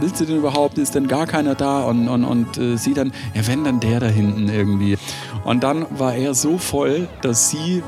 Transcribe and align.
willst 0.00 0.20
du 0.20 0.24
denn 0.24 0.36
überhaupt? 0.36 0.78
Ist 0.78 0.94
denn 0.94 1.08
gar 1.08 1.26
keiner 1.26 1.54
da? 1.54 1.82
Und, 1.82 2.08
und, 2.08 2.24
und 2.24 2.58
äh, 2.58 2.76
sie 2.76 2.94
dann, 2.94 3.12
ja, 3.34 3.46
wenn 3.46 3.64
dann 3.64 3.80
der 3.80 4.00
da 4.00 4.06
hinten 4.06 4.48
irgendwie. 4.48 4.96
Und 5.44 5.62
dann 5.62 5.86
war 5.90 6.14
er 6.14 6.34
so 6.34 6.58
voll, 6.58 7.08
dass 7.22 7.50
sie 7.50 7.82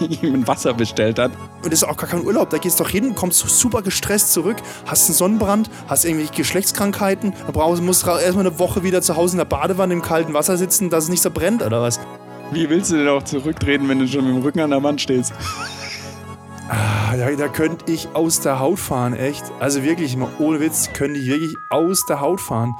ihm 0.22 0.34
ein 0.34 0.48
Wasser 0.48 0.74
bestellt 0.74 1.18
hat. 1.18 1.32
Und 1.62 1.72
das 1.72 1.82
ist 1.82 1.84
auch 1.84 1.96
gar 1.96 2.08
kein 2.08 2.24
Urlaub. 2.24 2.50
Da 2.50 2.58
gehst 2.58 2.80
du 2.80 2.84
doch 2.84 2.90
hin, 2.90 3.14
kommst 3.14 3.38
super 3.38 3.82
gestresst 3.82 4.32
zurück, 4.32 4.56
hast 4.86 5.08
einen 5.08 5.16
Sonnenbrand, 5.16 5.70
hast 5.88 6.04
irgendwelche 6.04 6.34
Geschlechtskrankheiten, 6.34 7.32
da 7.46 7.52
brauchst, 7.52 7.82
musst 7.82 8.06
erstmal 8.06 8.46
eine 8.46 8.58
Woche 8.58 8.82
wieder 8.82 9.02
zu 9.02 9.16
Hause 9.16 9.34
in 9.34 9.38
der 9.38 9.44
Badewanne 9.44 9.92
im 9.94 10.02
kalten 10.02 10.34
Wasser 10.34 10.56
sitzen, 10.56 10.90
dass 10.90 11.04
es 11.04 11.10
nicht 11.10 11.22
so 11.22 11.30
brennt, 11.30 11.62
oder 11.62 11.82
was? 11.82 12.00
Wie 12.52 12.70
willst 12.70 12.92
du 12.92 12.96
denn 12.96 13.08
auch 13.08 13.24
zurücktreten, 13.24 13.88
wenn 13.88 13.98
du 13.98 14.06
schon 14.06 14.24
mit 14.24 14.36
dem 14.36 14.42
Rücken 14.42 14.60
an 14.60 14.70
der 14.70 14.82
Wand 14.82 15.00
stehst? 15.00 15.32
Da, 17.16 17.30
da 17.30 17.48
könnte 17.48 17.90
ich 17.90 18.08
aus 18.14 18.42
der 18.42 18.60
Haut 18.60 18.78
fahren, 18.78 19.14
echt. 19.14 19.42
Also 19.58 19.82
wirklich, 19.82 20.16
mal 20.18 20.28
ohne 20.38 20.60
Witz, 20.60 20.92
könnte 20.92 21.18
ich 21.18 21.26
wirklich 21.28 21.54
aus 21.70 22.04
der 22.06 22.20
Haut 22.20 22.42
fahren. 22.42 22.74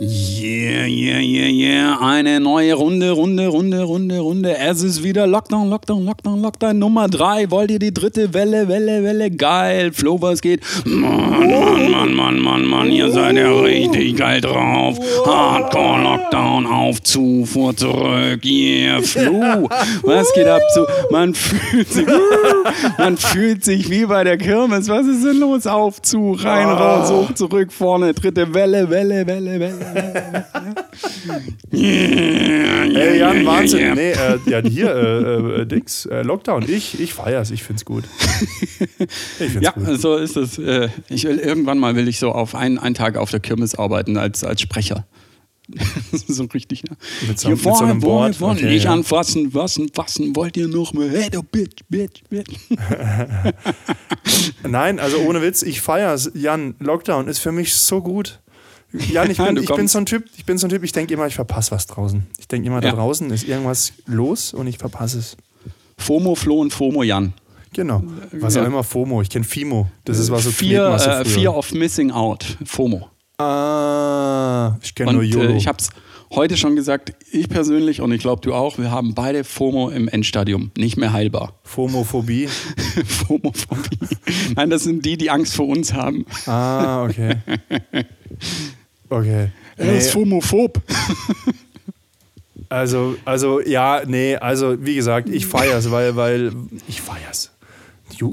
Yeah, 0.00 0.86
yeah, 0.86 1.18
yeah, 1.18 1.48
yeah. 1.48 1.98
Eine 2.00 2.38
neue 2.38 2.74
Runde, 2.74 3.10
Runde, 3.10 3.48
Runde, 3.48 3.82
Runde, 3.82 4.20
Runde. 4.20 4.56
Es 4.56 4.84
ist 4.84 5.02
wieder 5.02 5.26
Lockdown, 5.26 5.68
Lockdown, 5.68 6.04
Lockdown, 6.04 6.40
Lockdown 6.40 6.78
Nummer 6.78 7.08
3. 7.08 7.50
Wollt 7.50 7.72
ihr 7.72 7.80
die 7.80 7.92
dritte 7.92 8.32
Welle, 8.32 8.68
Welle, 8.68 9.02
Welle? 9.02 9.28
Geil. 9.28 9.90
Flo, 9.92 10.22
was 10.22 10.40
geht? 10.40 10.60
Mann, 10.84 11.50
Mann, 11.50 11.90
Mann, 11.90 12.14
Mann, 12.14 12.38
Mann, 12.40 12.64
Mann. 12.66 12.92
Ihr 12.92 13.10
seid 13.10 13.36
ja 13.38 13.50
richtig 13.50 14.16
geil 14.16 14.40
drauf. 14.40 15.00
Hardcore 15.26 16.00
Lockdown, 16.00 16.66
auf 16.66 17.02
zu, 17.02 17.44
vor, 17.44 17.74
zurück. 17.74 18.44
Yeah, 18.44 19.02
Flo. 19.02 19.68
Was 20.04 20.32
geht 20.32 20.46
ab? 20.46 20.60
Man 21.10 21.34
fühlt 21.34 21.88
sich, 21.88 22.06
man 22.98 23.16
fühlt 23.16 23.64
sich 23.64 23.90
wie 23.90 24.06
bei 24.06 24.22
der 24.22 24.38
Kirmes. 24.38 24.88
Was 24.88 25.08
ist 25.08 25.24
denn 25.24 25.40
los? 25.40 25.66
Auf 25.66 26.00
zu, 26.02 26.36
rein, 26.38 26.68
raus, 26.68 27.10
hoch, 27.10 27.34
zurück, 27.34 27.72
vorne. 27.72 28.14
Dritte 28.14 28.54
Welle, 28.54 28.88
Welle, 28.88 29.26
Welle, 29.26 29.58
Welle. 29.58 29.87
Ey, 31.70 33.18
Jan, 33.18 33.46
Wahnsinn. 33.46 33.94
Nee, 33.94 34.12
äh, 34.12 34.38
ja, 34.46 34.60
hier, 34.62 34.94
äh, 34.94 35.60
äh, 35.62 35.66
Dings, 35.66 36.06
äh, 36.06 36.22
Lockdown. 36.22 36.68
Ich, 36.68 37.00
ich 37.00 37.14
feier's, 37.14 37.50
ich 37.50 37.62
find's 37.62 37.84
gut. 37.84 38.04
Ich 38.80 39.50
find's 39.50 39.60
ja, 39.60 39.72
gut. 39.72 40.00
so 40.00 40.16
ist 40.16 40.36
es. 40.36 40.58
Äh, 40.58 40.88
ich 41.08 41.24
will, 41.24 41.38
irgendwann 41.38 41.78
mal 41.78 41.96
will 41.96 42.08
ich 42.08 42.18
so 42.18 42.32
auf 42.32 42.54
einen, 42.54 42.78
einen 42.78 42.94
Tag 42.94 43.16
auf 43.16 43.30
der 43.30 43.40
Kirmes 43.40 43.74
arbeiten 43.74 44.16
als, 44.16 44.44
als 44.44 44.60
Sprecher. 44.60 45.06
so 46.12 46.44
richtig, 46.44 46.84
ne? 46.84 46.96
Mit 47.26 47.38
so, 47.38 47.48
Hier 47.48 47.56
vorne, 47.56 47.78
so 47.78 47.84
einem 47.84 48.00
Board. 48.00 48.36
Vorne, 48.36 48.58
okay, 48.58 48.70
nicht 48.70 48.84
ja. 48.84 48.92
anfassen, 48.92 49.52
wassen, 49.52 49.90
fassen, 49.92 50.34
wollt 50.34 50.56
ihr 50.56 50.68
noch 50.68 50.94
mehr? 50.94 51.10
Hey, 51.10 51.30
du 51.30 51.42
Bitch, 51.42 51.82
Bitch, 51.88 52.22
Bitch. 52.30 52.56
Nein, 54.62 54.98
also 54.98 55.18
ohne 55.18 55.42
Witz, 55.42 55.62
ich 55.62 55.80
feier's. 55.80 56.30
Jan, 56.34 56.74
Lockdown 56.78 57.28
ist 57.28 57.40
für 57.40 57.52
mich 57.52 57.74
so 57.74 58.00
gut. 58.00 58.40
Jan, 59.12 59.30
ich 59.30 59.36
bin, 59.36 59.56
ich 59.58 59.68
bin 59.68 59.88
so 59.88 59.98
ein 59.98 60.06
Typ, 60.06 60.24
ich 60.36 60.46
bin 60.46 60.56
so 60.56 60.66
ein 60.66 60.70
Typ, 60.70 60.82
ich 60.82 60.92
denke 60.92 61.12
immer, 61.12 61.26
ich 61.26 61.34
verpasse 61.34 61.72
was 61.72 61.86
draußen. 61.86 62.26
Ich 62.38 62.48
denke 62.48 62.68
immer, 62.68 62.80
da 62.80 62.88
ja. 62.88 62.94
draußen 62.94 63.30
ist 63.30 63.46
irgendwas 63.46 63.92
los 64.06 64.54
und 64.54 64.66
ich 64.66 64.78
verpasse 64.78 65.18
es. 65.18 65.36
FOMO, 65.98 66.34
Flo 66.34 66.60
und 66.60 66.72
FOMO, 66.72 67.02
Jan. 67.02 67.34
Genau. 67.74 68.02
Was 68.32 68.56
auch 68.56 68.64
immer 68.64 68.82
FOMO. 68.82 69.20
Ich 69.20 69.28
kenne 69.28 69.44
FIMO. 69.44 69.88
Das 70.04 70.18
ist 70.18 70.30
was 70.30 70.44
so 70.44 70.50
Fear, 70.50 71.20
äh, 71.20 71.24
Fear 71.24 71.54
of 71.54 71.72
Missing 71.72 72.10
Out. 72.10 72.56
FOMO. 72.64 73.08
Ah, 73.38 74.76
ich 74.82 74.94
kenne 74.94 75.12
nur 75.12 75.22
YOLO. 75.22 75.52
Äh, 75.52 75.56
ich 75.56 75.66
habe 75.66 75.78
es 75.78 75.90
heute 76.30 76.56
schon 76.56 76.74
gesagt, 76.76 77.12
ich 77.30 77.48
persönlich 77.48 78.00
und 78.00 78.10
ich 78.12 78.20
glaube 78.20 78.40
du 78.42 78.54
auch, 78.54 78.78
wir 78.78 78.90
haben 78.90 79.14
beide 79.14 79.44
FOMO 79.44 79.90
im 79.90 80.08
Endstadium. 80.08 80.70
Nicht 80.76 80.96
mehr 80.96 81.12
heilbar. 81.12 81.54
FOMOphobie? 81.64 82.48
FOMOphobie. 83.06 84.16
Nein, 84.56 84.70
das 84.70 84.84
sind 84.84 85.04
die, 85.04 85.16
die 85.16 85.30
Angst 85.30 85.54
vor 85.54 85.68
uns 85.68 85.92
haben. 85.92 86.24
Ah, 86.46 87.04
okay. 87.04 87.36
Okay. 89.10 89.50
Er 89.76 89.84
nee. 89.86 89.98
ist 89.98 90.14
homophob. 90.14 90.82
Also, 92.68 93.16
also, 93.24 93.60
ja, 93.60 94.02
nee, 94.06 94.36
also 94.36 94.76
wie 94.84 94.94
gesagt, 94.94 95.30
ich 95.30 95.46
feier's, 95.46 95.90
weil, 95.90 96.16
weil 96.16 96.52
ich 96.86 97.00
feier's. 97.00 97.50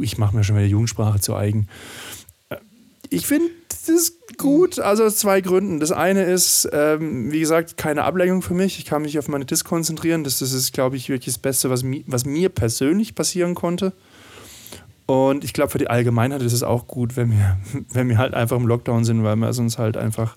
Ich 0.02 0.18
mache 0.18 0.36
mir 0.36 0.44
schon 0.44 0.58
wieder 0.58 0.66
Jugendsprache 0.66 1.20
zu 1.20 1.36
eigen. 1.36 1.68
Ich 3.10 3.28
finde 3.28 3.50
das 3.88 4.14
gut, 4.38 4.80
also 4.80 5.04
aus 5.04 5.18
zwei 5.18 5.42
Gründen. 5.42 5.80
Das 5.80 5.92
eine 5.92 6.24
ist, 6.24 6.68
ähm, 6.74 7.32
wie 7.32 7.40
gesagt, 7.40 7.78
keine 7.78 8.04
Ablenkung 8.04 8.42
für 8.42 8.56
mich. 8.56 8.80
Ich 8.80 8.86
kann 8.86 9.04
mich 9.04 9.18
auf 9.20 9.28
meine 9.28 9.46
Disc 9.46 9.66
konzentrieren. 9.66 10.24
Das, 10.24 10.40
das 10.40 10.54
ist, 10.54 10.74
glaube 10.74 10.98
ich, 10.98 11.08
wirklich 11.08 11.36
das 11.36 11.42
Beste, 11.42 11.70
was, 11.70 11.84
mi 11.84 12.04
was 12.08 12.26
mir 12.26 12.50
persönlich 12.50 13.16
passieren 13.16 13.54
konnte. 13.54 13.94
Und 15.06 15.44
ich 15.44 15.54
glaube, 15.54 15.70
für 15.70 15.78
die 15.78 15.90
Allgemeinheit 15.90 16.42
ist 16.42 16.54
es 16.54 16.64
auch 16.64 16.88
gut, 16.88 17.16
wenn 17.16 17.32
wir, 17.32 17.58
wenn 17.94 18.10
wir 18.10 18.18
halt 18.18 18.34
einfach 18.34 18.58
im 18.58 18.68
Lockdown 18.68 19.06
sind, 19.06 19.24
weil 19.24 19.36
wir 19.36 19.54
sonst 19.54 19.78
halt 19.78 19.98
einfach 19.98 20.36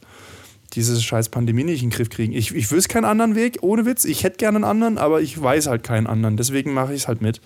diese 0.74 1.00
scheiß 1.00 1.30
Pandemie 1.30 1.64
nicht 1.64 1.82
in 1.82 1.90
den 1.90 1.96
Griff 1.96 2.10
kriegen. 2.10 2.32
Ich, 2.32 2.54
ich 2.54 2.70
wüsste 2.70 2.92
keinen 2.92 3.04
anderen 3.04 3.34
Weg, 3.34 3.58
ohne 3.62 3.86
Witz. 3.86 4.04
Ich 4.04 4.24
hätte 4.24 4.36
gerne 4.36 4.56
einen 4.56 4.64
anderen, 4.64 4.98
aber 4.98 5.20
ich 5.20 5.40
weiß 5.40 5.66
halt 5.66 5.82
keinen 5.82 6.06
anderen. 6.06 6.36
Deswegen 6.36 6.74
mache 6.74 6.92
ich 6.92 7.02
es 7.02 7.08
halt 7.08 7.22
mit. 7.22 7.40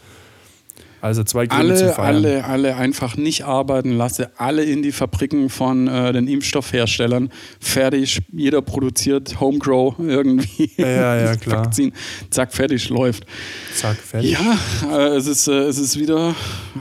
Also 1.03 1.25
zwei 1.25 1.49
Gründe 1.49 1.73
alle, 1.73 1.77
zu 1.77 1.93
feiern. 1.93 2.15
Alle, 2.15 2.45
alle 2.45 2.77
einfach 2.77 3.17
nicht 3.17 3.45
arbeiten 3.45 3.91
lasse, 3.91 4.31
alle 4.37 4.63
in 4.63 4.85
die 4.85 4.93
Fabriken 4.93 5.51
von 5.51 5.89
äh, 5.89 6.13
den 6.13 6.29
Impfstoffherstellern. 6.29 7.31
Fertig, 7.59 8.21
jeder 8.33 8.63
produziert 8.63 9.41
Homegrow 9.41 9.97
irgendwie. 9.99 10.71
Ja, 10.77 11.17
ja, 11.17 11.37
klar. 11.37 11.65
Vakzin. 11.65 11.93
Zack, 12.31 12.53
fertig, 12.53 12.89
läuft. 12.89 13.27
Zack, 13.75 13.97
fertig. 13.97 14.31
Ja, 14.31 14.57
äh, 14.97 15.17
es, 15.17 15.27
ist, 15.27 15.49
äh, 15.49 15.65
es 15.65 15.79
ist 15.79 15.99
wieder 15.99 16.37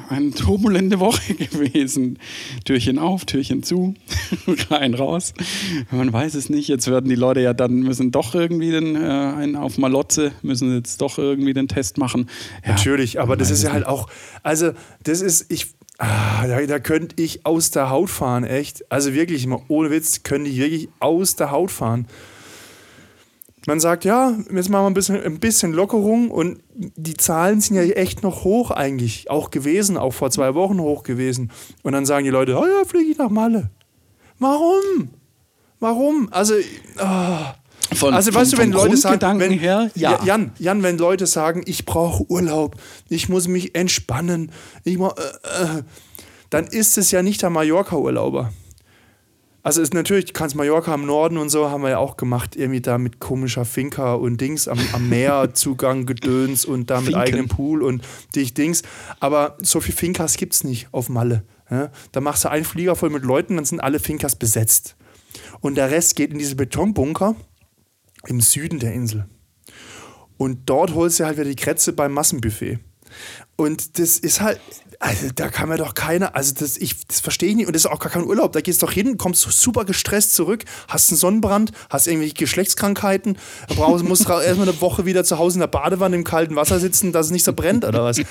eine 0.10 0.30
turbulente 0.30 1.00
Woche 1.00 1.34
gewesen. 1.34 2.20
Türchen 2.64 3.00
auf, 3.00 3.26
Türchen 3.26 3.64
zu, 3.64 3.96
rein, 4.70 4.94
raus. 4.94 5.34
Man 5.90 6.14
weiß 6.14 6.36
es 6.36 6.48
nicht. 6.48 6.68
Jetzt 6.68 6.88
werden 6.92 7.10
die 7.10 7.16
Leute 7.16 7.42
ja 7.42 7.56
dann, 7.56 7.80
müssen 7.80 8.12
doch 8.12 8.36
irgendwie 8.36 8.70
den, 8.70 8.96
äh, 8.96 9.00
einen 9.00 9.56
auf 9.56 9.80
Malotze, 9.80 10.32
müssen 10.44 10.76
jetzt 10.76 11.02
doch 11.02 11.18
irgendwie 11.18 11.54
den 11.54 11.68
Test 11.68 11.98
machen. 11.98 12.30
Ja, 12.64 12.74
Natürlich, 12.74 13.20
aber 13.20 13.36
das 13.36 13.50
ist 13.50 13.64
ja 13.64 13.72
halt 13.72 13.88
auch 13.88 14.11
also, 14.44 14.72
das 15.04 15.22
ist, 15.22 15.52
ich, 15.52 15.74
ah, 15.98 16.48
da, 16.48 16.62
da 16.66 16.80
könnte 16.80 17.22
ich 17.22 17.46
aus 17.46 17.72
der 17.72 17.90
Haut 17.90 18.10
fahren, 18.10 18.44
echt. 18.44 18.90
Also 18.92 19.14
wirklich, 19.14 19.46
mal 19.48 19.62
ohne 19.68 19.92
Witz, 19.92 20.24
könnte 20.24 20.50
ich 20.50 20.58
wirklich 20.58 20.90
aus 21.00 21.36
der 21.36 21.52
Haut 21.52 21.72
fahren. 21.72 22.08
Man 23.68 23.80
sagt, 23.80 24.06
ja, 24.06 24.36
jetzt 24.52 24.70
machen 24.70 24.84
wir 24.84 24.88
ein 24.88 24.94
bisschen, 24.96 25.24
ein 25.24 25.40
bisschen 25.40 25.74
Lockerung 25.74 26.32
und 26.32 26.64
die 26.74 27.16
Zahlen 27.16 27.62
sind 27.62 27.76
ja 27.76 27.84
echt 27.84 28.24
noch 28.24 28.44
hoch 28.44 28.72
eigentlich, 28.72 29.30
auch 29.30 29.52
gewesen, 29.52 29.98
auch 29.98 30.14
vor 30.14 30.32
zwei 30.32 30.56
Wochen 30.56 30.80
hoch 30.80 31.04
gewesen. 31.04 31.52
Und 31.84 31.94
dann 31.94 32.08
sagen 32.08 32.26
die 32.26 32.32
Leute, 32.32 32.58
oh 32.58 32.66
ja, 32.66 32.84
fliege 32.86 33.12
ich 33.12 33.18
nach 33.20 33.30
Malle. 33.30 33.70
Warum? 34.40 35.12
Warum? 35.80 36.30
Also, 36.32 36.56
oh. 37.00 37.38
Von, 37.94 38.14
also 38.14 38.34
weißt 38.34 38.54
du, 38.54 38.58
wenn 38.58 38.72
Leute 38.72 38.96
sagen, 38.96 39.40
wenn, 39.40 39.52
her, 39.52 39.92
ja. 39.96 40.24
Jan, 40.24 40.52
Jan, 40.60 40.82
wenn 40.82 40.98
Leute 40.98 41.28
sagen, 41.28 41.62
ich 41.66 41.86
brauche 41.86 42.24
Urlaub, 42.30 42.76
ich 43.10 43.28
muss 43.28 43.48
mich 43.48 43.76
entspannen, 43.76 44.52
ich 44.84 44.98
äh, 44.98 45.06
äh, 45.06 45.84
dann 46.50 46.68
ist 46.68 46.98
es 46.98 47.12
ja 47.12 47.22
nicht 47.22 47.42
der 47.42 47.50
Mallorca-Urlauber. 47.50 48.52
Also 49.64 49.82
ist 49.82 49.94
natürlich, 49.94 50.26
du 50.26 50.34
kannst 50.34 50.56
Mallorca 50.56 50.94
im 50.96 51.06
Norden 51.06 51.38
und 51.38 51.50
so 51.50 51.70
haben 51.70 51.84
wir 51.84 51.92
ja 51.92 51.98
auch 52.00 52.18
gemacht, 52.18 52.56
irgendwie 52.56 52.82
da 52.82 52.98
mit 52.98 53.20
komischer 53.20 53.64
Finca 53.64 54.16
und 54.16 54.42
Dings 54.42 54.68
am, 54.68 54.80
am 54.94 55.08
Meer, 55.08 55.50
Zugang, 55.54 56.06
Gedöns 56.06 56.66
und 56.66 56.90
da 56.90 56.98
mit 56.98 57.10
Finken. 57.10 57.22
eigenem 57.22 57.48
Pool 57.48 57.84
und 57.84 58.04
dich 58.36 58.54
Dings. 58.56 58.82
Aber 59.20 59.58
so 59.62 59.80
viele 59.80 59.98
Fincas 59.98 60.38
gibt 60.38 60.54
es 60.54 60.64
nicht 60.64 60.88
auf 60.92 61.10
Malle. 61.10 61.44
Ja? 61.70 61.92
Da 62.12 62.22
machst 62.22 62.44
du 62.44 62.50
einen 62.50 62.66
Flieger 62.66 62.96
voll 62.96 63.12
mit 63.12 63.24
Leuten, 63.24 63.56
dann 63.56 63.66
sind 63.66 63.82
alle 63.82 64.00
Fincas 64.00 64.36
besetzt. 64.36 64.96
Und 65.60 65.76
der 65.76 65.92
Rest 65.92 66.16
geht 66.16 66.32
in 66.32 66.40
diese 66.40 66.56
Betonbunker 66.56 67.36
im 68.28 68.42
Süden 68.42 68.80
der 68.80 68.94
Insel. 68.94 69.28
Und 70.38 70.70
dort 70.70 70.94
holst 70.94 71.20
du 71.20 71.26
halt 71.26 71.38
wieder 71.38 71.50
die 71.50 71.56
Kretze 71.56 71.94
beim 71.94 72.14
Massenbuffet. 72.14 72.80
Und 73.56 74.00
das 74.00 74.18
ist 74.18 74.42
halt, 74.42 74.60
also 75.00 75.28
da 75.34 75.50
kann 75.50 75.70
mir 75.70 75.78
doch 75.78 75.94
keiner, 75.94 76.36
also 76.36 76.54
das, 76.58 76.78
ich, 76.78 77.06
das 77.08 77.20
verstehe 77.20 77.50
ich 77.50 77.56
nicht 77.56 77.68
und 77.68 77.76
das 77.76 77.86
ist 77.86 77.92
auch 77.92 78.00
gar 78.00 78.12
kein 78.12 78.24
Urlaub. 78.24 78.52
Da 78.54 78.62
gehst 78.62 78.82
du 78.82 78.86
doch 78.86 78.94
hin, 78.94 79.18
kommst 79.18 79.42
super 79.42 79.86
gestresst 79.86 80.34
zurück, 80.34 80.64
hast 80.88 81.10
einen 81.10 81.18
Sonnenbrand, 81.18 81.72
hast 81.90 82.08
irgendwelche 82.08 82.36
Geschlechtskrankheiten, 82.36 83.38
brauchst, 83.76 84.04
musst 84.04 84.30
erstmal 84.30 84.70
eine 84.70 84.80
Woche 84.82 85.06
wieder 85.06 85.24
zu 85.24 85.38
Hause 85.38 85.56
in 85.56 85.60
der 85.62 85.68
Badewanne 85.68 86.16
im 86.16 86.24
kalten 86.24 86.56
Wasser 86.56 86.80
sitzen, 86.80 87.12
dass 87.12 87.28
es 87.28 87.32
nicht 87.32 87.44
so 87.44 87.54
brennt 87.54 87.84
oder 87.84 88.04
was. 88.04 88.22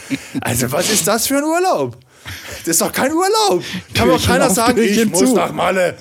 Also 0.41 0.73
was 0.73 0.91
ist 0.91 1.07
das 1.07 1.27
für 1.27 1.39
ein 1.39 1.45
Urlaub? 1.45 1.97
Das 2.61 2.69
ist 2.69 2.81
doch 2.81 2.93
kein 2.93 3.13
Urlaub. 3.13 3.63
Kann 3.95 4.09
mir 4.09 4.15
doch 4.15 4.27
keiner 4.27 4.51
sagen, 4.51 4.81
ich 4.81 5.07
muss 5.07 5.33
nach 5.33 5.53
Malle. 5.53 5.97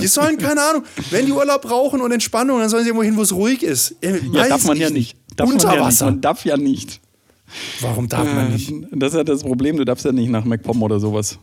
Die 0.00 0.06
sollen, 0.06 0.38
keine 0.38 0.60
Ahnung, 0.62 0.84
wenn 1.10 1.26
die 1.26 1.32
Urlaub 1.32 1.62
brauchen 1.62 2.00
und 2.00 2.10
Entspannung, 2.12 2.58
dann 2.58 2.68
sollen 2.68 2.82
sie 2.82 2.88
irgendwo 2.90 3.04
hin, 3.04 3.16
wo 3.16 3.22
es 3.22 3.32
ruhig 3.32 3.62
ist. 3.62 3.94
Ja, 4.02 4.12
Weiß 4.32 4.48
darf 4.48 4.64
man 4.64 4.76
ja 4.76 4.90
nicht. 4.90 5.16
Darf 5.36 5.48
Unter 5.48 5.68
man, 5.68 5.76
ja 5.76 5.82
Wasser. 5.84 6.04
man 6.06 6.20
darf 6.20 6.44
ja 6.44 6.56
nicht. 6.56 7.00
Warum 7.80 8.08
darf 8.08 8.24
man 8.24 8.52
nicht? 8.52 8.70
Äh, 8.70 8.86
das 8.92 9.12
ist 9.12 9.16
ja 9.18 9.24
das 9.24 9.42
Problem, 9.42 9.76
du 9.76 9.84
darfst 9.84 10.04
ja 10.04 10.12
nicht 10.12 10.30
nach 10.30 10.44
MacPom 10.44 10.82
oder 10.82 10.98
sowas. 10.98 11.38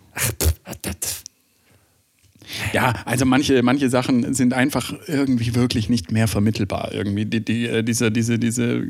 Ja, 2.74 2.94
also 3.06 3.26
manche, 3.26 3.64
manche 3.64 3.90
Sachen 3.90 4.34
sind 4.34 4.54
einfach 4.54 4.94
irgendwie 5.08 5.56
wirklich 5.56 5.90
nicht 5.90 6.12
mehr 6.12 6.28
vermittelbar. 6.28 6.92
Irgendwie 6.94 7.26
die, 7.26 7.44
die, 7.44 7.68
äh, 7.68 7.84
diese, 7.84 8.12
diese, 8.12 8.40
diese 8.40 8.84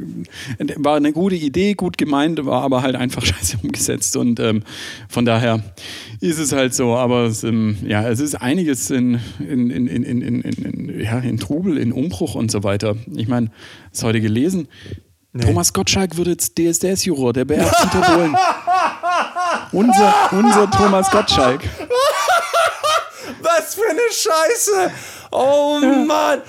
war 0.77 0.97
eine 0.97 1.13
gute 1.13 1.35
Idee, 1.35 1.73
gut 1.73 1.97
gemeint, 1.97 2.45
war 2.45 2.63
aber 2.63 2.81
halt 2.81 2.95
einfach 2.95 3.25
scheiße 3.25 3.57
umgesetzt 3.63 4.15
und 4.15 4.39
ähm, 4.39 4.63
von 5.09 5.25
daher 5.25 5.63
ist 6.19 6.39
es 6.39 6.51
halt 6.51 6.73
so. 6.73 6.95
Aber 6.95 7.25
es, 7.25 7.43
ähm, 7.43 7.77
ja, 7.85 8.07
es 8.07 8.19
ist 8.19 8.35
einiges 8.35 8.89
in, 8.89 9.19
in, 9.39 9.69
in, 9.69 9.87
in, 9.87 10.03
in, 10.03 10.21
in, 10.21 10.41
in, 10.41 11.01
ja, 11.01 11.19
in 11.19 11.37
Trubel, 11.37 11.77
in 11.77 11.91
Umbruch 11.91 12.35
und 12.35 12.51
so 12.51 12.63
weiter. 12.63 12.95
Ich 13.15 13.27
meine, 13.27 13.51
das 13.91 14.03
heute 14.03 14.21
gelesen. 14.21 14.67
Nee. 15.33 15.45
Thomas 15.45 15.71
Gottschalk 15.71 16.17
wird 16.17 16.27
jetzt 16.27 16.57
DSDS-Juror, 16.57 17.31
der 17.31 17.45
BR 17.45 17.63
Dieter 17.63 18.01
Bohlen. 18.01 18.35
unser, 19.71 20.13
unser 20.31 20.69
Thomas 20.69 21.09
Gottschalk. 21.09 21.61
Was 23.57 23.75
für 23.75 23.89
eine 23.89 23.99
Scheiße! 24.11 24.91
Oh 25.31 25.79
Mann! 26.07 26.41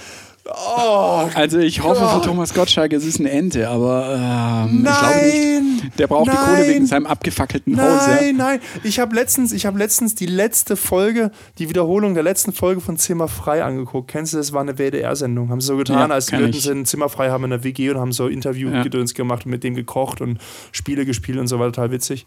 Oh, 0.44 1.28
Also 1.34 1.58
ich 1.60 1.84
hoffe 1.84 2.00
Gott. 2.00 2.20
für 2.24 2.28
Thomas 2.28 2.52
Gottschalk, 2.52 2.92
es 2.92 3.04
ist 3.04 3.20
eine 3.20 3.30
Ente, 3.30 3.68
aber 3.68 4.66
ähm, 4.68 4.78
ich 4.78 4.82
glaube 4.82 5.14
Nein! 5.14 5.64
nicht. 5.84 5.98
Der 6.00 6.08
braucht 6.08 6.26
die 6.26 6.34
Nein! 6.34 6.44
Kohle 6.56 6.68
wegen 6.68 6.86
seinem 6.86 7.06
abgefackelten 7.06 7.80
Haus. 7.80 8.06
Ja. 8.08 8.14
Nein, 8.16 8.36
nein. 8.36 8.60
Ich 8.82 8.98
habe 8.98 9.14
letztens, 9.14 9.52
ich 9.52 9.66
habe 9.66 9.78
letztens 9.78 10.16
die 10.16 10.26
letzte 10.26 10.74
Folge, 10.74 11.30
die 11.58 11.68
Wiederholung 11.68 12.14
der 12.14 12.24
letzten 12.24 12.52
Folge 12.52 12.80
von 12.80 12.96
Zimmer 12.96 13.28
frei 13.28 13.62
angeguckt. 13.62 14.10
Kennst 14.10 14.32
du 14.32 14.38
das? 14.38 14.52
War 14.52 14.62
eine 14.62 14.78
WDR-Sendung. 14.78 15.48
Haben 15.50 15.60
sie 15.60 15.68
so 15.68 15.76
getan, 15.76 16.08
Ja, 16.10 16.14
als 16.14 16.32
ich. 16.32 16.62
sie 16.62 16.70
ein 16.72 16.86
Zimmer 16.86 17.08
frei 17.08 17.30
haben 17.30 17.44
in 17.44 17.50
der 17.50 17.62
WG 17.62 17.90
und 17.90 17.98
haben 17.98 18.12
so 18.12 18.26
Interview-Gedöns 18.26 19.14
gemacht 19.14 19.44
und 19.44 19.52
mit 19.52 19.62
dem 19.62 19.74
gekocht 19.76 20.20
und 20.20 20.38
Spiele 20.72 21.06
gespielt 21.06 21.38
und 21.38 21.46
so 21.46 21.60
weiter. 21.60 21.70
Total 21.72 21.92
witzig. 21.92 22.24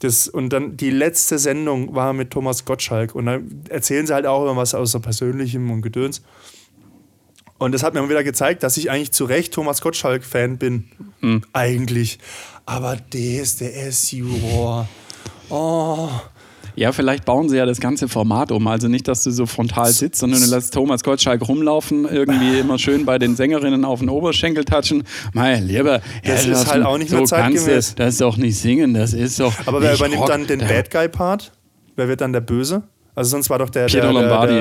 Das, 0.00 0.28
und 0.28 0.50
dann 0.50 0.76
die 0.76 0.90
letzte 0.90 1.38
Sendung 1.38 1.94
war 1.94 2.12
mit 2.12 2.30
Thomas 2.30 2.64
Gottschalk. 2.64 3.14
Und 3.14 3.26
dann 3.26 3.62
erzählen 3.68 4.06
sie 4.06 4.14
halt 4.14 4.26
auch 4.26 4.42
immer 4.44 4.56
was 4.56 4.74
aus 4.74 4.92
so 4.92 5.00
Persönlichem 5.00 5.70
und 5.70 5.82
Gedöns. 5.82 6.22
Und 7.58 7.72
das 7.72 7.82
hat 7.82 7.92
mir 7.92 8.08
wieder 8.08 8.24
gezeigt, 8.24 8.62
dass 8.62 8.78
ich 8.78 8.90
eigentlich 8.90 9.12
zu 9.12 9.26
Recht 9.26 9.52
Thomas 9.52 9.82
Gottschalk-Fan 9.82 10.56
bin. 10.56 10.88
Hm. 11.20 11.42
Eigentlich. 11.52 12.18
Aber 12.64 12.96
DSDS-Juror. 12.96 14.88
Oh. 15.50 16.08
Ja, 16.76 16.92
vielleicht 16.92 17.24
bauen 17.24 17.48
sie 17.48 17.56
ja 17.56 17.66
das 17.66 17.80
ganze 17.80 18.08
Format 18.08 18.52
um. 18.52 18.66
Also 18.66 18.88
nicht, 18.88 19.08
dass 19.08 19.24
du 19.24 19.30
so 19.30 19.46
frontal 19.46 19.90
sitzt, 19.92 20.20
sondern 20.20 20.40
du 20.42 20.48
lässt 20.48 20.74
Thomas 20.74 21.02
Gottschalk 21.02 21.46
rumlaufen, 21.46 22.06
irgendwie 22.06 22.58
immer 22.60 22.78
schön 22.78 23.04
bei 23.04 23.18
den 23.18 23.36
Sängerinnen 23.36 23.84
auf 23.84 24.00
den 24.00 24.08
Oberschenkel 24.08 24.64
touchen. 24.64 25.04
Mein 25.32 25.66
lieber, 25.66 26.00
Das 26.24 26.46
ist 26.46 26.70
halt 26.70 26.84
auch 26.84 26.98
nicht 26.98 27.10
mehr 27.10 27.18
so 27.18 27.24
du 27.24 27.28
zeitgemäß. 27.28 27.94
Das 27.94 28.14
ist 28.14 28.20
doch 28.20 28.36
nicht 28.36 28.58
singen, 28.58 28.94
das 28.94 29.12
ist 29.12 29.40
doch. 29.40 29.52
Aber 29.66 29.80
wer 29.82 29.94
übernimmt 29.94 30.22
Rock. 30.22 30.28
dann 30.28 30.46
den 30.46 30.60
Bad 30.60 30.90
Guy-Part? 30.90 31.52
Wer 31.96 32.08
wird 32.08 32.20
dann 32.20 32.32
der 32.32 32.40
Böse? 32.40 32.82
Also 33.20 33.32
sonst 33.32 33.50
war 33.50 33.58
doch 33.58 33.68
der, 33.68 33.84
Pietro 33.84 34.12
der, 34.12 34.12
Lombardi. 34.14 34.54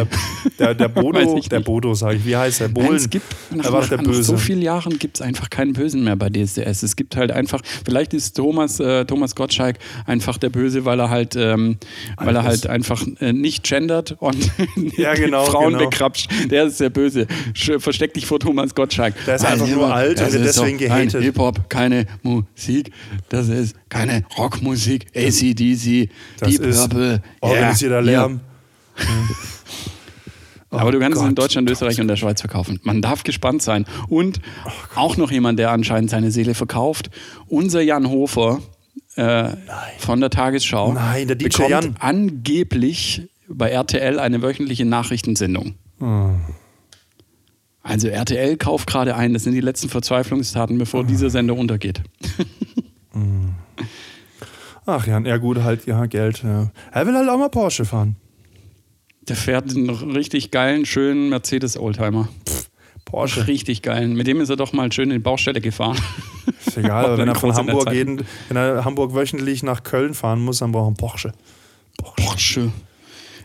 der, 0.60 0.74
der, 0.74 0.76
der 0.76 0.88
Bodo, 1.02 1.40
der. 1.40 1.60
Bodo, 1.62 1.94
sage 1.94 2.18
ich. 2.18 2.26
Wie 2.26 2.36
heißt 2.36 2.60
der? 2.60 2.68
Nein, 2.68 2.74
Bohlen. 2.74 2.96
es 2.98 3.10
gibt 3.10 3.26
nach, 3.56 3.64
er 3.64 3.72
nach, 3.72 3.88
der 3.88 4.02
nach 4.02 4.14
so 4.16 4.36
vielen 4.36 4.62
Jahren 4.62 5.00
gibt 5.00 5.16
es 5.16 5.22
einfach 5.22 5.50
keinen 5.50 5.72
Bösen 5.72 6.04
mehr 6.04 6.18
bei 6.18 6.30
DSDS. 6.30 6.84
Es 6.84 6.98
gibt 6.98 7.16
halt 7.16 7.32
einfach, 7.32 7.62
vielleicht 7.86 8.14
ist 8.14 8.36
Thomas, 8.36 8.82
äh, 8.82 9.06
Thomas 9.06 9.34
Gottschalk 9.36 9.78
einfach 10.06 10.38
der 10.38 10.50
Böse, 10.50 10.84
weil 10.84 11.00
er 11.00 11.10
halt, 11.10 11.38
ähm, 11.38 11.78
weil 12.18 12.36
er 12.36 12.44
halt 12.44 12.68
einfach 12.68 13.02
äh, 13.22 13.32
nicht 13.32 13.64
gendert 13.64 14.18
und 14.20 14.52
Ja, 14.98 15.14
genau, 15.16 15.46
Frauen 15.46 15.76
genau. 15.76 15.90
bekrapscht. 15.90 16.30
Der 16.52 16.66
ist 16.66 16.82
der 16.82 16.90
Böse. 16.90 17.28
Versteck 17.54 18.14
dich 18.14 18.26
vor 18.26 18.42
Thomas 18.42 18.76
Gottschalk. 18.76 19.14
Der 19.26 19.36
ist 19.36 19.46
einfach 19.46 19.68
nur 19.68 19.94
alt 19.94 20.20
und 20.20 20.34
wird 20.34 20.36
doch 20.36 20.64
deswegen 20.64 20.78
gehatet. 20.80 21.24
Hip-Hop, 21.24 21.70
keine 21.70 22.08
Musik, 22.24 22.92
das 23.30 23.48
ist 23.48 23.78
keine 23.88 24.26
Rockmusik, 24.38 25.06
ACDC, 25.16 26.10
Deep 26.46 26.62
Purple. 26.62 27.22
organisierter 27.40 27.96
ja, 27.96 28.02
Lärm. 28.02 28.42
aber 30.69 30.92
du 30.92 31.00
kannst 31.00 31.18
es 31.18 31.22
in 31.24 31.30
Oh 31.30 31.30
Gott. 31.30 31.44
Deutschland, 31.46 31.69
Österreich 31.69 32.00
und 32.00 32.07
der 32.07 32.16
Schweiz 32.16 32.42
verkaufen. 32.42 32.80
Man 32.84 33.01
darf 33.01 33.24
gespannt 33.24 33.62
sein. 33.62 33.86
Und 34.07 34.40
auch 34.96 35.18
noch 35.18 35.31
jemand, 35.31 35.60
der 35.60 35.72
anscheinend 35.72 36.10
seine 36.10 36.31
Seele 36.31 36.54
verkauft. 36.54 37.10
Unser 37.48 37.81
Jan 37.81 38.10
Hofer 38.10 38.60
äh, 39.16 39.50
von 39.98 40.19
der 40.22 40.30
Tagesschau 40.30 40.94
Nein, 40.94 41.28
der 41.28 41.36
DJ 41.36 41.48
bekommt 41.48 41.69
Jan. 41.69 41.96
angeblich 42.00 43.24
bei 43.48 43.69
RTL 43.69 44.19
eine 44.19 44.42
wöchentliche 44.42 44.86
Nachrichtensendung. 44.86 45.75
Ah. 46.00 46.31
Also 47.81 48.07
RTL 48.07 48.57
kauft 48.57 48.88
gerade 48.88 49.16
ein. 49.16 49.34
Das 49.34 49.44
sind 49.44 49.54
die 49.54 49.62
letzten 49.62 49.90
Verzweiflungstaten, 49.90 50.78
bevor 50.78 51.04
dieser 51.04 51.30
Sender 51.31 51.56
untergeht. 51.56 52.01
Ach 54.86 55.07
ja, 55.07 55.19
ja 55.19 55.38
gut, 55.38 55.63
halt, 55.63 55.86
ja, 55.88 56.06
Geld. 56.06 56.44
Ja. 56.44 56.72
Er 56.92 57.07
will 57.07 57.16
halt 57.16 57.30
auch 57.30 57.38
mal 57.38 57.50
Porsche 57.50 57.86
fahren. 57.86 58.16
Der 59.30 59.36
fährt 59.36 59.76
einen 59.76 59.90
richtig 59.90 60.52
geilen, 60.52 60.86
schönen 60.86 61.30
Mercedes-Oldtimer. 61.30 62.28
Porsche. 63.06 63.48
Richtig 63.48 63.81
geilen. 63.81 64.16
Mit 64.16 64.28
dem 64.28 64.42
ist 64.42 64.50
er 64.50 64.56
doch 64.56 64.74
mal 64.74 64.92
schön 64.92 65.10
in 65.10 65.18
die 65.18 65.24
Baustelle 65.24 65.62
gefahren. 65.62 65.98
Ist 66.66 66.78
egal, 66.78 67.06
aber 67.06 67.18
wenn 67.18 67.28
er 67.28 67.36
von 67.36 67.50
der 67.50 67.58
Hamburg 67.58 67.92
jeden, 67.92 68.24
wenn 68.48 68.58
er 68.58 68.84
Hamburg 68.86 69.14
wöchentlich 69.14 69.64
nach 69.64 69.84
Köln 69.84 70.14
fahren 70.14 70.44
muss, 70.44 70.60
dann 70.60 70.72
braucht 70.72 70.84
er 70.84 70.88
einen 70.88 70.98
Porsche. 70.98 71.31
Porsche. 71.98 72.72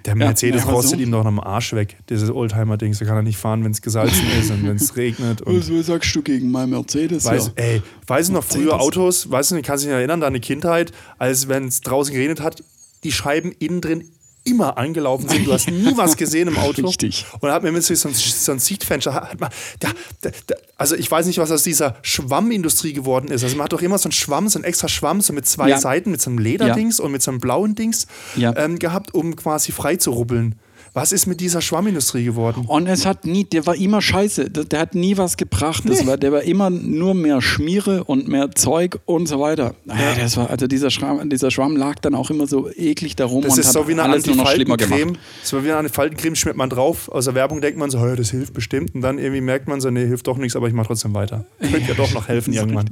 Der 0.04 0.12
Ja, 0.12 0.16
Mercedes 0.16 0.64
ja, 0.64 0.70
rostet 0.70 0.98
so. 0.98 1.04
ihm 1.04 1.10
doch 1.12 1.24
am 1.24 1.40
Arsch 1.40 1.72
weg, 1.74 1.96
dieses 2.10 2.30
Oldtimer-Ding. 2.30 2.92
So 2.94 3.04
kann 3.04 3.16
er 3.16 3.22
nicht 3.22 3.38
fahren, 3.38 3.64
wenn 3.64 3.72
es 3.72 3.80
gesalzen 3.82 4.26
ist 4.38 4.50
und 4.50 4.66
wenn 4.66 4.76
es 4.76 4.96
regnet. 4.96 5.42
Und 5.42 5.56
Was, 5.70 5.86
sagst 5.86 6.14
du 6.14 6.22
gegen 6.22 6.50
mein 6.50 6.70
Mercedes? 6.70 7.24
Weiß, 7.24 7.52
ja. 7.56 7.62
ey, 7.62 7.82
weiß 8.06 8.28
ich 8.28 8.32
noch 8.34 8.44
früher. 8.44 8.80
Autos, 8.80 9.30
weißt 9.30 9.52
du, 9.52 9.56
ich 9.56 9.62
kann 9.62 9.78
sich 9.78 9.88
erinnern, 9.88 10.20
deine 10.20 10.40
Kindheit, 10.40 10.92
als 11.18 11.48
wenn 11.48 11.64
es 11.68 11.80
draußen 11.80 12.12
geregnet 12.14 12.40
hat, 12.40 12.62
die 13.04 13.12
Scheiben 13.12 13.52
innen 13.58 13.80
drin 13.80 14.04
immer 14.44 14.76
angelaufen 14.76 15.28
sind. 15.28 15.46
Du 15.46 15.52
hast 15.52 15.70
nie 15.70 15.92
was 15.96 16.16
gesehen 16.16 16.48
im 16.48 16.58
Auto. 16.58 16.86
Richtig. 16.86 17.24
Und 17.40 17.48
da 17.48 17.54
hat 17.54 17.62
mir 17.62 17.72
mit 17.72 17.82
so 17.82 17.92
ein, 18.08 18.14
so 18.14 18.52
ein 18.52 18.58
Sichtfenster, 18.58 19.14
hat 19.14 19.40
man, 19.40 19.50
da, 19.80 19.88
da, 20.20 20.30
da, 20.46 20.54
also 20.76 20.94
ich 20.96 21.10
weiß 21.10 21.26
nicht, 21.26 21.38
was 21.38 21.50
aus 21.50 21.62
dieser 21.62 21.96
Schwammindustrie 22.02 22.92
geworden 22.92 23.28
ist. 23.28 23.42
Also 23.42 23.56
man 23.56 23.64
hat 23.64 23.72
doch 23.72 23.80
immer 23.82 23.96
so 23.98 24.06
einen 24.08 24.12
Schwamm, 24.12 24.48
so 24.48 24.58
einen 24.58 24.64
extra 24.64 24.88
Schwamm, 24.88 25.20
so 25.22 25.32
mit 25.32 25.46
zwei 25.46 25.70
Ja. 25.70 25.78
Seiten, 25.78 26.10
mit 26.10 26.20
so 26.20 26.30
einem 26.30 26.38
Lederdings 26.38 27.00
und 27.00 27.10
mit 27.12 27.22
so 27.22 27.30
einem 27.30 27.40
blauen 27.40 27.74
Dings 27.74 28.06
Ja. 28.36 28.54
ähm, 28.56 28.78
gehabt, 28.78 29.14
um 29.14 29.34
quasi 29.34 29.72
frei 29.72 29.96
zu 29.96 30.10
rubbeln. 30.10 30.56
Was 30.94 31.10
ist 31.10 31.26
mit 31.26 31.40
dieser 31.40 31.60
Schwammindustrie 31.60 32.24
geworden? 32.24 32.66
Und 32.68 32.86
es 32.86 33.04
hat 33.04 33.26
nie, 33.26 33.42
der 33.42 33.66
war 33.66 33.74
immer 33.74 34.00
scheiße. 34.00 34.48
Der, 34.48 34.64
der 34.64 34.78
hat 34.78 34.94
nie 34.94 35.16
was 35.16 35.36
gebracht. 35.36 35.84
Nee. 35.84 36.06
war, 36.06 36.16
der 36.16 36.30
war 36.30 36.42
immer 36.42 36.70
nur 36.70 37.14
mehr 37.14 37.42
Schmiere 37.42 38.04
und 38.04 38.28
mehr 38.28 38.52
Zeug 38.52 39.00
und 39.04 39.26
so 39.26 39.40
weiter. 39.40 39.74
Ja. 39.86 40.14
Das 40.16 40.36
war, 40.36 40.50
also 40.50 40.68
dieser 40.68 40.90
Schwamm, 40.90 41.28
dieser 41.28 41.50
Schwamm 41.50 41.76
lag 41.76 41.98
dann 41.98 42.14
auch 42.14 42.30
immer 42.30 42.46
so 42.46 42.70
eklig 42.70 43.16
darum 43.16 43.42
Das 43.42 43.54
und 43.54 43.58
ist 43.58 43.66
hat 43.66 43.72
so 43.72 43.88
wie 43.88 43.92
eine 43.92 44.04
alles 44.04 44.24
nur 44.26 44.36
noch 44.36 44.48
schlimmer 44.48 44.76
gemacht. 44.76 44.92
Antifaltencreme. 44.92 45.18
So 45.42 45.64
wie 45.64 45.72
eine 45.72 45.88
Faltencreme 45.88 46.36
schmiert 46.36 46.56
man 46.56 46.70
drauf. 46.70 47.08
Aus 47.08 47.24
der 47.24 47.34
Werbung 47.34 47.60
denkt 47.60 47.76
man 47.76 47.90
so, 47.90 48.00
"Hä, 48.00 48.14
das 48.14 48.30
hilft 48.30 48.54
bestimmt. 48.54 48.94
Und 48.94 49.00
dann 49.00 49.18
irgendwie 49.18 49.40
merkt 49.40 49.66
man 49.66 49.80
so, 49.80 49.90
nee, 49.90 50.06
hilft 50.06 50.28
doch 50.28 50.36
nichts, 50.36 50.54
aber 50.54 50.68
ich 50.68 50.74
mache 50.74 50.86
trotzdem 50.86 51.12
weiter. 51.12 51.44
Könnte 51.60 51.88
ja 51.88 51.94
doch 51.94 52.12
noch 52.14 52.28
helfen 52.28 52.52
irgendwann. 52.52 52.90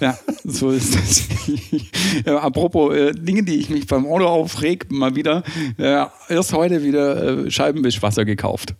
Ja, 0.00 0.16
so 0.44 0.70
ist 0.70 0.94
das. 0.94 1.24
ja, 2.26 2.38
apropos 2.38 2.94
äh, 2.94 3.12
Dinge, 3.12 3.42
die 3.42 3.56
ich 3.56 3.70
mich 3.70 3.88
beim 3.88 4.06
Auto 4.06 4.26
aufreg, 4.26 4.86
mal 4.92 5.16
wieder. 5.16 5.42
Äh, 5.78 6.04
erst 6.28 6.52
heute 6.52 6.84
wieder 6.84 7.23
äh, 7.24 7.50
Scheibenwischwasser 7.50 8.24
gekauft. 8.24 8.74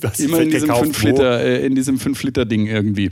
Was 0.00 0.20
Immer 0.20 0.40
in 0.40 0.50
diesem 0.50 0.68
gekauft, 0.68 0.96
5 0.96 1.02
wo? 1.02 1.06
Liter, 1.08 1.40
äh, 1.40 1.66
in 1.66 1.74
diesem 1.74 1.98
5 1.98 2.22
Liter 2.22 2.44
Ding 2.44 2.66
irgendwie. 2.66 3.10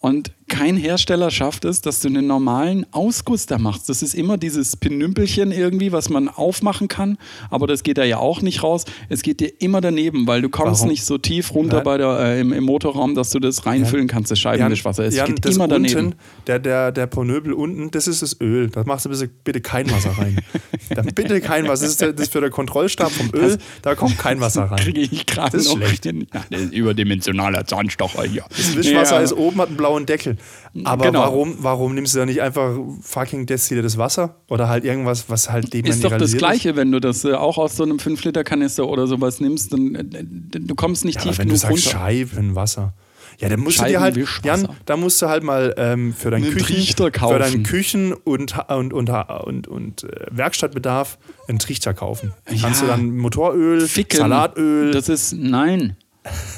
Und 0.00 0.32
kein 0.48 0.76
Hersteller 0.76 1.30
schafft 1.30 1.64
es, 1.64 1.80
dass 1.80 2.00
du 2.00 2.08
einen 2.08 2.26
normalen 2.26 2.86
Ausguss 2.92 3.46
da 3.46 3.58
machst. 3.58 3.88
Das 3.88 4.02
ist 4.02 4.14
immer 4.14 4.36
dieses 4.38 4.76
Pinümpelchen 4.76 5.50
irgendwie, 5.50 5.90
was 5.90 6.08
man 6.08 6.28
aufmachen 6.28 6.86
kann, 6.88 7.18
aber 7.50 7.66
das 7.66 7.82
geht 7.82 7.98
da 7.98 8.04
ja 8.04 8.18
auch 8.18 8.42
nicht 8.42 8.62
raus. 8.62 8.84
Es 9.08 9.22
geht 9.22 9.40
dir 9.40 9.50
immer 9.60 9.80
daneben, 9.80 10.26
weil 10.26 10.42
du 10.42 10.48
kommst 10.48 10.80
Warum? 10.82 10.90
nicht 10.90 11.04
so 11.04 11.18
tief 11.18 11.52
runter 11.52 11.76
Nein. 11.78 11.84
bei 11.84 11.98
der, 11.98 12.18
äh, 12.20 12.40
im, 12.40 12.52
im 12.52 12.64
Motorraum, 12.64 13.14
dass 13.16 13.30
du 13.30 13.40
das 13.40 13.66
reinfüllen 13.66 14.06
kannst, 14.06 14.30
das 14.30 14.38
Scheibenwischwasser. 14.38 15.04
Es 15.04 15.16
Jan, 15.16 15.26
geht 15.34 15.44
das 15.44 15.56
immer 15.56 15.66
daneben. 15.68 15.98
Unten, 16.06 16.18
der, 16.46 16.58
der, 16.60 16.92
der 16.92 17.06
Ponöbel 17.08 17.52
unten, 17.52 17.90
das 17.90 18.06
ist 18.06 18.22
das 18.22 18.40
Öl. 18.40 18.70
Da 18.70 18.84
machst 18.84 19.04
du 19.04 19.10
bitte, 19.10 19.28
bitte 19.42 19.60
kein 19.60 19.90
Wasser 19.90 20.10
rein. 20.16 20.38
da 20.90 21.02
bitte 21.02 21.40
kein 21.40 21.64
Wasser. 21.64 21.82
Das 21.86 21.90
ist, 21.90 22.00
der, 22.00 22.12
das 22.12 22.26
ist 22.26 22.32
für 22.32 22.40
den 22.40 22.50
Kontrollstab 22.50 23.10
vom 23.10 23.30
Öl. 23.34 23.58
Da 23.82 23.94
kommt 23.96 24.16
kein 24.18 24.40
Wasser 24.40 24.64
rein. 24.64 24.78
Kriege 24.78 25.00
ich 25.00 25.26
gerade 25.26 25.56
Das 25.56 25.62
ist 25.66 25.74
noch 25.74 25.78
schlecht. 25.84 26.06
das 26.50 26.60
ist 26.60 26.72
überdimensionaler 26.72 27.66
Zahnstocher 27.66 28.22
hier. 28.24 28.44
Das 28.50 28.76
Wischwasser 28.76 29.16
Ja. 29.16 29.22
ist 29.22 29.32
oben, 29.32 29.60
hat 29.60 29.68
einen 29.68 29.76
blauen 29.76 30.06
Deckel. 30.06 30.35
Aber 30.84 31.06
Genau. 31.06 31.20
warum, 31.20 31.56
warum 31.60 31.94
nimmst 31.94 32.14
du 32.14 32.18
da 32.18 32.26
nicht 32.26 32.42
einfach 32.42 32.76
fucking 33.02 33.46
destilliertes 33.46 33.98
Wasser? 33.98 34.36
Oder 34.48 34.68
halt 34.68 34.84
irgendwas, 34.84 35.28
was 35.30 35.50
halt 35.50 35.74
Ist 35.74 36.04
doch 36.04 36.16
das 36.16 36.36
Gleiche, 36.36 36.76
wenn 36.76 36.90
du 36.92 37.00
das 37.00 37.24
äh, 37.24 37.32
auch 37.34 37.58
aus 37.58 37.76
so 37.76 37.82
einem 37.84 37.96
5-Liter-Kanister 37.98 38.86
oder 38.86 39.06
sowas 39.06 39.40
nimmst, 39.40 39.72
dann 39.72 39.94
äh, 39.94 40.24
du 40.24 40.74
kommst 40.74 41.04
nicht 41.04 41.16
Ja, 41.16 41.22
tief 41.22 41.30
aber 41.32 41.38
wenn 41.38 41.48
du 41.48 41.54
genug 41.54 41.60
sagst 41.78 41.86
runter. 41.86 41.98
Scheibenwasser. 41.98 42.94
Ja, 43.38 43.50
dann 43.50 43.60
musst 43.60 43.78
du 43.80 43.84
dir 43.84 44.00
halt. 44.00 44.16
Jan, 44.44 44.66
da 44.86 44.96
musst 44.96 45.20
du 45.20 45.26
halt 45.28 45.42
mal 45.42 45.74
ähm, 45.76 46.14
für 46.14 46.30
deinen 46.30 46.44
Einen 46.44 46.54
Küchen, 46.56 46.96
für 46.96 47.10
deinen 47.38 47.64
Küchen 47.64 48.14
und, 48.14 48.54
und, 48.68 48.92
und, 48.94 49.10
und, 49.10 49.68
und 49.68 50.04
äh, 50.04 50.08
Werkstattbedarf 50.30 51.18
einen 51.46 51.58
Trichter 51.58 51.92
kaufen. 51.92 52.32
Kannst 52.60 52.80
du 52.80 52.86
Ja. 52.86 52.92
dann 52.96 53.14
Motoröl, 53.16 53.82
Ficken. 53.86 54.16
Salatöl, 54.20 54.90
Das 54.90 55.10
ist, 55.10 55.34
nein. 55.34 55.96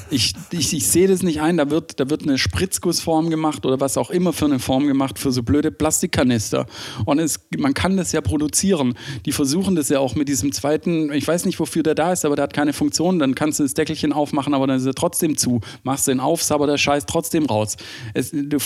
Ich, 0.09 0.33
ich, 0.51 0.73
ich 0.73 0.87
sehe 0.87 1.07
das 1.07 1.21
nicht 1.21 1.41
ein. 1.41 1.57
Da 1.57 1.69
wird, 1.69 1.99
da 1.99 2.09
wird 2.09 2.23
eine 2.23 2.37
Spritzgussform 2.37 3.29
gemacht 3.29 3.65
oder 3.65 3.79
was 3.79 3.97
auch 3.97 4.09
immer 4.09 4.33
für 4.33 4.45
eine 4.45 4.59
Form 4.59 4.87
gemacht 4.87 5.19
für 5.19 5.31
so 5.31 5.43
blöde 5.43 5.71
Plastikkanister. 5.71 6.65
Und 7.05 7.19
es, 7.19 7.39
man 7.57 7.73
kann 7.73 7.97
das 7.97 8.11
ja 8.11 8.21
produzieren. 8.21 8.95
Die 9.25 9.31
versuchen 9.31 9.75
das 9.75 9.89
ja 9.89 9.99
auch 9.99 10.15
mit 10.15 10.27
diesem 10.27 10.51
zweiten, 10.51 11.11
ich 11.13 11.27
weiß 11.27 11.45
nicht, 11.45 11.59
wofür 11.59 11.83
der 11.83 11.95
da 11.95 12.11
ist, 12.11 12.25
aber 12.25 12.35
der 12.35 12.43
hat 12.43 12.53
keine 12.53 12.73
Funktion. 12.73 13.19
Dann 13.19 13.35
kannst 13.35 13.59
du 13.59 13.63
das 13.63 13.73
Deckelchen 13.73 14.13
aufmachen, 14.13 14.53
aber 14.53 14.67
dann 14.67 14.77
ist 14.77 14.85
er 14.85 14.93
trotzdem 14.93 15.37
zu. 15.37 15.61
Machst 15.83 16.07
den 16.07 16.19
auf, 16.19 16.49
aber 16.51 16.67
der 16.67 16.77
Scheiß 16.77 17.05
trotzdem 17.05 17.45
raus. 17.45 17.77
Es, 18.13 18.31
du, 18.31 18.57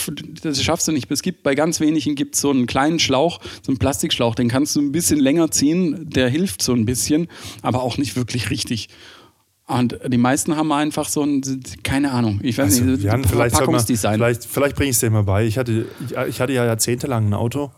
das 0.42 0.62
schaffst 0.62 0.88
du 0.88 0.92
nicht. 0.92 1.10
Es 1.10 1.22
gibt 1.22 1.42
bei 1.42 1.54
ganz 1.54 1.80
wenigen 1.80 2.14
gibt 2.14 2.36
so 2.36 2.50
einen 2.50 2.66
kleinen 2.66 2.98
Schlauch, 2.98 3.40
so 3.62 3.70
einen 3.70 3.78
Plastikschlauch, 3.78 4.34
den 4.34 4.48
kannst 4.48 4.76
du 4.76 4.80
ein 4.80 4.92
bisschen 4.92 5.20
länger 5.20 5.50
ziehen. 5.50 6.08
Der 6.08 6.28
hilft 6.28 6.62
so 6.62 6.72
ein 6.72 6.86
bisschen, 6.86 7.28
aber 7.62 7.82
auch 7.82 7.98
nicht 7.98 8.16
wirklich 8.16 8.50
richtig. 8.50 8.88
Und 9.66 9.98
die 10.06 10.18
meisten 10.18 10.56
haben 10.56 10.70
einfach 10.72 11.08
so 11.08 11.22
ein, 11.22 11.40
keine 11.82 12.12
Ahnung, 12.12 12.38
ich 12.42 12.58
weiß 12.58 12.64
Also, 12.66 12.84
nicht, 12.84 13.02
wir 13.02 13.12
haben 13.12 13.24
vielleicht, 13.24 13.56
vielleicht, 13.56 14.44
vielleicht 14.44 14.76
bringe 14.76 14.90
ich 14.90 14.96
es 14.96 15.00
dir 15.00 15.08
mal 15.10 15.22
bei. 15.22 15.46
Ich 15.46 15.56
hatte, 15.56 15.86
ich, 16.06 16.14
ich 16.28 16.40
hatte 16.40 16.52
ja 16.52 16.66
jahrzehntelang 16.66 17.28
ein 17.28 17.34
Auto. 17.34 17.70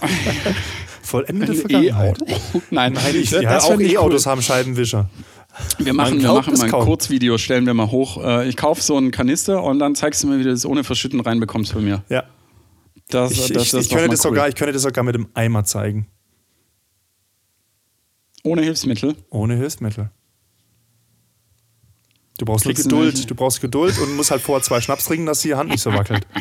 Vollendete 1.02 1.54
Vergangenheit. 1.54 2.18
E-Auto. 2.22 2.40
Nein, 2.70 2.94
Nein, 2.94 3.14
ich, 3.14 3.30
das 3.30 3.42
ja, 3.42 3.58
auch 3.58 3.68
fänd 3.68 3.82
ich 3.82 3.92
E-Autos 3.92 4.24
cool. 4.26 4.32
haben 4.32 4.42
Scheibenwischer. 4.42 5.10
Wir 5.78 5.92
machen, 5.94 6.20
wir 6.20 6.32
machen 6.32 6.54
mal 6.54 6.64
ein 6.64 6.70
kaum. 6.70 6.84
Kurzvideo, 6.84 7.38
stellen 7.38 7.64
wir 7.66 7.74
mal 7.74 7.90
hoch. 7.90 8.22
Äh, 8.22 8.48
Ich 8.48 8.56
kaufe 8.56 8.82
so 8.82 8.96
einen 8.96 9.10
Kanister 9.10 9.62
und 9.62 9.78
dann 9.78 9.94
zeigst 9.94 10.22
du 10.22 10.28
mir, 10.28 10.38
wie 10.38 10.44
du 10.44 10.50
das 10.50 10.66
ohne 10.66 10.84
Verschütten 10.84 11.20
reinbekommst 11.20 11.74
bei 11.74 11.80
mir. 11.80 12.02
Ja. 12.08 12.24
Das, 13.08 13.32
Ich, 13.32 13.52
das, 13.52 13.62
ich, 13.64 13.70
das 13.70 13.84
ich, 13.84 13.90
könnte 13.90 14.08
das 14.10 14.20
cool. 14.24 14.30
sogar, 14.30 14.48
ich 14.48 14.54
könnte 14.54 14.72
das 14.72 14.82
sogar 14.82 15.04
mit 15.04 15.14
dem 15.14 15.28
Eimer 15.34 15.64
zeigen. 15.64 16.08
Ohne 18.42 18.62
Hilfsmittel. 18.62 19.16
Ohne 19.30 19.54
Hilfsmittel. 19.56 20.10
Du 22.38 22.44
brauchst 22.44 22.64
nur 22.66 22.74
Kriegst 22.74 22.90
du 22.90 22.96
Geduld. 22.96 23.14
nicht- 23.14 23.30
Du 23.30 23.34
braust 23.34 23.60
Geduld 23.60 23.98
und 23.98 24.14
musst 24.16 24.30
halt 24.30 24.42
vorher 24.42 24.62
zwei 24.62 24.80
Schnaps 24.80 25.06
trinken, 25.06 25.26
dass 25.26 25.40
die 25.40 25.54
Hand 25.54 25.70
nicht 25.70 25.82
so 25.82 25.92
wackelt. 25.92 26.26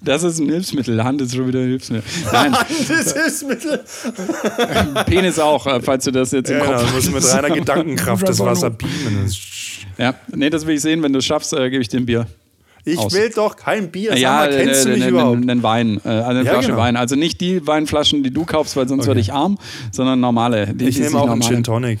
Das 0.00 0.22
ist 0.22 0.38
ein 0.38 0.48
Hilfsmittel. 0.48 1.02
Hand 1.02 1.20
ist 1.20 1.34
schon 1.34 1.48
wieder 1.48 1.58
ein 1.58 1.66
Hilfsmittel. 1.66 2.08
Nein, 2.32 2.52
das 2.88 3.12
Hilfsmittel. 3.14 3.84
Penis 5.06 5.40
auch, 5.40 5.66
äh, 5.66 5.80
falls 5.82 6.04
du 6.04 6.12
das 6.12 6.30
jetzt 6.30 6.50
im 6.50 6.58
Ja, 6.58 6.64
Kopf 6.66 6.76
genau, 6.78 6.88
du 6.88 6.94
musst 6.94 7.12
mit 7.12 7.32
reiner 7.34 7.50
Gedankenkraft 7.50 8.28
das 8.28 8.38
Wasser 8.38 8.70
beamen. 8.70 9.28
Ja, 9.98 10.14
nee, 10.32 10.50
das 10.50 10.66
will 10.66 10.76
ich 10.76 10.82
sehen. 10.82 11.02
Wenn 11.02 11.12
du 11.12 11.18
es 11.18 11.24
schaffst, 11.24 11.52
äh, 11.52 11.68
gebe 11.68 11.82
ich 11.82 11.88
dir 11.88 11.98
ein 11.98 12.06
Bier. 12.06 12.26
Ich 12.84 12.96
Aus. 12.98 13.12
will 13.12 13.28
doch 13.34 13.56
kein 13.56 13.90
Bier. 13.90 14.10
Sag 14.10 14.18
ja, 14.20 14.30
mal, 14.36 14.50
kennst 14.50 14.84
du 14.84 14.90
äh, 14.90 14.92
mich 14.94 15.04
äh, 15.04 15.08
überhaupt? 15.08 15.38
Einen 15.38 15.62
Wein, 15.64 16.00
äh, 16.04 16.08
also 16.10 16.28
eine 16.30 16.44
Ja, 16.44 16.52
Flasche 16.52 16.68
genau. 16.68 16.78
Wein. 16.78 16.94
Also 16.96 17.16
nicht 17.16 17.40
die 17.40 17.66
Weinflaschen, 17.66 18.22
die 18.22 18.30
du 18.30 18.44
kaufst, 18.44 18.76
weil 18.76 18.86
sonst 18.86 19.00
Okay. 19.02 19.08
werde 19.08 19.20
ich 19.20 19.32
arm, 19.32 19.58
sondern 19.90 20.20
normale. 20.20 20.72
Die, 20.74 20.84
Ich 20.84 21.00
nehme 21.00 21.18
auch 21.18 21.28
einen 21.28 21.42
Gin 21.42 21.64
Tonic. 21.64 21.98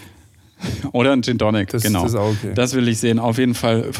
Oder 0.92 1.12
ein 1.12 1.22
Gin 1.22 1.38
Tonic, 1.38 1.68
Das- 1.68 1.82
genau. 1.82 2.02
das 2.02 2.12
ist 2.12 2.18
auch 2.18 2.30
okay. 2.30 2.52
Das 2.54 2.72
will 2.74 2.88
ich 2.88 2.98
sehen, 2.98 3.18
auf 3.18 3.38
jeden 3.38 3.54
Fall. 3.54 3.90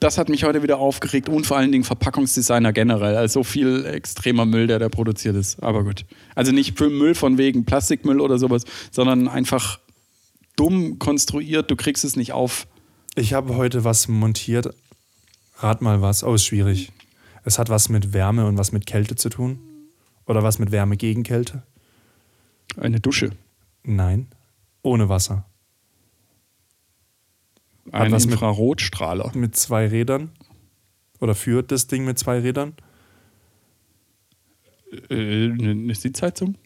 Das 0.00 0.18
hat 0.18 0.28
mich 0.28 0.44
heute 0.44 0.62
wieder 0.62 0.78
aufgeregt 0.78 1.28
und 1.28 1.46
vor 1.46 1.56
allen 1.56 1.72
Dingen 1.72 1.84
Verpackungsdesigner 1.84 2.72
generell. 2.72 3.16
Also 3.16 3.40
so 3.40 3.44
viel 3.44 3.84
extremer 3.86 4.44
Müll, 4.44 4.66
der 4.66 4.78
da 4.78 4.88
produziert 4.88 5.36
ist. 5.36 5.62
Aber 5.62 5.82
gut. 5.84 6.04
Also 6.34 6.52
nicht 6.52 6.76
für 6.76 6.90
Müll 6.90 7.14
von 7.14 7.38
wegen 7.38 7.64
Plastikmüll 7.64 8.20
oder 8.20 8.38
sowas, 8.38 8.64
sondern 8.90 9.28
einfach 9.28 9.80
dumm 10.56 10.98
konstruiert. 10.98 11.70
Du 11.70 11.76
kriegst 11.76 12.04
es 12.04 12.16
nicht 12.16 12.32
auf. 12.32 12.66
Ich 13.14 13.32
habe 13.32 13.56
heute 13.56 13.82
was 13.84 14.06
montiert. 14.08 14.68
Rat 15.58 15.80
mal 15.82 16.02
was. 16.02 16.22
Oh, 16.24 16.34
ist 16.34 16.44
schwierig. 16.44 16.92
Es 17.44 17.58
hat 17.58 17.70
was 17.70 17.88
mit 17.88 18.12
Wärme 18.12 18.46
und 18.46 18.58
was 18.58 18.72
mit 18.72 18.84
Kälte 18.86 19.16
zu 19.16 19.30
tun. 19.30 19.58
Oder 20.26 20.42
was 20.42 20.58
mit 20.58 20.70
Wärme 20.72 20.96
gegen 20.98 21.22
Kälte? 21.22 21.62
Eine 22.76 23.00
Dusche. 23.00 23.30
Nein. 23.82 24.28
Ohne 24.82 25.08
Wasser. 25.08 25.44
Ein 27.92 28.10
mit- 28.12 28.24
Infrarotstrahler. 28.24 29.32
Mit 29.34 29.56
zwei 29.56 29.86
Rädern. 29.86 30.30
Oder 31.20 31.34
führt 31.34 31.70
das 31.72 31.86
Ding 31.86 32.04
mit 32.04 32.18
zwei 32.18 32.38
Rädern? 32.40 32.72
Äh, 35.08 35.14
eine 35.52 35.94
Sitzheizung? 35.94 36.56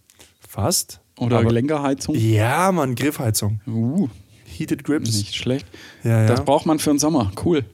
Fast. 0.46 1.00
Oder 1.18 1.38
Aber- 1.40 1.52
Lenkerheizung? 1.52 2.14
Ja, 2.16 2.72
Mann, 2.72 2.94
Griffheizung. 2.94 3.60
Uh, 3.66 4.08
Heated 4.44 4.84
Grips. 4.84 5.12
nicht 5.16 5.34
schlecht. 5.34 5.66
Ja, 6.02 6.22
ja. 6.22 6.26
Das 6.28 6.44
braucht 6.44 6.66
man 6.66 6.78
für 6.78 6.90
den 6.90 6.98
Sommer. 6.98 7.32
Cool. 7.44 7.64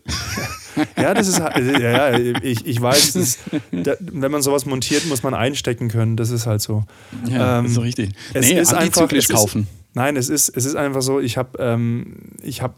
Ja, 0.97 1.15
das 1.15 1.29
ist 1.29 1.41
halt- 1.41 1.57
ja, 1.81 2.11
ja, 2.11 2.19
ich, 2.43 2.65
ich 2.67 2.81
weiß, 2.81 3.13
das, 3.15 3.39
da, 3.73 3.95
wenn 4.01 4.31
man 4.31 4.41
sowas 4.43 4.67
montiert, 4.67 5.07
muss 5.07 5.23
man 5.23 5.35
einstecken 5.35 5.89
können. 5.89 6.17
Das 6.17 6.31
ist 6.31 6.47
halt 6.47 6.63
so. 6.63 6.85
Ja, 7.29 7.59
Ähm, 7.59 7.67
ist 7.67 7.75
so 7.75 7.81
richtig. 7.83 8.11
Es 8.35 8.49
nee, 8.49 8.59
ist 8.59 8.73
einfach 8.73 9.11
es 9.13 9.29
ist- 9.29 9.31
kaufen. 9.35 9.67
Nein, 9.93 10.17
es 10.17 10.29
ist, 10.29 10.49
es 10.51 10.65
ist 10.65 10.77
einfach 10.77 11.03
so, 11.03 11.19
ich 11.19 11.37
habe 11.37 11.59
ähm, 11.61 12.19
ich 12.43 12.63
hab 12.63 12.77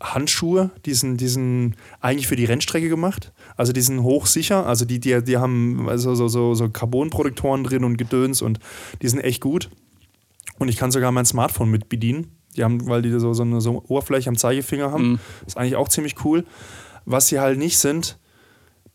Handschuhe, 0.00 0.70
die 0.84 0.94
sind, 0.94 1.20
die 1.20 1.28
sind 1.28 1.74
eigentlich 2.00 2.26
für 2.26 2.36
die 2.36 2.44
Rennstrecke 2.44 2.88
gemacht. 2.88 3.32
Also 3.56 3.72
die 3.72 3.80
sind 3.80 4.02
hochsicher. 4.02 4.66
Also 4.66 4.84
die, 4.84 5.00
die, 5.00 5.22
die 5.22 5.38
haben 5.38 5.88
also 5.88 6.14
so, 6.14 6.28
so, 6.28 6.54
so 6.54 6.68
Carbonprotektoren 6.68 7.64
drin 7.64 7.84
und 7.84 7.96
Gedöns 7.96 8.42
und 8.42 8.58
die 9.02 9.08
sind 9.08 9.20
echt 9.20 9.40
gut. 9.40 9.70
Und 10.58 10.68
ich 10.68 10.76
kann 10.76 10.90
sogar 10.90 11.12
mein 11.12 11.26
Smartphone 11.26 11.70
mit 11.70 11.88
bedienen. 11.88 12.32
Die 12.56 12.64
haben, 12.64 12.86
weil 12.88 13.02
die 13.02 13.10
so, 13.18 13.32
so 13.32 13.42
eine 13.42 13.60
so 13.60 13.82
Oberfläche 13.88 14.30
am 14.30 14.36
Zeigefinger 14.36 14.90
haben. 14.90 15.10
Mhm. 15.10 15.18
Ist 15.46 15.56
eigentlich 15.56 15.76
auch 15.76 15.88
ziemlich 15.88 16.24
cool. 16.24 16.44
Was 17.04 17.28
sie 17.28 17.38
halt 17.38 17.58
nicht 17.58 17.78
sind, 17.78 18.18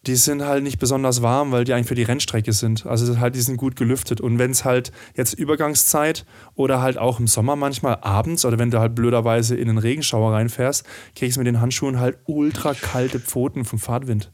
die 0.08 0.16
sind 0.16 0.44
halt 0.44 0.64
nicht 0.64 0.80
besonders 0.80 1.22
warm, 1.22 1.52
weil 1.52 1.64
die 1.64 1.74
eigentlich 1.74 1.88
für 1.88 1.96
die 1.96 2.04
Rennstrecke 2.04 2.54
sind. 2.54 2.88
Also 2.88 3.20
halt, 3.20 3.36
die 3.36 3.42
sind 3.42 3.58
gut 3.58 3.76
gelüftet. 3.76 4.20
Und 4.20 4.40
wenn 4.40 4.50
es 4.50 4.66
halt 4.66 4.92
jetzt 5.16 5.34
Übergangszeit 5.34 6.26
oder 6.56 6.82
halt 6.82 6.98
auch 6.98 7.20
im 7.20 7.28
Sommer 7.28 7.56
manchmal 7.56 8.00
abends 8.02 8.44
oder 8.44 8.58
wenn 8.58 8.72
du 8.72 8.80
halt 8.80 8.96
blöderweise 8.96 9.56
in 9.56 9.68
den 9.68 9.78
Regenschauer 9.78 10.34
reinfährst, 10.34 10.86
kriegst 11.16 11.38
du 11.38 11.42
mit 11.42 11.48
den 11.48 11.62
Handschuhen 11.62 12.00
halt 12.00 12.18
ultra 12.26 12.74
kalte 12.74 13.20
Pfoten 13.20 13.64
vom 13.64 13.78
Fahrtwind. 13.78 14.32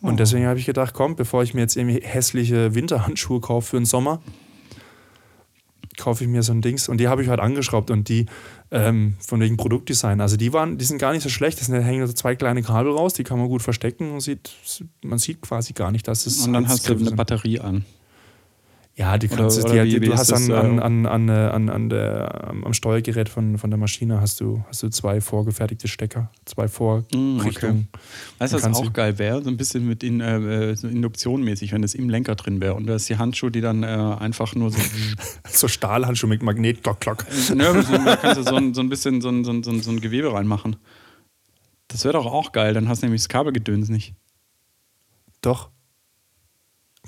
Und 0.00 0.20
deswegen 0.20 0.46
habe 0.46 0.58
ich 0.58 0.66
gedacht, 0.66 0.94
komm, 0.94 1.16
bevor 1.16 1.42
ich 1.42 1.54
mir 1.54 1.62
jetzt 1.62 1.76
irgendwie 1.76 2.00
hässliche 2.02 2.74
Winterhandschuhe 2.74 3.40
kaufe 3.40 3.70
für 3.70 3.76
den 3.76 3.86
Sommer, 3.86 4.20
kaufe 5.96 6.24
ich 6.24 6.30
mir 6.30 6.42
so 6.42 6.52
ein 6.52 6.62
Dings. 6.62 6.88
Und 6.88 6.98
die 6.98 7.08
habe 7.08 7.22
ich 7.22 7.28
halt 7.28 7.40
angeschraubt 7.40 7.90
und 7.90 8.08
die 8.08 8.26
ähm, 8.70 9.14
von 9.20 9.40
wegen 9.40 9.56
Produktdesign. 9.56 10.20
Also 10.20 10.36
die 10.36 10.52
waren, 10.52 10.78
die 10.78 10.84
sind 10.84 10.98
gar 10.98 11.12
nicht 11.12 11.22
so 11.22 11.28
schlecht. 11.28 11.60
Da 11.68 11.74
hängen 11.74 12.06
so 12.06 12.12
zwei 12.12 12.34
kleine 12.34 12.62
Kabel 12.62 12.92
raus, 12.92 13.14
die 13.14 13.24
kann 13.24 13.38
man 13.38 13.48
gut 13.48 13.62
verstecken 13.62 14.12
und 14.12 14.20
sieht, 14.20 14.50
man 15.02 15.18
sieht 15.18 15.40
quasi 15.40 15.72
gar 15.72 15.90
nicht, 15.90 16.08
dass 16.08 16.26
es. 16.26 16.46
Und 16.46 16.52
dann 16.52 16.68
hast 16.68 16.88
du 16.88 16.94
eine. 16.94 17.12
Batterie 17.12 17.60
an. 17.60 17.84
Ja, 18.98 19.18
die 19.18 19.28
kannst 19.28 19.58
Oder- 19.58 19.68
du, 19.68 19.72
oder 19.74 19.84
die, 19.84 20.00
wie- 20.00 20.06
du 20.06 20.14
hast 20.14 20.32
das, 20.32 20.48
an, 20.48 20.78
äh, 20.78 20.80
an, 20.80 20.80
an, 20.80 21.06
an, 21.06 21.28
äh, 21.28 21.32
an, 21.32 21.68
an 21.68 21.88
der, 21.90 22.48
am 22.64 22.72
Steuergerät 22.72 23.28
von, 23.28 23.58
von 23.58 23.68
der 23.70 23.76
Maschine 23.78 24.22
hast 24.22 24.40
du, 24.40 24.64
hast 24.68 24.82
du 24.82 24.88
zwei 24.88 25.20
vorgefertigte 25.20 25.86
Stecker, 25.86 26.30
zwei 26.46 26.64
Mm, 26.64 26.68
Vorrichtungen. 26.70 27.88
Weißt 28.38 28.54
du, 28.54 28.56
was 28.56 28.64
auch 28.64 28.90
geil 28.94 29.18
wäre? 29.18 29.42
So 29.42 29.50
ein 29.50 29.58
bisschen 29.58 29.86
mit 29.86 30.02
in, 30.02 30.22
äh, 30.22 30.74
so 30.76 30.88
Induktionmäßig, 30.88 31.72
wenn 31.72 31.82
das 31.82 31.94
im 31.94 32.08
Lenker 32.08 32.36
drin 32.36 32.58
wäre. 32.62 32.72
Und 32.74 32.86
da 32.86 32.94
ist 32.94 33.06
die 33.10 33.18
Handschuhe, 33.18 33.50
die 33.50 33.60
dann 33.60 33.82
äh, 33.82 33.86
einfach 33.86 34.54
nur 34.54 34.70
so. 34.70 34.78
So 35.50 35.68
Stahlhandschuhe 35.68 36.28
mit 36.30 36.42
Magnet, 36.42 36.82
klock, 36.82 37.00
klock. 37.00 37.26
Nö, 37.54 37.82
so- 37.82 37.98
da 37.98 38.16
kannst 38.16 38.38
du 38.38 38.42
so 38.44 38.56
ein, 38.56 38.72
so 38.72 38.80
ein 38.80 38.88
bisschen 38.88 39.20
so 39.20 39.28
ein, 39.28 39.44
so, 39.44 39.50
ein, 39.52 39.62
so, 39.62 39.70
ein, 39.72 39.82
so 39.82 39.90
ein 39.90 40.00
Gewebe 40.00 40.32
reinmachen. 40.32 40.76
Das 41.88 42.02
wäre 42.04 42.14
doch 42.14 42.24
auch 42.26 42.50
geil, 42.52 42.72
dann 42.72 42.88
hast 42.88 43.02
du 43.02 43.06
nämlich 43.06 43.20
das 43.22 43.28
Kabelgedöns 43.28 43.90
nicht. 43.90 44.14
Doch. 45.42 45.68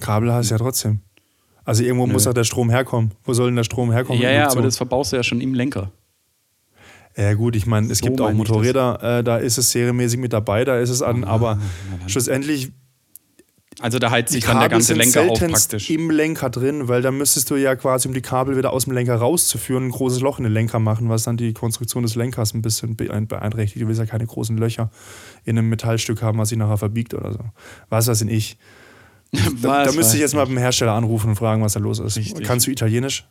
Kabel 0.00 0.30
hast 0.32 0.50
du 0.50 0.54
ja 0.54 0.58
trotzdem. 0.58 1.00
Also 1.68 1.82
irgendwo 1.84 2.06
muss 2.06 2.24
ja 2.24 2.32
der 2.32 2.44
Strom 2.44 2.70
herkommen. 2.70 3.10
Wo 3.24 3.34
soll 3.34 3.48
denn 3.48 3.56
der 3.56 3.64
Strom 3.64 3.92
herkommen? 3.92 4.22
ja, 4.22 4.30
ja, 4.30 4.50
aber 4.50 4.62
das 4.62 4.78
verbaust 4.78 5.12
du 5.12 5.16
ja 5.16 5.22
schon 5.22 5.42
im 5.42 5.52
Lenker. 5.52 5.90
Ja 7.14 7.34
gut, 7.34 7.56
ich 7.56 7.66
meine, 7.66 7.92
es 7.92 7.98
So 7.98 8.06
gibt 8.06 8.20
auch. 8.22 8.32
Motorräder, 8.32 9.18
äh, 9.18 9.22
da 9.24 9.36
ist 9.36 9.58
es 9.58 9.70
serienmäßig 9.72 10.18
mit 10.18 10.32
dabei, 10.32 10.64
da 10.64 10.78
ist 10.78 10.88
es 10.88 11.02
an, 11.02 11.24
aber 11.24 11.56
na 11.90 11.96
dann. 11.98 12.08
schlussendlich 12.08 12.70
Also 13.80 13.98
da 13.98 14.10
heizt 14.10 14.32
sich 14.32 14.44
dann 14.44 14.60
der 14.60 14.70
ganze 14.70 14.94
Lenker 14.94 15.30
auf 15.30 15.38
praktisch. 15.40 15.90
im 15.90 16.10
Lenker 16.10 16.48
drin, 16.48 16.88
weil 16.88 17.02
da 17.02 17.10
müsstest 17.10 17.50
du 17.50 17.56
ja 17.56 17.76
quasi, 17.76 18.08
um 18.08 18.14
die 18.14 18.22
Kabel 18.22 18.56
wieder 18.56 18.72
aus 18.72 18.84
dem 18.84 18.94
Lenker 18.94 19.16
rauszuführen, 19.16 19.88
ein 19.88 19.90
großes 19.90 20.20
Loch 20.20 20.38
in 20.38 20.44
den 20.44 20.52
Lenker 20.54 20.78
machen, 20.78 21.10
was 21.10 21.24
dann 21.24 21.36
die 21.36 21.52
Konstruktion 21.52 22.02
des 22.02 22.14
Lenkers 22.14 22.54
ein 22.54 22.62
bisschen 22.62 22.96
beein- 22.96 23.26
beeinträchtigt. 23.26 23.82
Du 23.82 23.88
willst 23.88 24.00
ja 24.00 24.06
keine 24.06 24.24
großen 24.26 24.56
Löcher 24.56 24.90
in 25.44 25.58
einem 25.58 25.68
Metallstück 25.68 26.22
haben, 26.22 26.38
was 26.38 26.48
sich 26.48 26.56
nachher 26.58 26.78
verbiegt 26.78 27.12
oder 27.12 27.32
so. 27.32 27.40
Was 27.90 28.08
weiß 28.08 28.20
denn 28.20 28.28
ich? 28.28 28.56
Da, 29.62 29.84
da 29.84 29.92
müsste 29.92 30.16
ich 30.16 30.22
jetzt 30.22 30.34
mal 30.34 30.46
beim 30.46 30.56
Hersteller 30.56 30.92
anrufen 30.92 31.30
und 31.30 31.36
fragen, 31.36 31.62
was 31.62 31.74
da 31.74 31.80
los 31.80 31.98
ist. 31.98 32.16
Richtig. 32.16 32.46
Kannst 32.46 32.66
du 32.66 32.70
Italienisch? 32.70 33.26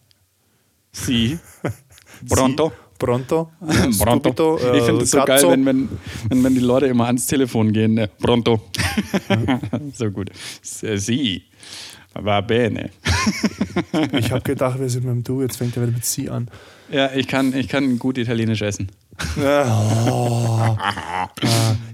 Sie. 0.92 1.40
Pronto. 2.30 2.70
Si, 2.70 2.98
pronto? 3.00 3.52
Pronto. 3.60 3.92
Stupido, 3.94 4.58
äh, 4.58 4.78
ich 4.78 4.84
finde 4.84 5.04
es 5.04 5.12
so 5.12 5.24
geil, 5.24 5.44
wenn, 5.50 5.66
wenn, 5.66 5.90
wenn, 6.30 6.44
wenn 6.44 6.56
die 6.56 6.62
Leute 6.62 6.88
immer 6.88 7.06
ans 7.06 7.28
Telefon 7.28 7.72
gehen. 7.72 7.94
Ne? 7.94 8.10
Pronto. 8.20 8.62
so 9.94 10.10
gut. 10.12 10.30
Sie. 10.62 11.44
Va 12.14 12.42
bene. 12.42 12.90
Ich 14.14 14.32
habe 14.32 14.42
gedacht, 14.42 14.80
wir 14.80 14.90
sind 14.90 15.06
mit 15.06 15.14
dem 15.14 15.24
Du, 15.24 15.42
jetzt 15.42 15.58
fängt 15.58 15.78
er 15.78 15.84
wieder 15.84 15.92
mit 15.92 16.06
Sie 16.06 16.30
an. 16.30 16.50
Ja, 16.90 17.12
ich 17.14 17.28
kann, 17.28 17.54
ich 17.54 17.68
kann 17.68 18.00
gut 18.00 18.18
Italienisch 18.18 18.62
essen. 18.62 18.90
Oh. 19.38 19.42
Ah, 19.42 21.30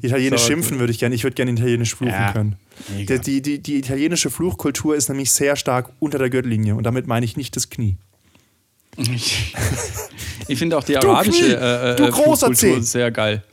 Italienisch 0.01 0.41
So, 0.41 0.47
schimpfen 0.47 0.79
würde 0.79 0.91
ich 0.91 0.99
gerne. 0.99 1.15
Ich 1.15 1.23
würde 1.23 1.35
gerne 1.35 1.51
Italienisch 1.51 1.95
fluchen 1.95 2.13
Ja, 2.13 2.31
können. 2.31 2.55
Die, 2.89 3.05
die, 3.05 3.41
die, 3.41 3.59
die 3.59 3.77
italienische 3.77 4.29
Fluchkultur 4.29 4.95
ist 4.95 5.09
nämlich 5.09 5.31
sehr 5.31 5.55
stark 5.55 5.91
unter 5.99 6.17
der 6.17 6.29
Gürtellinie 6.29 6.75
und 6.75 6.83
damit 6.83 7.07
meine 7.07 7.25
ich 7.25 7.37
nicht 7.37 7.55
das 7.55 7.69
Knie. 7.69 7.97
Ich, 8.97 9.55
ich 10.47 10.59
finde 10.59 10.77
auch 10.77 10.83
die 10.83 10.93
Du 10.93 11.09
arabische 11.09 11.43
Knie, 11.43 11.51
äh, 11.53 11.95
du 11.95 12.03
äh, 12.03 12.09
großer 12.09 12.47
Fluchkultur 12.47 12.81
sehr 12.83 13.11
geil. 13.11 13.43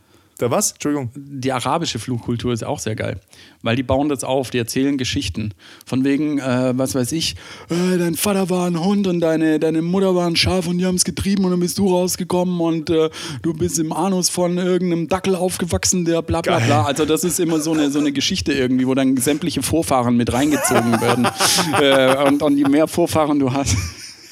Geil. 0.40 0.48
Der 0.48 0.50
was? 0.50 0.72
Entschuldigung. 0.72 1.10
Die 1.14 1.52
arabische 1.52 1.98
Fluchkultur 1.98 2.52
ist 2.52 2.64
auch 2.64 2.78
sehr 2.78 2.96
geil, 2.96 3.20
weil 3.62 3.76
die 3.76 3.82
bauen 3.82 4.08
das 4.08 4.24
auf, 4.24 4.50
die 4.50 4.58
erzählen 4.58 4.96
Geschichten. 4.96 5.52
Von 5.84 6.02
wegen, 6.04 6.38
äh, 6.38 6.72
was 6.76 6.94
weiß 6.94 7.12
ich, 7.12 7.36
äh, 7.68 7.98
dein 7.98 8.14
Vater 8.14 8.48
war 8.48 8.66
ein 8.66 8.82
Hund 8.82 9.06
und 9.06 9.20
deine, 9.20 9.60
deine 9.60 9.82
Mutter 9.82 10.14
war 10.14 10.26
ein 10.26 10.36
Schaf 10.36 10.66
und 10.66 10.78
die 10.78 10.86
haben 10.86 10.94
es 10.94 11.04
getrieben 11.04 11.44
und 11.44 11.50
dann 11.50 11.60
bist 11.60 11.78
du 11.78 11.88
rausgekommen 11.88 12.60
und 12.60 12.88
äh, 12.90 13.10
du 13.42 13.52
bist 13.52 13.78
im 13.78 13.92
Anus 13.92 14.30
von 14.30 14.56
irgendeinem 14.56 15.08
Dackel 15.08 15.34
aufgewachsen, 15.34 16.04
der 16.04 16.22
bla 16.22 16.40
bla 16.40 16.58
bla. 16.58 16.84
Also 16.84 17.04
das 17.04 17.24
ist 17.24 17.38
immer 17.38 17.60
so 17.60 17.72
eine, 17.72 17.90
so 17.90 17.98
eine 17.98 18.12
Geschichte 18.12 18.52
irgendwie, 18.52 18.86
wo 18.86 18.94
dann 18.94 19.16
sämtliche 19.18 19.62
Vorfahren 19.62 20.16
mit 20.16 20.32
reingezogen 20.32 21.00
werden. 21.00 21.28
äh, 21.80 22.26
und, 22.26 22.42
und 22.42 22.56
je 22.56 22.64
mehr 22.64 22.88
Vorfahren 22.88 23.38
du 23.38 23.52
hast, 23.52 23.76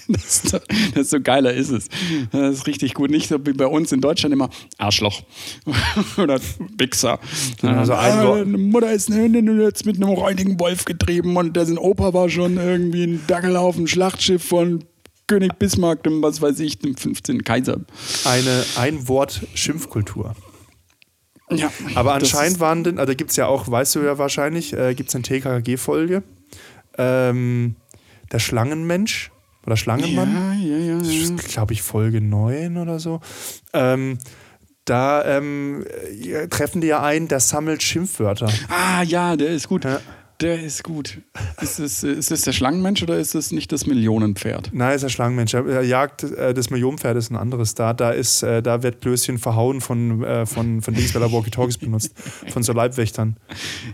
desto, 0.17 0.59
desto 0.97 1.21
geiler 1.21 1.53
ist 1.53 1.69
es. 1.71 1.89
Das 2.33 2.55
ist 2.55 2.67
richtig 2.67 2.95
gut. 2.95 3.11
Nicht 3.11 3.29
so 3.29 3.39
wie 3.47 3.53
bei 3.53 3.67
uns 3.67 3.93
in 3.93 4.01
Deutschland 4.01 4.33
immer 4.33 4.49
Arschloch 4.79 5.23
oder 6.17 6.41
Wichser. 6.79 7.21
also 7.63 7.93
ein 7.95 8.13
Ah, 8.13 8.25
Wort. 8.25 8.41
Deine 8.41 8.59
Mutter 8.59 8.91
ist 8.93 9.11
jetzt 9.11 9.87
mit 9.87 9.97
einem 9.97 10.09
räudigen 10.09 10.59
Wolf 10.59 10.85
getrieben 10.85 11.37
und 11.37 11.55
dessen 11.57 11.79
Opa 11.79 12.15
war 12.15 12.29
schon 12.29 12.57
irgendwie 12.57 13.05
ein 13.05 13.21
Dackel 13.27 13.57
auf 13.57 13.77
dem 13.77 13.87
Schlachtschiff 13.87 14.43
von 14.45 14.85
König 15.27 15.59
Bismarck, 15.59 16.03
dem, 16.05 16.23
was 16.23 16.41
weiß 16.41 16.59
ich, 16.61 16.79
dem 16.79 16.97
15. 16.97 17.45
Kaiser. 17.45 17.81
Eine 18.25 18.65
Ein-Wort-Schimpfkultur. 18.77 20.35
Ja, 21.51 21.71
Aber 21.95 22.15
das 22.19 22.33
anscheinend 22.35 22.61
waren 22.61 22.85
denn, 22.85 22.99
also 22.99 23.15
gibt 23.15 23.31
es 23.31 23.37
ja 23.37 23.47
auch, 23.47 23.71
weißt 23.71 23.95
du 23.97 24.01
ja 24.01 24.19
wahrscheinlich, 24.19 24.73
äh, 24.73 24.95
gibt 24.95 25.11
es 25.11 25.15
eine 25.15 25.23
TKG-Folge. 25.23 26.23
Ähm, 26.97 27.77
der 28.33 28.39
Schlangenmensch 28.39 29.31
oder 29.69 29.77
Schlangenmann. 29.77 30.59
Ja, 30.61 30.77
ja, 30.77 30.85
ja. 30.93 30.99
Das 30.99 31.09
ist, 31.09 31.37
glaube 31.49 31.75
ich, 31.75 31.83
Folge 31.83 32.21
9 32.23 32.79
oder 32.79 32.99
so. 32.99 33.21
Ähm, 33.75 34.19
da 34.87 35.23
ähm, 35.25 35.85
ja, 36.19 36.47
treffen 36.47 36.81
die 36.81 36.87
ja 36.87 37.03
ein, 37.03 37.29
der 37.29 37.41
sammelt 37.41 37.83
Schimpfwörter. 37.83 38.49
Ah, 38.69 39.03
ja, 39.03 39.37
der 39.37 39.51
ist 39.51 39.69
gut. 39.69 39.85
Ja. 39.85 40.01
Der 40.41 40.63
ist 40.63 40.85
gut. 40.85 41.19
Ist 41.61 41.81
es, 41.81 42.05
ist 42.05 42.31
es 42.31 42.43
der 42.43 42.53
Schlangenmensch 42.53 43.03
oder 43.03 43.19
ist 43.19 43.35
es 43.35 43.51
nicht 43.51 43.73
das 43.73 43.87
Millionenpferd? 43.87 44.71
Nein, 44.73 44.95
ist 44.95 45.03
der 45.03 45.09
Schlangenmensch. 45.09 45.53
Er 45.53 45.83
jagt 45.83 46.23
äh, 46.23 46.55
das 46.55 46.71
Millionenpferd 46.71 47.17
ist 47.17 47.33
ein 47.33 47.37
anderes. 47.37 47.75
Da, 47.75 47.93
da, 47.93 48.13
ist, 48.13 48.45
äh, 48.45 48.63
da 48.63 48.85
wird 48.85 49.01
Blöschen 49.01 49.39
verhauen 49.39 49.81
von, 49.81 50.23
äh, 50.23 50.47
von, 50.47 50.81
von 50.81 50.95
Dings, 50.95 51.13
weil 51.17 51.23
er 51.23 51.33
Walkie-Talkies 51.33 51.79
benutzt. 51.79 52.15
Von 52.53 52.63
so 52.63 52.73
Leibwächtern. 52.73 53.37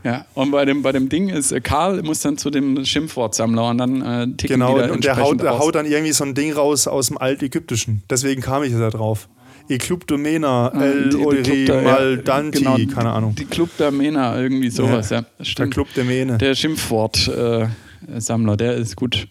Ja, 0.02 0.26
und 0.34 0.50
bei 0.50 0.66
dem, 0.66 0.82
bei 0.82 0.92
dem 0.92 1.08
Ding 1.08 1.30
ist, 1.30 1.50
äh, 1.50 1.62
Karl 1.62 2.02
muss 2.02 2.20
dann 2.20 2.36
zu 2.36 2.50
dem 2.50 2.84
Schimpfwortsammler 2.84 3.70
und 3.70 3.78
dann 3.78 4.02
äh, 4.02 4.26
ticken 4.36 4.60
Genau, 4.60 4.74
und 4.92 5.02
der 5.02 5.16
haut, 5.16 5.40
der 5.40 5.58
haut 5.58 5.74
dann 5.74 5.86
irgendwie 5.86 6.12
so 6.12 6.24
ein 6.24 6.34
Ding 6.34 6.52
raus 6.52 6.86
aus 6.86 7.06
dem 7.06 7.16
Altägyptischen. 7.16 8.02
Deswegen 8.10 8.42
kam 8.42 8.62
ich 8.64 8.72
da 8.72 8.90
drauf. 8.90 9.30
E 9.68 9.78
Club 9.78 10.06
Domena, 10.06 10.68
El 10.74 11.04
Die- 11.04 11.10
die 11.16 11.24
Euri 11.24 11.42
Club 11.42 11.66
der- 11.66 11.82
Mal 11.82 12.16
ja, 12.16 12.22
Danti, 12.22 12.58
genau, 12.58 12.76
keine 12.94 13.10
Ahnung. 13.12 13.34
Die 13.34 13.46
Club 13.46 13.70
der 13.78 13.90
Mena, 13.90 14.38
irgendwie 14.38 14.68
sowas, 14.70 15.08
ja. 15.10 15.24
Der 15.38 15.44
Stimmt. 15.44 15.72
Club 15.74 15.88
der 15.94 16.04
Mene. 16.04 16.36
Der 16.38 16.54
Schimpfwort-Sammler, 16.54 18.56
der 18.58 18.74
ist 18.76 18.94
gut. 18.96 19.26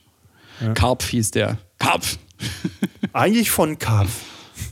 Karpf 0.73 1.07
hieß 1.09 1.31
der. 1.31 1.57
Karpf! 1.77 2.17
Eigentlich 3.13 3.51
von 3.51 3.77
Karpf. 3.77 4.21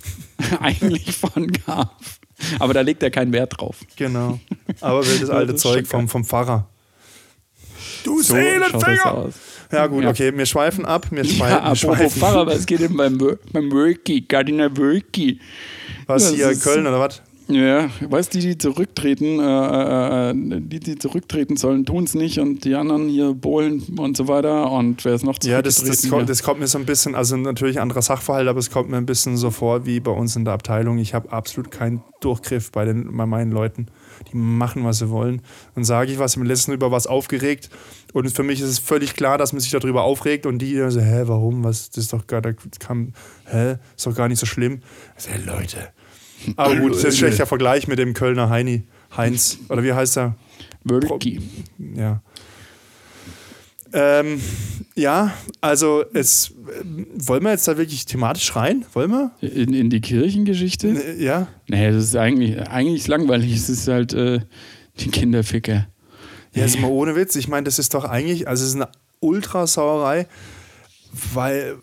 Eigentlich 0.60 1.16
von 1.16 1.52
Karpf. 1.52 2.20
Aber 2.60 2.74
da 2.74 2.82
legt 2.82 3.04
er 3.04 3.12
keinen 3.12 3.32
Wert 3.34 3.60
drauf. 3.60 3.78
Genau. 3.98 4.40
Aber 4.82 5.06
will 5.06 5.20
das 5.20 5.30
alte 5.30 5.54
Das 5.54 5.62
Zeug 5.62 5.86
vom, 5.86 6.10
vom 6.10 6.26
Pfarrer. 6.26 6.68
Du 8.04 8.20
So 8.24 8.34
Seelenfänger! 8.34 9.30
Ja, 9.72 9.88
gut, 9.88 10.04
Ja. 10.04 10.10
okay, 10.10 10.32
wir 10.36 10.46
schweifen 10.46 10.86
ab. 10.86 11.08
Wir 11.12 11.24
schweifen, 11.24 11.58
Ja, 11.64 11.70
wir 11.70 11.76
schweifen. 11.76 12.10
Pfarrer, 12.10 12.46
was 12.48 12.66
geht 12.66 12.80
denn 12.82 12.96
beim, 12.98 13.18
beim 13.54 13.72
Wölki? 13.72 14.22
Gardiner 14.22 14.76
Wölki. 14.78 15.40
Was 16.08 16.24
Das 16.26 16.34
hier, 16.34 16.50
ist- 16.50 16.64
Köln 16.64 16.86
oder 16.88 17.00
was? 17.00 17.22
Ja, 17.48 17.90
weißt 18.00 18.34
du, 18.34 18.40
die, 18.40 18.48
die 18.50 18.58
zurücktreten, 18.58 19.40
äh, 19.42 20.30
äh, 20.30 20.34
die, 20.34 20.80
die 20.80 20.98
zurücktreten 20.98 21.58
sollen, 21.58 21.86
tun 21.86 22.06
es 22.06 22.14
nicht 22.14 22.40
und 22.40 22.64
die 22.64 22.76
anderen 22.76 23.10
hier 23.10 23.34
Bohlen 23.34 23.84
und 23.98 24.16
so 24.16 24.30
weiter 24.30 24.72
und 24.72 25.04
wer 25.04 25.16
ist 25.16 25.26
noch 25.26 25.36
Ja, 25.44 25.62
das, 25.62 25.76
das, 25.76 25.84
zurückgetreten? 25.84 26.10
kommt, 26.12 26.30
das 26.30 26.44
kommt 26.44 26.60
mir 26.62 26.68
so 26.68 26.78
ein 26.78 26.86
bisschen, 26.86 27.14
also 27.14 27.36
natürlich 27.36 27.78
ein 27.78 27.82
anderer 27.82 28.04
Sachverhalt, 28.04 28.48
aber 28.48 28.60
es 28.60 28.72
kommt 28.72 28.90
mir 28.90 28.96
ein 28.96 29.06
bisschen 29.06 29.36
so 29.36 29.52
vor 29.52 29.86
wie 29.86 30.00
bei 30.00 30.12
uns 30.12 30.38
in 30.38 30.46
der 30.46 30.54
Abteilung. 30.54 30.98
Ich 30.98 31.14
habe 31.14 31.30
absolut 31.34 31.72
keinen 31.72 32.02
Durchgriff 32.22 32.72
bei, 32.72 32.86
den, 32.86 33.18
bei 33.18 33.26
meinen 33.26 33.52
Leuten. 33.52 33.88
Die 34.32 34.38
machen, 34.38 34.86
was 34.86 35.00
sie 35.00 35.10
wollen. 35.10 35.42
Dann 35.76 35.84
sage 35.84 36.10
ich 36.14 36.20
was, 36.20 36.34
ich 36.34 36.38
bin 36.38 36.48
letztens 36.48 36.76
über 36.76 36.92
was 36.92 37.06
aufgeregt 37.08 37.70
und 38.14 38.30
für 38.32 38.44
mich 38.44 38.62
ist 38.62 38.70
es 38.70 38.80
völlig 38.80 39.16
klar, 39.16 39.38
dass 39.38 39.54
man 39.54 39.60
sich 39.60 39.72
darüber 39.72 40.04
aufregt 40.04 40.46
und 40.46 40.60
die 40.60 40.76
dann 40.76 40.92
so, 40.92 41.02
hä, 41.02 41.24
warum, 41.26 41.64
was, 41.64 41.90
das 41.90 42.06
ist 42.06 42.14
doch 42.14 42.28
gar, 42.28 42.42
das 42.42 42.56
kann, 42.80 43.14
hä, 43.46 43.76
ist 43.96 44.06
doch 44.06 44.16
gar 44.16 44.28
nicht 44.28 44.40
so 44.40 44.46
schlimm. 44.46 44.82
Ich 45.18 45.24
so, 45.24 45.30
hey, 45.32 45.42
Leute. 45.46 45.90
Aber 46.56 46.76
gut, 46.76 46.92
das 46.92 47.00
ist 47.00 47.06
ein 47.06 47.12
schlechter 47.14 47.46
Vergleich 47.46 47.88
mit 47.88 48.00
dem 48.00 48.14
Kölner 48.14 48.50
Heini, 48.50 48.84
Heinz, 49.16 49.60
oder 49.70 49.84
wie 49.84 49.94
heißt 49.94 50.18
er? 50.18 50.36
Wölki. 50.84 51.40
Ja. 51.96 52.22
Ähm, 53.94 54.40
ja, 54.96 55.34
also 55.60 56.04
es 56.14 56.54
wollen 57.18 57.44
wir 57.44 57.52
jetzt 57.52 57.68
da 57.68 57.78
wirklich 57.78 58.06
thematisch 58.06 58.56
rein? 58.56 58.86
Wollen 58.94 59.12
wir? 59.12 59.32
In, 59.42 59.74
in 59.74 59.90
die 59.90 60.00
Kirchengeschichte? 60.02 60.88
Äh, 60.90 61.24
Ja. 61.24 61.48
Nee, 61.68 61.92
das 61.92 62.06
ist 62.06 62.16
eigentlich, 62.16 62.60
eigentlich 62.70 63.08
langweilig. 63.08 63.54
Es 63.54 63.70
ist 63.70 63.88
halt 63.88 64.14
äh, 64.14 64.40
die 65.00 65.10
Kinderficke. 65.10 65.88
Ja, 66.54 66.66
ist 66.66 66.80
mal 66.80 66.90
ohne 66.90 67.16
Witz. 67.16 67.36
Ich 67.36 67.48
meine, 67.48 67.64
das 67.66 67.80
ist 67.80 67.94
doch 67.94 68.04
eigentlich, 68.06 68.48
also 68.48 68.64
es 68.64 68.70
ist 68.72 68.76
eine 68.76 68.90
Ultrasauerei, 69.20 70.28
weil 71.34 71.78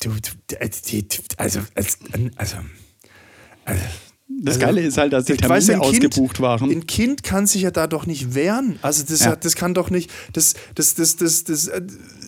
du, 0.00 0.10
die, 0.50 1.06
also, 1.36 1.60
also, 1.74 1.96
also, 2.36 2.56
also 3.64 3.82
Das 4.40 4.54
Also, 4.56 4.60
Geile 4.66 4.80
ist 4.82 4.98
halt, 4.98 5.12
dass 5.12 5.24
die 5.24 5.36
Termine 5.36 5.56
weiß, 5.56 5.66
kind, 5.68 5.80
ausgebucht 5.80 6.40
waren. 6.40 6.70
Ein 6.70 6.86
Kind 6.86 7.22
kann 7.22 7.46
sich 7.46 7.62
ja 7.62 7.70
da 7.70 7.86
doch 7.86 8.06
nicht 8.06 8.34
wehren. 8.34 8.78
Also 8.82 9.02
das, 9.08 9.20
Ja. 9.24 9.34
das 9.34 9.56
kann 9.56 9.74
doch 9.74 9.90
nicht, 9.90 10.10
das, 10.32 10.54
das, 10.74 10.94
das, 10.94 11.16
das, 11.16 11.44
das, 11.44 11.66
äh, 11.68 11.82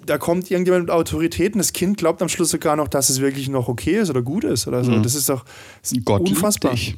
da 0.06 0.18
kommt 0.18 0.50
irgendjemand 0.50 0.85
mit 0.87 0.90
Autoritäten. 0.90 1.59
Das 1.59 1.72
Kind 1.72 1.98
glaubt 1.98 2.20
am 2.22 2.28
Schluss 2.28 2.50
sogar 2.50 2.74
noch, 2.74 2.88
dass 2.88 3.11
es 3.11 3.20
wirklich 3.20 3.48
noch 3.48 3.68
okay 3.68 3.98
ist 4.00 4.11
oder 4.11 4.22
gut 4.22 4.44
ist 4.44 4.66
oder 4.66 4.83
so. 4.83 4.98
Das 4.98 5.14
ist 5.14 5.28
doch 5.28 5.44
das 5.83 5.92
ist 5.92 5.98
Mhm. 5.98 6.04
Gott 6.04 6.28
unfassbar. 6.28 6.72
dich. 6.72 6.96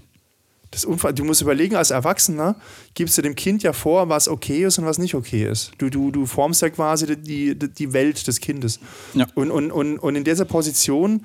Das 0.72 0.80
ist 0.80 0.86
unfassbar. 0.86 1.12
Du 1.12 1.24
musst 1.24 1.40
überlegen, 1.40 1.76
als 1.76 1.92
Erwachsener 1.92 2.56
gibst 2.94 3.16
du 3.16 3.22
dem 3.22 3.36
Kind 3.36 3.62
ja 3.62 3.72
vor, 3.72 4.08
was 4.08 4.26
okay 4.26 4.64
ist 4.64 4.78
und 4.78 4.86
was 4.86 4.98
nicht 4.98 5.14
okay 5.14 5.46
ist. 5.46 5.70
Du, 5.78 5.88
du, 5.88 6.10
du 6.10 6.26
formst 6.26 6.60
ja 6.62 6.70
quasi 6.70 7.06
die, 7.16 7.56
die, 7.56 7.68
die 7.72 7.92
Welt 7.92 8.26
des 8.26 8.40
Kindes. 8.40 8.80
Ja. 9.14 9.28
Und, 9.36 9.52
und, 9.52 9.70
und, 9.70 9.98
und 9.98 10.16
in 10.16 10.24
dieser 10.24 10.46
Position, 10.46 11.24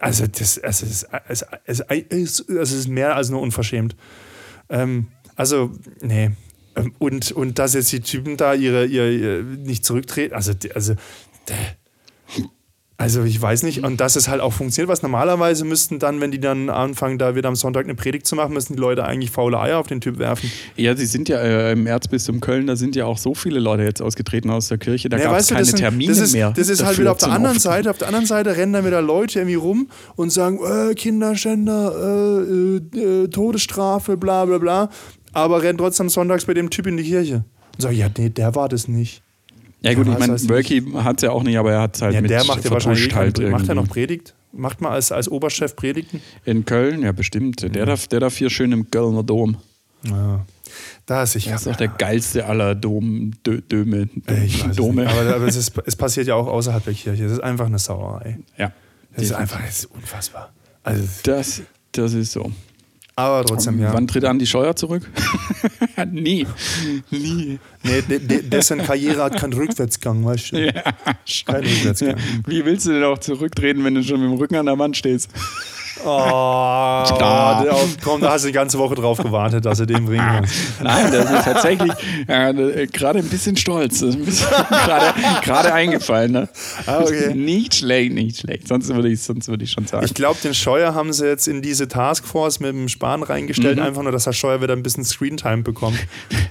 also 0.00 0.26
das, 0.26 0.58
also 0.58 0.84
es, 0.84 1.06
es, 1.28 1.44
es, 1.64 1.80
es, 2.10 2.40
es 2.40 2.72
ist 2.72 2.88
mehr 2.88 3.16
als 3.16 3.30
nur 3.30 3.40
unverschämt. 3.40 3.96
Ähm, 4.68 5.06
also, 5.34 5.70
nee. 6.02 6.32
Ähm, 6.74 6.92
Und, 6.98 7.32
und 7.32 7.58
dass 7.58 7.72
jetzt 7.72 7.90
die 7.92 8.00
Typen 8.00 8.36
da 8.36 8.52
ihre, 8.52 8.84
ihre, 8.84 9.10
ihre 9.10 9.42
nicht 9.42 9.84
zurücktreten, 9.84 10.34
also, 10.34 10.52
also. 10.74 10.94
Also 12.98 13.24
ich 13.24 13.40
weiß 13.40 13.62
nicht, 13.64 13.84
und 13.84 14.00
dass 14.00 14.16
es 14.16 14.26
halt 14.28 14.40
auch 14.40 14.54
funktioniert, 14.54 14.88
was 14.88 15.02
normalerweise 15.02 15.66
müssten 15.66 15.98
dann, 15.98 16.20
wenn 16.22 16.30
die 16.30 16.40
dann 16.40 16.70
anfangen, 16.70 17.18
da 17.18 17.34
wieder 17.34 17.48
am 17.48 17.54
Sonntag 17.56 17.84
eine 17.84 17.94
Predigt 17.94 18.26
zu 18.26 18.36
machen, 18.36 18.54
müssen 18.54 18.74
die 18.74 18.78
Leute 18.80 19.04
eigentlich 19.04 19.30
faule 19.30 19.60
Eier 19.60 19.78
auf 19.78 19.86
den 19.86 20.00
Typ 20.00 20.18
werfen. 20.18 20.50
Ja, 20.76 20.96
sie 20.96 21.04
sind 21.04 21.28
ja 21.28 21.38
äh, 21.38 21.72
im 21.72 21.86
Erzbistum 21.86 22.40
Köln, 22.40 22.66
da 22.66 22.74
sind 22.74 22.96
ja 22.96 23.04
auch 23.04 23.18
so 23.18 23.34
viele 23.34 23.60
Leute 23.60 23.82
jetzt 23.82 24.00
ausgetreten 24.00 24.48
aus 24.48 24.68
der 24.68 24.78
Kirche, 24.78 25.10
da 25.10 25.18
Ja, 25.18 25.24
gab 25.24 25.38
es 25.38 25.48
keine 25.48 25.60
das 25.60 25.68
sind- 25.68 25.78
Termine 25.80 26.08
das 26.10 26.20
ist, 26.20 26.32
mehr. 26.32 26.52
Das 26.56 26.68
ist 26.70 26.82
halt 26.84 26.98
wieder 26.98 27.12
auf 27.12 27.18
der 27.18 27.28
anderen 27.28 27.56
Auftreten. 27.56 27.60
Seite. 27.74 27.90
Auf 27.90 27.98
der 27.98 28.08
anderen 28.08 28.26
Seite 28.26 28.56
rennen 28.56 28.72
dann 28.72 28.86
wieder 28.86 29.02
Leute 29.02 29.40
irgendwie 29.40 29.56
rum 29.56 29.88
und 30.16 30.30
sagen, 30.32 30.58
äh, 30.64 30.94
Kinderschänder, 30.94 31.92
äh, 32.94 32.98
äh, 32.98 33.24
äh, 33.24 33.28
Todesstrafe, 33.28 34.16
bla 34.16 34.44
bla 34.46 34.58
bla. 34.58 34.88
Aber 35.34 35.62
rennen 35.62 35.76
trotzdem 35.76 36.08
sonntags 36.08 36.46
bei 36.46 36.54
dem 36.54 36.70
Typ 36.70 36.86
in 36.86 36.96
die 36.96 37.04
Kirche. 37.04 37.44
Und 37.74 37.82
sagen, 37.82 37.96
ja, 37.96 38.08
nee, 38.16 38.30
der 38.30 38.54
war 38.54 38.68
das 38.70 38.88
nicht. 38.88 39.22
Ja 39.86 39.94
gut, 39.94 40.06
Ja, 40.06 40.12
ich 40.14 40.18
meine, 40.18 40.48
Wölki 40.48 40.82
hat 40.94 41.16
es 41.18 41.22
ja 41.22 41.30
auch 41.30 41.42
nicht, 41.42 41.56
aber 41.58 41.72
er 41.72 41.80
hat 41.82 41.96
es 41.96 42.02
halt 42.02 42.14
Ja, 42.14 42.20
mit 42.20 42.30
der 42.30 42.44
macht 42.44 42.64
ja 42.64 42.70
wahrscheinlich 42.70 43.14
halt 43.14 43.38
macht 43.50 43.68
er 43.68 43.74
noch 43.74 43.82
irgendwie. 43.82 43.92
Predigt? 43.92 44.34
Macht 44.52 44.80
mal 44.80 44.90
als, 44.90 45.12
als 45.12 45.28
Oberchef 45.28 45.76
Predigten? 45.76 46.22
In 46.44 46.64
Köln, 46.64 47.02
ja 47.02 47.12
bestimmt. 47.12 47.62
Der, 47.74 47.86
darf, 47.86 48.06
der 48.08 48.20
darf 48.20 48.36
hier 48.36 48.50
schön 48.50 48.72
im 48.72 48.90
Kölner 48.90 49.22
Dom. 49.22 49.56
Ja. 50.04 50.44
Da 51.04 51.22
ist 51.22 51.36
ich. 51.36 51.46
Das 51.48 51.62
ist 51.62 51.68
auch 51.68 51.76
der 51.76 51.88
geilste 51.88 52.46
aller 52.46 52.74
Dom, 52.74 53.32
Dö, 53.46 53.60
Döme. 53.60 54.08
Es 54.26 54.76
Dome. 54.76 55.08
Aber, 55.08 55.34
aber 55.34 55.46
es, 55.46 55.56
ist, 55.56 55.72
es 55.86 55.94
passiert 55.94 56.26
ja 56.26 56.34
auch 56.34 56.46
außerhalb 56.46 56.84
der 56.84 56.94
Kirche. 56.94 57.22
Das 57.24 57.32
ist 57.32 57.40
einfach 57.40 57.66
eine 57.66 57.78
Sauerei. 57.78 58.38
ja, 58.56 58.72
Das 59.14 59.24
ist 59.24 59.32
einfach 59.32 59.60
das 59.64 59.80
ist 59.80 59.84
unfassbar. 59.86 60.52
Also, 60.82 61.04
das, 61.24 61.62
das 61.92 62.12
ist 62.14 62.32
so. 62.32 62.50
Aber 63.16 63.44
trotzdem, 63.44 63.80
ja. 63.80 63.92
Wann 63.94 64.06
tritt 64.06 64.24
an 64.24 64.38
die 64.38 64.46
Scheuer 64.46 64.76
zurück? 64.76 65.02
Nie. 66.12 66.46
Nie. 67.10 67.58
Nee, 67.82 68.02
de, 68.02 68.18
de, 68.18 68.42
dessen 68.42 68.78
Karriere 68.82 69.22
hat 69.24 69.36
keinen 69.40 69.54
Rückwärtsgang, 69.54 70.24
weißt 70.24 70.52
du? 70.52 70.66
Ja, 70.66 70.82
Kein 71.46 71.64
Rückwärtsgang. 71.64 72.10
ja. 72.16 72.24
Wie 72.46 72.64
willst 72.64 72.86
du 72.86 72.92
denn 72.92 73.04
auch 73.04 73.18
zurücktreten, 73.18 73.82
wenn 73.84 73.94
du 73.94 74.02
schon 74.02 74.20
mit 74.20 74.30
dem 74.30 74.36
Rücken 74.38 74.56
an 74.56 74.66
der 74.66 74.78
Wand 74.78 74.96
stehst? 74.96 75.30
Oh, 76.04 77.04
komm, 78.02 78.20
da 78.20 78.30
hast 78.32 78.44
du 78.44 78.48
die 78.48 78.52
ganze 78.52 78.78
Woche 78.78 78.94
drauf 78.94 79.18
gewartet, 79.18 79.64
dass 79.64 79.78
du 79.78 79.86
den 79.86 80.06
bringen 80.06 80.24
kannst. 80.26 80.54
Nein, 80.82 81.10
das 81.12 81.30
ist 81.30 81.44
tatsächlich 81.44 81.92
äh, 82.26 82.86
gerade 82.86 83.18
ein 83.20 83.28
bisschen 83.28 83.56
stolz. 83.56 84.00
Gerade 85.42 85.72
eingefallen. 85.72 86.32
Ne? 86.32 86.48
Ah, 86.86 87.00
okay. 87.00 87.34
Nicht 87.34 87.74
schlecht, 87.76 88.12
nicht 88.12 88.38
schlecht. 88.40 88.68
Sonst 88.68 88.88
würde 88.94 89.08
ich, 89.08 89.22
sonst 89.22 89.48
würde 89.48 89.64
ich 89.64 89.70
schon 89.72 89.86
sagen. 89.86 90.04
Ich 90.04 90.14
glaube, 90.14 90.38
den 90.42 90.54
Scheuer 90.54 90.94
haben 90.94 91.12
sie 91.12 91.26
jetzt 91.26 91.48
in 91.48 91.62
diese 91.62 91.88
Taskforce 91.88 92.60
mit 92.60 92.70
dem 92.70 92.88
Spahn 92.88 93.22
reingestellt, 93.22 93.78
Mhm. 93.78 93.82
einfach 93.84 94.02
nur, 94.02 94.12
dass 94.12 94.24
der 94.24 94.32
Scheuer 94.32 94.60
wieder 94.62 94.74
ein 94.74 94.82
bisschen 94.82 95.04
Screentime 95.04 95.62
bekommt. 95.62 95.98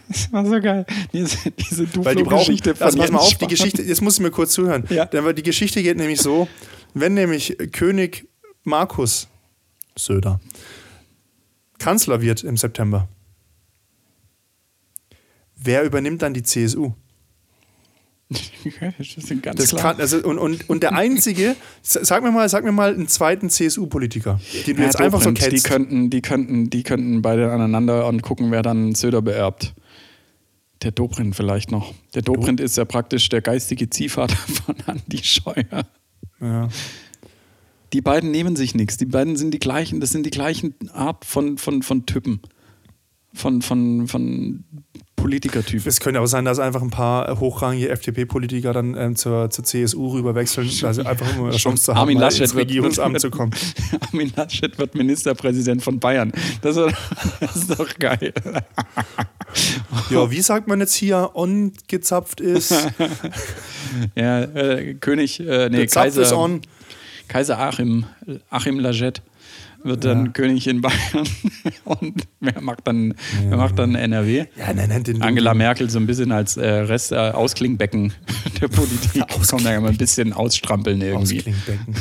das 0.07 0.31
war 0.31 0.45
so 0.45 0.59
geil. 0.59 0.85
Diese, 1.13 1.37
diese 1.51 1.87
Weil 2.03 2.15
die 2.15 2.23
brauchen. 2.23 2.37
Duflo-Geschichte 2.39 2.75
Also 2.79 2.97
pass 2.97 3.11
mal 3.11 3.19
auf, 3.19 3.27
die 3.29 3.35
Spahn. 3.35 3.49
Geschichte, 3.49 3.81
jetzt 3.83 4.01
muss 4.01 4.15
ich 4.15 4.21
mir 4.21 4.31
kurz 4.31 4.53
zuhören. 4.53 4.83
Ja. 4.89 5.05
Denn 5.05 5.23
weil 5.25 5.33
die 5.33 5.43
Geschichte 5.43 5.81
geht 5.83 5.97
nämlich 5.97 6.21
so: 6.21 6.47
wenn 6.93 7.13
nämlich 7.13 7.57
König 7.71 8.27
Markus 8.63 9.27
Söder 9.97 10.39
Kanzler 11.79 12.21
wird 12.21 12.43
im 12.43 12.57
September, 12.57 13.07
wer 15.55 15.83
übernimmt 15.83 16.21
dann 16.21 16.33
die 16.33 16.43
CSU? 16.43 16.93
Das 18.97 19.17
ist 19.17 19.41
ganz 19.43 19.57
Das 19.61 19.69
klar. 19.69 19.93
kann, 19.93 20.01
also, 20.01 20.17
und, 20.27 20.39
und, 20.39 20.67
und 20.69 20.81
der 20.81 20.93
einzige, 20.93 21.55
sag 21.83 22.23
mir 22.23 22.31
mal, 22.31 22.49
sag 22.49 22.63
mir 22.63 22.71
mal 22.71 22.91
einen 22.93 23.07
zweiten 23.07 23.49
CSU-Politiker, 23.51 24.39
den 24.65 24.75
du 24.77 24.81
Ja, 24.81 24.87
jetzt 24.87 24.99
einfach 24.99 25.19
so 25.21 25.29
Dobrindt, 25.29 25.45
die 25.45 25.49
kennst. 25.51 25.65
könnten, 25.67 26.09
die 26.09 26.21
könnten, 26.23 26.69
die 26.71 26.81
könnten 26.83 27.21
beide 27.21 27.51
aneinander 27.51 28.07
und 28.07 28.23
gucken, 28.23 28.49
wer 28.49 28.63
dann 28.63 28.95
Söder 28.95 29.21
beerbt. 29.21 29.75
Der 30.81 30.91
Dobrindt 30.91 31.35
vielleicht 31.35 31.71
noch. 31.71 31.93
Der 32.15 32.23
Dobrindt 32.23 32.59
ist 32.59 32.77
ja 32.77 32.85
praktisch 32.85 33.29
der 33.29 33.41
geistige 33.41 33.89
Ziehvater 33.91 34.35
von 34.65 34.75
Andi 34.87 35.19
Scheuer. 35.23 35.85
Ja. 36.41 36.69
Die 37.93 38.01
beiden 38.01 38.31
nehmen 38.31 38.55
sich 38.55 38.75
nichts. 38.75 38.97
Die 38.97 39.05
beiden 39.05 39.35
sind 39.35 39.51
die 39.51 39.59
gleichen, 39.59 39.99
das 39.99 40.11
sind 40.11 40.25
die 40.25 40.31
gleichen 40.31 40.75
Art 40.91 41.25
von, 41.25 41.57
von, 41.57 41.83
von 41.83 42.05
Typen. 42.05 42.41
Von, 43.33 43.61
von, 43.61 44.07
von 44.07 44.63
Politikertypen. 45.25 45.87
Es 45.87 45.99
könnte 45.99 46.21
auch 46.21 46.27
sein, 46.27 46.45
dass 46.45 46.59
einfach 46.59 46.83
ein 46.83 46.91
paar 46.91 47.39
hochrangige 47.39 47.89
FDP-Politiker 47.89 48.73
dann 48.73 48.95
ähm, 48.95 49.15
zur, 49.15 49.49
zur 49.49 49.65
CSU 49.65 50.09
rüberwechseln, 50.09 50.69
also 50.83 51.03
einfach 51.03 51.35
um 51.35 51.45
eine 51.45 51.57
Chance 51.57 51.85
zu 51.85 51.93
haben, 51.93 52.01
Armin 52.01 52.19
Laschet 52.19 52.41
ins 52.41 52.55
Regierungsamt 52.55 53.13
wird, 53.13 53.21
zu 53.21 53.31
kommen. 53.31 53.51
Armin 54.11 54.31
Laschet 54.35 54.77
wird 54.77 54.93
Ministerpräsident 54.93 55.81
von 55.81 55.99
Bayern. 55.99 56.31
Das 56.61 56.77
ist, 56.77 56.95
das 57.39 57.55
ist 57.55 57.79
doch 57.79 57.97
geil. 57.97 58.33
Ja, 60.09 60.29
wie 60.29 60.41
sagt 60.41 60.67
man 60.67 60.81
jetzt 60.81 60.95
hier, 60.95 61.31
ongezapft 61.33 62.41
ist? 62.41 62.73
Ja, 64.13 64.41
äh, 64.41 64.95
König, 64.95 65.39
äh, 65.39 65.69
nee, 65.69 65.77
Der 65.77 65.87
Zapf 65.87 66.07
ist 66.07 66.15
Kaiser, 66.15 66.37
on. 66.37 66.61
Kaiser 67.27 67.59
Achim, 67.59 68.05
Achim 68.49 68.79
Laschet 68.79 69.21
wird 69.85 70.03
dann 70.03 70.33
König 70.33 70.67
in 70.67 70.81
Bayern 70.81 71.27
und 71.85 72.23
wer 72.39 72.59
macht 72.61 72.87
dann, 72.87 73.13
wer 73.47 73.57
macht 73.57 73.77
dann 73.77 73.95
NRW? 73.95 74.45
Ja, 74.57 74.73
nein, 74.73 74.89
nein, 74.89 75.03
den, 75.03 75.21
Angela 75.21 75.53
Merkel 75.53 75.89
so 75.89 75.99
ein 75.99 76.07
bisschen 76.07 76.31
als 76.31 76.57
äh, 76.57 76.67
Rest 76.67 77.11
äh, 77.11 77.15
Ausklingbecken 77.15 78.13
der 78.61 78.67
Politik. 78.67 79.23
Kommt 79.49 79.65
da 79.65 79.75
immer 79.75 79.89
ein 79.89 79.97
bisschen 79.97 80.33
ausstrampeln 80.33 81.01
irgendwie. 81.01 81.37
Ausklingbecken. 81.37 81.95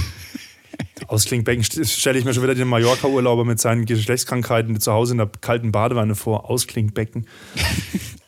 Ausklingbecken 1.06 1.64
stelle 1.64 2.18
ich 2.18 2.24
mir 2.24 2.32
schon 2.32 2.42
wieder 2.42 2.54
den 2.54 2.68
Mallorca-Urlauber 2.68 3.44
mit 3.44 3.60
seinen 3.60 3.84
Geschlechtskrankheiten 3.84 4.80
zu 4.80 4.92
Hause 4.92 5.12
in 5.12 5.18
der 5.18 5.30
kalten 5.40 5.70
Badewanne 5.70 6.14
vor. 6.14 6.48
Ausklingbecken. 6.48 7.26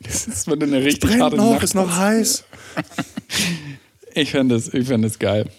Das 0.00 0.46
wird 0.46 0.62
eine 0.62 0.84
richtig 0.84 1.10
Brennt 1.10 1.22
harte 1.22 1.36
noch, 1.36 1.52
Nacht. 1.52 1.62
ist 1.62 1.74
noch 1.74 1.96
heiß. 1.96 2.44
Ich 4.14 4.30
fände 4.30 4.54
das, 4.54 4.72
ich 4.72 4.86
das 4.86 5.18
geil. 5.18 5.50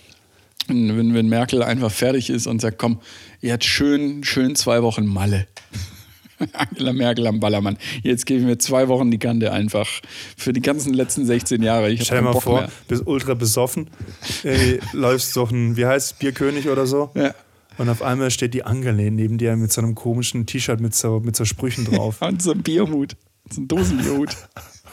Wenn, 0.68 1.14
wenn- 1.14 1.30
Merkel 1.30 1.64
einfach 1.64 1.92
fertig 1.92 2.30
ist 2.30 2.48
und 2.48 2.62
sagt, 2.62 2.78
komm, 2.78 3.00
jetzt 3.42 3.66
schön, 3.66 4.24
schön 4.24 4.56
zwei 4.56 4.82
Wochen 4.84 5.06
Malle. 5.06 5.48
Angela 6.54 6.94
Merkel 6.94 7.26
am 7.26 7.40
Ballermann. 7.40 7.78
Jetzt 8.04 8.26
geben 8.28 8.48
wir 8.48 8.60
zwei 8.60 8.88
Wochen 8.88 9.10
die 9.10 9.18
Kante 9.18 9.52
einfach 9.52 9.88
für 10.38 10.54
die 10.54 10.62
ganzen 10.62 10.94
letzten 10.94 11.26
16 11.26 11.64
Jahre. 11.64 11.90
Ich 11.90 12.04
Stell 12.04 12.20
dir 12.20 12.26
mal 12.26 12.34
Bock 12.34 12.44
vor, 12.44 12.60
mehr. 12.62 12.70
bist 12.88 13.08
ultra 13.08 13.34
besoffen, 13.34 13.90
äh, 14.44 14.78
läufst 14.94 15.36
durch 15.36 15.52
ein, 15.52 15.78
wie 15.78 15.86
heißt 15.88 16.12
es, 16.14 16.18
Bierkönig 16.20 16.70
oder 16.70 16.86
so. 16.86 17.10
Ja. 17.16 17.34
Und 17.80 17.90
auf 17.90 18.02
einmal 18.02 18.32
steht 18.32 18.54
die 18.54 18.64
Angela 18.64 19.10
neben 19.10 19.38
dir 19.38 19.56
mit 19.56 19.72
so 19.72 19.82
einem 19.82 19.96
komischen 19.96 20.46
T-Shirt 20.46 20.80
mit 20.80 20.94
so, 20.96 21.20
mit 21.20 21.36
so 21.36 21.46
Sprüchen 21.46 21.86
drauf. 21.86 22.18
Und 22.22 22.42
so 22.42 22.52
ein 22.52 22.62
Bierhut. 22.64 23.16
So 23.52 23.62
ein 23.62 23.68
Dosenbierhut. 23.68 24.36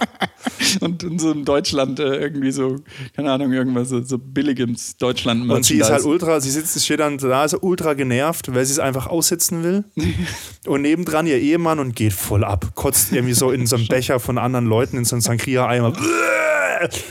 und 0.80 1.02
in 1.02 1.18
so 1.18 1.30
einem 1.30 1.44
Deutschland 1.44 2.00
äh, 2.00 2.16
irgendwie 2.16 2.52
so, 2.52 2.76
keine 3.14 3.32
Ahnung, 3.32 3.52
irgendwas 3.52 3.88
so, 3.88 4.02
so 4.02 4.18
billiges 4.18 4.96
deutschland 4.96 5.50
Und 5.50 5.64
sie 5.64 5.78
ist 5.78 5.90
halt 5.90 6.04
ultra, 6.04 6.40
sie 6.40 6.50
sitzt, 6.50 6.82
steht 6.82 7.00
dann 7.00 7.18
da, 7.18 7.44
ist 7.44 7.56
ultra 7.60 7.94
genervt, 7.94 8.54
weil 8.54 8.64
sie 8.64 8.72
es 8.72 8.78
einfach 8.78 9.06
aussitzen 9.06 9.62
will. 9.62 9.84
Und 10.66 10.82
nebendran 10.82 11.26
ihr 11.26 11.38
Ehemann 11.38 11.78
und 11.78 11.94
geht 11.94 12.14
voll 12.14 12.42
ab. 12.42 12.72
Kotzt 12.74 13.12
irgendwie 13.12 13.34
so 13.34 13.50
in 13.50 13.66
so 13.66 13.76
einen 13.76 13.88
Becher 13.88 14.18
von 14.18 14.38
anderen 14.38 14.66
Leuten, 14.66 14.96
in 14.96 15.04
so 15.04 15.14
einen 15.14 15.20
Sangria-Eimer. 15.20 15.92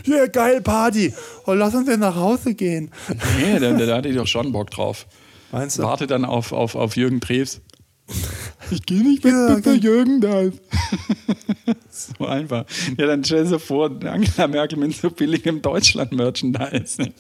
Ja, 0.06 0.28
geil, 0.28 0.62
Party. 0.62 1.14
Oh, 1.46 1.54
lass 1.54 1.76
uns 1.76 1.88
denn 1.88 2.00
nach 2.00 2.16
Hause 2.16 2.56
gehen. 2.56 2.92
Nee, 3.40 3.60
da, 3.60 3.72
da, 3.74 3.86
da 3.86 3.98
hatte 3.98 4.10
ich 4.10 4.16
doch 4.16 4.28
schon 4.28 4.52
Bock 4.52 4.72
drauf. 4.72 5.06
Meinst 5.52 5.78
du? 5.78 5.84
Warte 5.84 6.08
dann 6.08 6.26
auf, 6.26 6.52
auf, 6.52 6.76
auf 6.76 6.96
Jürgen 6.96 7.22
Treves. 7.22 7.62
Ich 8.72 8.86
gehe 8.86 9.02
nicht 9.02 9.24
weg, 9.24 9.32
Ja, 9.34 9.60
der 9.60 9.76
Jürgen 9.76 10.22
da 10.22 10.42
ist. 10.42 10.60
so 12.18 12.26
einfach. 12.26 12.66
Ja, 12.98 13.08
dann 13.08 13.24
stell 13.24 13.46
dir 13.46 13.60
vor, 13.60 13.92
Angela 14.06 14.48
Merkel 14.48 14.78
mit 14.78 14.96
so 14.96 15.10
billigem 15.10 15.62
Deutschland-Merchandise. 15.62 16.98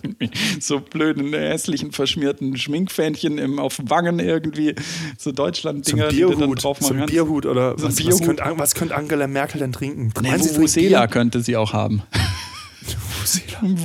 So 0.59 0.79
blöden, 0.79 1.33
hässlichen, 1.33 1.91
verschmierten 1.91 2.57
Schminkfähnchen 2.57 3.37
im, 3.37 3.59
auf 3.59 3.79
Wangen 3.83 4.19
irgendwie. 4.19 4.75
So 5.17 5.23
So 5.25 5.29
ein 5.31 5.35
Deutschland-Dinger, 5.35 6.07
die 6.09 6.21
du 6.21 6.35
dann 6.35 6.51
drauf 6.55 6.77
So 6.79 6.85
machen 6.85 6.95
ein 6.95 6.99
kannst. 7.01 7.13
Bierhut 7.13 7.45
oder 7.45 7.77
So 7.77 7.85
ein 7.85 7.89
was, 7.91 7.95
Bierhut. 7.97 8.13
Was, 8.19 8.25
könnte, 8.25 8.43
was 8.57 8.75
könnte 8.75 8.95
Angela 8.95 9.27
Merkel 9.27 9.59
denn 9.59 9.73
trinken? 9.73 10.11
Nee, 10.21 10.39
Vuvuzela 10.39 11.07
könnte 11.07 11.41
sie 11.41 11.57
auch 11.57 11.73
haben. 11.73 12.01
Vuvuzela. 12.81 13.75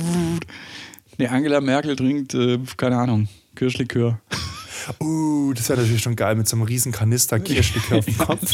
Nee, 1.17 1.27
Angela 1.27 1.61
Merkel 1.61 1.95
trinkt, 1.95 2.33
äh, 2.33 2.59
keine 2.77 2.97
Ahnung, 2.97 3.27
Kirschlikör. 3.55 4.19
Uh, 4.99 5.53
das 5.53 5.69
wäre 5.69 5.81
natürlich 5.81 6.01
schon 6.01 6.15
geil 6.15 6.35
mit 6.35 6.47
so 6.47 6.55
einem 6.55 6.63
riesen 6.63 6.91
Kanister 6.91 7.39
Kirschlikör 7.39 7.99
auf 7.99 8.05
dem 8.05 8.17
Kopf. 8.17 8.53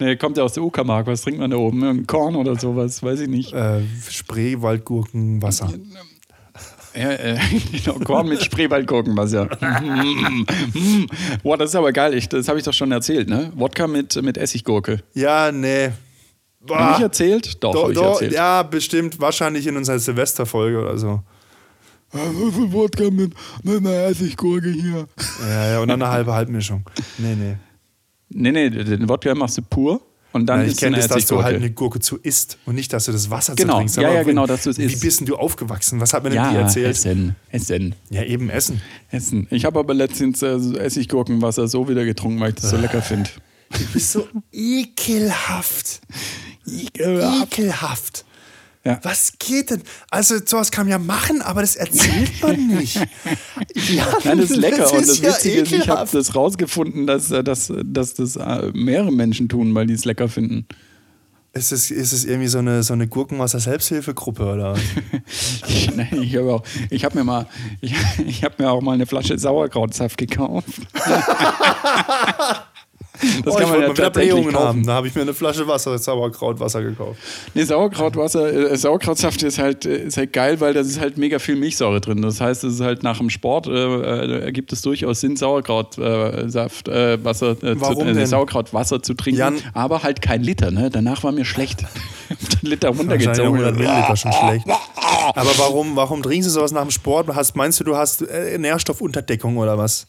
nee, 0.00 0.16
kommt 0.16 0.36
ja 0.36 0.44
aus 0.44 0.54
der 0.54 0.62
Uckermark. 0.62 1.06
Was 1.06 1.22
trinkt 1.22 1.40
man 1.40 1.50
da 1.50 1.56
oben? 1.56 1.82
Ein 1.84 2.06
Korn 2.06 2.36
oder 2.36 2.58
sowas? 2.58 3.02
Weiß 3.02 3.20
ich 3.20 3.28
nicht. 3.28 3.52
Äh, 3.52 3.82
Spreewaldgurken, 4.08 5.42
Wasser. 5.42 5.72
Ja, 6.94 7.10
äh, 7.10 7.38
genau, 7.72 7.98
Korn 8.00 8.28
mit 8.28 8.42
Spreewaldgurkenwasser. 8.42 9.46
Mm, 9.82 10.46
mm. 10.74 11.06
Boah, 11.42 11.56
das 11.56 11.70
ist 11.70 11.76
aber 11.76 11.92
geil. 11.92 12.14
Ich, 12.14 12.28
das 12.28 12.48
habe 12.48 12.58
ich 12.58 12.64
doch 12.64 12.74
schon 12.74 12.92
erzählt, 12.92 13.28
ne? 13.28 13.50
Wodka 13.54 13.86
mit, 13.86 14.20
mit 14.22 14.36
Essiggurke. 14.36 15.02
Ja, 15.14 15.50
nee. 15.50 15.90
Boah. 16.60 16.78
Hab 16.78 16.96
ich 16.96 17.02
erzählt? 17.02 17.64
Doch, 17.64 17.72
Doch, 17.72 17.82
habe 17.82 17.92
ich 17.92 17.98
doch, 17.98 18.12
erzählt. 18.12 18.32
ja, 18.32 18.62
bestimmt. 18.62 19.20
Wahrscheinlich 19.20 19.66
in 19.66 19.76
unserer 19.76 19.98
Silvesterfolge 19.98 20.80
oder 20.80 20.98
so. 20.98 21.22
Wodka 22.12 23.10
mit, 23.10 23.32
mit 23.62 23.78
einer 23.78 24.04
Essiggurke 24.06 24.70
hier. 24.70 25.06
Ja, 25.48 25.68
ja, 25.72 25.80
und 25.80 25.88
dann 25.88 26.02
eine 26.02 26.10
halbe 26.12 26.32
Halbmischung. 26.34 26.84
Nee, 27.18 27.34
nee. 27.34 27.56
Nee, 28.28 28.52
nee, 28.52 28.70
den 28.70 29.08
Wodka 29.08 29.34
machst 29.34 29.58
du 29.58 29.62
pur 29.62 30.00
und 30.32 30.46
dann 30.46 30.60
Ja, 30.60 30.64
ich 30.66 30.72
ist 30.72 30.78
kenne 30.80 30.96
das, 30.96 31.08
dass 31.08 31.26
du 31.26 31.42
halt 31.42 31.56
eine 31.56 31.70
Gurke 31.70 32.00
zu 32.00 32.16
isst 32.18 32.56
und 32.64 32.74
nicht, 32.74 32.92
dass 32.92 33.04
du 33.04 33.12
das 33.12 33.28
Wasser 33.30 33.54
Genau, 33.54 33.74
zu 33.74 33.78
trinkst. 33.78 33.96
ja, 33.98 34.04
Aber 34.04 34.12
ja, 34.14 34.20
wenn- 34.20 34.26
genau, 34.28 34.46
dass 34.46 34.62
du 34.62 34.70
es 34.70 34.78
Wie 34.78 34.84
isst. 34.84 35.00
bist 35.02 35.20
denn 35.20 35.26
du 35.26 35.36
aufgewachsen? 35.36 36.00
Was 36.00 36.14
hat 36.14 36.22
man 36.22 36.32
denn 36.32 36.42
ja, 36.42 36.50
dir 36.50 36.60
erzählt? 36.60 36.86
Essen, 36.96 37.36
Essen. 37.50 37.94
Ja, 38.10 38.22
eben 38.22 38.48
Essen. 38.48 38.80
Essen. 39.10 39.46
Ich 39.50 39.64
habe 39.66 39.78
aber 39.78 39.92
letztens 39.92 40.42
äh, 40.42 40.58
so 40.58 40.76
Essiggurkenwasser 40.78 41.68
so 41.68 41.88
wieder 41.88 42.04
getrunken, 42.06 42.40
weil 42.40 42.50
ich 42.50 42.54
das 42.56 42.70
so 42.70 42.76
lecker 42.78 43.02
finde. 43.02 43.28
Du 43.70 43.84
bist 43.92 44.12
so 44.12 44.26
ekelhaft. 44.52 46.00
Ekelhaft. 46.66 48.24
Ja. 48.84 48.98
Was 49.02 49.34
geht 49.38 49.70
denn? 49.70 49.82
Also, 50.10 50.38
sowas 50.44 50.72
kann 50.72 50.86
man 50.86 50.90
ja 50.90 50.98
machen, 50.98 51.40
aber 51.40 51.60
das 51.60 51.76
erzählt 51.76 52.42
man 52.42 52.66
nicht. 52.66 52.98
Ja, 53.74 54.06
Nein, 54.24 54.38
das 54.38 54.50
ist 54.50 54.56
lecker. 54.56 54.92
und 54.92 55.08
das 55.08 55.20
ja 55.20 55.28
Witzige 55.30 55.60
ist, 55.60 55.72
ich 55.72 55.88
habe 55.88 56.08
das 56.10 56.34
rausgefunden, 56.34 57.06
dass, 57.06 57.30
äh, 57.30 57.42
dass, 57.42 57.72
dass 57.84 58.14
das 58.14 58.36
äh, 58.36 58.70
mehrere 58.74 59.12
Menschen 59.12 59.48
tun, 59.48 59.74
weil 59.74 59.86
die 59.86 59.94
es 59.94 60.04
lecker 60.04 60.28
finden. 60.28 60.66
Ist 61.54 61.70
es, 61.70 61.90
ist 61.90 62.12
es 62.12 62.24
irgendwie 62.24 62.48
so 62.48 62.58
eine, 62.58 62.82
so 62.82 62.94
eine 62.94 63.06
Gurkenwasser-Selbsthilfegruppe 63.06 64.44
oder? 64.44 64.74
Nein, 65.94 66.08
ich 66.22 66.36
habe 66.36 66.62
habe 67.04 67.18
mir 67.18 67.24
mal, 67.24 67.46
ich, 67.80 67.94
ich 68.26 68.42
habe 68.42 68.54
mir 68.58 68.70
auch 68.70 68.80
mal 68.80 68.92
eine 68.92 69.06
Flasche 69.06 69.38
Sauerkrautsaft 69.38 70.16
gekauft. 70.16 70.80
Das 73.44 73.54
oh, 73.54 73.58
kann 73.58 73.70
man 73.70 73.80
ja 73.82 73.90
wieder 73.90 74.10
Blähungen 74.10 74.54
haben. 74.54 74.84
Da 74.84 74.94
habe 74.94 75.06
ich 75.06 75.14
mir 75.14 75.22
eine 75.22 75.34
Flasche 75.34 75.66
Wasser, 75.66 75.96
Sauerkrautwasser 75.96 76.82
gekauft. 76.82 77.20
Nee, 77.54 77.64
Sauerkrautwasser, 77.64 78.72
äh, 78.72 78.76
Sauerkrautsaft 78.76 79.42
ist 79.42 79.58
halt, 79.58 79.86
äh, 79.86 80.04
ist 80.04 80.16
halt 80.16 80.32
geil, 80.32 80.60
weil 80.60 80.74
da 80.74 80.80
ist 80.80 81.00
halt 81.00 81.18
mega 81.18 81.38
viel 81.38 81.56
Milchsäure 81.56 82.00
drin. 82.00 82.22
Das 82.22 82.40
heißt, 82.40 82.64
es 82.64 82.74
ist 82.74 82.80
halt 82.80 83.02
nach 83.02 83.18
dem 83.18 83.30
Sport 83.30 83.66
äh, 83.66 84.40
ergibt 84.40 84.72
es 84.72 84.82
durchaus 84.82 85.20
Sinn, 85.20 85.36
Sauerkrautsaft, 85.36 86.88
äh, 86.88 87.24
Wasser, 87.24 87.56
Warum 87.60 88.12
zu, 88.12 88.20
äh, 88.20 88.26
Sauerkrautwasser 88.26 89.02
zu 89.02 89.14
trinken. 89.14 89.38
Jan 89.38 89.54
aber 89.74 90.02
halt 90.02 90.22
kein 90.22 90.42
Liter, 90.42 90.70
ne? 90.70 90.90
Danach 90.90 91.22
war 91.22 91.32
mir 91.32 91.44
schlecht. 91.44 91.84
Liter 92.62 92.88
runtergezogen. 92.88 93.54
100 93.54 93.76
Milliliter 93.76 94.16
schon 94.16 94.32
schlecht. 94.32 94.66
Aber 95.34 95.50
warum, 95.58 95.94
warum 95.96 96.22
trinkst 96.22 96.48
du 96.48 96.52
sowas 96.52 96.72
nach 96.72 96.82
dem 96.82 96.90
Sport? 96.90 97.28
Hast, 97.34 97.54
meinst 97.54 97.78
du, 97.80 97.84
du 97.84 97.96
hast 97.96 98.22
äh, 98.22 98.58
Nährstoffunterdeckung 98.58 99.56
oder 99.56 99.78
was? 99.78 100.06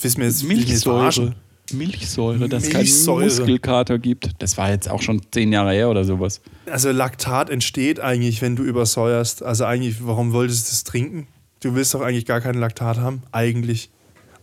Willst 0.00 0.18
mir 0.18 0.24
jetzt, 0.24 0.44
Milchsäure. 0.44 1.34
Milchsäure, 1.72 2.48
dass 2.48 2.64
es 2.64 2.70
keinen 2.70 3.22
Muskelkater 3.22 3.98
gibt. 3.98 4.30
Das 4.38 4.56
war 4.58 4.70
jetzt 4.70 4.90
auch 4.90 5.02
schon 5.02 5.22
zehn 5.30 5.52
Jahre 5.52 5.72
her 5.72 5.90
oder 5.90 6.04
sowas. 6.04 6.40
Also 6.66 6.90
Laktat 6.90 7.50
entsteht 7.50 8.00
eigentlich, 8.00 8.42
wenn 8.42 8.56
du 8.56 8.62
übersäuerst. 8.62 9.42
Also 9.42 9.64
eigentlich, 9.64 10.06
warum 10.06 10.32
wolltest 10.32 10.66
du 10.66 10.70
das 10.70 10.84
trinken? 10.84 11.26
Du 11.60 11.74
willst 11.74 11.94
doch 11.94 12.00
eigentlich 12.00 12.26
gar 12.26 12.40
keinen 12.40 12.58
Laktat 12.58 12.98
haben. 12.98 13.22
Eigentlich. 13.32 13.90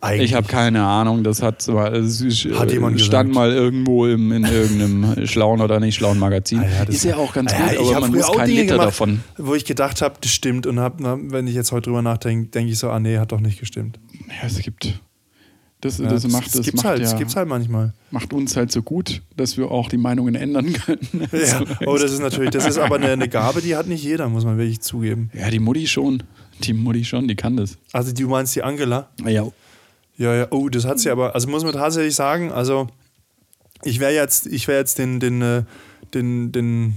Eigentlich. 0.01 0.31
Ich 0.31 0.35
habe 0.35 0.47
keine 0.47 0.83
Ahnung, 0.85 1.25
das 1.25 1.41
hat, 1.41 1.67
es 1.67 1.71
hat 1.71 2.71
jemand 2.71 3.01
stand 3.01 3.29
gesagt. 3.29 3.33
mal 3.33 3.51
irgendwo 3.51 4.05
im, 4.05 4.31
in 4.31 4.45
irgendeinem 4.45 5.25
schlauen 5.27 5.59
oder 5.59 5.81
nicht 5.81 5.95
schlauen 5.95 6.17
Magazin. 6.17 6.59
Ah 6.59 6.83
ja, 6.83 6.83
ist 6.83 7.03
ja 7.03 7.17
auch 7.17 7.33
ganz 7.33 7.51
ah, 7.53 7.73
gut, 7.73 7.93
aber 7.93 8.07
man 8.07 8.11
muss 8.13 8.31
keinen 8.31 8.49
Liter 8.49 8.75
gemacht, 8.75 8.87
davon. 8.87 9.23
Wo 9.37 9.55
ich 9.55 9.65
gedacht 9.65 10.01
habe, 10.01 10.15
das 10.21 10.31
stimmt 10.31 10.67
und 10.67 10.79
hab, 10.79 10.99
wenn 11.01 11.47
ich 11.47 11.55
jetzt 11.55 11.73
heute 11.73 11.89
drüber 11.89 12.01
nachdenke, 12.01 12.49
denke 12.49 12.71
ich 12.71 12.79
so, 12.79 12.89
ah 12.89 12.99
nee, 12.99 13.17
hat 13.17 13.33
doch 13.33 13.41
nicht 13.41 13.59
gestimmt. 13.59 13.99
Ja, 14.29 14.47
es 14.47 14.59
gibt 14.59 15.01
das, 15.81 15.97
ja, 15.97 16.09
das, 16.09 16.27
macht, 16.27 16.53
das, 16.53 16.65
gibt's 16.65 16.83
macht 16.83 16.85
halt, 16.85 16.99
ja, 16.99 17.05
das 17.05 17.17
gibt's 17.17 17.35
halt 17.37 17.47
manchmal. 17.47 17.93
Macht 18.11 18.33
uns 18.33 18.57
halt 18.57 18.69
so 18.69 18.81
gut, 18.81 19.21
dass 19.37 19.55
wir 19.55 19.71
auch 19.71 19.87
die 19.87 19.97
Meinungen 19.97 20.35
ändern 20.35 20.73
können. 20.73 20.99
Ja, 21.31 21.63
oh, 21.85 21.97
das 21.97 22.11
ist 22.11 22.19
natürlich, 22.19 22.49
das 22.49 22.65
ist 22.65 22.77
aber 22.77 22.95
eine, 22.95 23.07
eine, 23.07 23.29
Gabe, 23.29 23.61
die 23.61 23.75
hat 23.77 23.87
nicht 23.87 24.03
jeder, 24.03 24.27
muss 24.27 24.43
man 24.43 24.57
wirklich 24.57 24.81
zugeben. 24.81 25.31
Ja, 25.33 25.49
die 25.49 25.59
Mutti 25.59 25.87
schon. 25.87 26.23
Die 26.63 26.73
Mutti 26.73 27.05
schon, 27.05 27.29
die 27.29 27.35
kann 27.35 27.55
das. 27.55 27.77
Also 27.93 28.11
du 28.13 28.27
meinst 28.27 28.55
die 28.55 28.63
Angela? 28.63 29.09
Ja. 29.25 29.47
Ja, 30.17 30.35
ja, 30.35 30.47
oh, 30.51 30.67
das 30.67 30.83
hat 30.83 30.99
sie 30.99 31.09
aber, 31.09 31.33
also 31.33 31.47
muss 31.47 31.63
man 31.63 31.71
tatsächlich 31.71 32.13
sagen, 32.13 32.51
also 32.51 32.87
ich 33.83 34.01
wäre 34.01 34.13
jetzt, 34.13 34.47
ich 34.47 34.67
wäre 34.67 34.79
jetzt 34.79 34.97
den, 34.97 35.21
den, 35.21 35.41
äh, 35.41 35.63
den, 36.13 36.51
den, 36.51 36.95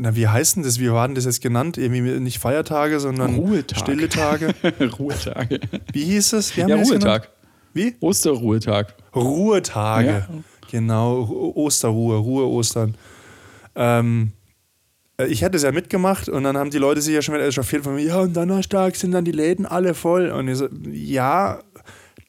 na, 0.00 0.14
wie 0.14 0.28
heißt 0.28 0.56
denn 0.56 0.62
das? 0.62 0.78
Wie 0.78 0.90
waren 0.92 1.16
das 1.16 1.24
jetzt 1.24 1.42
genannt? 1.42 1.76
Irgendwie 1.76 2.20
nicht 2.20 2.38
Feiertage, 2.38 3.00
sondern 3.00 3.34
Ruhetag. 3.34 3.80
stille 3.80 4.08
Tage. 4.08 4.54
Ruhetage. 4.98 5.58
Wie 5.92 6.04
hieß 6.04 6.34
es? 6.34 6.54
Ja, 6.54 6.66
Ruhetag. 6.66 7.28
Wie? 7.74 7.96
Osterruhetag. 7.98 8.94
Ruhetage. 9.14 10.08
Ja. 10.08 10.28
Genau, 10.70 11.22
Osterruhe, 11.54 12.16
Ruhe, 12.16 12.46
Ostern. 12.46 12.94
Ähm, 13.74 14.32
äh, 15.16 15.26
ich 15.26 15.42
hätte 15.42 15.56
es 15.56 15.64
ja 15.64 15.72
mitgemacht 15.72 16.28
und 16.28 16.44
dann 16.44 16.56
haben 16.56 16.70
die 16.70 16.78
Leute 16.78 17.00
sich 17.00 17.14
ja 17.14 17.22
schon 17.22 17.34
wieder 17.34 17.46
echauffiert 17.46 17.82
von 17.82 17.96
mir, 17.96 18.04
ja, 18.04 18.20
und 18.20 18.36
Donnerstag 18.36 18.94
sind 18.94 19.12
dann 19.12 19.24
die 19.24 19.32
Läden 19.32 19.66
alle 19.66 19.94
voll. 19.94 20.30
Und 20.30 20.46
ich 20.46 20.58
so, 20.58 20.68
ja, 20.92 21.60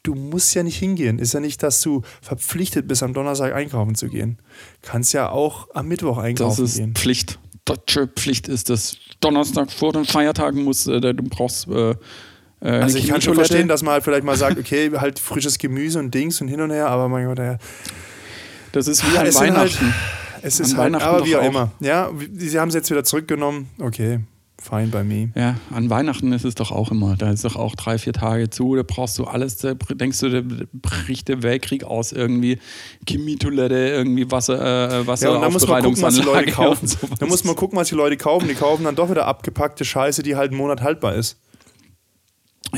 du 0.01 0.15
musst 0.15 0.55
ja 0.55 0.63
nicht 0.63 0.77
hingehen. 0.77 1.19
Ist 1.19 1.33
ja 1.33 1.39
nicht, 1.39 1.61
dass 1.61 1.81
du 1.81 2.01
verpflichtet 2.21 2.87
bist, 2.87 3.03
am 3.03 3.13
Donnerstag 3.13 3.53
einkaufen 3.53 3.93
zu 3.93 4.07
gehen. 4.07 4.39
Kannst 4.81 5.13
ja 5.13 5.29
auch 5.29 5.67
am 5.75 5.87
Mittwoch 5.87 6.17
einkaufen 6.17 6.63
das 6.63 6.71
ist 6.71 6.77
gehen. 6.77 6.95
Pflicht 6.95 7.37
deutsche 7.69 8.07
Pflicht 8.07 8.47
ist, 8.47 8.69
dass 8.69 8.97
Donnerstag 9.19 9.71
vor 9.71 9.93
den 9.93 10.05
Feiertagen 10.05 10.63
muss, 10.63 10.87
äh, 10.87 10.99
du 10.99 11.23
brauchst. 11.23 11.67
Äh, 11.67 11.91
äh 11.91 11.95
also 12.61 12.97
ich 12.97 13.07
kann 13.07 13.21
schon 13.21 13.35
verstehen, 13.35 13.67
dass 13.67 13.83
man 13.83 13.93
halt 13.93 14.03
vielleicht 14.03 14.23
mal 14.23 14.37
sagt, 14.37 14.57
okay, 14.57 14.91
halt 14.95 15.19
frisches 15.19 15.57
Gemüse 15.57 15.99
und 15.99 16.13
Dings 16.13 16.41
und 16.41 16.47
hin 16.47 16.61
und 16.61 16.71
her, 16.71 16.87
aber 16.87 17.07
mein 17.09 17.25
Gott, 17.27 17.39
ja. 17.39 17.57
Das 18.71 18.87
ist 18.87 19.03
wie 19.09 19.17
ah, 19.17 19.21
an 19.21 19.27
es 19.27 19.35
Weihnachten. 19.35 19.85
Halt, 19.85 20.43
es 20.43 20.59
ist 20.59 20.77
halt, 20.77 20.95
aber 20.95 21.25
wie 21.25 21.35
auch 21.35 21.43
immer. 21.43 21.71
Ja, 21.79 22.11
sie 22.33 22.59
haben 22.59 22.69
es 22.69 22.75
jetzt 22.75 22.89
wieder 22.89 23.03
zurückgenommen. 23.03 23.69
Okay, 23.79 24.19
Fine 24.61 24.87
by 24.87 25.03
me. 25.03 25.31
Ja, 25.35 25.55
an 25.71 25.89
Weihnachten 25.89 26.33
ist 26.33 26.43
es 26.43 26.55
doch 26.55 26.71
auch 26.71 26.91
immer. 26.91 27.15
Da 27.15 27.31
ist 27.31 27.45
doch 27.45 27.55
auch 27.55 27.75
drei, 27.75 27.97
vier 27.97 28.13
Tage 28.13 28.49
zu. 28.49 28.75
Da 28.75 28.83
brauchst 28.85 29.17
du 29.17 29.23
alles. 29.23 29.57
Da 29.57 29.73
denkst 29.73 30.19
du, 30.19 30.29
da 30.29 30.65
bricht 30.73 31.27
der 31.29 31.43
Weltkrieg 31.43 31.83
aus 31.83 32.11
irgendwie. 32.11 32.59
Chemietoilette, 33.07 33.75
irgendwie 33.75 34.29
Wasser, 34.29 34.99
äh, 34.99 35.07
Wasser 35.07 35.29
ja, 35.29 35.35
und 35.35 35.41
dann 35.41 35.53
muss 35.53 35.67
man 35.67 35.83
gucken, 35.83 36.01
was 36.01 36.15
die 36.15 36.21
Leute 36.21 36.51
kaufen. 36.51 36.89
Da 37.19 37.25
muss 37.25 37.43
man 37.43 37.55
gucken, 37.55 37.77
was 37.79 37.87
die 37.87 37.95
Leute 37.95 38.17
kaufen. 38.17 38.47
Die 38.47 38.55
kaufen 38.55 38.83
dann 38.83 38.95
doch 38.95 39.09
wieder 39.09 39.25
abgepackte 39.25 39.85
Scheiße, 39.85 40.23
die 40.23 40.35
halt 40.35 40.51
einen 40.51 40.57
Monat 40.57 40.81
haltbar 40.81 41.15
ist. 41.15 41.37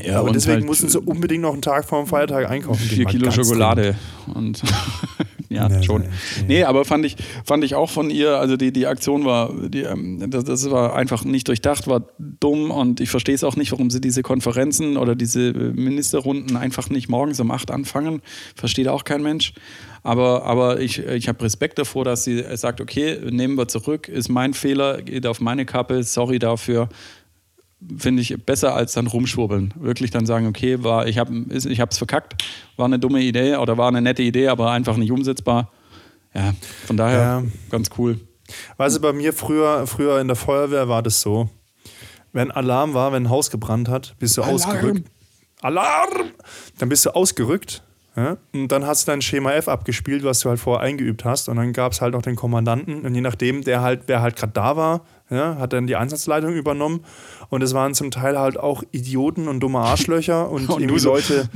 Ja, 0.03 0.19
aber 0.19 0.31
deswegen 0.31 0.57
halt 0.57 0.65
mussten 0.65 0.87
sie 0.87 0.99
unbedingt 0.99 1.41
noch 1.41 1.53
einen 1.53 1.61
Tag 1.61 1.85
vor 1.85 2.01
dem 2.01 2.07
Feiertag 2.07 2.49
einkaufen. 2.49 2.79
Vier 2.79 3.05
Kilo 3.05 3.29
Schokolade. 3.31 3.95
Und 4.33 4.61
ja, 5.51 5.69
nee, 5.69 5.83
schon. 5.83 6.01
Nee, 6.01 6.07
nee. 6.39 6.43
nee, 6.47 6.63
aber 6.63 6.85
fand 6.85 7.05
ich, 7.05 7.15
fand 7.45 7.63
ich 7.63 7.75
auch 7.75 7.89
von 7.89 8.09
ihr, 8.09 8.37
also 8.37 8.57
die, 8.57 8.71
die 8.71 8.87
Aktion 8.87 9.25
war, 9.25 9.53
die, 9.69 9.81
ähm, 9.81 10.29
das, 10.29 10.43
das 10.43 10.69
war 10.71 10.95
einfach 10.95 11.23
nicht 11.23 11.47
durchdacht, 11.47 11.87
war 11.87 12.03
dumm 12.17 12.71
und 12.71 12.99
ich 12.99 13.09
verstehe 13.09 13.35
es 13.35 13.43
auch 13.43 13.55
nicht, 13.55 13.71
warum 13.71 13.89
sie 13.89 14.01
diese 14.01 14.21
Konferenzen 14.21 14.97
oder 14.97 15.15
diese 15.15 15.49
äh, 15.49 15.73
Ministerrunden 15.73 16.57
einfach 16.57 16.89
nicht 16.89 17.09
morgens 17.09 17.39
um 17.39 17.51
acht 17.51 17.71
anfangen. 17.71 18.21
Versteht 18.55 18.87
auch 18.87 19.03
kein 19.03 19.21
Mensch. 19.21 19.53
Aber, 20.03 20.45
aber 20.45 20.79
ich, 20.79 20.97
ich 20.97 21.27
habe 21.27 21.43
Respekt 21.43 21.77
davor, 21.77 22.05
dass 22.05 22.23
sie 22.23 22.43
sagt, 22.55 22.81
okay, 22.81 23.19
nehmen 23.29 23.55
wir 23.55 23.67
zurück, 23.67 24.07
ist 24.07 24.29
mein 24.29 24.55
Fehler, 24.55 25.01
geht 25.03 25.27
auf 25.27 25.39
meine 25.41 25.65
Kappe, 25.65 26.01
sorry 26.03 26.39
dafür 26.39 26.89
finde 27.97 28.21
ich 28.21 28.35
besser 28.45 28.75
als 28.75 28.93
dann 28.93 29.07
rumschwurbeln. 29.07 29.73
Wirklich 29.77 30.11
dann 30.11 30.25
sagen, 30.25 30.47
okay, 30.47 30.83
war, 30.83 31.07
ich 31.07 31.17
habe 31.17 31.33
es 31.49 31.65
ich 31.65 31.77
verkackt, 31.79 32.43
war 32.77 32.85
eine 32.85 32.99
dumme 32.99 33.21
Idee 33.21 33.55
oder 33.55 33.77
war 33.77 33.87
eine 33.87 34.01
nette 34.01 34.23
Idee, 34.23 34.47
aber 34.47 34.71
einfach 34.71 34.97
nicht 34.97 35.11
umsetzbar. 35.11 35.71
Ja, 36.33 36.53
von 36.85 36.97
daher 36.97 37.19
ja. 37.19 37.43
ganz 37.69 37.89
cool. 37.97 38.19
Weißt 38.77 38.97
du, 38.97 39.01
bei 39.01 39.13
mir 39.13 39.33
früher, 39.33 39.87
früher 39.87 40.19
in 40.19 40.27
der 40.27 40.35
Feuerwehr 40.35 40.87
war 40.87 41.03
das 41.03 41.21
so. 41.21 41.49
Wenn 42.33 42.51
Alarm 42.51 42.93
war, 42.93 43.11
wenn 43.11 43.23
ein 43.23 43.29
Haus 43.29 43.51
gebrannt 43.51 43.89
hat, 43.89 44.15
bist 44.19 44.37
du 44.37 44.41
Alarm. 44.41 44.55
ausgerückt. 44.55 45.11
Alarm! 45.61 46.31
Dann 46.79 46.89
bist 46.89 47.05
du 47.05 47.11
ausgerückt. 47.11 47.83
Ja? 48.15 48.37
Und 48.53 48.69
dann 48.69 48.85
hast 48.85 49.07
du 49.07 49.11
dein 49.11 49.21
Schema 49.21 49.53
F 49.53 49.67
abgespielt, 49.67 50.23
was 50.23 50.39
du 50.39 50.49
halt 50.49 50.59
vorher 50.59 50.83
eingeübt 50.83 51.23
hast. 51.23 51.49
Und 51.49 51.57
dann 51.57 51.73
gab 51.73 51.93
es 51.93 52.01
halt 52.01 52.13
noch 52.13 52.21
den 52.21 52.35
Kommandanten. 52.35 53.05
Und 53.05 53.15
je 53.15 53.21
nachdem, 53.21 53.63
der 53.63 53.81
halt, 53.81 54.03
wer 54.07 54.21
halt 54.21 54.35
gerade 54.35 54.53
da 54.53 54.75
war, 54.75 55.05
ja, 55.29 55.57
hat 55.57 55.73
dann 55.73 55.87
die 55.87 55.95
Einsatzleitung 55.95 56.53
übernommen. 56.53 57.05
Und 57.51 57.61
es 57.61 57.73
waren 57.73 57.93
zum 57.93 58.11
Teil 58.11 58.39
halt 58.39 58.57
auch 58.57 58.81
Idioten 58.91 59.49
und 59.49 59.59
dumme 59.59 59.79
Arschlöcher 59.79 60.49
und, 60.51 60.69
und 60.69 60.81
irgendwie 60.81 60.99
so, 60.99 61.13
Leute 61.13 61.49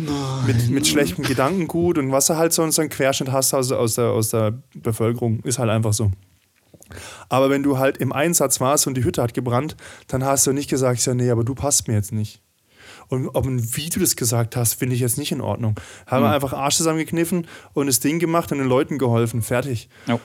mit, 0.46 0.70
mit 0.70 0.86
schlechtem 0.86 1.24
Gedankengut 1.24 1.98
und 1.98 2.12
was 2.12 2.28
du 2.28 2.36
halt 2.36 2.52
so, 2.52 2.70
so 2.70 2.82
einen 2.82 2.90
Querschnitt 2.90 3.32
hast 3.32 3.54
also 3.54 3.78
aus, 3.78 3.96
der, 3.96 4.10
aus 4.10 4.30
der 4.30 4.62
Bevölkerung, 4.76 5.40
ist 5.40 5.58
halt 5.58 5.70
einfach 5.70 5.94
so. 5.94 6.12
Aber 7.30 7.50
wenn 7.50 7.64
du 7.64 7.78
halt 7.78 7.98
im 7.98 8.12
Einsatz 8.12 8.60
warst 8.60 8.88
und 8.88 8.96
die 8.96 9.06
Hütte 9.06 9.24
hat 9.24 9.34
gebrannt, 9.34 9.78
dann 10.08 10.26
hast 10.26 10.46
du 10.46 10.52
nicht 10.52 10.70
gesagt, 10.70 11.04
ja, 11.06 11.14
nee, 11.14 11.32
aber 11.32 11.46
du 11.46 11.56
passt 11.56 11.88
mir 11.88 11.94
jetzt 11.94 12.12
nicht. 12.12 12.42
Und 13.08 13.30
ob 13.30 13.46
ein 13.46 13.76
Video 13.76 14.02
das 14.02 14.18
gesagt 14.18 14.58
hast, 14.58 14.74
finde 14.74 14.96
ich 14.96 15.02
jetzt 15.02 15.18
nicht 15.18 15.32
in 15.32 15.40
Ordnung. 15.40 15.80
Haben 16.08 16.24
mhm. 16.24 16.28
wir 16.28 16.34
einfach 16.34 16.54
Arsch 16.54 16.76
zusammengekniffen 16.76 17.48
und 17.74 17.88
das 17.88 18.02
Ding 18.02 18.20
gemacht 18.20 18.52
und 18.52 18.58
den 18.58 18.68
Leuten 18.68 18.98
geholfen. 18.98 19.42
Fertig. 19.42 19.90
Ja. 20.08 20.20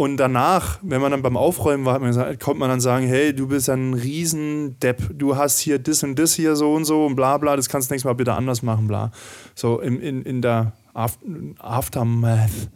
Und 0.00 0.16
danach, 0.16 0.78
wenn 0.80 1.02
man 1.02 1.10
dann 1.10 1.20
beim 1.20 1.36
Aufräumen 1.36 1.84
war, 1.84 2.00
kommt 2.36 2.58
man 2.58 2.70
dann 2.70 2.80
sagen, 2.80 3.06
hey, 3.06 3.34
du 3.34 3.48
bist 3.48 3.68
ein 3.68 3.92
Riesendepp, 3.92 5.10
du 5.12 5.36
hast 5.36 5.58
hier 5.58 5.78
das 5.78 6.02
und 6.02 6.18
das 6.18 6.32
hier 6.32 6.56
so 6.56 6.72
und 6.72 6.86
so 6.86 7.04
und 7.04 7.16
bla 7.16 7.36
bla, 7.36 7.54
das 7.54 7.68
kannst 7.68 7.90
du 7.90 7.92
nächstes 7.92 8.06
Mal 8.06 8.14
bitte 8.14 8.32
anders 8.32 8.62
machen, 8.62 8.88
bla. 8.88 9.10
So 9.54 9.78
in, 9.78 10.00
in, 10.00 10.22
in 10.22 10.40
der 10.40 10.72
Aftermath, 10.94 12.70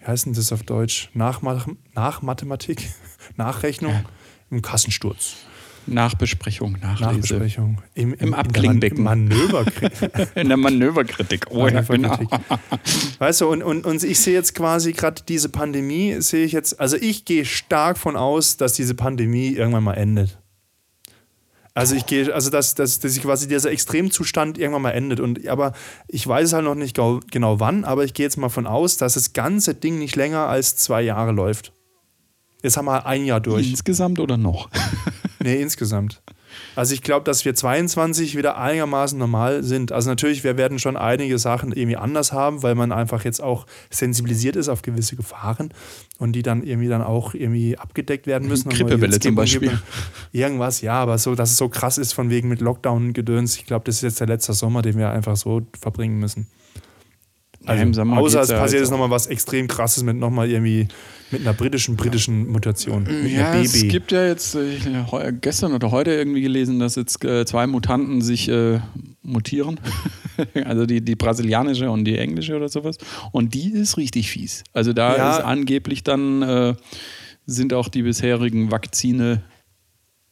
wie 0.00 0.06
heißt 0.08 0.26
denn 0.26 0.32
das 0.32 0.50
auf 0.50 0.64
Deutsch? 0.64 1.08
Nach, 1.14 1.40
nach 1.94 2.22
Mathematik? 2.22 2.90
Nachrechnung? 3.36 4.04
Im 4.50 4.60
Kassensturz. 4.60 5.36
Nachbesprechung, 5.86 6.76
Nachlese. 6.80 7.04
Nachbesprechung. 7.04 7.78
Im, 7.94 8.12
im, 8.14 8.28
Im 8.28 8.34
Abklingbecken. 8.34 9.04
Manöverkritik. 9.04 10.28
in 10.34 10.48
der 10.48 10.56
Manöverkritik. 10.56 11.46
Oh, 11.50 11.68
ja, 11.68 11.80
genau. 11.82 12.18
Weißt 13.18 13.40
du, 13.40 13.48
und, 13.48 13.62
und, 13.62 13.86
und 13.86 14.02
ich 14.02 14.18
sehe 14.18 14.34
jetzt 14.34 14.54
quasi 14.54 14.92
gerade 14.92 15.22
diese 15.28 15.48
Pandemie, 15.48 16.16
sehe 16.20 16.44
ich 16.44 16.52
jetzt, 16.52 16.80
also 16.80 16.96
ich 16.96 17.24
gehe 17.24 17.44
stark 17.44 17.98
von 17.98 18.16
aus, 18.16 18.56
dass 18.56 18.72
diese 18.72 18.94
Pandemie 18.94 19.50
irgendwann 19.50 19.84
mal 19.84 19.94
endet. 19.94 20.38
Also 21.76 21.94
ich 21.94 22.06
gehe, 22.06 22.32
also 22.34 22.48
dass, 22.48 22.74
dass, 22.74 23.00
dass 23.00 23.20
quasi 23.20 23.48
dieser 23.48 23.70
Extremzustand 23.70 24.56
irgendwann 24.56 24.80
mal 24.80 24.92
endet. 24.92 25.20
Und 25.20 25.46
aber 25.46 25.74
ich 26.08 26.26
weiß 26.26 26.54
halt 26.54 26.64
noch 26.64 26.74
nicht 26.74 26.96
genau 26.96 27.60
wann, 27.60 27.84
aber 27.84 28.02
ich 28.02 28.14
gehe 28.14 28.24
jetzt 28.24 28.38
mal 28.38 28.48
von 28.48 28.66
aus, 28.66 28.96
dass 28.96 29.12
das 29.12 29.34
ganze 29.34 29.74
Ding 29.74 29.98
nicht 29.98 30.16
länger 30.16 30.46
als 30.46 30.76
zwei 30.76 31.02
Jahre 31.02 31.32
läuft. 31.32 31.74
Jetzt 32.62 32.78
haben 32.78 32.86
wir 32.86 33.04
ein 33.04 33.26
Jahr 33.26 33.40
durch. 33.40 33.68
Insgesamt 33.68 34.18
oder 34.20 34.38
noch? 34.38 34.70
Nee, 35.46 35.62
insgesamt. 35.62 36.22
Also 36.74 36.92
ich 36.92 37.02
glaube, 37.02 37.22
dass 37.22 37.44
wir 37.44 37.54
22 37.54 38.36
wieder 38.36 38.58
einigermaßen 38.58 39.16
normal 39.16 39.62
sind. 39.62 39.92
Also 39.92 40.10
natürlich, 40.10 40.42
wir 40.42 40.56
werden 40.56 40.80
schon 40.80 40.96
einige 40.96 41.38
Sachen 41.38 41.70
irgendwie 41.70 41.96
anders 41.96 42.32
haben, 42.32 42.64
weil 42.64 42.74
man 42.74 42.90
einfach 42.90 43.24
jetzt 43.24 43.40
auch 43.40 43.64
sensibilisiert 43.88 44.56
ist 44.56 44.68
auf 44.68 44.82
gewisse 44.82 45.14
Gefahren 45.14 45.72
und 46.18 46.32
die 46.32 46.42
dann 46.42 46.64
irgendwie 46.64 46.88
dann 46.88 47.02
auch 47.02 47.32
irgendwie 47.32 47.78
abgedeckt 47.78 48.26
werden 48.26 48.48
müssen. 48.48 48.70
Grippewelle 48.70 49.20
zum 49.20 49.36
Beispiel. 49.36 49.78
Irgendwas, 50.32 50.80
ja, 50.80 50.94
aber 50.94 51.16
so, 51.18 51.36
dass 51.36 51.52
es 51.52 51.58
so 51.58 51.68
krass 51.68 51.96
ist 51.96 52.12
von 52.12 52.28
wegen 52.28 52.48
mit 52.48 52.60
Lockdown-Gedöns. 52.60 53.56
Ich 53.58 53.66
glaube, 53.66 53.84
das 53.84 53.96
ist 53.96 54.02
jetzt 54.02 54.18
der 54.18 54.26
letzte 54.26 54.52
Sommer, 54.52 54.82
den 54.82 54.98
wir 54.98 55.10
einfach 55.10 55.36
so 55.36 55.62
verbringen 55.78 56.18
müssen. 56.18 56.48
Also, 57.64 57.92
Sommer 57.92 58.18
außer 58.18 58.40
es 58.40 58.48
ja 58.48 58.58
passiert 58.58 58.80
jetzt 58.80 58.88
jetzt 58.88 58.90
nochmal 58.90 59.10
was 59.10 59.28
extrem 59.28 59.68
krasses 59.68 60.02
mit 60.02 60.16
nochmal 60.16 60.50
irgendwie 60.50 60.88
mit 61.30 61.40
einer 61.40 61.52
britischen, 61.54 61.96
britischen 61.96 62.46
Mutation. 62.46 63.06
Ja, 63.26 63.54
es 63.56 63.72
gibt 63.88 64.12
ja 64.12 64.26
jetzt 64.26 64.54
äh, 64.54 64.78
heu- 65.10 65.32
gestern 65.40 65.72
oder 65.74 65.90
heute 65.90 66.12
irgendwie 66.12 66.40
gelesen, 66.42 66.78
dass 66.78 66.94
jetzt 66.94 67.24
äh, 67.24 67.44
zwei 67.44 67.66
Mutanten 67.66 68.22
sich 68.22 68.48
äh, 68.48 68.80
mutieren. 69.22 69.80
also 70.64 70.86
die, 70.86 71.00
die 71.00 71.16
brasilianische 71.16 71.90
und 71.90 72.04
die 72.04 72.16
englische 72.18 72.54
oder 72.56 72.68
sowas. 72.68 72.98
Und 73.32 73.54
die 73.54 73.72
ist 73.72 73.96
richtig 73.96 74.30
fies. 74.30 74.62
Also 74.72 74.92
da 74.92 75.16
Ja. 75.16 75.36
ist 75.36 75.44
angeblich 75.44 76.04
dann 76.04 76.42
äh, 76.42 76.74
sind 77.46 77.72
auch 77.72 77.88
die 77.88 78.02
bisherigen 78.02 78.70
Vakzine. 78.70 79.42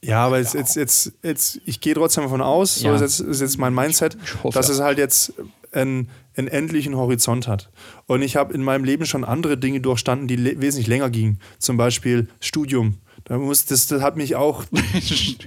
Ja, 0.02 0.26
aber 0.26 0.38
jetzt, 0.38 0.54
jetzt, 0.54 0.76
jetzt, 0.76 1.12
jetzt 1.22 1.60
ich 1.64 1.80
gehe 1.80 1.94
trotzdem 1.94 2.24
davon 2.24 2.42
aus, 2.42 2.82
Ja. 2.82 2.96
so 2.96 3.04
ist 3.04 3.18
jetzt, 3.18 3.28
ist 3.30 3.40
jetzt 3.40 3.58
mein 3.58 3.74
Mindset, 3.74 4.16
Ich 4.22 4.42
hoffe. 4.44 4.56
dass 4.58 4.68
es 4.68 4.80
halt 4.80 4.98
jetzt 4.98 5.32
einen, 5.72 6.08
einen 6.36 6.48
endlichen 6.48 6.96
Horizont 6.96 7.46
hat. 7.48 7.70
Und 8.06 8.22
ich 8.22 8.36
habe 8.36 8.52
in 8.54 8.62
meinem 8.62 8.84
Leben 8.84 9.06
schon 9.06 9.24
andere 9.24 9.56
Dinge 9.56 9.80
durchstanden, 9.80 10.28
die 10.28 10.36
le 10.36 10.60
wesentlich 10.60 10.86
länger 10.86 11.10
gingen. 11.10 11.38
Zum 11.58 11.76
Beispiel 11.76 12.28
Studium. 12.40 12.98
Da 13.26 13.38
muss, 13.38 13.64
das, 13.64 13.86
das 13.86 14.02
hat 14.02 14.16
mich 14.18 14.36
auch 14.36 14.64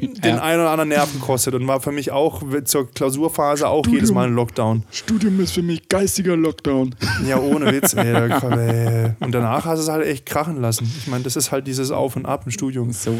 den 0.01 0.15
Ja. 0.23 0.41
einen 0.41 0.61
oder 0.61 0.71
anderen 0.71 0.89
Nerv 0.89 1.13
gekostet 1.13 1.53
und 1.53 1.67
war 1.67 1.79
für 1.79 1.91
mich 1.91 2.09
auch 2.11 2.41
zur 2.63 2.89
Klausurphase 2.91 3.67
auch 3.67 3.85
jedes 3.85 4.11
Mal 4.11 4.27
ein 4.29 4.33
Lockdown. 4.33 4.83
Studium 4.89 5.39
ist 5.41 5.51
für 5.51 5.61
mich 5.61 5.87
geistiger 5.87 6.35
Lockdown. 6.35 6.95
Ja, 7.27 7.37
ohne 7.39 7.71
Witz. 7.71 7.93
Ey. 7.95 9.11
Und 9.19 9.31
danach 9.31 9.65
hast 9.65 9.77
du 9.77 9.83
es 9.83 9.89
halt 9.89 10.07
echt 10.07 10.25
krachen 10.25 10.59
lassen. 10.59 10.91
Ich 10.97 11.07
meine, 11.07 11.23
das 11.23 11.35
ist 11.35 11.51
halt 11.51 11.67
dieses 11.67 11.91
Auf 11.91 12.15
und 12.15 12.25
Ab 12.25 12.43
im 12.45 12.51
Studium. 12.51 12.91
So. 12.93 13.15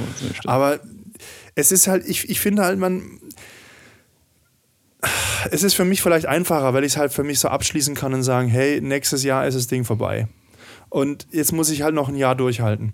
Aber 0.46 0.80
es 1.54 1.72
ist 1.72 1.88
halt, 1.88 2.08
ich, 2.08 2.28
ich 2.30 2.40
finde 2.40 2.64
halt, 2.64 2.80
man. 2.80 3.20
Es 5.52 5.64
ist 5.64 5.76
für 5.76 5.86
mich 5.86 6.02
vielleicht 6.02 6.26
einfacher, 6.26 6.74
weil 6.74 6.84
ich 6.84 6.94
es 6.94 6.98
halt 6.98 7.14
für 7.14 7.24
mich 7.24 7.40
so 7.40 7.48
abschließen 7.50 7.96
kann 7.96 8.14
und 8.14 8.24
sagen, 8.24 8.48
hey, 8.48 8.82
nächstes 8.82 9.24
Jahr 9.24 9.46
ist 9.46 9.56
das 9.56 9.68
Ding 9.68 9.86
vorbei. 9.86 10.28
Und 10.90 11.28
jetzt 11.32 11.52
muss 11.52 11.70
ich 11.70 11.82
halt 11.82 11.94
noch 11.94 12.10
ein 12.10 12.16
Jahr 12.16 12.36
durchhalten. 12.36 12.94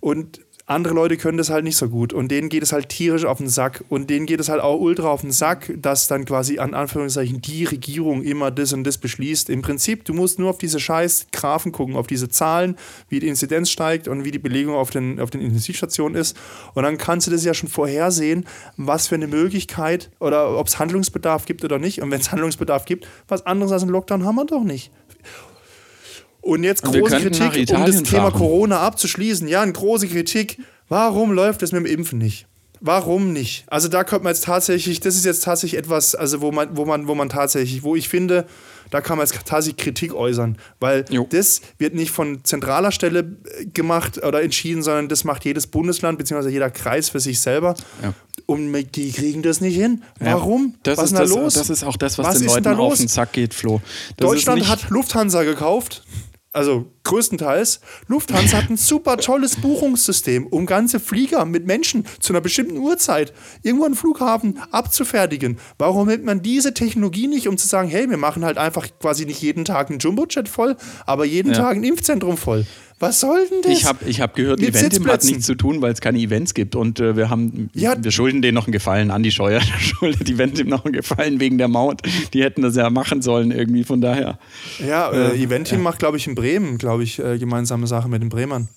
Und 0.00 0.40
andere 0.66 0.94
Leute 0.94 1.18
können 1.18 1.36
das 1.36 1.50
halt 1.50 1.64
nicht 1.64 1.76
so 1.76 1.90
gut 1.90 2.14
und 2.14 2.30
denen 2.30 2.48
geht 2.48 2.62
es 2.62 2.72
halt 2.72 2.88
tierisch 2.88 3.26
auf 3.26 3.36
den 3.36 3.48
Sack 3.48 3.84
und 3.90 4.08
denen 4.08 4.24
geht 4.24 4.40
es 4.40 4.48
halt 4.48 4.62
auch 4.62 4.80
ultra 4.80 5.08
auf 5.08 5.20
den 5.20 5.30
Sack, 5.30 5.70
dass 5.76 6.08
dann 6.08 6.24
quasi 6.24 6.58
an 6.58 6.72
Anführungszeichen 6.72 7.42
die 7.42 7.64
Regierung 7.64 8.22
immer 8.22 8.50
das 8.50 8.72
und 8.72 8.84
das 8.84 8.96
beschließt. 8.96 9.50
Im 9.50 9.60
Prinzip, 9.60 10.06
du 10.06 10.14
musst 10.14 10.38
nur 10.38 10.48
auf 10.48 10.56
diese 10.56 10.80
scheiß 10.80 11.26
Graphen 11.32 11.70
gucken, 11.70 11.96
auf 11.96 12.06
diese 12.06 12.30
Zahlen, 12.30 12.76
wie 13.10 13.20
die 13.20 13.28
Inzidenz 13.28 13.68
steigt 13.68 14.08
und 14.08 14.24
wie 14.24 14.30
die 14.30 14.38
Belegung 14.38 14.74
auf 14.74 14.88
den, 14.88 15.20
auf 15.20 15.28
den 15.28 15.42
Intensivstationen 15.42 16.18
ist 16.18 16.34
und 16.72 16.82
dann 16.82 16.96
kannst 16.96 17.26
du 17.26 17.30
das 17.30 17.44
ja 17.44 17.52
schon 17.52 17.68
vorhersehen, 17.68 18.46
was 18.78 19.08
für 19.08 19.16
eine 19.16 19.26
Möglichkeit 19.26 20.10
oder 20.18 20.58
ob 20.58 20.68
es 20.68 20.78
Handlungsbedarf 20.78 21.44
gibt 21.44 21.62
oder 21.64 21.78
nicht 21.78 22.00
und 22.00 22.10
wenn 22.10 22.20
es 22.20 22.32
Handlungsbedarf 22.32 22.86
gibt, 22.86 23.06
was 23.28 23.44
anderes 23.44 23.70
als 23.70 23.82
ein 23.82 23.90
Lockdown 23.90 24.24
haben 24.24 24.36
wir 24.36 24.46
doch 24.46 24.64
nicht. 24.64 24.90
Und 26.44 26.62
jetzt 26.62 26.82
große 26.82 27.20
Kritik, 27.20 27.70
um 27.70 27.86
das 27.86 28.02
Thema 28.02 28.30
fahren. 28.30 28.32
Corona 28.34 28.80
abzuschließen. 28.80 29.48
Ja, 29.48 29.62
eine 29.62 29.72
große 29.72 30.08
Kritik. 30.08 30.58
Warum 30.88 31.32
läuft 31.32 31.62
das 31.62 31.72
mit 31.72 31.80
dem 31.80 31.86
Impfen 31.86 32.18
nicht? 32.18 32.46
Warum 32.80 33.32
nicht? 33.32 33.64
Also 33.68 33.88
da 33.88 34.04
könnte 34.04 34.24
man 34.24 34.34
jetzt 34.34 34.44
tatsächlich, 34.44 35.00
das 35.00 35.16
ist 35.16 35.24
jetzt 35.24 35.44
tatsächlich 35.44 35.78
etwas, 35.78 36.14
also 36.14 36.42
wo 36.42 36.52
man, 36.52 36.76
wo 36.76 36.84
man, 36.84 37.08
wo 37.08 37.14
man 37.14 37.30
tatsächlich, 37.30 37.82
wo 37.82 37.96
ich 37.96 38.10
finde, 38.10 38.44
da 38.90 39.00
kann 39.00 39.16
man 39.16 39.26
jetzt 39.26 39.38
tatsächlich 39.46 39.82
Kritik 39.82 40.12
äußern, 40.12 40.58
weil 40.80 41.06
Jo. 41.08 41.26
das 41.30 41.62
wird 41.78 41.94
nicht 41.94 42.10
von 42.10 42.44
zentraler 42.44 42.92
Stelle 42.92 43.38
gemacht 43.72 44.22
oder 44.22 44.42
entschieden, 44.42 44.82
sondern 44.82 45.08
das 45.08 45.24
macht 45.24 45.46
jedes 45.46 45.66
Bundesland 45.66 46.18
bzw. 46.18 46.50
jeder 46.50 46.68
Kreis 46.68 47.08
für 47.08 47.20
sich 47.20 47.40
selber. 47.40 47.74
Ja. 48.02 48.12
Und 48.44 48.70
die 48.94 49.12
kriegen 49.12 49.40
das 49.40 49.62
nicht 49.62 49.76
hin. 49.76 50.02
Ja. 50.20 50.34
Warum? 50.34 50.74
Das 50.82 50.98
was 50.98 51.06
ist 51.06 51.14
da 51.14 51.20
das, 51.20 51.30
los? 51.30 51.54
Das 51.54 51.70
ist 51.70 51.84
auch 51.84 51.96
das, 51.96 52.18
was, 52.18 52.26
Was 52.26 52.38
den 52.38 52.48
Leuten 52.48 52.68
auf 52.68 52.98
den 52.98 53.08
Sack 53.08 53.32
geht, 53.32 53.54
Flo. 53.54 53.80
Das 54.18 54.28
Deutschland 54.28 54.68
hat 54.68 54.90
Lufthansa 54.90 55.44
gekauft. 55.44 56.04
Also 56.54 56.86
größtenteils. 57.02 57.80
Lufthansa 58.06 58.58
hat 58.58 58.70
ein 58.70 58.76
super 58.76 59.16
tolles 59.16 59.56
Buchungssystem, 59.56 60.46
um 60.46 60.66
ganze 60.66 61.00
Flieger 61.00 61.44
mit 61.46 61.66
Menschen 61.66 62.06
zu 62.20 62.32
einer 62.32 62.40
bestimmten 62.40 62.76
Uhrzeit 62.78 63.32
irgendwo 63.64 63.86
am 63.86 63.94
Flughafen 63.94 64.60
abzufertigen. 64.70 65.58
Warum 65.78 66.06
nimmt 66.06 66.24
man 66.24 66.42
diese 66.42 66.72
Technologie 66.72 67.26
nicht, 67.26 67.48
um 67.48 67.58
zu 67.58 67.66
sagen, 67.66 67.88
hey, 67.88 68.08
wir 68.08 68.18
machen 68.18 68.44
halt 68.44 68.56
einfach 68.56 68.86
quasi 69.00 69.26
nicht 69.26 69.42
jeden 69.42 69.64
Tag 69.64 69.90
einen 69.90 69.98
Jumbojet 69.98 70.48
voll, 70.48 70.76
aber 71.06 71.24
jeden 71.24 71.52
Ja. 71.52 71.58
Tag 71.58 71.76
ein 71.76 71.82
Impfzentrum 71.82 72.36
voll? 72.36 72.64
Was 73.04 73.20
soll 73.20 73.46
denn 73.50 73.62
das? 73.62 73.72
Ich 73.72 73.84
habe 73.84 73.98
ich 74.08 74.20
hab 74.20 74.34
gehört, 74.34 74.60
Mit 74.60 74.70
Eventim 74.74 75.06
hat 75.06 75.22
nichts 75.24 75.44
zu 75.46 75.54
tun, 75.54 75.82
weil 75.82 75.92
es 75.92 76.00
keine 76.00 76.18
Events 76.18 76.54
gibt. 76.54 76.74
Und 76.74 77.00
äh, 77.00 77.16
wir 77.16 77.28
haben, 77.28 77.68
Ja. 77.74 77.94
wir 78.02 78.10
schulden 78.10 78.40
denen 78.40 78.54
noch 78.54 78.66
einen 78.66 78.72
Gefallen. 78.72 79.10
Andi 79.10 79.30
Scheuer 79.30 79.60
schuldet 79.78 80.28
Eventim 80.28 80.68
noch 80.68 80.84
einen 80.84 80.94
Gefallen 80.94 81.38
wegen 81.40 81.58
der 81.58 81.68
Maut. 81.68 82.00
Die 82.32 82.42
hätten 82.42 82.62
das 82.62 82.76
ja 82.76 82.88
machen 82.90 83.20
sollen 83.22 83.50
irgendwie, 83.50 83.84
von 83.84 84.00
daher. 84.00 84.38
ja, 84.86 85.10
äh, 85.12 85.36
Eventim 85.36 85.82
macht, 85.82 85.98
glaube 85.98 86.16
ich, 86.16 86.26
in 86.26 86.34
Bremen, 86.34 86.78
glaube 86.78 87.02
ich, 87.02 87.18
äh, 87.18 87.38
gemeinsame 87.38 87.86
Sache 87.86 88.08
mit 88.08 88.22
den 88.22 88.28
Bremern. 88.30 88.68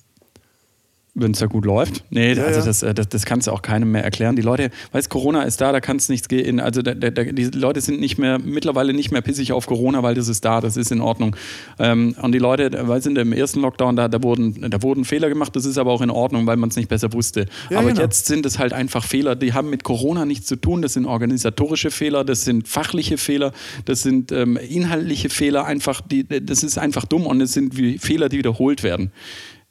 Wenn 1.20 1.32
es 1.32 1.40
da 1.40 1.48
gut 1.48 1.66
läuft. 1.66 2.04
Nee, 2.12 2.34
Ja, 2.34 2.44
also 2.44 2.60
ja. 2.60 2.66
Das, 2.66 2.84
äh, 2.84 2.94
das, 2.94 3.10
das 3.10 3.26
kannst 3.26 3.48
du 3.48 3.52
auch 3.52 3.64
keinem 3.64 3.92
mehr 3.92 4.04
erklären. 4.04 4.36
Die 4.36 4.44
Leute, 4.44 4.70
weißt 4.92 5.10
Corona 5.10 5.44
ist 5.44 5.60
da, 5.60 5.72
da 5.72 5.80
kannst 5.80 6.10
du 6.10 6.14
nichts 6.14 6.28
gehen. 6.28 6.60
Also 6.60 6.84
da, 6.84 6.94
da, 6.94 7.10
die 7.10 7.46
Leute 7.46 7.82
sind 7.82 8.00
nicht 8.00 8.20
mehr, 8.20 8.38
mittlerweile 8.38 8.94
nicht 8.94 9.12
mehr 9.12 9.22
pissig 9.22 9.52
auf 9.52 9.66
Corona, 9.66 10.04
weil 10.04 10.14
das 10.14 10.28
ist 10.28 10.46
da, 10.46 10.62
das 10.62 10.78
ist 10.78 10.92
in 10.92 11.02
Ordnung. 11.02 11.36
Ähm, 11.80 12.16
und 12.22 12.34
die 12.34 12.38
Leute, 12.38 12.72
weil 12.88 13.02
sind 13.02 13.18
im 13.18 13.34
ersten 13.34 13.62
Lockdown, 13.62 13.96
da, 13.96 14.08
da, 14.08 14.22
wurden, 14.22 14.70
da 14.70 14.82
wurden 14.84 15.06
Fehler 15.06 15.30
gemacht, 15.30 15.56
das 15.56 15.66
ist 15.66 15.78
aber 15.78 15.92
auch 15.92 16.02
in 16.02 16.12
Ordnung, 16.12 16.46
weil 16.46 16.58
man 16.58 16.70
es 16.70 16.76
nicht 16.76 16.90
besser 16.90 17.12
wusste. 17.14 17.48
Ja, 17.70 17.80
aber 17.80 17.90
genau. 17.90 18.02
jetzt 18.02 18.28
sind 18.28 18.46
es 18.46 18.60
halt 18.60 18.74
einfach 18.74 19.04
Fehler, 19.04 19.36
die 19.36 19.54
haben 19.54 19.70
mit 19.70 19.84
Corona 19.84 20.26
nichts 20.26 20.46
zu 20.46 20.56
tun. 20.56 20.82
Das 20.82 20.94
sind 20.94 21.06
organisatorische 21.06 21.90
Fehler, 21.90 22.24
das 22.24 22.44
sind 22.44 22.68
fachliche 22.68 23.18
Fehler, 23.18 23.54
das 23.86 24.04
sind 24.04 24.32
ähm, 24.32 24.58
inhaltliche 24.58 25.30
Fehler, 25.30 25.66
einfach, 25.66 26.02
die, 26.02 26.28
das 26.28 26.64
ist 26.64 26.78
einfach 26.78 27.06
dumm 27.06 27.26
und 27.26 27.42
es 27.42 27.54
sind 27.54 27.74
Fehler, 28.00 28.30
die 28.30 28.38
wiederholt 28.38 28.84
werden. 28.84 29.12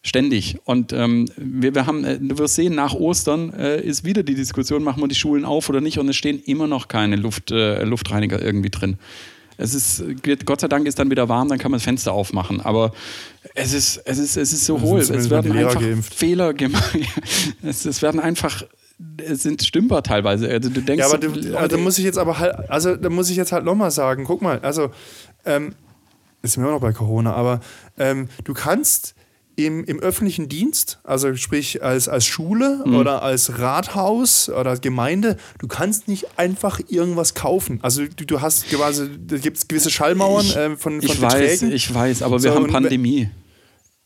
Ständig. 0.06 0.56
Und 0.64 0.92
ähm, 0.92 1.28
wir, 1.36 1.74
wir 1.74 1.86
haben, 1.86 2.04
äh, 2.04 2.16
du 2.20 2.38
wirst 2.38 2.54
sehen, 2.54 2.76
nach 2.76 2.94
Ostern 2.94 3.52
äh, 3.52 3.80
ist 3.80 4.04
wieder 4.04 4.22
die 4.22 4.36
Diskussion, 4.36 4.84
machen 4.84 5.02
wir 5.02 5.08
die 5.08 5.16
Schulen 5.16 5.44
auf 5.44 5.68
oder 5.68 5.80
nicht 5.80 5.98
und 5.98 6.08
es 6.08 6.14
stehen 6.14 6.40
immer 6.46 6.68
noch 6.68 6.86
keine 6.86 7.16
Luft, 7.16 7.50
äh, 7.50 7.82
Luftreiniger 7.82 8.40
irgendwie 8.40 8.70
drin. 8.70 8.98
Es 9.58 9.74
ist, 9.74 10.04
Gott 10.44 10.60
sei 10.60 10.68
Dank 10.68 10.86
ist 10.86 11.00
dann 11.00 11.10
wieder 11.10 11.28
warm, 11.28 11.48
dann 11.48 11.58
kann 11.58 11.72
man 11.72 11.78
das 11.78 11.84
Fenster 11.84 12.12
aufmachen. 12.12 12.60
Aber 12.60 12.92
es 13.54 13.72
ist, 13.72 13.96
es 14.04 14.18
ist, 14.18 14.36
es 14.36 14.52
ist 14.52 14.64
so 14.64 14.80
hohl. 14.80 15.00
Es 15.00 15.28
werden 15.28 15.50
einfach 15.50 15.80
geimpft. 15.80 16.14
Fehler 16.14 16.54
gemacht. 16.54 16.96
es, 17.64 17.84
es 17.84 18.00
werden 18.00 18.20
einfach, 18.20 18.62
es 19.16 19.42
sind 19.42 19.64
Stümper 19.64 20.04
teilweise. 20.04 20.48
Also 20.48 20.68
du 20.68 20.82
denkst, 20.82 21.00
Ja, 21.00 21.12
aber 21.12 21.26
Leute, 21.26 21.58
also 21.58 21.76
da 21.76 21.82
muss 21.82 21.98
ich 21.98 22.04
jetzt 22.04 22.18
aber 22.18 22.38
halt, 22.38 22.70
also 22.70 22.94
da 22.94 23.10
muss 23.10 23.28
ich 23.28 23.36
jetzt 23.36 23.50
halt 23.50 23.64
nochmal 23.64 23.90
sagen, 23.90 24.22
guck 24.22 24.40
mal, 24.40 24.60
also 24.60 24.90
ähm, 25.44 25.74
sind 26.44 26.62
wir 26.62 26.68
immer 26.68 26.76
noch 26.76 26.80
bei 26.80 26.92
Corona, 26.92 27.32
aber 27.32 27.58
ähm, 27.98 28.28
du 28.44 28.54
kannst 28.54 29.15
im, 29.56 29.84
im 29.84 29.98
öffentlichen 30.00 30.48
Dienst, 30.50 30.98
also 31.02 31.34
sprich 31.34 31.82
als, 31.82 32.08
als 32.08 32.26
Schule 32.26 32.82
Mhm. 32.84 32.94
oder 32.96 33.22
als 33.22 33.58
Rathaus 33.58 34.48
oder 34.50 34.76
Gemeinde, 34.78 35.38
du 35.58 35.66
kannst 35.66 36.08
nicht 36.08 36.38
einfach 36.38 36.78
irgendwas 36.88 37.34
kaufen. 37.34 37.78
Also 37.82 38.04
du, 38.04 38.26
du 38.26 38.40
hast 38.42 38.68
quasi, 38.68 39.08
da 39.26 39.38
gibt 39.38 39.56
es 39.56 39.66
gewisse 39.66 39.90
Schallmauern 39.90 40.44
Ich- 40.44 40.56
ähm, 40.56 40.76
von, 40.76 41.00
von 41.00 41.10
ich 41.10 41.20
weiß, 41.22 41.32
Beträgen. 41.32 41.72
ich 41.72 41.92
weiß, 41.94 42.22
aber 42.22 42.42
wir 42.42 42.50
So, 42.52 42.54
haben 42.56 42.66
Pandemie. 42.66 43.30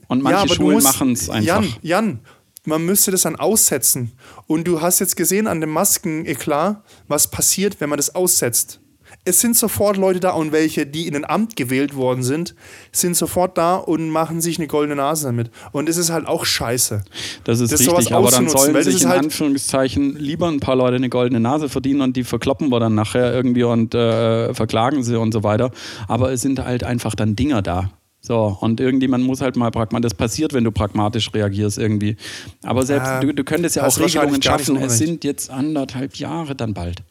Und 0.06 0.22
manche 0.22 0.46
du 0.48 0.54
Schulen 0.54 0.82
machen 0.82 1.12
es 1.12 1.28
einfach. 1.28 1.44
Jan, 1.62 1.74
Jan, 1.82 2.20
man 2.64 2.84
müsste 2.84 3.10
das 3.10 3.22
dann 3.22 3.36
aussetzen. 3.36 4.12
Und 4.46 4.64
du 4.68 4.80
hast 4.80 4.98
jetzt 5.00 5.16
gesehen 5.16 5.46
an 5.46 5.60
dem 5.60 5.70
Maskeneklat, 5.70 6.82
was 7.08 7.28
passiert, 7.30 7.80
wenn 7.80 7.88
man 7.88 7.96
das 7.96 8.14
aussetzt. 8.14 8.80
Es 9.24 9.40
sind 9.40 9.54
sofort 9.56 9.98
Leute 9.98 10.18
da 10.18 10.30
und 10.30 10.50
welche, 10.50 10.87
die 10.87 11.06
in 11.06 11.14
ein 11.14 11.24
Amt 11.26 11.54
gewählt 11.54 11.94
worden 11.94 12.22
sind, 12.22 12.54
sind 12.90 13.16
sofort 13.16 13.59
da 13.59 13.76
und 13.76 14.09
machen 14.09 14.40
sich 14.40 14.59
eine 14.59 14.66
goldene 14.66 14.96
Nase 14.96 15.26
damit. 15.26 15.50
Und 15.72 15.88
es 15.90 15.98
ist 15.98 16.11
halt 16.11 16.26
auch 16.26 16.46
scheiße. 16.46 17.02
Das 17.44 17.61
ist 17.61 17.70
Das 17.70 17.80
richtig, 17.80 18.14
aber 18.14 18.30
dann 18.30 18.48
sollen 18.48 18.83
sich 18.83 19.02
in 19.02 19.09
halt- 19.11 19.24
Anführungszeichen 19.24 20.16
lieber 20.16 20.48
ein 20.48 20.61
paar 20.61 20.74
Leute 20.74 20.96
eine 20.96 21.11
goldene 21.11 21.38
Nase 21.40 21.68
verdienen 21.68 22.00
und 22.00 22.16
die 22.16 22.24
verkloppen 22.24 22.70
wir 22.70 22.80
dann 22.80 22.94
nachher 22.94 23.33
irgendwie 23.35 23.62
und 23.64 23.94
äh, 23.94 24.54
verklagen 24.54 25.02
sie 25.02 25.18
und 25.18 25.33
so 25.33 25.42
weiter. 25.42 25.70
Aber 26.09 26.33
es 26.33 26.40
sind 26.40 26.59
halt 26.59 26.83
einfach 26.85 27.14
dann 27.14 27.37
Dinger 27.37 27.61
da. 27.61 27.90
So, 28.22 28.56
und 28.61 28.80
irgendjemand 28.80 29.24
muss 29.24 29.40
halt 29.40 29.56
mal 29.56 29.70
pragmatisch, 29.70 30.11
das 30.11 30.14
passiert, 30.14 30.52
wenn 30.52 30.64
du 30.64 30.72
pragmatisch 30.72 31.33
reagierst 31.33 31.78
irgendwie. 31.78 32.16
Aber 32.62 32.85
selbst, 32.85 33.06
Ja, 33.06 33.20
du, 33.20 33.33
du 33.33 33.44
könntest 33.44 33.76
ja 33.76 33.87
auch 33.87 33.98
Regelungen 33.98 34.42
schaffen. 34.42 34.76
Es 34.76 34.98
sind 34.98 35.24
jetzt 35.24 35.50
anderthalb 35.50 36.16
Jahre 36.16 36.54
dann 36.54 36.74
bald. 36.74 37.02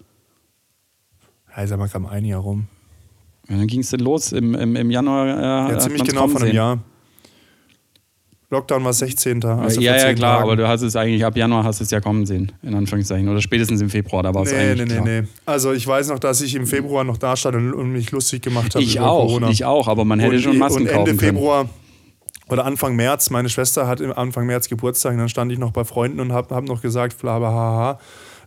Ist 1.64 1.72
aber 1.72 1.88
gerade 1.88 2.10
ein 2.10 2.26
Jahr 2.26 2.42
rum. 2.42 2.68
Ja, 3.50 3.58
dann 3.58 3.68
ging 3.68 3.80
es 3.82 3.90
dann 3.90 4.00
los 4.02 4.32
im, 4.32 4.54
im, 4.56 4.76
im 4.76 4.92
Januar. 4.92 5.28
Äh, 5.70 5.72
Ja, 5.74 5.80
ziemlich 5.80 6.04
genau 6.04 6.28
von 6.28 6.44
einem. 6.44 6.54
Jahr. 6.56 6.80
Lockdown 8.52 8.84
war 8.84 8.94
16. 8.94 9.44
Also 9.46 9.80
ja, 9.80 9.94
vor 9.94 10.02
ja, 10.08 10.14
klar, 10.16 10.38
Tagen. 10.38 10.44
aber 10.44 10.56
du 10.56 10.68
hast 10.68 10.82
es 10.82 10.96
eigentlich, 10.96 11.24
ab 11.24 11.38
Januar 11.38 11.64
hast 11.64 11.80
du 11.80 11.84
es 11.84 11.92
ja 11.92 12.00
kommen 12.02 12.26
sehen, 12.26 12.52
in 12.64 12.74
Anführungszeichen. 12.74 13.30
Oder 13.30 13.42
spätestens 13.42 13.80
im 13.82 13.92
Februar, 13.92 14.24
da 14.24 14.34
war 14.34 14.42
es 14.42 14.52
Nee, 14.52 14.58
eigentlich 14.58 14.88
nee, 14.88 14.94
klar. 14.96 15.06
nee, 15.06 15.22
nee. 15.22 15.28
Also 15.46 15.72
ich 15.72 15.86
weiß 15.86 16.10
noch, 16.10 16.18
dass 16.18 16.42
ich 16.42 16.56
im 16.56 16.66
Februar 16.66 17.04
noch 17.04 17.18
da 17.18 17.36
stand 17.36 17.56
und, 17.58 17.74
und 17.74 17.92
mich 17.92 18.10
lustig 18.12 18.42
gemacht 18.42 18.74
habe 18.74 18.84
Ich 18.84 19.00
auch, 19.00 19.28
Corona. 19.28 19.50
ich 19.52 19.66
auch, 19.66 19.88
aber 19.88 20.04
man 20.04 20.20
hätte 20.20 20.36
und, 20.36 20.42
schon 20.42 20.58
Masken 20.58 20.82
und 20.82 20.88
Ende 20.88 20.98
kaufen 20.98 21.18
können. 21.18 21.36
Februar 21.36 21.70
oder 22.50 22.66
Anfang 22.66 22.96
März, 22.96 23.30
meine 23.30 23.50
Schwester 23.50 23.86
hat 23.88 24.02
im 24.02 24.12
Anfang 24.12 24.48
März 24.48 24.68
Geburtstag 24.68 25.14
und 25.14 25.20
dann 25.20 25.30
stand 25.30 25.52
ich 25.52 25.60
noch 25.60 25.72
bei 25.72 25.84
Freunden 25.84 26.20
und 26.20 26.32
habe 26.32 26.56
hab 26.56 26.64
noch 26.64 26.82
gesagt, 26.82 27.20
bla 27.20 28.00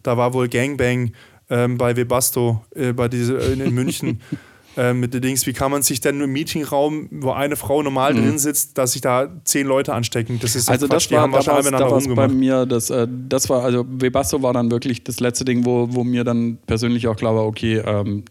da 0.02 0.16
war 0.16 0.34
wohl 0.34 0.48
Gangbang 0.48 1.12
ähm, 1.52 1.76
bei 1.76 1.94
Webasto 1.94 2.64
äh, 2.74 2.92
bei 2.92 3.08
diese, 3.08 3.36
äh, 3.38 3.52
in 3.52 3.74
München. 3.74 4.20
äh, 4.76 4.92
mit 4.94 5.12
den 5.14 5.20
Dings, 5.22 5.46
wie 5.46 5.52
kann 5.52 5.70
man 5.70 5.82
sich 5.82 6.00
denn 6.00 6.20
im 6.20 6.32
Meetingraum, 6.32 7.08
wo 7.10 7.30
eine 7.32 7.56
Frau 7.56 7.82
normal 7.82 8.14
drin 8.14 8.38
sitzt, 8.38 8.78
dass 8.78 8.92
sich 8.92 9.02
da 9.02 9.28
zehn 9.44 9.66
Leute 9.66 9.92
anstecken? 9.94 10.38
Das 10.40 10.56
ist 10.56 10.68
Mhm. 10.68 10.72
Also 10.72 10.86
Quatsch. 10.88 11.04
das 11.06 11.10
war, 11.12 11.18
die 11.18 11.22
haben 11.22 11.30
da 11.32 11.36
wahrscheinlich 11.36 11.72
war's- 11.72 11.80
da 11.80 11.90
war's 11.90 12.08
bei 12.14 12.28
mir, 12.28 12.66
das, 12.66 12.90
äh, 12.90 13.06
das 13.28 13.48
war, 13.48 13.62
also 13.64 13.84
Webasto 13.88 14.42
war 14.42 14.52
dann 14.52 14.70
wirklich 14.70 15.04
das 15.04 15.20
letzte 15.20 15.44
Ding, 15.44 15.64
wo, 15.64 15.88
wo 15.90 16.04
mir 16.04 16.24
dann 16.24 16.58
persönlich 16.66 17.06
auch 17.08 17.16
klar 17.16 17.34
war, 17.34 17.44
okay, 17.46 17.78
ähm, 17.84 18.24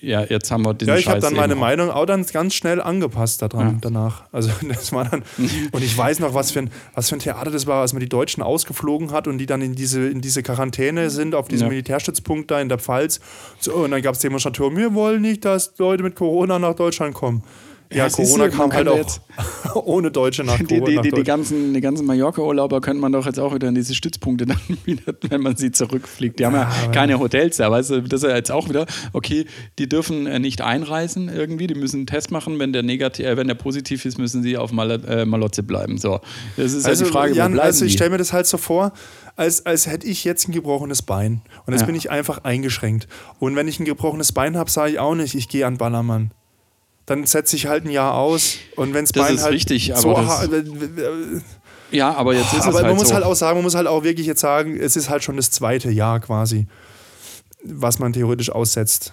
ja, 0.00 0.22
jetzt 0.24 0.50
haben 0.50 0.64
wir 0.64 0.74
diesen 0.74 0.90
Ja, 0.92 0.96
ich 0.98 1.08
habe 1.08 1.20
dann 1.20 1.34
meine 1.34 1.52
eben. 1.54 1.60
Meinung 1.60 1.90
auch 1.90 2.06
dann 2.06 2.24
ganz 2.26 2.54
schnell 2.54 2.80
angepasst 2.80 3.42
daran, 3.42 3.78
danach. 3.80 4.24
Also 4.32 4.50
das 4.68 4.92
war 4.92 5.04
dann, 5.04 5.22
und 5.72 5.82
ich 5.84 5.96
weiß 5.96 6.20
noch, 6.20 6.34
was 6.34 6.50
für, 6.52 6.60
ein, 6.60 6.70
was 6.94 7.08
für 7.08 7.16
ein 7.16 7.20
Theater 7.20 7.50
das 7.50 7.66
war, 7.66 7.80
als 7.82 7.92
man 7.92 8.00
die 8.00 8.08
Deutschen 8.08 8.42
ausgeflogen 8.42 9.10
hat 9.12 9.26
und 9.28 9.38
die 9.38 9.46
dann 9.46 9.60
in 9.62 9.74
diese, 9.74 10.08
in 10.08 10.20
diese 10.20 10.42
Quarantäne 10.42 11.10
sind, 11.10 11.34
auf 11.34 11.48
diesem 11.48 11.66
Ja. 11.66 11.70
Militärstützpunkt 11.70 12.50
da 12.50 12.60
in 12.60 12.68
der 12.68 12.78
Pfalz. 12.78 13.20
So, 13.58 13.74
und 13.74 13.90
dann 13.90 14.02
gab 14.02 14.14
es 14.14 14.20
Demonstratoren, 14.20 14.76
wir 14.76 14.94
wollen 14.94 15.22
nicht, 15.22 15.44
dass 15.44 15.74
Leute 15.80 16.02
mit 16.02 16.14
Corona 16.14 16.58
nach 16.58 16.74
Deutschland 16.74 17.14
kommen. 17.14 17.42
Ja, 17.92 18.06
Ja, 18.06 18.08
Corona 18.08 18.46
du, 18.46 18.56
kam 18.56 18.72
halt 18.72 18.86
auch 18.88 18.96
jetzt- 18.96 19.20
ohne 19.74 20.10
Deutsche 20.12 20.44
nach 20.44 20.58
Die, 20.58 20.64
die, 20.64 20.94
nach 20.94 21.02
die, 21.02 21.10
die 21.10 21.22
ganzen, 21.24 21.74
die 21.74 21.80
ganzen 21.80 22.06
Mallorca-Urlauber 22.06 22.80
könnte 22.80 23.00
man 23.00 23.10
doch 23.10 23.26
jetzt 23.26 23.40
auch 23.40 23.52
wieder 23.54 23.68
in 23.68 23.74
diese 23.74 23.94
Stützpunkte 23.96 24.46
dann 24.46 24.60
wieder, 24.84 25.12
wenn 25.28 25.40
man 25.40 25.56
sie 25.56 25.72
zurückfliegt. 25.72 26.38
Die 26.38 26.46
haben 26.46 26.54
ja, 26.54 26.70
keine 26.92 27.18
Hotels 27.18 27.56
da, 27.56 27.70
weißt 27.70 27.90
du, 27.90 28.00
das 28.02 28.22
ist 28.22 28.28
ja 28.30 28.36
jetzt 28.36 28.52
auch 28.52 28.68
wieder, 28.68 28.86
okay, 29.12 29.44
die 29.78 29.88
dürfen 29.88 30.26
äh, 30.26 30.38
nicht 30.38 30.60
einreisen 30.60 31.28
irgendwie, 31.28 31.66
die 31.66 31.74
müssen 31.74 31.96
einen 31.96 32.06
Test 32.06 32.30
machen, 32.30 32.58
wenn 32.60 32.72
der 32.72 32.82
negativ, 32.84 33.26
äh, 33.26 33.36
wenn 33.36 33.48
der 33.48 33.54
positiv 33.56 34.04
ist, 34.04 34.18
müssen 34.18 34.42
sie 34.42 34.56
auf 34.56 34.70
Mal, 34.72 34.90
äh, 35.06 35.24
Malotze 35.24 35.62
bleiben. 35.64 35.98
So, 35.98 36.20
das 36.56 36.72
ist 36.72 36.86
Also, 36.86 37.04
ja 37.04 37.08
die 37.08 37.12
Frage, 37.12 37.34
Jan, 37.34 37.52
wo 37.52 37.54
bleiben 37.56 37.66
also 37.66 37.84
ich 37.84 37.92
stelle 37.94 38.10
mir 38.10 38.18
das 38.18 38.32
halt 38.32 38.46
so 38.46 38.56
vor, 38.56 38.92
als, 39.36 39.66
als 39.66 39.86
hätte 39.88 40.06
ich 40.06 40.22
jetzt 40.24 40.48
ein 40.48 40.52
gebrochenes 40.52 41.02
Bein. 41.02 41.40
Und 41.66 41.72
jetzt 41.72 41.80
Ja. 41.82 41.86
bin 41.86 41.94
ich 41.96 42.10
einfach 42.10 42.44
eingeschränkt. 42.44 43.08
Und 43.40 43.56
wenn 43.56 43.66
ich 43.66 43.80
ein 43.80 43.84
gebrochenes 43.84 44.30
Bein 44.32 44.56
habe, 44.56 44.70
sage 44.70 44.92
ich 44.92 44.98
auch 45.00 45.14
nicht, 45.16 45.34
ich 45.34 45.48
gehe 45.48 45.66
an 45.66 45.76
Ballermann. 45.76 46.30
Dann 47.10 47.26
setze 47.26 47.56
ich 47.56 47.66
halt 47.66 47.84
ein 47.86 47.90
Jahr 47.90 48.14
aus. 48.14 48.54
Und 48.76 48.94
wenn 48.94 49.04
Das 49.04 49.12
Bein 49.12 49.34
ist 49.34 49.42
halt 49.42 49.52
richtig, 49.52 49.92
aber 49.96 50.00
so 50.00 51.40
Ja, 51.90 52.14
aber 52.14 52.34
jetzt 52.34 52.52
ist 52.52 52.60
aber 52.60 52.68
es 52.68 52.74
man 52.74 52.84
halt 52.84 52.96
muss 52.96 53.08
so. 53.08 53.14
halt 53.14 53.24
auch 53.24 53.34
sagen, 53.34 53.56
man 53.56 53.64
muss 53.64 53.74
halt 53.74 53.88
auch 53.88 54.04
wirklich 54.04 54.28
jetzt 54.28 54.40
sagen, 54.40 54.76
es 54.78 54.94
ist 54.94 55.10
halt 55.10 55.24
schon 55.24 55.36
das 55.36 55.50
zweite 55.50 55.90
Jahr 55.90 56.20
quasi, 56.20 56.68
was 57.64 57.98
man 57.98 58.12
theoretisch 58.12 58.50
aussetzt 58.50 59.12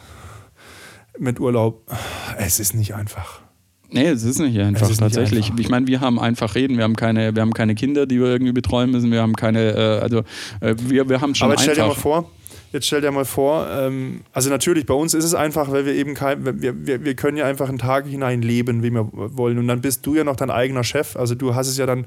mit 1.17 1.39
Urlaub. 1.39 1.89
Es 2.37 2.59
ist 2.59 2.75
nicht 2.75 2.93
einfach. 2.93 3.41
Nee, 3.89 4.09
es 4.09 4.21
ist 4.23 4.37
nicht 4.37 4.59
einfach, 4.59 4.83
Es 4.83 4.89
ist 4.91 5.01
nicht 5.01 5.15
tatsächlich. 5.15 5.45
einfach. 5.47 5.59
Ich 5.59 5.69
meine, 5.69 5.87
wir 5.87 5.99
haben 5.99 6.19
einfach 6.19 6.53
reden, 6.53 6.77
wir 6.77 6.83
haben 6.83 6.95
keine, 6.95 7.33
wir 7.33 7.41
haben 7.41 7.53
keine 7.55 7.73
Kinder, 7.73 8.05
die 8.05 8.19
wir 8.19 8.27
irgendwie 8.27 8.51
betreuen 8.53 8.91
müssen, 8.91 9.11
wir 9.11 9.23
haben 9.23 9.33
keine, 9.35 9.71
äh, 9.71 9.99
also 10.03 10.19
äh, 10.61 10.75
wir, 10.77 11.09
wir 11.09 11.19
haben 11.19 11.33
schon 11.33 11.45
Aber 11.45 11.53
jetzt 11.55 11.63
stell 11.63 11.73
dir 11.73 11.81
mal 11.81 11.87
einfach. 11.89 12.01
vor, 12.01 12.29
jetzt 12.77 12.87
stell 12.87 13.01
dir 13.01 13.11
mal 13.11 13.25
vor, 13.25 13.67
ähm, 13.69 14.21
also 14.33 14.49
natürlich, 14.49 14.85
bei 14.85 14.93
uns 14.93 15.13
ist 15.13 15.23
es 15.25 15.33
einfach, 15.33 15.71
weil 15.71 15.85
wir 15.85 15.93
eben 15.93 16.13
kein, 16.13 16.45
wir, 16.45 16.85
wir, 16.85 17.03
wir 17.03 17.15
können 17.15 17.37
ja 17.37 17.45
einfach 17.45 17.69
einen 17.69 17.77
Tag 17.79 18.05
hinein 18.05 18.41
leben, 18.41 18.83
wie 18.83 18.91
wir 18.91 19.07
wollen. 19.11 19.57
Und 19.57 19.67
dann 19.67 19.81
bist 19.81 20.05
du 20.05 20.15
ja 20.15 20.23
noch 20.23 20.35
dein 20.35 20.49
eigener 20.51 20.83
Chef. 20.83 21.15
Also 21.15 21.35
du 21.35 21.53
hast 21.55 21.67
es 21.67 21.77
ja 21.77 21.85
dann, 21.85 22.03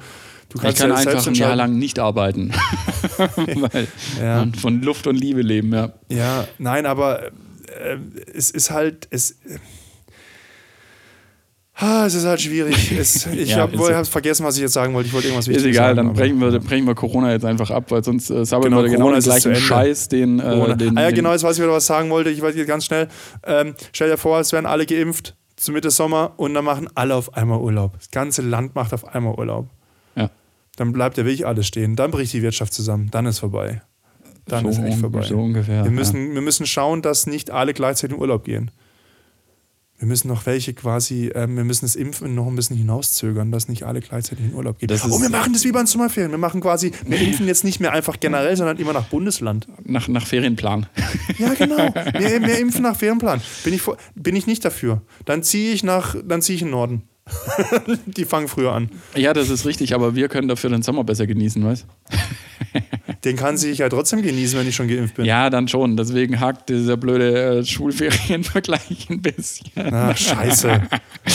du 0.49 0.57
ich 0.57 0.63
kannst 0.63 0.79
kann 0.79 0.91
ja 0.91 0.97
einfach 0.97 1.27
ein 1.27 1.35
Jahr 1.35 1.57
lang 1.57 1.79
nicht 1.79 1.99
arbeiten. 1.99 2.53
Weil 3.37 3.89
Ja. 4.21 4.39
man 4.39 4.55
von 4.55 4.81
Luft 4.83 5.07
und 5.07 5.17
Liebe 5.17 5.43
leben, 5.43 5.73
ja. 5.73 5.93
Ja, 6.09 6.47
nein, 6.59 6.87
aber 6.87 7.25
äh, 7.27 7.31
es 8.35 8.51
ist 8.51 8.71
halt, 8.71 9.07
es, 9.11 9.37
ah, 11.81 12.07
es 12.07 12.15
ist 12.15 12.25
halt 12.25 12.41
schwierig. 12.41 12.93
Es, 12.99 13.27
ich 13.27 13.51
Ja, 13.51 13.59
habe 13.69 14.01
ist 14.01 14.09
vergessen, 14.09 14.45
was 14.45 14.57
ich 14.57 14.63
jetzt 14.63 14.73
sagen 14.75 14.95
wollte. 14.95 15.09
Ich 15.09 15.13
wollte 15.13 15.29
irgendwas 15.29 15.49
Ist 15.49 15.55
Wichtiges 15.57 15.77
egal, 15.77 15.97
sagen. 15.97 16.09
dann 16.09 16.17
brechen 16.17 16.41
wir, 16.41 16.59
brechen 16.61 16.87
wir 16.87 16.95
Corona 16.95 17.33
jetzt 17.33 17.45
einfach 17.45 17.71
ab, 17.71 17.85
weil 17.91 18.05
sonst 18.05 18.31
äh, 18.31 18.45
sabbeln 18.45 18.73
Genau, 18.73 18.83
wir 18.85 18.91
genau 18.91 19.09
den 19.09 19.19
ist 19.19 19.25
gleichen. 19.25 19.55
Scheiß, 19.57 20.09
den, 20.09 20.39
äh, 20.41 20.77
den, 20.77 20.97
ah 20.97 21.03
ja, 21.03 21.11
genau, 21.11 21.33
jetzt 21.33 21.43
weiß 21.43 21.57
ich 21.57 21.63
wieder, 21.63 21.73
was 21.73 21.85
ich 21.85 21.89
sagen 21.89 22.11
wollte. 22.11 22.31
Ich 22.31 22.41
weiß 22.43 22.55
jetzt 22.55 22.69
ganz 22.69 22.85
schnell. 22.85 23.09
Ähm, 23.45 23.75
stell 23.93 24.11
dir 24.11 24.17
vor, 24.17 24.39
es 24.41 24.53
werden 24.53 24.67
alle 24.67 24.87
geimpft 24.87 25.35
zu 25.57 25.73
Mitte 25.73 25.91
Sommer 25.91 26.33
und 26.37 26.55
dann 26.55 26.65
machen 26.65 26.89
alle 26.95 27.15
auf 27.15 27.35
einmal 27.35 27.59
Urlaub. 27.61 27.93
Das 27.99 28.11
ganze 28.11 28.43
Land 28.43 28.75
macht 28.75 28.95
auf 28.95 29.07
einmal 29.15 29.35
Urlaub. 29.35 29.69
Ja. 30.17 30.31
Dann 30.77 30.93
bleibt 30.93 31.19
ja 31.19 31.25
wirklich 31.25 31.47
alles 31.47 31.67
stehen. 31.67 31.97
Dann 31.97 32.11
bricht 32.11 32.33
die 32.33 32.43
Wirtschaft 32.43 32.73
zusammen. 32.73 33.09
Dann 33.11 33.27
ist 33.27 33.39
vorbei. 33.41 33.83
Dann 34.47 34.65
so, 34.65 34.71
ist 34.71 34.79
echt 34.79 34.99
vorbei. 34.99 35.23
so 35.23 35.39
ungefähr. 35.39 35.85
wir, 35.85 35.91
müssen, 35.91 36.35
wir 36.35 36.41
müssen 36.41 36.67
schauen, 36.67 37.03
dass 37.03 37.27
nicht 37.27 37.51
alle 37.51 37.75
gleichzeitig 37.75 38.17
in 38.17 38.21
Urlaub 38.21 38.45
gehen. 38.45 38.71
Wir 40.01 40.07
müssen 40.07 40.29
noch 40.29 40.47
welche 40.47 40.73
quasi, 40.73 41.31
ähm, 41.35 41.57
wir 41.57 41.65
müssen 41.65 41.85
das 41.85 41.95
Impfen 41.95 42.35
noch 42.35 42.47
ein 42.47 42.57
bisschen 42.57 42.75
hinauszögern, 42.75 43.53
dass 43.53 43.69
nicht 43.69 43.83
alle 43.83 44.01
gleichzeitig 44.01 44.47
in 44.47 44.55
Urlaub 44.55 44.79
gehen. 44.79 44.89
Das 44.89 45.05
oh, 45.05 45.21
wir 45.21 45.29
machen 45.29 45.53
das 45.53 45.63
wie 45.65 45.73
bei 45.73 45.81
den 45.81 45.87
Sommerferien. 45.87 46.31
Wir 46.31 46.39
machen 46.39 46.63
quasi, 46.63 46.91
wir 47.07 47.21
impfen 47.21 47.47
jetzt 47.47 47.65
nicht 47.65 47.81
mehr 47.81 47.93
einfach 47.93 48.19
generell, 48.19 48.57
sondern 48.57 48.79
immer 48.79 48.95
nach 48.95 49.09
Bundesland. 49.09 49.69
nach, 49.85 50.09
nach 50.09 50.27
Ferienplan. 50.27 50.87
Ja, 51.37 51.53
genau. 51.53 51.77
Wir, 52.19 52.43
wir 52.43 52.59
impfen 52.59 52.83
nach 52.83 52.97
Ferienplan. 52.97 53.43
Bin 53.63 53.75
ich, 53.75 53.83
bin 54.15 54.37
ich 54.37 54.47
nicht 54.47 54.65
dafür. 54.65 55.03
Dann 55.27 55.43
ziehe 55.43 55.73
ich 55.73 55.83
nach, 55.83 56.17
dann 56.25 56.41
ziehe 56.41 56.57
ich 56.57 56.63
in 56.63 56.69
den 56.69 56.73
Norden. 56.73 57.03
Die 58.07 58.25
fangen 58.25 58.49
früher 58.49 58.73
an. 58.73 58.91
ja, 59.15 59.33
das 59.33 59.51
ist 59.51 59.67
richtig, 59.67 59.95
aber 59.95 60.15
wir 60.15 60.29
können 60.29 60.49
dafür 60.49 60.71
den 60.71 60.83
Sommer 60.83 61.05
besser 61.05 61.27
genießen, 61.27 61.63
weißt 61.65 61.87
Den 63.25 63.37
kann 63.37 63.59
sich 63.59 63.79
ja 63.79 63.89
trotzdem 63.91 64.23
genießen, 64.23 64.59
wenn 64.59 64.67
ich 64.67 64.75
schon 64.75 64.89
geimpft 64.89 65.15
bin. 65.17 65.27
Ja, 65.27 65.51
dann 65.51 65.69
schon. 65.69 65.95
Deswegen 65.97 66.41
hakt 66.41 66.71
dieser 66.71 66.97
blöde 66.97 67.59
äh, 67.59 67.65
Schulferienvergleich 67.65 69.09
ein 69.11 69.21
bisschen. 69.21 69.71
Ach, 69.93 70.17
scheiße. 70.17 70.83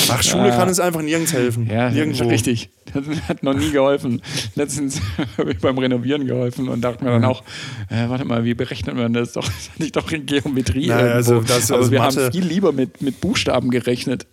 Ach, 0.09 0.23
Schule 0.23 0.49
kann 0.49 0.67
uns 0.67 0.79
einfach 0.79 1.01
nirgends 1.01 1.33
helfen. 1.33 1.67
Ja, 1.71 1.89
Nirgendwo. 1.91 2.27
richtig. 2.27 2.69
Das 2.93 3.03
hat 3.27 3.43
noch 3.43 3.53
nie 3.53 3.71
geholfen. 3.71 4.21
Letztens 4.55 4.99
habe 5.37 5.51
ich 5.51 5.59
beim 5.59 5.77
Renovieren 5.77 6.25
geholfen 6.25 6.69
und 6.69 6.81
dachte 6.81 7.03
mir 7.03 7.11
dann 7.11 7.25
auch, 7.25 7.43
äh, 7.89 8.09
warte 8.09 8.25
mal, 8.25 8.43
wie 8.45 8.53
berechnet 8.53 8.95
man 8.95 9.13
das? 9.13 9.33
Doch, 9.33 9.43
das 9.45 9.69
hatte 9.71 9.83
ich 9.85 9.91
doch 9.91 10.11
in 10.11 10.25
Geometrie. 10.25 10.87
Naja, 10.87 11.13
also 11.13 11.41
das- 11.41 11.69
Aber 11.71 11.79
also 11.81 11.91
wir 11.91 11.99
Mathe- 11.99 12.25
haben 12.25 12.31
viel 12.31 12.45
lieber 12.45 12.71
mit, 12.71 13.01
mit 13.01 13.21
Buchstaben 13.21 13.69
gerechnet. 13.69 14.25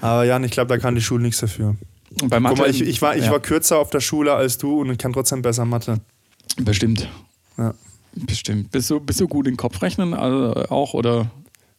Aber 0.00 0.24
Jan, 0.24 0.44
ich 0.44 0.50
glaube, 0.50 0.68
da 0.68 0.78
kann 0.78 0.94
die 0.94 1.02
Schule 1.02 1.22
nichts 1.22 1.40
dafür. 1.40 1.76
Und 2.22 2.28
bei 2.30 2.40
Mathe, 2.40 2.54
Guck 2.56 2.64
mal, 2.66 2.70
ich, 2.70 2.80
ich, 2.80 3.02
war, 3.02 3.16
ich 3.16 3.26
ja, 3.26 3.30
war 3.30 3.40
kürzer 3.40 3.78
auf 3.78 3.90
der 3.90 4.00
Schule 4.00 4.32
als 4.34 4.58
du 4.58 4.80
und 4.80 4.90
ich 4.90 4.98
kann 4.98 5.12
trotzdem 5.12 5.42
besser 5.42 5.64
Mathe. 5.64 6.00
Bestimmt. 6.56 7.08
Ja. 7.56 7.74
Bestimmt. 8.12 8.72
Bist 8.72 8.90
du, 8.90 9.00
bist 9.00 9.20
du 9.20 9.28
gut 9.28 9.46
in 9.46 9.56
Kopfrechnen 9.56 10.14
also 10.14 10.54
auch? 10.68 10.94
Oder? 10.94 11.30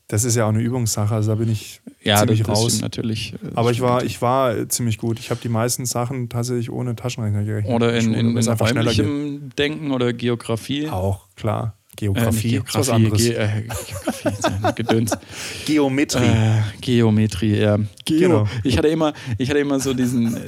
Das 0.08 0.26
ist 0.26 0.36
ja 0.36 0.46
auch 0.46 0.50
eine 0.50 0.62
Übungssache, 0.62 1.16
also 1.16 1.32
da 1.32 1.36
bin 1.36 1.50
ich 1.50 1.80
Ja, 2.04 2.18
ziemlich 2.18 2.46
raus. 2.46 2.82
natürlich. 2.82 3.34
Aber 3.56 3.72
ich 3.72 3.80
war, 3.80 4.04
ich 4.04 4.22
war 4.22 4.58
äh, 4.58 4.68
ziemlich 4.68 4.98
gut. 4.98 5.20
Ich 5.20 5.30
habe 5.30 5.40
die 5.42 5.50
meisten 5.50 5.86
Sachen 5.86 6.28
tatsächlich 6.28 6.70
ohne 6.70 6.96
Taschenrechner 6.96 7.44
gerechnet. 7.44 7.74
Oder 7.74 7.94
in, 7.96 8.04
Schule, 8.04 8.20
in, 8.20 8.38
in 8.38 8.50
räumlichem 8.50 9.50
Denken 9.58 9.92
oder 9.92 10.12
Geografie. 10.12 10.90
Auch, 10.90 11.28
klar. 11.36 11.76
Äh, 11.92 11.92
nicht 11.92 12.42
Geografie, 12.42 12.62
was 12.74 12.88
Geografie, 12.88 12.92
anderes. 12.92 13.24
Ge 13.24 13.34
äh, 13.36 13.64
Geografie, 13.64 14.76
Gedöns. 14.76 15.12
Geometrie. 15.66 16.26
Äh, 16.26 16.62
Geometrie, 16.82 17.58
ja. 17.58 17.78
Geo. 18.06 18.20
Genau. 18.20 18.48
Ich 18.64 18.78
hatte 18.78 18.88
immer, 18.88 19.14
ich 19.38 19.50
hatte 19.50 19.60
immer 19.60 19.80
so 19.80 19.94
diesen, 19.94 20.36
äh, 20.36 20.40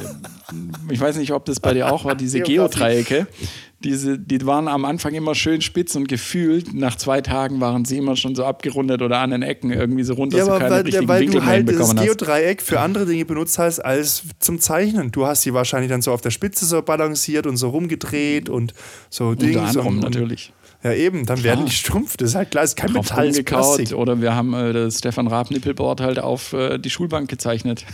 ich 0.90 1.00
weiß 1.00 1.18
nicht, 1.18 1.32
ob 1.32 1.46
das 1.46 1.60
bei 1.60 1.74
dir 1.74 1.92
auch 1.92 2.06
war, 2.06 2.16
diese 2.16 2.40
Geografie. 2.42 2.56
Geodreiecke. 3.06 3.28
Diese, 3.84 4.18
die 4.18 4.46
waren 4.46 4.68
am 4.68 4.86
Anfang 4.86 5.14
immer 5.14 5.36
schön 5.36 5.62
spitz 5.62 5.96
und 5.96 6.08
gefühlt 6.08 6.74
nach 6.74 6.96
zwei 6.96 7.20
Tagen 7.22 7.60
waren 7.60 7.84
sie 7.86 7.98
immer 7.98 8.16
schon 8.16 8.34
so 8.36 8.46
abgerundet 8.46 9.02
oder 9.02 9.20
an 9.20 9.32
den 9.32 9.42
Ecken 9.42 9.72
irgendwie 9.72 10.04
so 10.04 10.14
runter, 10.14 10.38
Ja, 10.38 10.46
dass 10.46 10.50
aber 10.50 10.60
du 10.60 10.64
keine 10.64 10.76
weil, 10.76 10.82
richtigen 10.84 11.08
weil 11.08 11.22
Winkel 11.22 11.40
du 11.40 11.46
mehr 11.46 11.54
halt 11.56 11.70
das. 11.70 11.96
Geodreieck 11.96 12.62
für 12.62 12.80
andere 12.80 13.06
Dinge 13.06 13.26
benutzt 13.26 13.60
hast 13.60 13.80
als 13.80 14.24
zum 14.40 14.60
Zeichnen. 14.60 15.12
Du 15.12 15.26
hast 15.26 15.42
sie 15.42 15.54
wahrscheinlich 15.54 15.90
dann 15.90 16.02
so 16.02 16.12
auf 16.12 16.22
der 16.22 16.32
Spitze 16.32 16.66
so 16.66 16.82
balanciert 16.82 17.46
und 17.46 17.58
so 17.58 17.70
rumgedreht 17.70 18.50
und 18.50 18.74
so 19.10 19.36
Dings. 19.36 19.56
Unter 19.56 19.68
anderem 19.68 19.88
und, 19.88 20.00
natürlich. 20.04 20.54
Ja, 20.84 20.94
eben, 20.94 21.26
dann 21.26 21.44
werden 21.44 21.66
die 21.66 21.72
stumpf. 21.72 22.18
Das 22.18 22.30
ist 22.30 22.36
halt 22.36 22.52
klar, 22.52 22.64
ist 22.66 22.76
kein 22.76 22.92
Drauf 22.94 23.10
Metall, 23.10 23.30
ist 23.30 23.46
Plastik. 23.46 23.94
oder 23.94 24.22
wir 24.22 24.36
haben 24.36 24.54
äh, 24.54 24.74
das 24.74 25.00
Stefan 25.00 25.28
Raab 25.28 25.50
Nippelboard 25.52 26.02
halt 26.02 26.20
auf 26.20 26.52
äh, 26.54 26.78
die 26.78 26.90
Schulbank 26.90 27.30
gezeichnet. 27.30 27.86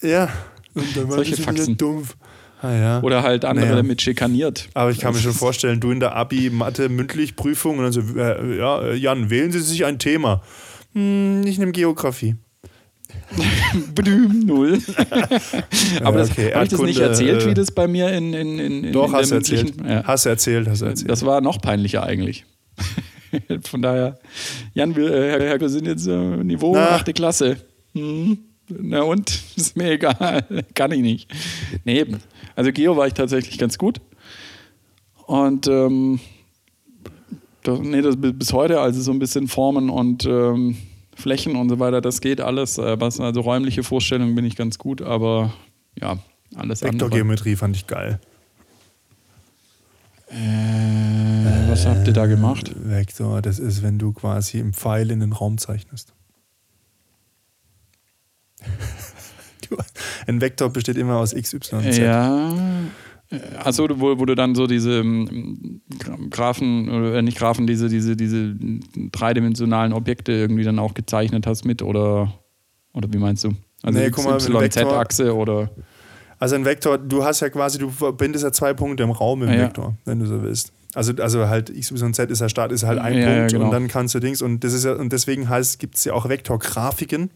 Ja. 0.00 0.28
Und 0.74 0.96
dann 0.96 1.08
war 1.08 1.16
Solche 1.16 1.36
das 1.36 1.44
Faxen. 1.44 1.76
dumpf. 1.76 2.16
Ah, 2.62 2.72
ja. 2.72 3.02
Oder 3.02 3.24
halt 3.24 3.44
andere 3.44 3.66
Naja. 3.66 3.76
damit 3.76 4.00
schikaniert. 4.02 4.68
Aber 4.74 4.90
ich 4.90 5.00
kann 5.00 5.12
mir 5.12 5.20
schon 5.20 5.32
vorstellen, 5.32 5.80
du 5.80 5.90
in 5.90 5.98
der 5.98 6.14
Abi-Mathe-Mündlich-Prüfung 6.14 7.78
und 7.78 7.84
dann 7.84 7.92
so, 7.92 8.00
äh, 8.16 8.56
ja, 8.56 8.82
äh, 8.82 8.94
Jan, 8.94 9.30
wählen 9.30 9.50
Sie 9.50 9.60
sich 9.60 9.84
ein 9.84 9.98
Thema. 9.98 10.42
Hm, 10.94 11.42
ich 11.44 11.58
nehme 11.58 11.72
Geografie. 11.72 12.36
Blüm, 13.94 14.46
null. 14.46 14.78
Aber 16.04 16.18
das, 16.18 16.30
okay, 16.30 16.54
habe 16.54 16.64
ich 16.64 16.70
das 16.70 16.80
nicht 16.80 17.00
erzählt, 17.00 17.42
äh, 17.42 17.46
wie 17.48 17.54
das 17.54 17.72
bei 17.72 17.88
mir 17.88 18.10
in, 18.12 18.32
in, 18.32 18.58
in, 18.58 18.84
in 18.84 18.92
Doch, 18.92 19.08
in 19.08 19.12
hast 19.12 19.30
du 19.30 19.34
der 19.34 19.38
erzählt. 19.38 19.74
Ja. 19.84 20.04
Hast 20.04 20.26
erzählt, 20.26 20.68
hast 20.68 20.82
erzählt. 20.82 21.10
Das 21.10 21.26
war 21.26 21.40
noch 21.40 21.60
peinlicher 21.60 22.04
eigentlich. 22.04 22.44
Von 23.68 23.82
daher, 23.82 24.18
Jan, 24.74 24.94
wir, 24.94 25.12
äh, 25.12 25.30
Herr, 25.30 25.40
Herr, 25.40 25.60
wir 25.60 25.68
sind 25.68 25.86
jetzt 25.86 26.06
äh, 26.06 26.12
Niveau 26.44 26.74
Na. 26.74 26.90
8. 26.90 27.14
Klasse. 27.14 27.56
Hm. 27.94 28.38
Na 28.80 29.02
und? 29.02 29.30
Ist 29.56 29.76
mir 29.76 29.92
egal. 29.92 30.46
Kann 30.74 30.92
ich 30.92 31.00
nicht. 31.00 31.30
Nee, 31.84 32.06
also 32.56 32.72
Geo 32.72 32.96
war 32.96 33.06
ich 33.06 33.14
tatsächlich 33.14 33.58
ganz 33.58 33.78
gut. 33.78 34.00
Und 35.26 35.66
ähm, 35.66 36.20
das, 37.62 37.78
nee, 37.80 38.02
das 38.02 38.16
bis 38.18 38.52
heute, 38.52 38.80
also 38.80 39.00
so 39.00 39.12
ein 39.12 39.18
bisschen 39.18 39.48
Formen 39.48 39.88
und 39.88 40.26
ähm, 40.26 40.76
Flächen 41.14 41.56
und 41.56 41.68
so 41.68 41.78
weiter, 41.78 42.00
das 42.00 42.20
geht 42.20 42.40
alles. 42.40 42.78
Äh, 42.78 43.00
Was, 43.00 43.20
also 43.20 43.40
räumliche 43.40 43.82
Vorstellungen 43.82 44.34
bin 44.34 44.44
ich 44.44 44.56
ganz 44.56 44.78
gut, 44.78 45.02
aber 45.02 45.52
ja, 46.00 46.18
alles 46.54 46.82
andere. 46.82 47.06
Vektorgeometrie 47.06 47.56
fand 47.56 47.76
ich 47.76 47.86
geil. 47.86 48.20
Äh, 50.28 51.68
was 51.68 51.86
habt 51.86 52.06
ihr 52.06 52.12
da 52.12 52.26
gemacht? 52.26 52.72
Vektor, 52.74 53.42
das 53.42 53.58
ist, 53.58 53.82
wenn 53.82 53.98
du 53.98 54.12
quasi 54.12 54.58
im 54.58 54.72
Pfeil 54.72 55.10
in 55.10 55.20
den 55.20 55.32
Raum 55.32 55.58
zeichnest. 55.58 56.14
Ein 60.26 60.40
Vektor 60.40 60.70
besteht 60.70 60.96
immer 60.96 61.16
aus 61.16 61.32
x, 61.32 61.54
y, 61.54 61.82
z. 61.82 61.98
Ja. 61.98 62.52
Achso, 63.64 63.88
wo, 63.98 64.18
wo 64.18 64.26
du 64.26 64.34
dann 64.34 64.54
so 64.54 64.66
diese 64.66 65.00
ähm, 65.00 65.80
Graphen, 66.30 66.90
oder 66.90 67.22
nicht 67.22 67.38
Graphen, 67.38 67.66
diese, 67.66 67.88
diese, 67.88 68.14
diese 68.14 68.54
dreidimensionalen 69.10 69.94
Objekte 69.94 70.32
irgendwie 70.32 70.64
dann 70.64 70.78
auch 70.78 70.92
gezeichnet 70.92 71.46
hast 71.46 71.64
mit 71.64 71.80
oder, 71.80 72.34
oder 72.92 73.08
wie 73.10 73.16
meinst 73.18 73.44
du? 73.44 73.54
Also 73.82 73.98
Nee, 73.98 74.10
guck 74.10 74.24
mal, 74.24 74.38
Z-Achse 74.38 75.34
oder. 75.34 75.70
Also 76.38 76.56
ein 76.56 76.64
Vektor, 76.64 76.98
du 76.98 77.24
hast 77.24 77.40
ja 77.40 77.48
quasi, 77.48 77.78
du 77.78 77.88
verbindest 77.88 78.44
ja 78.44 78.52
zwei 78.52 78.74
Punkte 78.74 79.02
im 79.04 79.10
Raum 79.12 79.42
im 79.44 79.48
Ja. 79.48 79.62
Vektor, 79.66 79.96
wenn 80.04 80.18
du 80.18 80.26
so 80.26 80.42
willst. 80.42 80.72
Also, 80.94 81.14
also 81.14 81.48
halt 81.48 81.70
x, 81.70 81.90
y, 81.90 82.12
z 82.12 82.30
ist 82.30 82.40
ja 82.40 82.50
Start, 82.50 82.70
ist 82.70 82.84
halt 82.84 82.98
ein 82.98 83.14
Ja, 83.14 83.20
ja, 83.20 83.36
Punkt 83.38 83.52
genau. 83.52 83.64
und 83.64 83.70
dann 83.70 83.88
kannst 83.88 84.14
du 84.14 84.18
Dings 84.20 84.42
und 84.42 84.62
das 84.62 84.74
ist 84.74 84.84
ja, 84.84 84.92
und 84.92 85.10
deswegen 85.10 85.48
heißt, 85.48 85.78
gibt 85.78 85.94
es 85.96 86.04
ja 86.04 86.12
auch 86.12 86.28
Vektorgrafiken, 86.28 87.30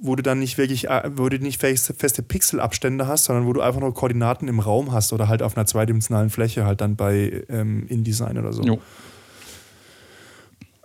wo 0.00 0.16
du 0.16 0.22
dann 0.22 0.38
nicht 0.38 0.58
wirklich, 0.58 0.88
äh, 0.88 1.10
wo 1.16 1.28
du 1.28 1.38
nicht 1.38 1.60
feste, 1.60 1.94
feste 1.94 2.22
Pixelabstände 2.22 3.06
hast, 3.06 3.24
sondern 3.24 3.46
wo 3.46 3.52
du 3.52 3.60
einfach 3.60 3.80
nur 3.80 3.94
Koordinaten 3.94 4.48
im 4.48 4.60
Raum 4.60 4.92
hast 4.92 5.12
oder 5.12 5.28
halt 5.28 5.42
auf 5.42 5.56
einer 5.56 5.66
zweidimensionalen 5.66 6.30
Fläche, 6.30 6.64
halt 6.64 6.80
dann 6.80 6.96
bei 6.96 7.44
ähm, 7.48 7.86
InDesign 7.88 8.38
oder 8.38 8.52
so. 8.52 8.62
Jo. 8.62 8.78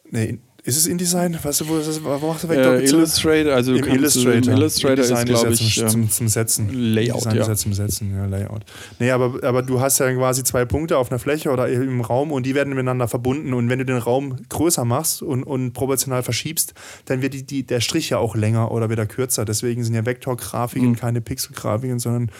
Nee, 0.09 0.39
ist 0.63 0.77
es 0.77 0.85
InDesign? 0.85 1.37
Weißt 1.41 1.61
du, 1.61 1.67
wo, 1.67 1.77
ist 1.77 1.87
das, 1.87 2.03
wo 2.03 2.27
machst 2.27 2.43
du 2.43 2.47
Äh, 2.47 2.51
Vektor? 2.51 2.75
Illustrator, 2.79 3.53
also 3.53 3.73
Im 3.73 3.83
Illustrator. 3.83 4.53
Im 4.53 4.57
Illustrator 4.57 4.99
ist, 4.99 5.09
InDesign 5.09 5.25
glaube 5.25 5.45
ja 5.47 5.51
ich, 5.53 5.75
zum, 5.75 5.83
ähm, 5.83 5.89
zum, 5.89 6.09
zum 6.09 6.27
Setzen. 6.27 6.69
Layout, 6.71 7.15
InDesign 7.15 7.35
ja. 7.35 7.41
ist 7.41 7.47
ja 7.47 7.55
zum 7.55 7.73
Setzen, 7.73 8.15
ja, 8.15 8.25
Layout. 8.25 8.63
Nee, 8.99 9.11
aber, 9.11 9.43
aber 9.43 9.63
du 9.63 9.81
hast 9.81 9.99
ja 9.99 10.13
quasi 10.13 10.43
zwei 10.43 10.65
Punkte 10.65 10.97
auf 10.97 11.11
einer 11.11 11.19
Fläche 11.19 11.49
oder 11.49 11.67
im 11.67 12.01
Raum 12.01 12.31
und 12.31 12.45
die 12.45 12.53
werden 12.53 12.69
miteinander 12.69 13.07
verbunden. 13.07 13.53
Und 13.53 13.69
wenn 13.69 13.79
du 13.79 13.85
den 13.85 13.97
Raum 13.97 14.37
größer 14.49 14.85
machst 14.85 15.23
und, 15.23 15.43
und 15.43 15.73
proportional 15.73 16.21
verschiebst, 16.21 16.73
dann 17.05 17.21
wird 17.21 17.33
die, 17.33 17.43
die, 17.43 17.63
der 17.63 17.81
Strich 17.81 18.09
ja 18.11 18.19
auch 18.19 18.35
länger 18.35 18.71
oder 18.71 18.89
wieder 18.89 19.05
kürzer. 19.07 19.45
Deswegen 19.45 19.83
sind 19.83 19.95
ja 19.95 20.05
Vektorgrafiken 20.05 20.89
Mhm. 20.89 20.95
keine 20.95 21.21
Pixelgrafiken, 21.21 21.99
sondern 21.99 22.31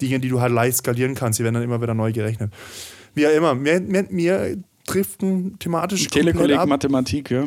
Dinge, 0.00 0.20
die 0.20 0.28
du 0.28 0.40
halt 0.40 0.52
leicht 0.52 0.78
skalieren 0.78 1.14
kannst. 1.14 1.38
Die 1.38 1.44
werden 1.44 1.54
dann 1.54 1.62
immer 1.62 1.80
wieder 1.80 1.94
neu 1.94 2.12
gerechnet. 2.12 2.52
Wie 3.14 3.26
auch 3.26 3.30
immer, 3.32 3.54
mir, 3.54 3.80
mir, 3.80 4.06
mir 4.10 4.56
driften 4.86 5.58
thematisch 5.58 6.06
Telekolleg 6.08 6.58
ab. 6.58 6.68
Mathematik, 6.68 7.30
ja. 7.30 7.44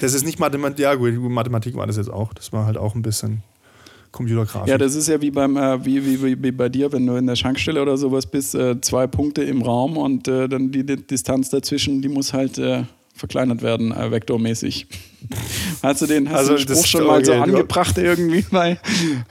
Das 0.00 0.14
ist 0.14 0.24
nicht 0.24 0.38
Mathematik, 0.38 0.80
ja 0.80 0.94
gut, 0.94 1.14
Mathematik 1.14 1.76
war 1.76 1.86
das 1.86 1.96
jetzt 1.96 2.10
auch. 2.10 2.32
Das 2.32 2.52
war 2.52 2.66
halt 2.66 2.76
auch 2.76 2.94
ein 2.94 3.02
bisschen 3.02 3.42
Computergrafik. 4.12 4.68
Ja, 4.68 4.78
das 4.78 4.94
ist 4.94 5.08
ja 5.08 5.20
wie 5.20 5.30
beim 5.30 5.56
äh, 5.56 5.84
wie, 5.84 6.04
wie, 6.04 6.22
wie, 6.22 6.42
wie 6.42 6.52
bei 6.52 6.68
dir, 6.68 6.92
wenn 6.92 7.06
du 7.06 7.14
in 7.16 7.26
der 7.26 7.36
Schankstelle 7.36 7.80
oder 7.82 7.96
sowas 7.96 8.26
bist, 8.26 8.54
äh, 8.54 8.80
zwei 8.80 9.06
Punkte 9.06 9.42
im 9.42 9.62
Raum 9.62 9.96
und 9.96 10.28
äh, 10.28 10.48
dann 10.48 10.72
die, 10.72 10.84
die 10.84 10.96
Distanz 10.96 11.50
dazwischen, 11.50 12.00
die 12.00 12.08
muss 12.08 12.32
halt 12.32 12.58
äh, 12.58 12.84
verkleinert 13.18 13.62
werden, 13.62 13.92
äh, 13.92 14.10
vektormäßig. 14.10 14.86
Hast 15.82 16.02
du 16.02 16.06
den 16.06 16.28
hast 16.30 16.36
Also 16.38 16.56
du 16.56 16.64
den 16.64 16.76
Spruch 16.76 16.86
schon 16.86 17.06
mal 17.06 17.24
so 17.24 17.32
angebracht 17.32 17.98
irgendwie, 17.98 18.44
weil 18.50 18.78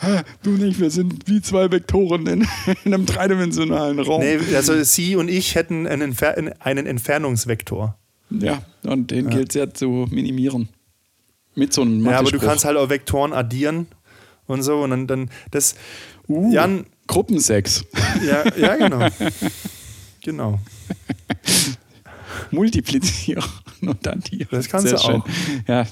"Ha, 0.01 0.23
du 0.43 0.51
nicht, 0.51 0.79
wir 0.79 0.91
sind 0.91 1.27
wie 1.27 1.41
zwei 1.41 1.71
Vektoren 1.71 2.27
in, 2.27 2.41
in 2.85 2.93
einem 2.93 3.05
dreidimensionalen 3.05 3.99
Raum. 3.99 4.21
Nee, 4.21 4.37
also 4.55 4.81
sie 4.83 5.15
und 5.15 5.29
ich 5.29 5.55
hätten 5.55 5.87
einen, 5.87 6.01
Entfer 6.01 6.35
einen 6.59 6.85
Entfernungsvektor. 6.85 7.97
Ja, 8.29 8.61
und 8.83 9.11
den 9.11 9.29
gilt 9.29 9.49
es 9.49 9.55
ja 9.55 9.73
zu 9.73 10.05
minimieren. 10.11 10.67
Mit 11.55 11.71
so 11.73 11.81
einem 11.81 12.05
Ja, 12.05 12.19
aber 12.19 12.29
du 12.31 12.39
kannst 12.39 12.65
halt 12.65 12.75
auch 12.77 12.89
Vektoren 12.89 13.31
addieren 13.33 13.87
und 14.47 14.61
so 14.63 14.81
und 14.83 14.89
dann, 14.91 15.07
dann 15.07 15.29
das. 15.51 15.75
uh, 16.27 16.51
Jan, 16.53 16.85
Gruppensex. 17.07 17.85
ja, 18.27 18.43
ja, 18.57 18.75
genau. 18.75 19.07
genau. 20.21 20.59
multiplizieren 22.51 23.43
und 23.81 24.07
addieren. 24.07 24.47
Das 24.51 24.69
kannst 24.69 24.87
Sehr 24.87 24.97
du 24.97 25.03
schön. 25.03 25.21
auch. 25.21 25.27
Ja, 25.67 25.87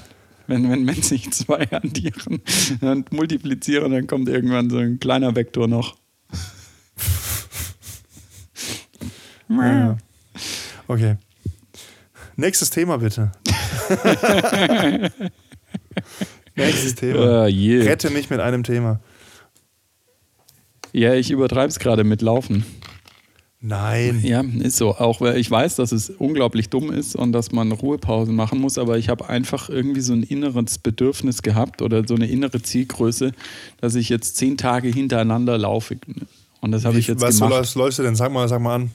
wenn, 0.46 0.70
wenn, 0.70 0.86
wenn 0.86 1.02
sich 1.02 1.30
zwei 1.32 1.70
addieren 1.72 2.40
und 2.80 3.12
multiplizieren, 3.12 3.92
dann 3.92 4.06
kommt 4.06 4.28
irgendwann 4.28 4.70
so 4.70 4.78
ein 4.78 5.00
kleiner 5.00 5.34
Vektor 5.34 5.68
noch. 5.68 5.96
Ja. 9.48 9.96
Okay. 10.88 11.16
Nächstes 12.34 12.70
Thema 12.70 12.98
bitte. 12.98 13.30
Nächstes 16.56 16.94
Thema. 16.96 17.44
Ah, 17.44 17.46
je. 17.46 17.82
Rette 17.82 18.10
mich 18.10 18.28
mit 18.28 18.40
einem 18.40 18.64
Thema. 18.64 19.00
Ja, 20.92 21.14
ich 21.14 21.30
übertreibe 21.30 21.68
es 21.68 21.78
gerade 21.78 22.02
mit 22.04 22.22
Laufen. 22.22 22.64
Nein. 23.60 24.20
Ja, 24.22 24.42
ist 24.42 24.76
so. 24.76 24.94
Auch 24.96 25.20
weil 25.20 25.38
ich 25.38 25.50
weiß, 25.50 25.76
dass 25.76 25.92
es 25.92 26.10
unglaublich 26.10 26.68
dumm 26.68 26.92
ist 26.92 27.16
und 27.16 27.32
dass 27.32 27.52
man 27.52 27.72
Ruhepausen 27.72 28.34
machen 28.34 28.60
muss, 28.60 28.76
aber 28.78 28.98
ich 28.98 29.08
habe 29.08 29.28
einfach 29.28 29.68
irgendwie 29.68 30.02
so 30.02 30.12
ein 30.12 30.22
inneres 30.22 30.78
Bedürfnis 30.78 31.42
gehabt 31.42 31.80
oder 31.82 32.06
so 32.06 32.14
eine 32.14 32.26
innere 32.26 32.60
Zielgröße, 32.60 33.32
dass 33.80 33.94
ich 33.94 34.08
jetzt 34.08 34.36
zehn 34.36 34.56
Tage 34.56 34.88
hintereinander 34.88 35.56
laufe. 35.58 35.96
Und 36.60 36.72
das 36.72 36.84
habe 36.84 36.98
ich 36.98 37.06
jetzt 37.06 37.22
Was 37.22 37.36
gemacht. 37.36 37.50
läufst, 37.50 37.74
läufst 37.76 37.98
du 37.98 38.02
denn? 38.02 38.14
Sag 38.14 38.30
mal, 38.32 38.46
sag 38.48 38.60
mal 38.60 38.74
an. 38.76 38.90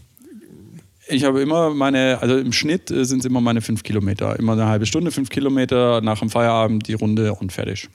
Ich 1.08 1.24
habe 1.26 1.42
immer 1.42 1.74
meine, 1.74 2.20
also 2.22 2.38
im 2.38 2.54
Schnitt 2.54 2.90
äh, 2.92 3.04
sind 3.04 3.20
es 3.20 3.26
immer 3.26 3.42
meine 3.42 3.62
fünf 3.62 3.84
Kilometer. 3.84 4.38
Immer 4.40 4.54
eine 4.54 4.68
halbe 4.68 4.86
Stunde, 4.86 5.12
fünf 5.12 5.30
Kilometer, 5.30 6.00
nach 6.02 6.20
dem 6.20 6.30
Feierabend 6.30 6.88
die 6.88 6.94
Runde 6.94 7.34
und 7.34 7.52
fertig. 7.52 7.90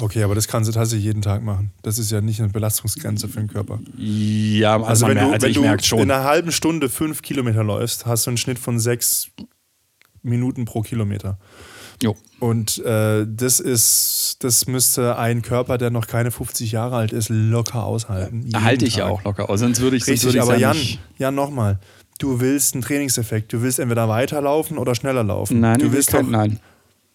Okay, 0.00 0.24
aber 0.24 0.34
das 0.34 0.48
kannst 0.48 0.68
du 0.68 0.72
tatsächlich 0.72 1.04
jeden 1.04 1.22
Tag 1.22 1.42
machen. 1.42 1.70
Das 1.82 1.98
ist 1.98 2.10
ja 2.10 2.20
nicht 2.20 2.40
eine 2.40 2.48
Belastungsgrenze 2.48 3.28
für 3.28 3.38
den 3.38 3.48
Körper. 3.48 3.78
Ja, 3.96 4.74
also, 4.74 4.86
Also, 4.86 5.08
wenn 5.08 5.18
du, 5.18 5.32
also 5.32 5.46
wenn 5.46 5.52
du 5.54 5.96
in 6.02 6.10
einer 6.10 6.24
halben 6.24 6.50
Stunde 6.50 6.88
fünf 6.88 7.22
Kilometer 7.22 7.62
läufst, 7.62 8.04
hast 8.04 8.26
du 8.26 8.30
einen 8.30 8.36
Schnitt 8.36 8.58
von 8.58 8.80
sechs 8.80 9.28
Minuten 10.22 10.64
pro 10.64 10.82
Kilometer. 10.82 11.38
Jo. 12.02 12.16
Und 12.40 12.78
äh, 12.84 13.24
das 13.28 13.60
ist, 13.60 14.38
das 14.40 14.66
müsste 14.66 15.16
ein 15.16 15.42
Körper, 15.42 15.78
der 15.78 15.90
noch 15.90 16.08
keine 16.08 16.30
50 16.32 16.72
Jahre 16.72 16.96
alt 16.96 17.12
ist, 17.12 17.28
locker 17.28 17.84
aushalten. 17.84 18.50
Halte 18.54 18.84
ich 18.86 18.96
ja 18.96 19.06
auch 19.06 19.22
locker 19.22 19.48
aus, 19.48 19.60
sonst 19.60 19.80
würde 19.80 19.96
ich 19.96 20.04
sonst 20.04 20.24
Richtig, 20.24 20.34
würde 20.34 20.38
ich's 20.38 20.48
aber 20.48 20.58
ja 20.58 20.72
Jan. 20.72 20.98
Jan, 21.18 21.34
nochmal. 21.34 21.78
Du 22.18 22.40
willst 22.40 22.74
einen 22.74 22.82
Trainingseffekt. 22.82 23.52
Du 23.52 23.62
willst 23.62 23.78
entweder 23.78 24.08
weiterlaufen 24.08 24.78
oder 24.78 24.94
schneller 24.94 25.22
laufen. 25.22 25.60
Nein, 25.60 25.78
du 25.78 25.92
willst 25.92 26.10
kein, 26.10 26.24
doch, 26.24 26.32
nein. 26.32 26.58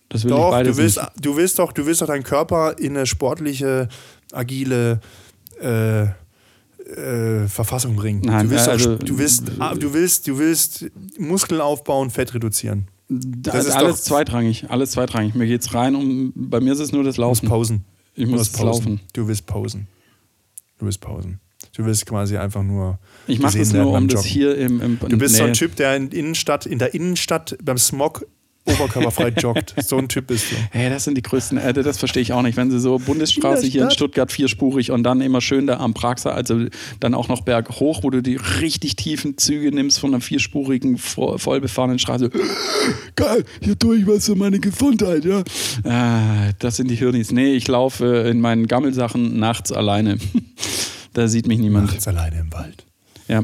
Das 0.10 0.24
will 0.24 0.32
ich 0.32 0.38
doch, 0.38 0.51
beides 0.51 0.76
du 0.76 0.82
willst, 0.82 0.97
nicht. 0.97 1.12
du 1.26 1.38
willst 1.38 1.60
doch, 1.60 1.72
du 1.72 1.86
willst 1.86 2.01
doch 2.01 2.07
deinen 2.07 2.24
Körper 2.24 2.78
in 2.80 2.97
eine 2.97 3.05
sportliche, 3.05 3.88
agile 4.32 4.99
äh, 5.62 6.03
äh, 6.03 7.47
Verfassung 7.47 7.95
bringen. 7.95 8.22
Nein, 8.26 8.45
du 8.47 8.51
willst, 8.51 8.68
äh, 8.68 8.72
doch, 8.72 8.74
also- 8.74 8.95
du 8.97 9.18
willst, 9.18 9.43
ah, 9.60 9.76
du 9.76 9.93
willst, 9.93 10.28
du 10.28 10.38
willst 10.39 10.86
Muskeln 11.20 11.62
aufbauen, 11.62 12.10
Fett 12.10 12.34
reduzieren. 12.34 12.88
Das 13.07 13.55
ist 13.64 13.68
ist 13.70 13.76
alles 13.76 13.97
doch- 13.97 14.03
zweitrangig, 14.03 14.70
alles 14.70 14.91
zweitrangig. 14.91 15.34
Mir 15.36 15.47
geht 15.47 15.62
es 15.62 15.74
rein 15.74 15.95
um, 15.95 16.32
bei 16.36 16.60
mir 16.60 16.74
ist 16.74 16.80
es 16.80 16.91
nur 16.91 17.03
das 17.03 17.16
Du 17.16 17.22
Laufen. 17.22 17.47
pausen. 17.47 17.86
Ich 18.16 18.26
Du 18.26 18.30
muss 18.32 18.39
musst 18.39 18.53
jetzt 18.53 18.64
laufen. 18.64 18.99
Du 19.14 19.28
willst 19.28 19.45
pausen. 19.45 19.88
Du 20.80 20.86
willst 20.86 21.01
pausen. 21.01 21.39
Du 21.76 21.86
willst 21.86 22.05
quasi 22.05 22.38
einfach 22.38 22.64
nur. 22.64 22.99
Ich 23.28 23.39
mache 23.39 23.57
das 23.57 23.74
nur, 23.74 23.91
um 23.93 24.07
das 24.07 24.26
hier 24.26 24.57
im, 24.57 24.82
im 24.82 24.99
Du 24.99 25.18
bist 25.18 25.36
so 25.36 25.43
ein 25.43 25.49
nee. 25.51 25.55
Typ, 25.55 25.76
der 25.76 25.95
in, 25.95 26.10
Innenstadt, 26.10 26.66
in 26.66 26.78
der 26.80 26.93
Innenstadt 26.93 27.57
beim 27.64 27.78
Smog 27.78 28.26
oberkörperfrei 28.70 29.30
joggt. 29.30 29.74
So 29.86 29.97
ein 29.97 30.07
Typ 30.07 30.28
bist 30.28 30.51
du. 30.51 30.55
Hey, 30.72 30.89
das 30.89 31.03
sind 31.03 31.15
die 31.15 31.22
größten, 31.22 31.57
äh, 31.57 31.74
das 31.74 31.97
verstehe 31.97 32.22
ich 32.22 32.34
auch 32.34 32.41
nicht. 32.41 32.57
Wenn 32.57 32.72
sie 32.72 32.80
so 32.80 32.97
Bundesstraße 32.99 33.65
hier 33.67 33.84
in. 33.84 33.91
Stuttgart 33.91 34.32
vierspurig 34.32 34.91
und 34.91 35.03
dann 35.03 35.22
immer 35.22 35.41
schön 35.41 35.67
da 35.67 35.78
am 35.78 35.93
Praxer, 35.93 36.34
also 36.34 36.65
dann 36.99 37.13
auch 37.13 37.28
noch 37.28 37.41
berghoch, 37.41 38.03
wo 38.03 38.09
du 38.09 38.22
die 38.22 38.36
richtig 38.61 38.95
tiefen 38.95 39.38
Züge 39.38 39.72
nimmst 39.72 39.99
von 39.99 40.13
einer 40.13 40.22
vierspurigen, 40.22 40.97
vo- 40.97 41.38
vollbefahrenen 41.38 41.99
Straße. 41.99 42.30
Geil, 43.15 43.43
hier 43.61 43.78
tue 43.78 43.97
ich 43.97 44.07
was 44.07 44.26
für 44.26 44.36
meine 44.36 44.59
Gesundheit, 44.59 45.26
ja. 45.26 45.43
Ah, 45.84 46.51
das 46.59 46.78
sind 46.78 46.89
die 46.89 46.95
Hirnis. 46.95 47.32
Nee, 47.32 47.53
ich 47.53 47.67
laufe 47.67 48.05
in 48.30 48.41
meinen 48.41 48.67
Gammelsachen 48.67 49.39
nachts 49.39 49.72
alleine. 49.72 50.17
da 51.13 51.28
sieht 51.28 51.47
mich 51.47 51.59
niemand. 51.59 51.88
Nachts 51.88 52.07
alleine 52.07 52.39
im 52.39 52.51
Wald. 52.53 52.86
Ja. 53.28 53.43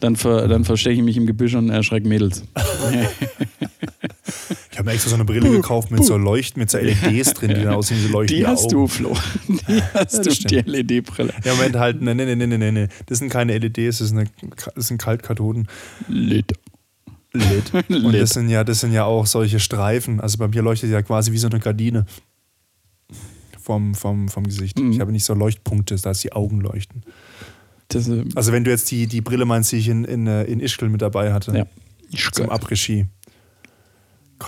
Dann, 0.00 0.16
ver, 0.16 0.48
dann 0.48 0.64
verstecke 0.64 0.96
ich 0.96 1.02
mich 1.02 1.16
im 1.16 1.26
Gebüsch 1.26 1.54
und 1.54 1.70
erschrecke 1.70 2.08
Mädels. 2.08 2.42
Ich 4.74 4.78
habe 4.78 4.88
mir 4.88 4.94
extra 4.94 5.10
so 5.10 5.14
eine 5.14 5.24
Brille 5.24 5.48
gekauft 5.48 5.92
mit 5.92 6.04
so 6.04 6.16
Leuchten, 6.16 6.58
mit 6.58 6.68
so 6.68 6.78
LEDs 6.78 7.34
drin, 7.34 7.54
die 7.54 7.62
dann 7.62 7.74
aussehen 7.74 7.96
wie 7.98 8.08
so 8.08 8.12
leuchtende 8.12 8.42
Die 8.42 8.44
hast 8.44 8.72
du, 8.72 8.88
Flo. 8.88 9.16
Die 9.46 9.80
hast 9.94 10.26
du, 10.26 10.30
die 10.30 10.56
LED-Brille. 10.68 11.32
Ja, 11.44 11.54
Moment, 11.54 11.76
halt, 11.76 12.02
ne, 12.02 12.12
ne, 12.12 12.26
ne, 12.26 12.44
ne, 12.44 12.58
ne, 12.58 12.72
ne. 12.72 12.88
Das 13.06 13.18
sind 13.18 13.28
keine 13.28 13.56
LEDs, 13.56 13.98
das, 13.98 14.08
ist 14.08 14.10
eine, 14.10 14.24
das 14.74 14.88
sind 14.88 14.98
Kaltkathoden. 14.98 15.68
Lit. 16.08 16.54
LED. 17.32 17.72
Und 17.88 17.88
Lit. 17.88 18.20
das 18.20 18.30
sind, 18.30 18.48
ja, 18.48 18.64
das 18.64 18.80
sind 18.80 18.92
ja 18.92 19.04
auch 19.04 19.26
solche 19.26 19.60
Streifen. 19.60 20.20
Also 20.20 20.38
bei 20.38 20.48
mir 20.48 20.60
leuchtet 20.60 20.90
ja 20.90 21.02
quasi 21.02 21.30
wie 21.30 21.38
so 21.38 21.46
eine 21.46 21.60
Gardine 21.60 22.04
vom, 23.62 23.94
vom, 23.94 24.28
vom 24.28 24.42
Gesicht. 24.42 24.80
Mhm. 24.80 24.90
Ich 24.90 24.98
habe 24.98 25.12
nicht 25.12 25.24
so 25.24 25.34
Leuchtpunkte, 25.34 25.94
dass 25.94 26.18
die 26.18 26.32
Augen 26.32 26.60
leuchten. 26.60 27.04
Das, 27.86 28.08
äh, 28.08 28.24
Also 28.34 28.50
wenn 28.50 28.64
du 28.64 28.72
jetzt 28.72 28.90
die, 28.90 29.06
die 29.06 29.20
Brille 29.20 29.44
meinst, 29.44 29.70
die 29.70 29.76
ich 29.76 29.88
in, 29.88 30.02
in, 30.02 30.26
äh, 30.26 30.42
in 30.42 30.58
Ischgl 30.58 30.88
mit 30.88 31.00
dabei 31.00 31.32
hatte, 31.32 31.56
ja. 31.56 31.66
zum 32.32 32.50
Après-Ski. 32.50 33.06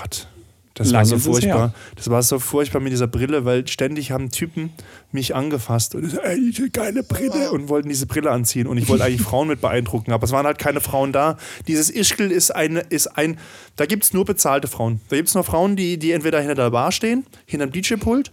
Gott, 0.00 0.28
das 0.74 0.90
Lang 0.90 1.00
war 1.00 1.06
so 1.06 1.18
furchtbar. 1.18 1.74
Das 1.94 2.10
war 2.10 2.22
so 2.22 2.38
furchtbar 2.38 2.80
mit 2.80 2.92
dieser 2.92 3.06
Brille, 3.06 3.46
weil 3.46 3.66
ständig 3.66 4.10
haben 4.10 4.30
Typen 4.30 4.70
mich 5.10 5.34
angefasst 5.34 5.94
und 5.94 6.10
so, 6.10 6.18
ey, 6.18 6.38
ich 6.50 6.58
will 6.60 6.68
keine 6.68 7.02
Brille 7.02 7.50
und 7.50 7.70
wollten 7.70 7.88
diese 7.88 8.06
Brille 8.06 8.30
anziehen 8.30 8.66
und 8.66 8.76
ich 8.76 8.86
wollte 8.88 9.04
eigentlich 9.04 9.22
Frauen 9.22 9.48
mit 9.48 9.62
beeindrucken, 9.62 10.12
aber 10.12 10.24
es 10.24 10.32
waren 10.32 10.44
halt 10.44 10.58
keine 10.58 10.82
Frauen 10.82 11.12
da. 11.12 11.38
Dieses 11.66 11.88
Ischgl 11.88 12.30
ist 12.30 12.54
eine, 12.54 12.80
ist 12.80 13.06
ein, 13.06 13.38
da 13.76 13.86
gibt 13.86 14.04
es 14.04 14.12
nur 14.12 14.26
bezahlte 14.26 14.68
Frauen. 14.68 15.00
Da 15.08 15.16
gibt 15.16 15.28
es 15.28 15.34
nur 15.34 15.44
Frauen, 15.44 15.76
die, 15.76 15.98
die 15.98 16.12
entweder 16.12 16.40
hinter 16.40 16.56
der 16.56 16.70
Bar 16.70 16.92
stehen, 16.92 17.24
hinterm 17.46 17.72
DJ-Pult 17.72 18.32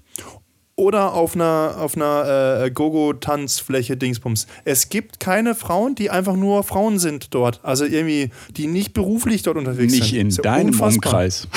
oder 0.76 1.14
auf 1.14 1.36
einer, 1.36 1.76
auf 1.80 1.96
einer 1.96 2.64
äh, 2.64 2.72
Gogo-Tanzfläche 2.72 3.96
Dingsbums. 3.96 4.48
Es 4.66 4.90
gibt 4.90 5.20
keine 5.20 5.54
Frauen, 5.54 5.94
die 5.94 6.10
einfach 6.10 6.36
nur 6.36 6.64
Frauen 6.64 6.98
sind 6.98 7.34
dort. 7.36 7.60
Also 7.64 7.86
irgendwie, 7.86 8.32
die 8.58 8.66
nicht 8.66 8.94
beruflich 8.94 9.44
dort 9.44 9.58
unterwegs 9.58 9.94
Nicht 9.94 10.10
sind. 10.10 10.20
in 10.20 10.28
Ist 10.30 10.38
ja 10.38 10.44
deinem 10.44 10.68
unfassbar. 10.70 11.14
Umkreis. 11.14 11.48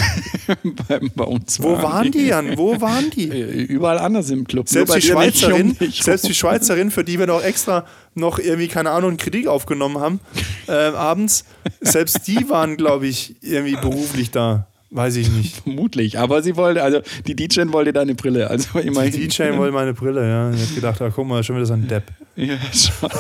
bei, 0.89 1.01
bei 1.15 1.25
uns 1.25 1.63
Wo 1.63 1.81
waren 1.83 2.13
die, 2.13 2.27
Jan? 2.27 2.59
Wo 2.59 2.79
waren 2.81 3.09
die? 3.11 3.31
Äh, 3.31 3.63
Überall 3.63 3.99
anders 3.99 4.29
im 4.29 4.47
Club. 4.47 4.69
Selbst 4.69 4.93
die 4.93 4.99
nicht, 4.99 5.09
Schweizerin, 5.09 5.77
selbst 5.93 6.29
die 6.29 6.35
Schweizerin, 6.35 6.91
für 6.91 7.03
die 7.03 7.19
wir 7.19 7.27
noch 7.27 7.43
extra 7.43 7.87
noch 8.15 8.39
irgendwie, 8.39 8.69
keine 8.69 8.91
Ahnung, 8.91 9.11
einen 9.11 9.19
Kritik 9.19 9.47
aufgenommen 9.47 9.99
haben, 9.99 10.21
äh, 10.69 10.73
abends, 10.73 11.45
selbst 11.81 12.27
die 12.27 12.49
waren, 12.49 12.77
glaube 12.77 13.07
ich, 13.07 13.37
irgendwie 13.43 13.77
beruflich 13.77 14.31
da. 14.31 14.67
Weiß 14.91 15.17
ich 15.17 15.29
nicht. 15.31 15.57
Vermutlich. 15.63 16.19
Aber 16.19 16.43
sie 16.43 16.57
wollte, 16.57 16.83
also 16.83 17.01
die 17.27 17.35
DJ 17.35 17.63
wollte 17.67 17.93
deine 17.93 18.15
Brille. 18.15 18.49
Also 18.49 18.79
immerhin. 18.79 19.13
Die 19.13 19.29
DJ 19.29 19.57
wollte 19.57 19.73
meine 19.73 19.95
Brille, 19.95 20.29
ja. 20.29 20.51
Ich 20.53 20.63
hab 20.63 20.75
gedacht, 20.75 21.03
ah, 21.03 21.11
guck 21.15 21.27
mal, 21.27 21.43
schon 21.43 21.57
wieder 21.57 21.67
so 21.67 21.75
ein 21.75 21.89
Depp. 21.89 22.05
Ja, 22.37 22.57
schon. 22.73 23.11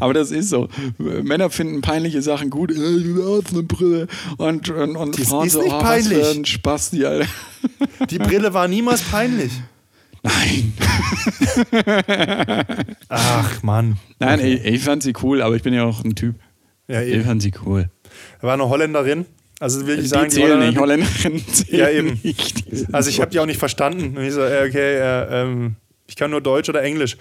Aber 0.00 0.14
das 0.14 0.30
ist 0.30 0.48
so. 0.48 0.68
Männer 0.98 1.50
finden 1.50 1.80
peinliche 1.82 2.22
Sachen 2.22 2.48
gut. 2.48 2.70
Du 2.70 3.42
hast 3.42 3.52
eine 3.52 3.62
Brille. 3.64 4.06
Und, 4.38 4.70
und, 4.70 4.96
und 4.96 5.18
Das 5.18 5.28
Frauen 5.28 5.46
ist 5.46 5.52
so, 5.52 5.62
nicht 5.62 5.72
oh, 5.72 5.76
was 5.76 5.82
peinlich. 5.82 6.18
für 6.18 6.30
ein 6.30 6.44
Spasti, 6.44 7.04
Alter. 7.04 7.26
Die 8.08 8.18
Brille 8.18 8.54
war 8.54 8.68
niemals 8.68 9.02
peinlich. 9.02 9.52
Nein. 10.22 10.72
Ach, 13.08 13.62
Mann. 13.62 13.96
Nein, 14.18 14.40
ich, 14.40 14.64
ich 14.64 14.82
fand 14.82 15.02
sie 15.02 15.12
cool, 15.22 15.42
aber 15.42 15.56
ich 15.56 15.62
bin 15.62 15.74
ja 15.74 15.84
auch 15.84 16.04
ein 16.04 16.14
Typ. 16.14 16.36
Ja, 16.88 17.02
Ich 17.02 17.24
fand 17.24 17.42
sie 17.42 17.52
cool. 17.66 17.90
Da 18.40 18.46
war 18.46 18.54
eine 18.54 18.68
Holländerin. 18.68 19.26
Also 19.62 19.86
will 19.86 19.94
ich 19.94 20.02
Die 20.02 20.08
sagen, 20.08 20.28
die 20.28 20.34
zählen 20.34 20.58
nicht. 20.58 20.76
Holländerin, 20.76 21.06
Holländerinnen 21.30 21.46
zählen 21.54 21.78
Ja, 21.78 21.88
eben. 21.88 22.20
nicht. 22.24 22.72
Die 22.72 22.92
Also 22.92 23.10
ich 23.10 23.20
habe 23.20 23.30
die 23.30 23.38
auch 23.38 23.46
nicht 23.46 23.60
verstanden. 23.60 24.16
Und 24.16 24.24
ich 24.24 24.32
so, 24.32 24.40
okay, 24.42 24.96
äh, 24.98 25.42
ähm, 25.42 25.76
ich 26.08 26.16
kann 26.16 26.32
nur 26.32 26.40
Deutsch 26.40 26.68
oder 26.68 26.82
Englisch. 26.82 27.16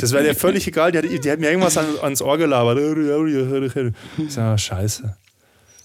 Das 0.00 0.12
wäre 0.12 0.24
dir 0.24 0.34
völlig 0.34 0.66
egal. 0.66 0.90
Die 0.90 0.98
hat, 0.98 1.04
die 1.04 1.30
hat 1.30 1.38
mir 1.38 1.48
irgendwas 1.48 1.78
an, 1.78 1.86
ans 2.02 2.20
Ohr 2.20 2.36
gelabert. 2.36 2.78
Ich 4.18 4.32
so, 4.32 4.40
ah, 4.40 4.58
scheiße. 4.58 5.16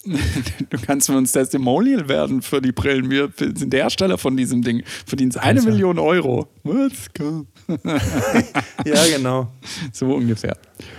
Du 0.04 0.78
kannst 0.82 1.08
für 1.08 1.16
uns 1.18 1.32
Testimonial 1.32 2.10
werden 2.10 2.41
für 2.41 2.62
die 2.62 2.72
Brillen. 2.72 3.12
Wir 3.12 3.30
sind 3.38 3.72
der 3.74 3.84
Hersteller 3.84 4.18
von 4.18 4.36
diesem 4.36 4.64
Ding. 4.64 4.84
Verdienst 5.06 5.38
eine 5.38 5.60
Also. 5.60 5.70
Million 5.70 6.00
Euro. 6.00 6.47
Let's 6.64 7.14
go. 7.16 7.45
Ja, 8.86 9.05
genau. 9.15 9.47
So 9.93 10.07
ungefähr. 10.15 10.55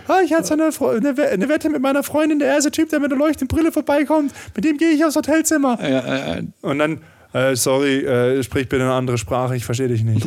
Ah, 0.07 0.21
ich 0.25 0.33
hatte 0.33 0.45
so 0.47 0.55
eine, 0.55 0.69
Fre- 0.71 0.97
eine, 0.97 1.29
eine 1.29 1.49
Wette 1.49 1.69
mit 1.71 1.81
meiner 1.83 2.03
Freundin. 2.03 2.39
Der 2.39 2.49
erste 2.49 2.71
Typ, 2.71 2.89
der 2.91 3.01
mit 3.01 3.11
der 3.11 3.19
leuchtenden 3.19 3.49
Brille 3.49 3.73
vorbeikommt, 3.73 4.33
mit 4.55 4.65
dem 4.65 4.77
gehe 4.77 4.91
ich 4.91 5.05
aufs 5.05 5.17
Hotelzimmer. 5.17 5.79
Äh, 5.81 6.39
äh, 6.39 6.43
Und 6.63 6.79
dann, 6.79 7.01
äh, 7.33 7.55
sorry, 7.57 7.99
äh, 8.05 8.43
sprich 8.43 8.69
bitte 8.69 8.83
eine 8.85 8.93
andere 8.93 9.19
Sprache, 9.19 9.57
ich 9.57 9.65
verstehe 9.65 9.89
dich 9.89 10.03
nicht. 10.03 10.27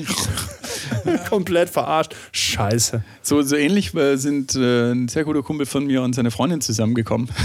Komplett 1.29 1.69
verarscht. 1.69 2.15
Scheiße. 2.31 3.03
so, 3.21 3.41
so 3.41 3.55
ähnlich 3.55 3.93
äh, 3.95 4.15
sind 4.17 4.55
äh, 4.55 4.91
ein 4.91 5.07
sehr 5.07 5.23
guter 5.23 5.41
Kumpel 5.43 5.65
von 5.65 5.85
mir 5.85 6.01
und 6.01 6.13
seine 6.13 6.31
Freundin 6.31 6.61
zusammengekommen. 6.61 7.29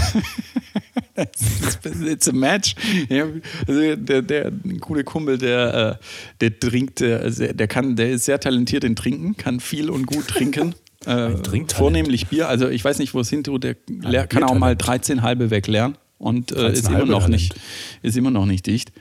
It's 2.05 2.29
a 2.29 2.31
match. 2.31 2.75
Ja, 3.09 3.25
also 3.67 3.95
der, 3.95 4.21
der 4.21 4.47
ein 4.47 4.79
cooler 4.79 5.03
Kumpel, 5.03 5.37
der, 5.37 5.99
äh, 5.99 6.05
der 6.41 6.59
trinkt, 6.59 7.01
äh, 7.01 7.29
sehr- 7.29 7.53
der 7.53 7.67
kann, 7.67 7.95
der 7.95 8.11
ist 8.11 8.25
sehr 8.25 8.39
talentiert 8.39 8.83
in 8.83 8.95
Trinken, 8.95 9.35
kann 9.35 9.59
viel 9.59 9.89
und 9.89 10.05
gut 10.05 10.27
trinken. 10.27 10.75
Äh, 11.05 11.29
vornehmlich 11.73 12.27
Bier. 12.27 12.49
Also 12.49 12.67
ich 12.67 12.83
weiß 12.83 12.99
nicht, 12.99 13.13
wo 13.13 13.21
es 13.21 13.29
hin 13.29 13.45
tut. 13.45 13.63
Der 13.63 14.27
kann 14.27 14.43
auch 14.43 14.53
mal 14.55 14.75
13 14.75 15.21
halbe 15.21 15.49
wegleeren 15.49 15.97
und 16.17 16.51
äh, 16.51 16.73
ist 16.73 16.87
13 16.87 16.93
immer 16.93 17.05
noch 17.05 17.21
Talent. 17.23 17.29
nicht, 17.31 17.55
ist 18.01 18.17
immer 18.17 18.31
noch 18.31 18.45
nicht 18.45 18.67
dicht. 18.67 18.91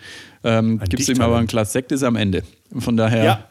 Ähm, 0.44 0.78
Gibt 0.88 1.00
es 1.00 1.08
ihm 1.08 1.20
aber 1.20 1.38
ein. 1.38 1.46
Glas 1.46 1.72
Sekt 1.72 1.92
ist 1.92 2.02
am 2.02 2.16
Ende. 2.16 2.42
Von 2.76 2.96
daher 2.96 3.24
Ja. 3.24 3.44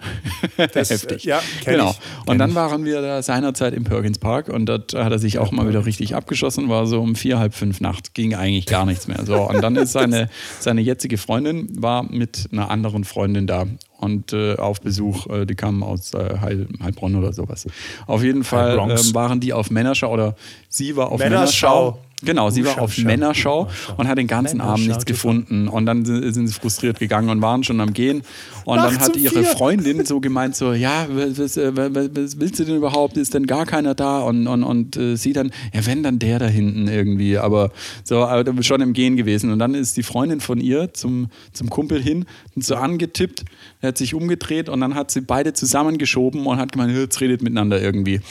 Das, 0.73 0.89
heftig. 0.89 1.23
ja, 1.23 1.41
genau. 1.65 1.91
ich, 1.91 2.29
und 2.29 2.37
dann 2.37 2.51
ich. 2.51 2.55
waren 2.55 2.85
wir 2.85 3.01
da 3.01 3.21
seinerzeit 3.21 3.73
im 3.73 3.83
Perkins 3.83 4.19
Park 4.19 4.49
und 4.49 4.67
dort 4.67 4.93
hat 4.93 5.11
er 5.11 5.19
sich 5.19 5.39
auch 5.39 5.51
mal 5.51 5.67
wieder 5.67 5.85
richtig 5.85 6.15
abgeschossen, 6.15 6.69
war 6.69 6.85
so 6.85 7.01
um 7.01 7.15
vier, 7.15 7.39
halb 7.39 7.53
fünf 7.53 7.81
Nacht, 7.81 8.13
ging 8.13 8.35
eigentlich 8.35 8.65
gar 8.65 8.85
nichts 8.85 9.07
mehr. 9.07 9.25
So, 9.25 9.41
und 9.49 9.61
dann 9.61 9.75
ist 9.75 9.93
seine, 9.93 10.29
seine 10.59 10.81
jetzige 10.81 11.17
Freundin, 11.17 11.69
war 11.81 12.03
mit 12.03 12.49
einer 12.51 12.69
anderen 12.69 13.03
Freundin 13.03 13.47
da 13.47 13.65
und 13.99 14.33
äh, 14.33 14.55
auf 14.55 14.81
Besuch, 14.81 15.27
äh, 15.27 15.45
die 15.45 15.55
kamen 15.55 15.83
aus 15.83 16.13
äh, 16.13 16.37
Heil, 16.39 16.67
Heilbronn 16.81 17.15
oder 17.15 17.33
sowas. 17.33 17.65
Auf 18.05 18.23
jeden 18.23 18.43
Fall 18.43 18.77
ähm, 18.77 19.13
waren 19.15 19.39
die 19.39 19.53
auf 19.53 19.71
Männerschau 19.71 20.11
oder 20.11 20.35
sie 20.69 20.95
war 20.95 21.11
auf 21.11 21.19
Männerschau. 21.19 21.91
Männerschau. 21.91 22.07
Genau, 22.23 22.49
sie 22.49 22.65
war 22.65 22.81
auf 22.81 22.93
schau. 22.93 23.03
Männerschau 23.03 23.69
und 23.95 24.07
hat 24.07 24.17
den 24.17 24.25
ganzen 24.25 24.59
Abend 24.59 24.87
nichts 24.87 25.05
gefunden. 25.05 25.67
Und 25.67 25.85
dann 25.85 26.03
sind 26.03 26.47
sie 26.47 26.53
frustriert 26.53 26.99
gegangen 26.99 27.29
und 27.29 27.41
waren 27.43 27.63
schon 27.63 27.79
am 27.79 27.93
Gehen. 27.93 28.23
Und 28.65 28.77
dann 28.77 28.93
Nachts 28.93 29.06
hat 29.09 29.17
ihre 29.17 29.43
vier. 29.43 29.43
Freundin 29.43 30.05
so 30.05 30.19
gemeint, 30.19 30.55
so, 30.55 30.73
ja, 30.73 31.07
was, 31.09 31.37
was, 31.37 31.57
äh, 31.57 31.71
was, 31.75 32.09
was 32.13 32.39
willst 32.39 32.59
du 32.59 32.65
denn 32.65 32.77
überhaupt? 32.77 33.17
Ist 33.17 33.33
denn 33.33 33.47
gar 33.47 33.65
keiner 33.65 33.95
da? 33.95 34.19
Und, 34.19 34.47
und, 34.47 34.63
und 34.63 34.97
äh, 34.97 35.15
sie 35.15 35.33
dann, 35.33 35.51
ja, 35.73 35.85
wenn 35.85 36.03
dann 36.03 36.19
der 36.19 36.39
da 36.39 36.47
hinten 36.47 36.87
irgendwie. 36.87 37.37
Aber 37.37 37.71
so, 38.03 38.19
aber 38.19 38.63
schon 38.63 38.81
im 38.81 38.93
Gehen 38.93 39.15
gewesen. 39.15 39.51
Und 39.51 39.59
dann 39.59 39.73
ist 39.73 39.97
die 39.97 40.03
Freundin 40.03 40.39
von 40.39 40.59
ihr 40.59 40.93
zum, 40.93 41.27
zum 41.53 41.69
Kumpel 41.69 42.01
hin 42.01 42.25
und 42.55 42.63
so 42.63 42.75
angetippt. 42.75 43.45
Er 43.81 43.89
hat 43.89 43.97
sich 43.97 44.13
umgedreht 44.13 44.69
und 44.69 44.81
dann 44.81 44.95
hat 44.95 45.11
sie 45.11 45.21
beide 45.21 45.53
zusammengeschoben 45.53 46.45
und 46.45 46.57
hat 46.57 46.71
gemeint, 46.71 46.95
jetzt 46.95 47.21
redet 47.21 47.41
miteinander 47.41 47.81
irgendwie. 47.81 48.21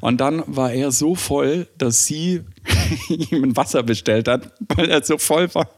Und 0.00 0.20
dann 0.20 0.42
war 0.46 0.72
er 0.72 0.92
so 0.92 1.14
voll, 1.14 1.66
dass 1.78 2.06
sie 2.06 2.42
ihm 3.08 3.44
ein 3.44 3.56
Wasser 3.56 3.82
bestellt 3.82 4.28
hat, 4.28 4.52
weil 4.74 4.90
er 4.90 5.02
so 5.02 5.18
voll 5.18 5.54
war. 5.54 5.68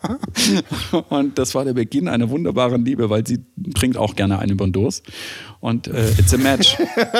Und 1.08 1.38
das 1.38 1.54
war 1.54 1.64
der 1.64 1.74
Beginn 1.74 2.08
einer 2.08 2.30
wunderbaren 2.30 2.84
Liebe, 2.84 3.10
weil 3.10 3.26
sie 3.26 3.44
trinkt 3.74 3.96
auch 3.96 4.14
gerne 4.14 4.38
den 4.48 4.72
Durst. 4.72 5.04
Und 5.66 5.88
äh, 5.88 6.10
it's 6.16 6.32
a 6.32 6.38
match. 6.38 6.76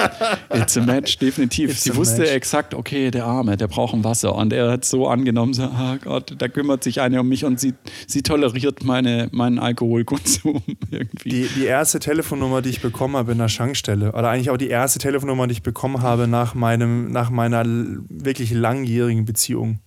It's 0.55 0.77
a 0.77 0.81
match, 0.81 1.19
definitiv. 1.19 1.73
It's 1.73 1.83
sie 1.83 1.97
wusste 1.97 2.21
match. 2.21 2.31
exakt, 2.31 2.75
okay, 2.75 3.11
der 3.11 3.25
Arme, 3.27 3.57
der 3.57 3.67
braucht 3.67 3.93
ein 3.93 4.05
Wasser. 4.05 4.37
Und 4.37 4.53
er 4.53 4.71
hat 4.71 4.85
so 4.85 5.09
angenommen, 5.09 5.53
so, 5.53 5.65
ah 5.65 5.97
Gott, 6.01 6.33
da 6.39 6.47
kümmert 6.47 6.85
sich 6.85 7.01
eine 7.01 7.19
um 7.21 7.29
mich 7.29 7.45
und 7.45 7.59
sie, 7.59 7.75
sie 8.07 8.23
toleriert 8.23 8.85
meine, 8.85 9.29
meinen 9.33 9.59
Alkoholkonsum 9.59 10.63
irgendwie. 10.93 11.29
Die, 11.29 11.49
die 11.57 11.65
erste 11.65 11.99
Telefonnummer, 11.99 12.63
die 12.63 12.71
ich 12.71 12.81
bekommen 12.81 13.17
habe 13.17 13.33
in 13.33 13.39
der 13.39 13.49
Schankstelle, 13.49 14.13
oder 14.13 14.31
eigentlich 14.31 14.51
auch 14.51 14.57
die 14.59 14.69
erste 14.69 15.01
Telefonnummer, 15.01 15.49
die 15.49 15.55
ich 15.55 15.63
bekommen 15.65 16.03
habe 16.03 16.29
nach, 16.29 16.55
meinem, 16.55 17.11
nach 17.11 17.31
meiner 17.31 17.65
wirklich 17.67 18.53
langjährigen 18.53 19.25
Beziehung. 19.25 19.81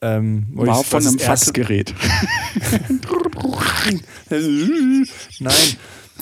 Ähm, 0.00 0.46
war 0.54 0.80
ich- 0.80 0.86
von 0.86 1.04
einem 1.04 1.18
Faxgerät. 1.18 1.92
Nein, 5.40 5.52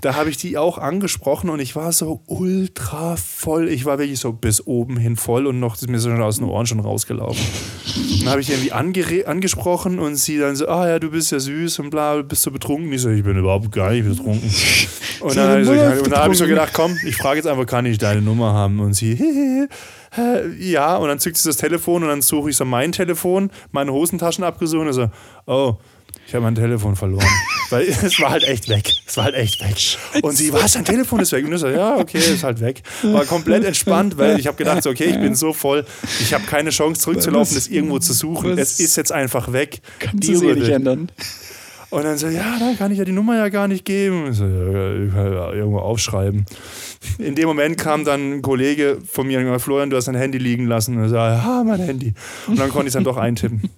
da 0.03 0.17
habe 0.17 0.31
ich 0.31 0.37
die 0.37 0.59
auch 0.59 0.79
angesprochen 0.79 1.49
und 1.49 1.61
ich 1.61 1.77
war 1.77 1.93
so 1.93 2.23
ultra 2.27 3.15
voll. 3.17 3.69
Ich 3.69 3.85
war 3.85 4.01
wirklich 4.01 4.19
so 4.19 4.33
bis 4.33 4.67
oben 4.67 4.97
hin 4.97 5.15
voll 5.15 5.47
und 5.47 5.61
noch 5.61 5.77
ist 5.77 5.89
mir 5.89 6.01
so 6.01 6.11
schon 6.11 6.21
aus 6.21 6.39
den 6.39 6.49
Ohren 6.49 6.67
schon 6.67 6.81
rausgelaufen. 6.81 7.41
Dann 8.19 8.31
habe 8.31 8.41
ich 8.41 8.49
die 8.49 8.55
irgendwie 8.55 9.25
angesprochen 9.25 10.01
und 10.01 10.17
sie 10.17 10.39
dann 10.39 10.57
so, 10.57 10.67
ah 10.67 10.89
ja, 10.89 10.99
du 10.99 11.13
bist 11.13 11.31
ja 11.31 11.39
süß 11.39 11.79
und 11.79 11.91
bla, 11.91 12.21
bist 12.23 12.45
du 12.45 12.51
betrunken? 12.51 12.93
Ich 12.93 13.01
so, 13.01 13.11
ich 13.11 13.23
bin 13.23 13.37
überhaupt 13.37 13.71
gar 13.71 13.93
nicht 13.93 14.07
betrunken. 14.07 14.53
Und 15.21 15.37
dann 15.37 15.51
habe 15.51 15.61
ich, 15.61 15.67
so, 15.69 16.33
ich 16.33 16.39
so 16.39 16.47
gedacht, 16.47 16.73
komm, 16.73 16.97
ich 17.07 17.17
frage 17.17 17.37
jetzt 17.37 17.47
einfach, 17.47 17.65
kann 17.65 17.87
ich 17.87 17.97
deine 17.97 18.21
Nummer 18.21 18.55
haben? 18.55 18.81
Und 18.81 18.95
sie, 18.95 19.13
äh, 20.19 20.49
ja, 20.59 20.97
und 20.97 21.07
dann 21.07 21.21
zückt 21.21 21.37
sie 21.37 21.49
das 21.49 21.59
Telefon 21.59 22.03
und 22.03 22.09
dann 22.09 22.23
suche 22.23 22.51
ich 22.51 22.57
so 22.57 22.65
mein 22.65 22.91
Telefon, 22.91 23.53
meine 23.71 23.93
Hosentaschen 23.93 24.43
abgesucht 24.43 24.85
und 24.85 24.93
so, 24.95 25.11
oh, 25.47 25.77
ich 26.27 26.35
habe 26.35 26.45
mein 26.45 26.55
Telefon 26.55 26.97
verloren. 26.97 27.27
Weil 27.71 27.89
es 27.89 28.21
war 28.21 28.31
halt 28.31 28.45
echt 28.45 28.69
weg. 28.69 28.93
Es 29.07 29.17
war 29.17 29.25
halt 29.25 29.35
echt 29.35 29.61
weg. 29.63 30.23
Und 30.23 30.37
sie, 30.37 30.53
was, 30.53 30.73
dein 30.73 30.85
Telefon 30.85 31.21
ist 31.21 31.33
weg? 31.33 31.45
Und 31.47 31.53
ich 31.53 31.61
so, 31.61 31.69
ja, 31.69 31.97
okay, 31.97 32.19
ist 32.19 32.45
halt 32.45 32.61
weg. 32.61 32.83
War 33.03 33.25
komplett 33.25 33.65
entspannt, 33.65 34.19
weil 34.19 34.39
ich 34.39 34.47
habe 34.47 34.57
gedacht, 34.57 34.83
so, 34.83 34.91
okay, 34.91 35.05
ich 35.05 35.19
bin 35.19 35.35
so 35.35 35.53
voll, 35.53 35.85
ich 36.21 36.35
habe 36.35 36.45
keine 36.45 36.71
Chance 36.71 37.01
zurückzulaufen, 37.01 37.55
das 37.55 37.69
irgendwo 37.69 37.99
zu 37.99 38.13
suchen. 38.13 38.59
Es 38.59 38.79
ist 38.79 38.97
jetzt 38.97 39.11
einfach 39.11 39.53
weg. 39.53 39.81
Kannst 39.99 40.29
du 40.29 40.33
eh 40.33 40.41
with 40.41 40.59
nicht 40.59 40.69
ändern. 40.69 41.11
Und 41.93 42.05
dann 42.05 42.17
so, 42.17 42.29
ja, 42.29 42.59
dann 42.59 42.77
kann 42.79 42.91
ich 42.91 42.99
ja 42.99 43.05
die 43.05 43.13
Nummer 43.13 43.37
ja 43.37 43.51
gar 43.51 43.69
nicht 43.69 43.85
geben. 43.85 44.29
Ich 44.31 44.39
so, 44.39 44.47
ja, 44.47 44.95
ich 44.95 45.13
kann 45.13 45.33
ja 45.33 45.53
irgendwo 45.53 45.79
aufschreiben. 45.79 46.47
In 47.19 47.35
dem 47.35 47.47
Moment 47.47 47.77
kam 47.77 48.05
dann 48.05 48.35
ein 48.35 48.43
Kollege 48.43 48.99
von 49.07 49.27
mir 49.27 49.59
Florian, 49.59 49.91
du 49.91 49.99
hast 49.99 50.09
dein 50.09 50.15
Handy 50.15 50.39
liegen 50.39 50.67
lassen. 50.67 50.97
Und 50.97 51.05
ich 51.05 51.11
so, 51.11 51.17
ja, 51.17 51.63
mein 51.67 51.81
Handy. 51.81 52.15
Und 52.49 52.59
dann 52.59 52.71
konnte 52.71 52.85
ich 52.85 52.89
es 52.89 52.95
dann 52.95 53.05
doch 53.05 53.19
eintippen. 53.19 53.71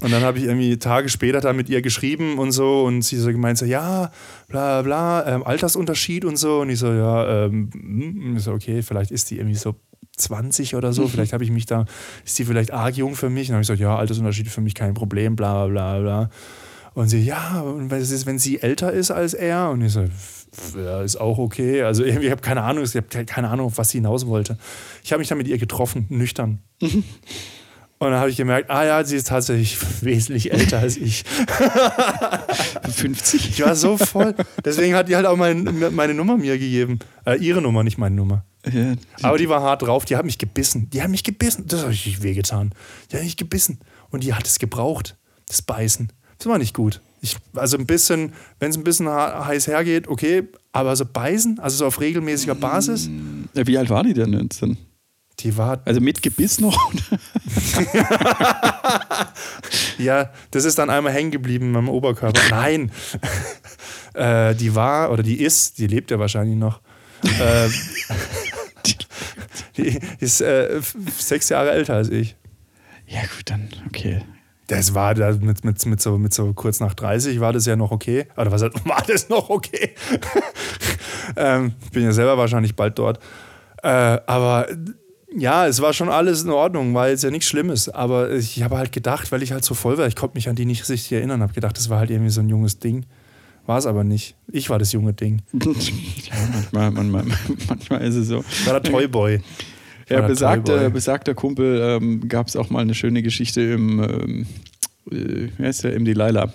Und 0.00 0.12
dann 0.12 0.22
habe 0.22 0.38
ich 0.38 0.44
irgendwie 0.44 0.76
Tage 0.78 1.08
später 1.08 1.40
da 1.40 1.52
mit 1.52 1.68
ihr 1.68 1.80
geschrieben 1.80 2.38
und 2.38 2.52
so 2.52 2.84
und 2.84 3.02
sie 3.02 3.16
so 3.16 3.30
gemeint 3.30 3.58
so, 3.58 3.64
ja, 3.64 4.10
bla 4.48 4.82
bla, 4.82 5.26
ähm, 5.26 5.44
Altersunterschied 5.44 6.24
und 6.24 6.36
so. 6.36 6.60
Und 6.60 6.70
ich 6.70 6.78
so, 6.78 6.92
ja, 6.92 7.46
ähm, 7.46 7.70
hm. 7.72 8.36
ich 8.36 8.42
so, 8.42 8.52
okay, 8.52 8.82
vielleicht 8.82 9.10
ist 9.10 9.30
die 9.30 9.38
irgendwie 9.38 9.56
so 9.56 9.76
20 10.16 10.74
oder 10.74 10.92
so, 10.92 11.08
vielleicht 11.08 11.32
habe 11.32 11.44
ich 11.44 11.50
mich 11.50 11.66
da, 11.66 11.86
ist 12.24 12.38
die 12.38 12.44
vielleicht 12.44 12.72
arg 12.72 12.96
jung 12.96 13.14
für 13.14 13.30
mich? 13.30 13.48
Und 13.48 13.50
dann 13.50 13.54
habe 13.56 13.62
ich 13.62 13.68
gesagt, 13.68 13.80
ja, 13.80 13.96
Altersunterschied 13.96 14.48
für 14.48 14.60
mich 14.60 14.74
kein 14.74 14.94
Problem, 14.94 15.36
bla 15.36 15.66
bla 15.66 15.98
bla 15.98 16.00
bla. 16.00 16.30
Und 16.94 17.08
sie, 17.08 17.24
ja, 17.24 17.60
und 17.60 17.90
was 17.90 18.10
ist, 18.10 18.24
wenn 18.26 18.38
sie 18.38 18.62
älter 18.62 18.92
ist 18.92 19.10
als 19.10 19.34
er? 19.34 19.70
Und 19.70 19.82
ich 19.82 19.92
so, 19.92 20.04
ja, 20.76 21.02
ist 21.02 21.16
auch 21.16 21.38
okay. 21.38 21.82
Also 21.82 22.04
irgendwie, 22.04 22.26
ich 22.26 22.30
habe 22.30 22.40
keine 22.40 22.62
Ahnung, 22.62 22.84
ich 22.84 22.94
habe 22.94 23.24
keine 23.24 23.48
Ahnung, 23.48 23.66
auf 23.66 23.78
was 23.78 23.90
sie 23.90 23.98
hinaus 23.98 24.26
wollte. 24.26 24.58
Ich 25.02 25.12
habe 25.12 25.18
mich 25.18 25.28
dann 25.28 25.38
mit 25.38 25.48
ihr 25.48 25.58
getroffen, 25.58 26.06
nüchtern. 26.08 26.60
Und 27.98 28.10
dann 28.10 28.20
habe 28.20 28.28
ich 28.28 28.36
gemerkt, 28.36 28.70
ah 28.70 28.84
ja, 28.84 29.04
sie 29.04 29.16
ist 29.16 29.28
tatsächlich 29.28 29.78
wesentlich 30.02 30.52
älter 30.52 30.80
als 30.80 30.96
ich. 30.96 31.24
50. 32.96 33.50
Ich 33.50 33.64
war 33.64 33.76
so 33.76 33.96
voll. 33.96 34.34
Deswegen 34.64 34.94
hat 34.94 35.08
die 35.08 35.16
halt 35.16 35.26
auch 35.26 35.36
mein, 35.36 35.92
meine 35.92 36.14
Nummer 36.14 36.36
mir 36.36 36.58
gegeben. 36.58 36.98
Äh, 37.24 37.38
ihre 37.38 37.62
Nummer, 37.62 37.82
nicht 37.82 37.98
meine 37.98 38.14
Nummer. 38.14 38.44
Ja, 38.66 38.94
die 38.94 39.24
Aber 39.24 39.38
die 39.38 39.48
war 39.48 39.62
hart 39.62 39.82
drauf, 39.82 40.04
die 40.04 40.16
hat 40.16 40.24
mich 40.24 40.38
gebissen. 40.38 40.90
Die 40.90 41.02
hat 41.02 41.10
mich 41.10 41.22
gebissen. 41.22 41.66
Das 41.66 41.82
habe 41.82 41.92
ich 41.92 42.22
wehgetan. 42.22 42.72
Die 43.10 43.16
hat 43.16 43.24
mich 43.24 43.36
gebissen. 43.36 43.78
Und 44.10 44.24
die 44.24 44.34
hat 44.34 44.46
es 44.46 44.58
gebraucht. 44.58 45.16
Das 45.46 45.62
Beißen. 45.62 46.12
Das 46.38 46.46
war 46.46 46.58
nicht 46.58 46.74
gut. 46.74 47.00
Ich, 47.20 47.36
also 47.54 47.78
ein 47.78 47.86
bisschen, 47.86 48.32
wenn 48.58 48.70
es 48.70 48.76
ein 48.76 48.84
bisschen 48.84 49.08
heiß 49.08 49.66
hergeht, 49.66 50.08
okay. 50.08 50.48
Aber 50.72 50.96
so 50.96 51.04
beißen, 51.06 51.58
also 51.58 51.76
so 51.78 51.86
auf 51.86 52.00
regelmäßiger 52.00 52.54
Basis. 52.54 53.06
Hm. 53.06 53.48
Wie 53.54 53.78
alt 53.78 53.88
war 53.88 54.02
die 54.02 54.14
denn? 54.14 54.30
19? 54.30 54.76
Die 55.40 55.56
war 55.56 55.80
Also 55.84 56.00
mit 56.00 56.22
Gebiss 56.22 56.60
noch? 56.60 56.92
Ja, 59.98 60.30
das 60.50 60.64
ist 60.64 60.78
dann 60.78 60.90
einmal 60.90 61.12
hängen 61.12 61.30
geblieben 61.30 61.66
in 61.66 61.72
meinem 61.72 61.88
Oberkörper. 61.88 62.40
Nein. 62.50 62.90
äh, 64.14 64.54
die 64.54 64.74
war, 64.74 65.10
oder 65.10 65.22
die 65.22 65.40
ist, 65.40 65.78
die 65.78 65.86
lebt 65.86 66.10
ja 66.10 66.18
wahrscheinlich 66.18 66.56
noch. 66.56 66.80
Äh, 67.22 67.68
die 69.76 69.98
ist 70.20 70.40
äh, 70.40 70.80
sechs 71.18 71.48
Jahre 71.48 71.70
älter 71.72 71.94
als 71.94 72.10
ich. 72.10 72.36
ja, 73.06 73.20
gut, 73.20 73.42
dann, 73.46 73.68
okay. 73.86 74.22
Das 74.66 74.94
war 74.94 75.14
da 75.14 75.32
mit, 75.32 75.64
mit, 75.64 75.86
mit, 75.86 76.00
so, 76.00 76.16
mit 76.16 76.32
so 76.32 76.54
kurz 76.54 76.80
nach 76.80 76.94
30 76.94 77.38
war 77.38 77.52
das 77.52 77.66
ja 77.66 77.76
noch 77.76 77.90
okay. 77.90 78.26
Oder 78.36 78.50
was 78.50 78.62
war 78.62 79.02
das 79.06 79.28
noch 79.28 79.50
okay? 79.50 79.94
ähm, 81.36 81.74
ich 81.84 81.90
bin 81.90 82.02
ja 82.02 82.12
selber 82.12 82.38
wahrscheinlich 82.38 82.74
bald 82.74 82.98
dort. 82.98 83.18
Äh, 83.82 83.88
aber 84.26 84.66
ja, 85.36 85.66
es 85.66 85.80
war 85.80 85.92
schon 85.92 86.08
alles 86.08 86.44
in 86.44 86.50
Ordnung, 86.50 86.94
war 86.94 87.08
jetzt 87.08 87.24
ja 87.24 87.30
nichts 87.30 87.48
Schlimmes. 87.48 87.88
Aber 87.88 88.32
ich 88.32 88.62
habe 88.62 88.78
halt 88.78 88.92
gedacht, 88.92 89.32
weil 89.32 89.42
ich 89.42 89.52
halt 89.52 89.64
so 89.64 89.74
voll 89.74 89.98
war, 89.98 90.06
ich 90.06 90.16
konnte 90.16 90.36
mich 90.36 90.48
an 90.48 90.56
die 90.56 90.64
nicht 90.64 90.88
richtig 90.88 91.12
erinnern, 91.12 91.42
habe 91.42 91.52
gedacht, 91.52 91.76
das 91.76 91.88
war 91.88 91.98
halt 91.98 92.10
irgendwie 92.10 92.30
so 92.30 92.40
ein 92.40 92.48
junges 92.48 92.78
Ding. 92.78 93.04
War 93.66 93.78
es 93.78 93.86
aber 93.86 94.04
nicht. 94.04 94.36
Ich 94.52 94.68
war 94.68 94.78
das 94.78 94.92
junge 94.92 95.14
Ding. 95.14 95.40
manchmal, 96.72 96.90
manchmal, 96.90 97.24
manchmal 97.68 98.02
ist 98.02 98.14
es 98.14 98.28
so. 98.28 98.44
War 98.66 98.80
der 98.80 98.82
Toyboy. 98.82 99.40
Ja, 100.08 100.20
der 100.20 100.28
besagter, 100.28 100.90
besagter 100.90 101.34
Kumpel 101.34 101.80
ähm, 101.80 102.28
gab 102.28 102.48
es 102.48 102.56
auch 102.56 102.68
mal 102.68 102.80
eine 102.80 102.94
schöne 102.94 103.22
Geschichte 103.22 103.62
im, 103.62 104.02
ähm, 104.02 104.42
äh, 104.42 104.44
wie 105.06 105.50
heißt 105.58 105.84
der, 105.84 105.94
äh, 105.94 106.48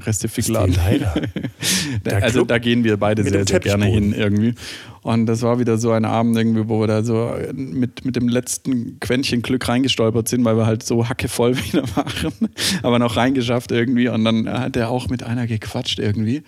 Restefikladen. 0.00 0.74
Delilah? 0.74 1.14
Der 2.04 2.22
also 2.22 2.44
da 2.44 2.58
gehen 2.58 2.84
wir 2.84 2.96
beide 2.96 3.22
sehr, 3.24 3.46
sehr 3.46 3.60
gerne 3.60 3.86
hin 3.86 4.12
irgendwie. 4.12 4.54
Und 5.02 5.26
das 5.26 5.42
war 5.42 5.58
wieder 5.58 5.78
so 5.78 5.92
ein 5.92 6.04
Abend 6.04 6.36
irgendwie, 6.36 6.68
wo 6.68 6.80
wir 6.80 6.86
da 6.86 7.02
so 7.02 7.32
mit, 7.54 8.04
mit 8.04 8.16
dem 8.16 8.28
letzten 8.28 8.98
Quäntchen 9.00 9.42
Glück 9.42 9.68
reingestolpert 9.68 10.28
sind, 10.28 10.44
weil 10.44 10.56
wir 10.56 10.66
halt 10.66 10.82
so 10.82 11.08
hackevoll 11.08 11.56
wieder 11.64 11.84
waren, 11.96 12.48
aber 12.82 12.98
noch 12.98 13.16
reingeschafft 13.16 13.72
irgendwie. 13.72 14.08
Und 14.08 14.24
dann 14.24 14.48
hat 14.48 14.76
er 14.76 14.90
auch 14.90 15.08
mit 15.08 15.22
einer 15.22 15.46
gequatscht 15.46 15.98
irgendwie. 15.98 16.42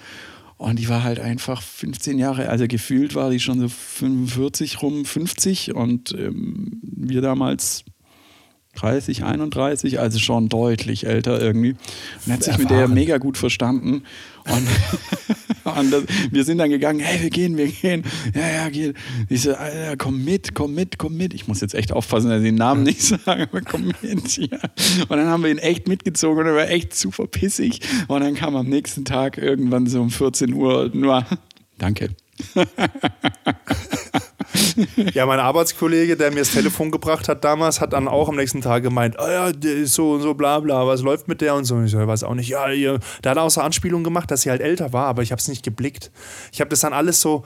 Und 0.59 0.79
die 0.79 0.89
war 0.89 1.05
halt 1.05 1.21
einfach 1.21 1.61
15 1.61 2.19
Jahre, 2.19 2.49
also 2.49 2.67
gefühlt 2.67 3.15
war 3.15 3.31
die 3.31 3.41
schon 3.41 3.61
so 3.61 3.69
45 3.69 4.81
rum, 4.81 5.05
50 5.05 5.75
und 5.75 6.15
ähm, 6.19 6.81
wir 6.83 7.21
damals 7.21 7.85
30, 8.77 9.25
31, 9.25 9.99
also 9.99 10.19
schon 10.19 10.49
deutlich 10.49 11.07
älter 11.07 11.41
irgendwie. 11.41 11.77
Und 12.25 12.33
hat 12.33 12.43
sich 12.43 12.59
mit 12.59 12.71
der 12.71 12.89
mega 12.89 13.19
gut 13.19 13.37
verstanden. 13.37 14.05
Und, 14.45 14.69
und 15.79 15.91
das, 15.91 16.05
wir 16.31 16.45
sind 16.45 16.59
dann 16.59 16.71
gegangen, 16.71 17.01
hey, 17.01 17.23
wir 17.23 17.31
gehen, 17.31 17.57
wir 17.57 17.67
gehen. 17.67 18.05
Ja, 18.35 18.49
ja, 18.49 18.69
gehen. 18.69 18.95
Ich 19.29 19.43
so, 19.43 19.55
Alter, 19.55 19.97
komm 19.97 20.25
mit, 20.25 20.55
komm 20.55 20.75
mit, 20.75 20.99
komm 20.99 21.17
mit. 21.17 21.35
Ich 21.35 21.49
muss 21.49 21.61
jetzt 21.61 21.75
echt 21.75 21.93
aufpassen, 21.93 22.31
dass 22.31 22.39
ich 22.41 22.47
den 22.47 22.55
Namen 22.55 22.83
nicht 22.85 23.03
sage, 23.25 23.43
aber 23.51 23.61
komm 23.63 23.93
mit. 24.03 24.37
Ja. 24.37 24.59
Und 25.09 25.17
dann 25.17 25.27
haben 25.27 25.43
wir 25.43 25.51
ihn 25.51 25.59
echt 25.59 25.89
mitgezogen 25.89 26.41
und 26.41 26.47
er 26.47 26.55
war 26.55 26.69
echt 26.69 26.95
super 26.95 27.27
pissig. 27.27 27.81
Und 28.09 28.21
dann 28.21 28.35
kam 28.35 28.55
am 28.57 28.69
nächsten 28.69 29.05
Tag 29.05 29.39
irgendwann 29.39 29.87
so 29.87 30.01
um 30.01 30.11
14 30.11 30.53
Uhr 30.53 30.91
nur, 30.93 31.27
danke. 31.79 32.11
Ja, 35.15 35.27
mein 35.27 35.41
Arbeitskollege, 35.41 36.17
der 36.17 36.31
mir 36.31 36.41
das 36.41 36.53
Telefon 36.53 36.91
gebracht 36.91 37.29
hat 37.29 37.45
damals, 37.45 37.81
hat 37.81 37.93
dann 37.93 38.09
auch 38.09 38.29
am 38.29 38.37
nächsten 38.37 38.61
Tag 38.61 38.83
gemeint, 38.83 39.17
oh 39.19 39.29
ja, 39.29 39.53
der 39.53 39.75
ist 39.75 39.95
so 39.95 40.13
und 40.13 40.23
so, 40.23 40.35
bla 40.35 40.61
bla, 40.61 40.87
was 40.87 41.03
läuft 41.03 41.29
mit 41.29 41.41
der 41.41 41.55
und 41.55 41.65
so. 41.65 41.77
Und 41.77 41.87
ich 41.87 41.91
so, 41.91 42.01
ich 42.01 42.07
weiß 42.07 42.25
auch 42.25 42.35
nicht. 42.35 42.49
Ja, 42.49 42.71
ihr, 42.71 43.01
der 43.25 43.31
hat 43.31 43.39
auch 43.39 43.51
so 43.51 43.61
Anspielungen 43.61 44.05
gemacht, 44.05 44.31
dass 44.31 44.43
sie 44.43 44.51
halt 44.51 44.61
älter 44.61 44.93
war, 44.93 45.07
aber 45.07 45.23
ich 45.23 45.33
habe 45.33 45.41
es 45.41 45.49
nicht 45.49 45.63
geblickt. 45.63 46.11
Ich 46.53 46.61
habe 46.61 46.71
das 46.71 46.81
dann 46.81 46.93
alles 46.93 47.21
so, 47.21 47.45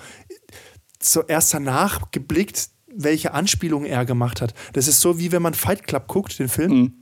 so 1.02 1.22
erst 1.22 1.54
danach 1.54 2.10
geblickt, 2.10 2.68
welche 2.92 3.32
Anspielungen 3.32 3.88
er 3.88 4.04
gemacht 4.04 4.40
hat. 4.40 4.54
Das 4.72 4.88
ist 4.88 5.00
so, 5.00 5.18
wie 5.18 5.32
wenn 5.32 5.42
man 5.42 5.54
Fight 5.54 5.86
Club 5.86 6.08
guckt, 6.08 6.38
den 6.38 6.48
Film, 6.48 6.94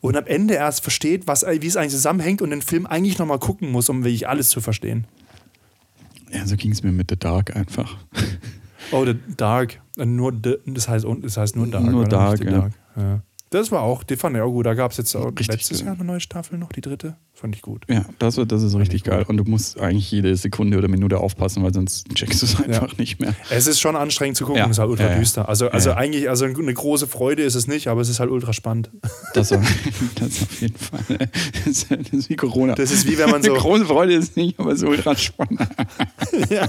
und 0.00 0.16
am 0.16 0.26
Ende 0.26 0.54
erst 0.54 0.82
versteht, 0.82 1.26
was, 1.26 1.44
wie 1.46 1.66
es 1.66 1.76
eigentlich 1.76 1.92
zusammenhängt 1.92 2.42
und 2.42 2.50
den 2.50 2.62
Film 2.62 2.86
eigentlich 2.86 3.18
nochmal 3.18 3.38
gucken 3.38 3.70
muss, 3.70 3.88
um 3.88 4.04
wirklich 4.04 4.28
alles 4.28 4.48
zu 4.50 4.60
verstehen. 4.60 5.06
Ja, 6.32 6.46
so 6.46 6.56
ging 6.56 6.72
es 6.72 6.82
mir 6.82 6.92
mit 6.92 7.10
The 7.10 7.18
Dark 7.18 7.56
einfach. 7.56 7.96
Oh, 8.92 9.04
The 9.04 9.14
Dark. 9.36 9.80
Nur 9.96 10.32
The, 10.32 10.58
das, 10.66 10.88
heißt, 10.88 11.06
das 11.22 11.36
heißt 11.36 11.56
nur 11.56 11.66
Dark. 11.66 11.84
Nur? 11.84 12.06
Dark, 12.06 12.40
Nicht 12.40 12.50
The 12.50 12.54
ja. 12.54 12.70
Ja. 12.96 13.20
Das 13.50 13.72
war 13.72 13.82
auch, 13.82 14.02
die 14.02 14.16
fand 14.16 14.36
ich 14.36 14.42
auch 14.42 14.50
gut. 14.50 14.66
Da 14.66 14.74
gab 14.74 14.90
es 14.90 14.98
jetzt 14.98 15.14
auch 15.16 15.26
Richtig 15.28 15.48
letztes. 15.48 15.80
Jahr 15.80 15.94
eine 15.94 16.04
neue 16.04 16.20
Staffel 16.20 16.58
noch, 16.58 16.70
die 16.70 16.80
dritte. 16.82 17.16
Fand 17.40 17.54
ich 17.54 17.62
gut. 17.62 17.84
Ja, 17.88 18.04
das, 18.18 18.34
das 18.48 18.62
ist 18.64 18.74
richtig 18.74 18.96
ich 18.96 19.04
geil. 19.04 19.24
Und 19.28 19.36
du 19.36 19.44
musst 19.44 19.78
eigentlich 19.78 20.10
jede 20.10 20.34
Sekunde 20.34 20.76
oder 20.76 20.88
Minute 20.88 21.18
aufpassen, 21.18 21.62
weil 21.62 21.72
sonst 21.72 22.12
checkst 22.12 22.42
du 22.42 22.46
es 22.46 22.56
einfach 22.60 22.98
nicht 22.98 23.20
mehr. 23.20 23.32
Es 23.48 23.68
ist 23.68 23.78
schon 23.78 23.94
anstrengend 23.94 24.36
zu 24.36 24.44
gucken, 24.44 24.58
Ja. 24.58 24.64
es 24.64 24.72
ist 24.72 24.78
halt 24.80 24.90
ultra 24.90 25.04
Ja, 25.04 25.12
ja. 25.12 25.18
düster. 25.20 25.48
Also, 25.48 25.68
also 25.68 25.90
Ja, 25.90 25.94
ja. 25.94 26.00
eigentlich, 26.00 26.28
also 26.28 26.46
eine 26.46 26.74
große 26.74 27.06
Freude 27.06 27.44
ist 27.44 27.54
es 27.54 27.68
nicht, 27.68 27.86
aber 27.86 28.00
es 28.00 28.08
ist 28.08 28.18
halt 28.18 28.30
ultra 28.30 28.52
spannend. 28.52 28.90
Das, 29.34 29.50
das 29.50 30.42
auf 30.42 30.60
jeden 30.60 30.76
Fall. 30.78 31.28
Das 31.64 31.66
ist, 31.66 31.92
ist 31.92 32.28
wie 32.30 32.34
Corona. 32.36 32.74
Das 32.74 32.90
ist 32.90 33.06
wie 33.06 33.18
wenn 33.18 33.30
man 33.30 33.42
so. 33.44 33.52
Eine 33.52 33.60
große 33.60 33.84
Freude 33.84 34.14
ist 34.14 34.36
nicht, 34.36 34.58
aber 34.58 34.74
so 34.74 34.88
ultra 34.88 35.14
spannend. 35.14 35.60
ja. 36.50 36.68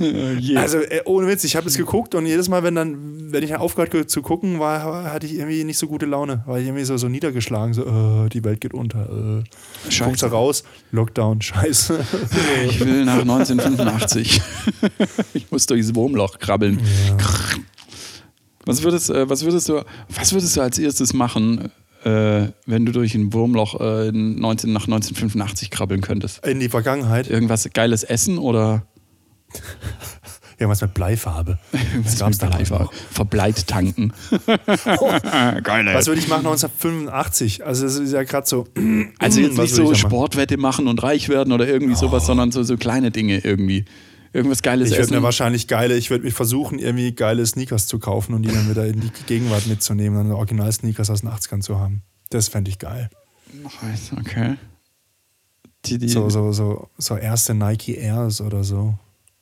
Oh. 0.00 0.56
Also 0.58 0.78
äh, 0.78 1.00
ohne 1.04 1.26
Witz, 1.26 1.42
ich 1.44 1.56
habe 1.56 1.66
es 1.66 1.76
geguckt 1.76 2.14
und 2.14 2.26
jedes 2.26 2.48
Mal, 2.48 2.62
wenn 2.62 2.74
dann, 2.76 3.32
wenn 3.32 3.42
ich 3.42 3.56
aufgehört 3.56 3.90
ge- 3.90 4.06
zu 4.06 4.22
gucken, 4.22 4.58
war, 4.60 5.10
hatte 5.12 5.26
ich 5.26 5.34
irgendwie 5.34 5.64
nicht 5.64 5.78
so 5.78 5.86
gute 5.88 6.06
Laune. 6.06 6.42
War 6.46 6.58
ich 6.60 6.66
irgendwie 6.66 6.84
so, 6.84 6.96
so 6.96 7.08
niedergeschlagen, 7.08 7.74
so, 7.74 7.82
äh, 8.26 8.28
die 8.28 8.44
Welt 8.44 8.60
geht 8.60 8.74
unter. 8.74 9.40
Äh. 9.40 9.42
Scheiße. 9.88 10.04
Guckst 10.04 10.22
da 10.22 10.28
raus, 10.28 10.64
Lockdown, 10.92 11.40
scheiße. 11.40 12.04
ich 12.68 12.80
will 12.80 13.04
nach 13.04 13.20
1985. 13.20 14.42
ich 15.34 15.50
muss 15.50 15.66
durchs 15.66 15.94
Wurmloch 15.94 16.38
krabbeln. 16.38 16.80
Was 18.66 18.82
würdest, 18.82 19.10
äh, 19.10 19.28
was, 19.28 19.44
würdest 19.44 19.68
du, 19.68 19.82
was 20.08 20.32
würdest 20.32 20.56
du 20.56 20.60
als 20.60 20.78
erstes 20.78 21.14
machen, 21.14 21.70
äh, 22.04 22.48
wenn 22.66 22.86
du 22.86 22.92
durch 22.92 23.14
ein 23.14 23.32
Wurmloch 23.32 23.80
äh, 23.80 24.08
in 24.08 24.38
19, 24.38 24.72
nach 24.72 24.84
1985 24.84 25.70
krabbeln 25.70 26.02
könntest? 26.02 26.46
In 26.46 26.60
die 26.60 26.68
Vergangenheit. 26.68 27.28
Irgendwas 27.28 27.68
geiles 27.72 28.04
essen 28.04 28.38
oder 28.38 28.86
Irgendwas 30.60 30.82
mit 30.82 30.92
Bleifarbe. 30.94 31.58
was 32.04 32.18
gab's 32.18 32.36
mit 32.36 32.42
damals 32.42 32.68
Bleifarbe? 32.68 32.84
noch. 32.84 32.92
Verbleibt 32.92 33.66
tanken. 33.66 34.12
Geile. 35.62 35.94
Was 35.94 36.06
würde 36.06 36.20
ich 36.20 36.28
machen 36.28 36.46
1985? 36.46 37.64
Also 37.64 37.86
es 37.86 37.98
ist 37.98 38.12
ja 38.12 38.22
gerade 38.22 38.46
so. 38.46 38.66
Also 39.18 39.40
jetzt 39.40 39.50
nicht 39.50 39.58
würde 39.58 39.68
so 39.68 39.82
ich 39.82 39.88
da 39.88 39.92
machen? 39.92 39.96
Sportwette 40.10 40.56
machen 40.56 40.86
und 40.86 41.02
reich 41.02 41.28
werden 41.28 41.52
oder 41.52 41.66
irgendwie 41.66 41.94
sowas, 41.94 42.26
sondern 42.26 42.52
so, 42.52 42.62
so 42.62 42.76
kleine 42.76 43.10
Dinge 43.10 43.38
irgendwie. 43.38 43.84
Irgendwas 44.32 44.62
Geiles 44.62 44.88
Ich 44.90 44.94
würde 44.94 45.02
essen. 45.02 45.14
mir 45.16 45.22
wahrscheinlich 45.22 45.66
geile, 45.66 45.96
ich 45.96 46.10
würde 46.10 46.24
mich 46.24 46.34
versuchen, 46.34 46.78
irgendwie 46.78 47.12
geile 47.12 47.44
Sneakers 47.44 47.86
zu 47.88 47.98
kaufen 47.98 48.32
und 48.34 48.42
die 48.42 48.50
dann 48.50 48.70
wieder 48.70 48.86
in 48.86 49.00
die 49.00 49.10
Gegenwart 49.26 49.66
mitzunehmen, 49.66 50.18
dann 50.28 50.32
Original-Sneakers 50.36 51.10
aus 51.10 51.22
den 51.22 51.30
80ern 51.30 51.62
zu 51.62 51.78
haben. 51.80 52.02
Das 52.28 52.48
fände 52.48 52.70
ich 52.70 52.78
geil. 52.78 53.10
Okay. 54.20 54.56
Die, 55.86 55.98
die, 55.98 56.08
So, 56.08 56.28
so, 56.30 56.52
so, 56.52 56.88
so 56.98 57.16
erste 57.16 57.54
Nike 57.54 57.96
Airs 57.96 58.40
oder 58.40 58.62
so. 58.62 58.94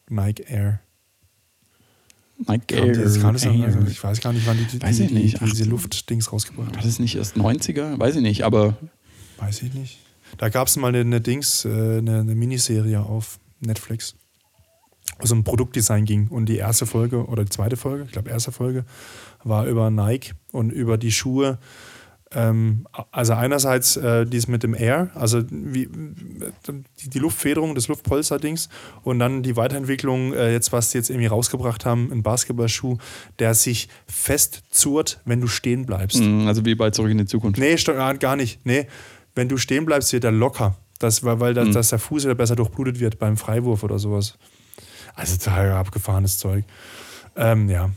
Nike 0.09 0.45
Air. 0.49 0.81
Air. 2.47 3.65
Also 3.65 3.81
ich 3.89 4.03
weiß 4.03 4.21
gar 4.21 4.33
nicht, 4.33 4.47
wann 4.47 4.57
die, 4.59 4.65
die, 4.65 4.81
Weiß 4.83 4.97
die, 4.97 5.07
nicht. 5.13 5.41
die 5.41 5.45
diese. 5.45 5.65
Luftdings 5.65 6.33
rausgebracht 6.33 6.71
War 6.71 6.77
haben. 6.77 6.87
das 6.87 6.99
nicht 6.99 7.17
erst 7.17 7.37
90er? 7.37 7.99
Weiß 7.99 8.17
ich 8.17 8.23
nicht, 8.23 8.45
aber 8.45 8.77
Weiß 9.39 9.63
ich 9.63 9.73
nicht. 9.75 9.99
Da 10.37 10.49
gab 10.49 10.69
es 10.69 10.77
mal 10.77 10.89
eine, 10.89 11.01
eine 11.01 11.21
Dings, 11.21 11.65
äh, 11.65 11.69
eine, 11.99 12.21
eine 12.21 12.35
Miniserie 12.35 13.01
auf 13.01 13.39
Netflix, 13.61 14.15
wo 15.19 15.25
es 15.25 15.33
um 15.33 15.43
Produktdesign 15.45 16.05
ging. 16.05 16.29
Und 16.29 16.47
die 16.47 16.57
erste 16.57 16.87
Folge 16.87 17.27
oder 17.27 17.45
die 17.45 17.51
zweite 17.51 17.77
Folge, 17.77 18.05
ich 18.05 18.13
glaube 18.13 18.31
erste 18.31 18.53
Folge, 18.53 18.85
war 19.45 19.67
über 19.67 19.91
Nike 19.91 20.35
und 20.53 20.71
über 20.71 20.99
die 20.99 21.13
Schuhe. 21.13 21.59
Ähm, 22.33 22.87
also 23.11 23.33
einerseits 23.33 23.97
äh, 23.97 24.27
dies 24.27 24.49
mit 24.49 24.63
dem 24.63 24.75
Air, 24.75 25.11
also 25.15 25.43
wie, 25.51 25.89
die, 25.89 27.09
die 27.09 27.19
Luftfederung, 27.19 27.75
das 27.75 27.89
Luftpolster-Dings 27.89 28.69
und 29.03 29.19
dann 29.19 29.43
die 29.43 29.57
Weiterentwicklung, 29.57 30.35
äh, 30.35 30.53
jetzt 30.53 30.73
was 30.73 30.91
die 30.91 30.99
jetzt 30.99 31.09
irgendwie 31.09 31.27
rausgebracht 31.27 31.87
haben, 31.87 32.13
ein 32.13 32.23
Basketballschuh, 32.23 32.99
der 33.39 33.55
sich 33.55 33.89
festzurrt, 34.07 35.21
wenn 35.25 35.41
du 35.41 35.47
stehen 35.47 35.87
bleibst. 35.87 36.21
mh, 36.21 36.47
also 36.47 36.65
wie 36.67 36.75
bei 36.75 36.91
Zurück 36.91 37.11
in 37.11 37.19
die 37.19 37.27
Zukunft. 37.27 37.59
Nee, 37.59 37.77
ah, 37.89 38.13
gar 38.13 38.37
nicht. 38.37 38.61
Nee, 38.65 38.87
wenn 39.35 39.49
du 39.49 39.57
stehen 39.57 39.87
bleibst, 39.87 40.13
wird 40.13 40.25
er 40.25 40.33
locker. 40.33 40.77
Das, 40.99 41.25
weil, 41.25 41.41
weil 41.41 41.55
das, 41.55 41.71
dass 41.71 41.91
der 41.91 41.99
Fuß 41.99 42.25
wieder 42.25 42.35
besser 42.35 42.57
durchblutet 42.57 42.99
wird 42.99 43.19
beim 43.19 43.37
Freiwurf 43.37 43.85
oder 43.85 43.99
sowas. 43.99 44.37
Also 45.15 45.37
total 45.37 45.73
abgefahrenes 45.73 46.39
Zeug. 46.39 46.65
Ähm, 47.37 47.71
ja. 47.71 47.91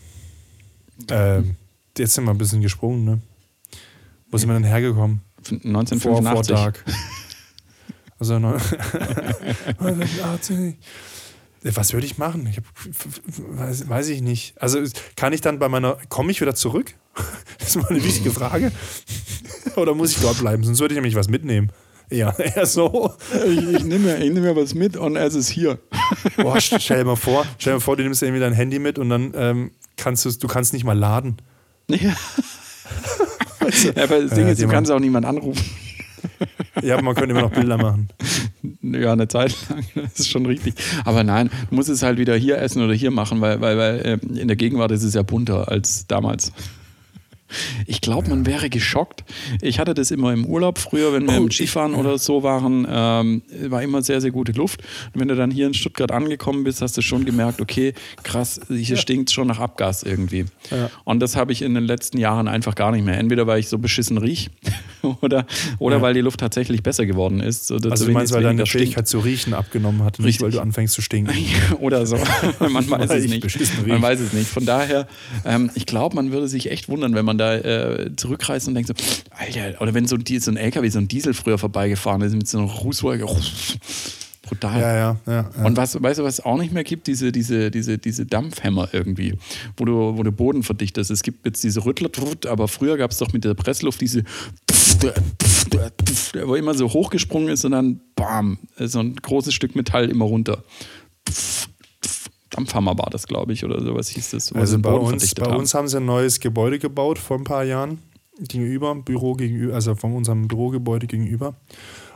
Ähm, 1.09 1.55
jetzt 1.97 2.13
sind 2.13 2.25
wir 2.25 2.31
ein 2.31 2.37
bisschen 2.37 2.61
gesprungen, 2.61 3.03
ne? 3.03 3.21
Wo 4.31 4.37
sind 4.37 4.49
wir 4.49 4.53
denn 4.53 4.63
hergekommen? 4.63 5.21
Vor, 5.43 5.57
1985. 5.63 6.31
vor 6.33 6.43
Dark. 6.63 6.83
Also 8.19 8.35
neun- 8.35 8.61
1980. 9.79 10.75
Was 11.63 11.93
würde 11.93 12.05
ich 12.07 12.17
machen? 12.17 12.47
Ich 12.47 12.57
hab, 12.57 12.63
weiß, 13.59 13.87
weiß 13.89 14.07
ich 14.09 14.21
nicht. 14.21 14.59
Also 14.61 14.79
kann 15.15 15.33
ich 15.33 15.41
dann 15.41 15.59
bei 15.59 15.69
meiner, 15.69 15.97
komme 16.09 16.31
ich 16.31 16.41
wieder 16.41 16.55
zurück? 16.55 16.93
Das 17.59 17.69
ist 17.69 17.75
mal 17.75 17.89
eine 17.89 18.03
wichtige 18.03 18.31
Frage. 18.31 18.71
Oder 19.75 19.93
muss 19.93 20.11
ich 20.15 20.21
dort 20.21 20.39
bleiben? 20.39 20.63
Sonst 20.63 20.79
würde 20.79 20.93
ich 20.93 20.97
nämlich 20.97 21.13
was 21.15 21.29
mitnehmen. 21.29 21.71
Ja, 22.09 22.31
eher 22.39 22.65
so. 22.65 23.13
Ich, 23.45 23.57
ich 23.75 23.83
nehme 23.83 23.99
mir, 23.99 24.17
ich 24.17 24.31
nehm 24.33 24.41
mir 24.43 24.55
was 24.55 24.73
mit 24.73 24.97
und 24.97 25.15
es 25.15 25.35
ist 25.35 25.47
hier. 25.49 25.77
Boah, 26.37 26.59
stell 26.59 26.97
dir 26.97 27.05
mal 27.05 27.15
vor, 27.15 27.45
stell 27.59 27.73
dir 27.73 27.75
mal 27.77 27.81
vor, 27.81 27.95
du 27.97 28.03
nimmst 28.03 28.23
irgendwie 28.23 28.39
dein 28.41 28.53
Handy 28.53 28.79
mit 28.79 28.97
und 28.97 29.09
dann 29.09 29.33
ähm, 29.35 29.71
kannst 29.97 30.25
du, 30.25 30.31
du 30.31 30.47
kannst 30.47 30.73
nicht 30.73 30.83
mal 30.83 30.97
laden. 30.97 31.37
Ja. 31.87 32.15
Aber 33.95 34.21
das 34.21 34.31
Ding 34.31 34.45
Ja, 34.45 34.51
ist, 34.53 34.61
du 34.61 34.67
kannst 34.67 34.91
auch 34.91 34.99
niemanden 34.99 35.29
anrufen. 35.29 35.63
Ja, 36.83 37.01
man 37.01 37.15
könnte 37.15 37.31
immer 37.31 37.41
noch 37.41 37.51
Bilder 37.51 37.77
machen. 37.77 38.09
Ja, 38.81 39.11
eine 39.13 39.27
Zeit 39.27 39.55
lang, 39.69 39.83
das 39.95 40.19
ist 40.19 40.29
schon 40.29 40.45
richtig. 40.45 40.75
Aber 41.03 41.23
nein, 41.23 41.49
du 41.69 41.75
musst 41.75 41.89
es 41.89 42.01
halt 42.03 42.17
wieder 42.17 42.35
hier 42.35 42.59
essen 42.59 42.81
oder 42.83 42.93
hier 42.93 43.11
machen, 43.11 43.41
weil, 43.41 43.59
weil, 43.59 43.77
weil 43.77 44.01
ähm, 44.05 44.35
in 44.37 44.47
der 44.47 44.55
Gegenwart 44.55 44.91
ist 44.91 45.03
es 45.03 45.13
ja 45.13 45.23
bunter 45.23 45.67
als 45.67 46.07
damals. 46.07 46.53
Ich 47.87 48.01
glaube, 48.01 48.29
man 48.29 48.45
wäre 48.45 48.69
geschockt. 48.69 49.23
Ich 49.61 49.79
hatte 49.79 49.93
das 49.93 50.11
immer 50.11 50.33
im 50.33 50.45
Urlaub 50.45 50.77
früher, 50.77 51.13
wenn 51.13 51.27
wir 51.27 51.33
Oh, 51.39 51.43
im 51.43 51.51
Skifahren 51.51 51.95
oder 51.95 52.17
so 52.17 52.43
waren, 52.43 52.85
ähm, 52.89 53.41
war 53.69 53.81
immer 53.83 54.01
sehr, 54.01 54.21
sehr 54.21 54.31
gute 54.31 54.51
Luft. 54.51 54.81
Und 55.13 55.19
wenn 55.21 55.27
du 55.27 55.35
dann 55.35 55.51
hier 55.51 55.67
in 55.67 55.73
Stuttgart 55.73 56.11
angekommen 56.11 56.63
bist, 56.63 56.81
hast 56.81 56.97
du 56.97 57.01
schon 57.01 57.25
gemerkt, 57.25 57.61
okay, 57.61 57.93
krass, 58.23 58.59
hier 58.69 58.97
stinkt 58.97 59.31
schon 59.31 59.47
nach 59.47 59.59
Abgas 59.59 60.03
irgendwie. 60.03 60.45
Ja. 60.69 60.89
Und 61.03 61.19
das 61.19 61.35
habe 61.35 61.51
ich 61.51 61.61
in 61.61 61.73
den 61.73 61.83
letzten 61.85 62.17
Jahren 62.17 62.47
einfach 62.47 62.75
gar 62.75 62.91
nicht 62.91 63.05
mehr. 63.05 63.17
Entweder 63.17 63.47
weil 63.47 63.59
ich 63.59 63.67
so 63.69 63.77
beschissen 63.77 64.17
riech 64.17 64.49
oder, 65.21 65.45
oder 65.79 65.97
Ja. 65.97 66.01
weil 66.01 66.13
die 66.13 66.21
Luft 66.21 66.39
tatsächlich 66.39 66.83
besser 66.83 67.05
geworden 67.05 67.39
ist. 67.39 67.71
Oder 67.71 67.91
Also 67.91 68.05
du 68.05 68.11
meinst, 68.11 68.33
weil 68.33 68.43
deine. 68.43 68.65
Fähigkeit 68.65 69.07
zu 69.07 69.19
riechen 69.19 69.53
abgenommen 69.53 70.03
hat, 70.03 70.19
nicht 70.19 70.41
weil 70.41 70.51
du 70.51 70.59
anfängst 70.61 70.93
zu 70.93 71.01
stinken. 71.01 71.33
Oder 71.79 72.05
so. 72.05 72.15
Man 72.59 72.89
weiß 72.89 73.09
es 73.11 73.25
ich 73.25 73.31
nicht. 73.31 73.87
Man 73.87 74.01
weiß 74.01 74.19
es 74.19 74.33
nicht. 74.33 74.47
Von 74.47 74.65
daher, 74.65 75.07
ähm, 75.45 75.69
ich 75.75 75.85
glaube, 75.85 76.15
man 76.15 76.31
würde 76.31 76.47
sich 76.47 76.69
echt 76.71 76.89
wundern, 76.89 77.15
wenn 77.15 77.25
man 77.25 77.37
da 77.41 77.55
äh, 77.55 78.15
zurückreist 78.15 78.67
und 78.67 78.75
denkt 78.75 78.87
so, 78.87 78.93
Alter, 79.31 79.81
oder 79.81 79.93
wenn 79.93 80.05
so 80.05 80.15
ein, 80.15 80.39
so 80.39 80.51
ein 80.51 80.57
LKW, 80.57 80.89
so 80.89 80.99
ein 80.99 81.07
Diesel 81.07 81.33
früher 81.33 81.57
vorbeigefahren 81.57 82.21
ist 82.21 82.33
mit 82.33 82.47
so 82.47 82.59
einer 82.59 82.67
Rußwolke. 82.67 83.25
Brutal. 84.43 84.81
Ja, 84.81 84.95
ja, 84.95 85.17
ja. 85.27 85.49
ja. 85.55 85.65
Und 85.65 85.77
was, 85.77 86.01
weißt 86.01 86.19
du, 86.19 86.23
was 86.23 86.39
es 86.39 86.45
auch 86.45 86.57
nicht 86.57 86.73
mehr 86.73 86.83
gibt? 86.83 87.07
Diese, 87.07 87.31
diese, 87.31 87.71
diese, 87.71 87.97
diese 87.97 88.25
Dampfhämmer 88.25 88.89
irgendwie, 88.91 89.35
wo 89.77 89.85
du, 89.85 90.17
wo 90.17 90.23
du 90.23 90.31
Boden 90.31 90.63
verdichtest. 90.63 91.09
Es 91.09 91.23
gibt 91.23 91.45
jetzt 91.45 91.63
diese 91.63 91.85
Rüttler, 91.85 92.09
aber 92.47 92.67
früher 92.67 92.97
gab 92.97 93.11
es 93.11 93.17
doch 93.17 93.31
mit 93.33 93.45
der 93.45 93.53
Pressluft 93.53 94.01
diese, 94.01 94.23
wo 96.45 96.55
immer 96.55 96.73
so 96.73 96.91
hochgesprungen 96.91 97.49
ist 97.49 97.65
und 97.65 97.71
dann 97.71 98.01
bam, 98.15 98.57
so 98.77 98.99
ein 98.99 99.15
großes 99.15 99.53
Stück 99.53 99.75
Metall 99.75 100.09
immer 100.09 100.25
runter. 100.25 100.63
Dampfhammer 102.51 102.97
war 102.97 103.09
das, 103.09 103.27
glaube 103.27 103.53
ich, 103.53 103.65
oder 103.65 103.81
sowas 103.81 104.09
hieß 104.09 104.31
das. 104.31 104.53
Also 104.53 104.79
bei 104.79 104.91
uns, 104.91 105.33
bei 105.35 105.45
haben. 105.47 105.57
uns 105.57 105.73
haben 105.73 105.87
sie 105.87 105.97
ein 105.97 106.05
neues 106.05 106.39
Gebäude 106.39 106.79
gebaut 106.79 107.17
vor 107.17 107.37
ein 107.37 107.43
paar 107.43 107.63
Jahren 107.63 107.99
gegenüber, 108.39 108.95
Büro 108.95 109.33
gegenüber, 109.33 109.73
also 109.73 109.95
von 109.95 110.13
unserem 110.13 110.47
Bürogebäude 110.47 111.07
gegenüber. 111.07 111.55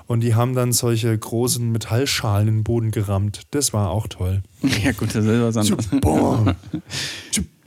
Und 0.07 0.21
die 0.21 0.35
haben 0.35 0.53
dann 0.53 0.71
solche 0.71 1.17
großen 1.17 1.71
Metallschalen 1.71 2.47
in 2.47 2.55
den 2.57 2.63
Boden 2.63 2.91
gerammt. 2.91 3.41
Das 3.51 3.73
war 3.73 3.89
auch 3.89 4.07
toll. 4.07 4.43
Ja, 4.83 4.91
gut, 4.91 5.15
das 5.15 5.25
ist 5.25 5.41
was 5.41 5.57
anderes. 5.57 5.89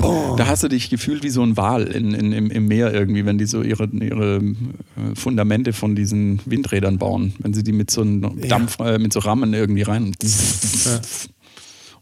Da 0.01 0.47
hast 0.47 0.63
du 0.63 0.69
dich 0.69 0.91
gefühlt 0.91 1.25
wie 1.25 1.29
so 1.29 1.43
ein 1.43 1.57
Wal 1.57 1.83
in, 1.83 2.15
in, 2.15 2.33
im, 2.33 2.51
im 2.53 2.67
Meer 2.69 2.95
irgendwie, 2.95 3.27
wenn 3.27 3.37
die 3.37 3.47
so 3.47 3.63
ihre, 3.63 3.87
ihre 3.87 4.37
äh, 4.37 5.15
Fundamente 5.15 5.73
von 5.73 5.97
diesen 5.97 6.41
Windrädern 6.47 6.99
bauen. 6.99 7.35
Wenn 7.41 7.53
sie 7.53 7.65
die 7.65 7.73
mit 7.73 7.91
so 7.91 8.03
einem 8.03 8.41
Dampf, 8.49 8.79
äh, 8.79 8.99
mit 8.99 9.13
so 9.13 9.19
Rammen 9.19 9.55
irgendwie 9.55 9.83
rein. 9.83 10.15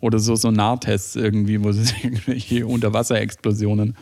Oder 0.01 0.19
so 0.19 0.37
Sonartests 0.37 1.17
irgendwie, 1.17 1.63
wo 1.63 1.73
sie 1.73 1.93
irgendwelche 2.03 2.67
Unterwasserexplosionen. 2.67 3.97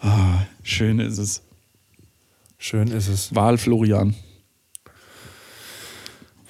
Ah, 0.00 0.42
schön 0.62 0.98
ist 0.98 1.18
es. 1.18 1.42
Schön 2.58 2.88
ist 2.88 3.08
es. 3.08 3.34
Wal 3.34 3.58
Florian. 3.58 4.14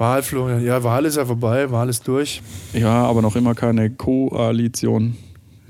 Wahl, 0.00 0.22
Florian. 0.22 0.64
Ja, 0.64 0.82
Wahl 0.82 1.04
ist 1.04 1.18
ja 1.18 1.26
vorbei, 1.26 1.70
Wahl 1.70 1.90
ist 1.90 2.08
durch. 2.08 2.40
Ja, 2.72 3.04
aber 3.04 3.20
noch 3.20 3.36
immer 3.36 3.54
keine 3.54 3.90
Koalition. 3.90 5.14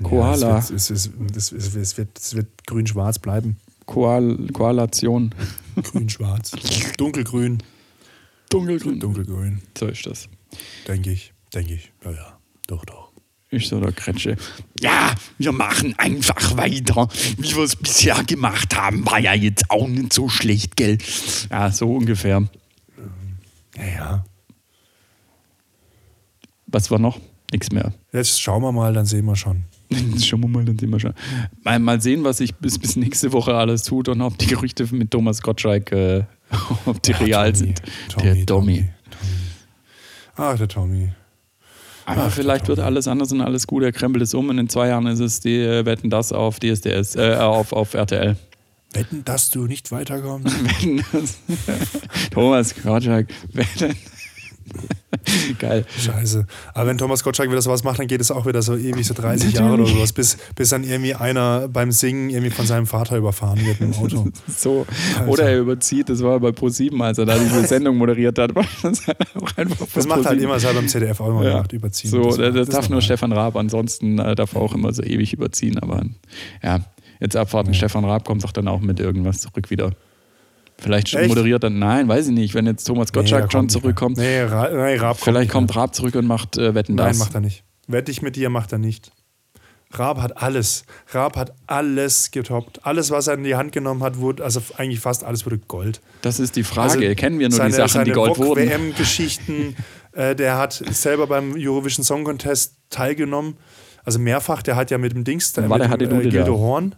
Koala. 0.01 0.47
Ja, 0.47 0.57
es, 0.57 0.69
wird, 0.69 1.35
es, 1.35 1.51
es, 1.51 1.75
es 1.75 1.97
wird, 1.97 2.17
es 2.17 2.35
wird 2.35 2.47
grün-schwarz 2.65 3.19
bleiben. 3.19 3.57
Koal 3.85 4.37
Koalation. 4.53 5.35
Grün-schwarz. 5.75 6.51
Dunkelgrün. 6.97 7.61
Dunkelgrün. 8.49 8.99
Dunkelgrün. 9.01 9.61
So 9.77 9.87
ist 9.87 10.05
das. 10.05 10.29
Denke 10.87 11.11
ich. 11.11 11.33
Denke 11.53 11.73
ich. 11.73 11.91
Ja, 12.05 12.11
ja. 12.11 12.39
Doch, 12.67 12.85
doch. 12.85 13.00
Ich 13.53 13.67
so 13.67 13.81
der 13.81 13.91
Kretsche. 13.91 14.37
Ja, 14.79 15.13
wir 15.37 15.51
machen 15.51 15.93
einfach 15.97 16.55
weiter. 16.55 17.09
Wie 17.37 17.53
wir 17.53 17.63
es 17.63 17.75
bisher 17.75 18.23
gemacht 18.23 18.75
haben, 18.77 19.05
war 19.05 19.19
ja 19.19 19.33
jetzt 19.33 19.69
auch 19.69 19.89
nicht 19.89 20.13
so 20.13 20.29
schlecht, 20.29 20.77
gell? 20.77 20.97
Ja, 21.49 21.69
so 21.69 21.93
ungefähr. 21.93 22.47
Ja, 23.75 23.85
ja. 23.85 24.25
Was 26.67 26.89
war 26.89 26.99
noch? 26.99 27.19
Nichts 27.51 27.71
mehr. 27.71 27.91
Jetzt 28.13 28.41
schauen 28.41 28.63
wir 28.63 28.71
mal, 28.71 28.93
dann 28.93 29.05
sehen 29.05 29.25
wir 29.25 29.35
schon. 29.35 29.65
Schauen 30.23 30.39
wir 30.39 30.47
mal, 30.47 30.63
dann 30.63 30.79
sehen 30.79 30.89
wir 30.89 31.01
schon. 31.01 31.13
Mal, 31.63 31.79
mal 31.79 31.99
sehen, 31.99 32.23
was 32.23 32.37
sich 32.37 32.55
bis, 32.55 32.79
bis 32.79 32.95
nächste 32.95 33.33
Woche 33.33 33.53
alles 33.55 33.83
tut 33.83 34.07
und 34.07 34.21
ob 34.21 34.37
die 34.37 34.47
Gerüchte 34.47 34.87
mit 34.95 35.11
Thomas 35.11 35.41
Gottschalk, 35.41 35.91
äh, 35.91 36.23
ob 36.85 37.03
die 37.03 37.11
real 37.11 37.51
Tommy, 37.51 37.57
sind. 37.57 37.81
Tommy, 38.07 38.23
der 38.23 38.45
Tommy. 38.45 38.75
Tommy. 38.75 38.89
Ach, 40.37 40.57
der 40.57 40.69
Tommy. 40.69 41.09
Aber 42.05 42.29
vielleicht 42.29 42.67
wird 42.67 42.79
alles 42.79 43.07
anders 43.07 43.31
und 43.31 43.41
alles 43.41 43.67
gut. 43.67 43.83
Er 43.83 43.91
krempelt 43.91 44.23
es 44.23 44.33
um 44.33 44.49
und 44.49 44.57
in 44.57 44.69
zwei 44.69 44.87
Jahren 44.87 45.07
ist 45.07 45.19
es 45.19 45.39
die 45.39 45.57
äh, 45.57 45.85
Wetten 45.85 46.09
das 46.09 46.31
auf 46.31 46.59
DSDS, 46.59 47.15
äh, 47.15 47.35
auf, 47.35 47.73
auf 47.73 47.93
RTL. 47.93 48.35
Wetten, 48.93 49.23
dass 49.23 49.49
du 49.49 49.65
nicht 49.67 49.91
weiterkommst. 49.91 50.53
Wetten 50.63 51.03
das. 51.11 51.37
Thomas 52.31 52.75
Gottschalk, 52.75 53.27
Wetten. 53.53 53.95
Geil. 55.59 55.85
Scheiße. 55.99 56.45
Aber 56.73 56.87
wenn 56.87 56.97
Thomas 56.97 57.23
Gottschalk 57.23 57.49
wieder 57.51 57.61
sowas 57.61 57.83
macht, 57.83 57.99
dann 57.99 58.07
geht 58.07 58.21
es 58.21 58.31
auch 58.31 58.45
wieder 58.45 58.61
so 58.61 58.75
ewig, 58.75 59.05
so 59.05 59.13
30 59.13 59.53
Jahre 59.53 59.73
oder 59.73 59.85
sowas, 59.85 60.13
bis, 60.13 60.37
bis 60.55 60.69
dann 60.69 60.83
irgendwie 60.83 61.13
einer 61.15 61.67
beim 61.67 61.91
Singen 61.91 62.29
irgendwie 62.29 62.49
von 62.51 62.65
seinem 62.65 62.87
Vater 62.87 63.17
überfahren 63.17 63.63
wird 63.65 63.81
im 63.81 63.93
Auto. 63.93 64.27
So. 64.47 64.85
Oder 65.27 65.49
er 65.49 65.59
überzieht, 65.59 66.09
das 66.09 66.21
war 66.23 66.39
bei 66.39 66.49
Pro7, 66.49 67.01
als 67.03 67.17
er 67.17 67.25
da 67.25 67.37
diese 67.37 67.63
Sendung 67.67 67.97
moderiert 67.97 68.37
hat. 68.39 68.53
war 68.55 68.65
das 68.83 69.01
auch 69.07 69.57
einfach 69.57 69.85
Das 69.93 70.07
macht 70.07 70.25
halt 70.25 70.41
immer, 70.41 70.55
das 70.55 70.65
hat 70.65 70.75
beim 70.75 70.87
ZDF 70.87 71.19
auch 71.19 71.29
immer 71.29 71.43
Ja. 71.43 71.51
gemacht, 71.53 71.73
überziehen. 71.73 72.09
So, 72.11 72.23
das, 72.25 72.37
war- 72.37 72.51
das, 72.51 72.69
darf 72.69 72.89
nur. 72.89 73.01
Stefan 73.01 73.31
Raab, 73.33 73.55
ansonsten 73.55 74.19
äh, 74.19 74.35
darf 74.35 74.53
er 74.55 74.61
auch 74.61 74.73
immer 74.73 74.93
so 74.93 75.03
ewig 75.03 75.33
überziehen. 75.33 75.79
Aber 75.79 76.03
ja, 76.63 76.79
jetzt 77.19 77.35
abwarten. 77.35 77.73
Stefan 77.73 78.05
Raab 78.05 78.25
kommt 78.25 78.43
doch 78.43 78.51
dann 78.51 78.67
auch 78.67 78.79
mit 78.81 78.99
irgendwas 78.99 79.39
zurück 79.39 79.69
wieder. 79.69 79.91
Vielleicht 80.81 81.09
schon 81.09 81.19
Echt? 81.21 81.29
moderiert 81.29 81.63
dann, 81.63 81.79
nein, 81.79 82.07
weiß 82.07 82.27
ich 82.27 82.33
nicht, 82.33 82.53
wenn 82.55 82.65
jetzt 82.65 82.85
Thomas 82.85 83.13
Gottschalk 83.13 83.43
der 83.45 83.51
schon 83.51 83.59
kommt 83.61 83.71
zurückkommt. 83.71 84.17
Nee, 84.17 84.41
Ra 84.41 84.69
nee 84.69 84.95
Raab 84.95 85.17
kommt 85.17 85.19
Vielleicht 85.23 85.51
kommt 85.51 85.69
mehr. 85.69 85.77
Raab 85.77 85.95
zurück 85.95 86.15
und 86.15 86.25
macht 86.25 86.57
äh, 86.57 86.73
Wetten 86.73 86.95
Nein, 86.95 87.09
das. 87.09 87.19
macht 87.19 87.35
er 87.35 87.41
nicht. 87.41 87.63
Wette 87.87 88.11
ich 88.11 88.21
mit 88.21 88.35
dir, 88.35 88.49
macht 88.49 88.71
er 88.71 88.79
nicht. 88.79 89.11
Raab 89.93 90.21
hat 90.21 90.41
alles. 90.41 90.85
Raab 91.09 91.35
hat 91.35 91.53
alles 91.67 92.31
getoppt. 92.31 92.85
Alles, 92.85 93.11
was 93.11 93.27
er 93.27 93.33
in 93.35 93.43
die 93.43 93.55
Hand 93.55 93.73
genommen 93.73 94.01
hat, 94.03 94.17
wurde, 94.19 94.43
also 94.43 94.61
eigentlich 94.77 95.01
fast 95.01 95.23
alles 95.23 95.45
wurde 95.45 95.57
Gold. 95.59 96.01
Das 96.21 96.39
ist 96.39 96.55
die 96.55 96.63
Frage. 96.63 97.13
Kennen 97.15 97.39
wir 97.39 97.49
nur 97.49 97.57
seine, 97.57 97.69
die 97.71 97.75
Sachen, 97.75 97.89
seine 97.89 98.05
die 98.05 98.11
Gold 98.11 98.37
wurden? 98.37 98.69
WM-Geschichten. 98.69 99.75
äh, 100.13 100.33
der 100.35 100.57
hat 100.57 100.73
selber 100.91 101.27
beim 101.27 101.53
Eurovision 101.57 102.03
Song 102.05 102.23
Contest 102.23 102.75
teilgenommen. 102.89 103.57
Also 104.05 104.17
mehrfach. 104.17 104.63
Der 104.63 104.77
hat 104.77 104.89
ja 104.91 104.97
mit 104.97 105.13
dem 105.13 105.25
Dings, 105.25 105.55
War 105.57 105.77
mit 105.77 105.89
der 106.01 106.07
dem, 106.07 106.21
äh, 106.21 106.29
Gildo. 106.29 106.57
Horn 106.57 106.95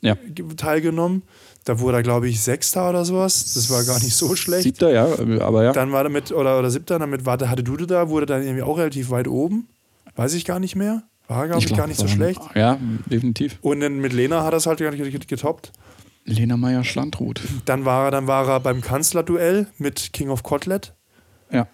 Ja. 0.00 0.14
ge- 0.14 0.46
teilgenommen. 0.56 1.24
Da 1.64 1.78
wurde 1.78 1.98
er, 1.98 2.02
glaube 2.02 2.28
ich, 2.28 2.40
Sechster 2.40 2.90
oder 2.90 3.04
sowas. 3.04 3.54
Das 3.54 3.70
war 3.70 3.84
gar 3.84 4.00
nicht 4.00 4.14
so 4.16 4.34
schlecht. 4.34 4.64
Siebter, 4.64 4.90
ja, 4.92 5.06
aber 5.40 5.62
ja. 5.62 5.72
Dann 5.72 5.92
war 5.92 6.02
er 6.02 6.08
mit, 6.10 6.32
oder, 6.32 6.58
oder 6.58 6.70
Siebter, 6.70 6.98
damit 6.98 7.24
war, 7.24 7.36
der- 7.38 7.50
hatte 7.50 7.62
Dude 7.62 7.86
da, 7.86 8.08
wurde 8.08 8.26
dann 8.26 8.42
irgendwie 8.42 8.62
auch 8.62 8.78
relativ 8.78 9.10
weit 9.10 9.28
oben. 9.28 9.68
Weiß 10.16 10.34
ich 10.34 10.44
gar 10.44 10.58
nicht 10.58 10.74
mehr. 10.76 11.04
War, 11.28 11.46
glaube 11.46 11.60
ich, 11.60 11.66
glaub, 11.66 11.78
gar 11.78 11.86
nicht 11.86 12.00
so 12.00 12.08
schlecht. 12.08 12.40
Ja, 12.54 12.78
definitiv. 13.06 13.58
Und 13.62 13.80
dann 13.80 13.98
mit 14.00 14.12
Lena 14.12 14.42
hat 14.42 14.52
er 14.52 14.56
es 14.58 14.66
halt 14.66 14.78
get- 14.78 15.28
getoppt. 15.28 15.72
Lena 16.24 16.56
Meyer-Schlandruth. 16.56 17.40
Dann 17.64 17.84
war 17.84 18.06
er, 18.06 18.10
dann 18.10 18.26
war 18.26 18.46
er 18.48 18.60
beim 18.60 18.80
Kanzlerduell 18.80 19.66
mit 19.78 20.12
King 20.12 20.30
of 20.30 20.42
Kotlet. 20.42 20.94
Ja. 21.50 21.66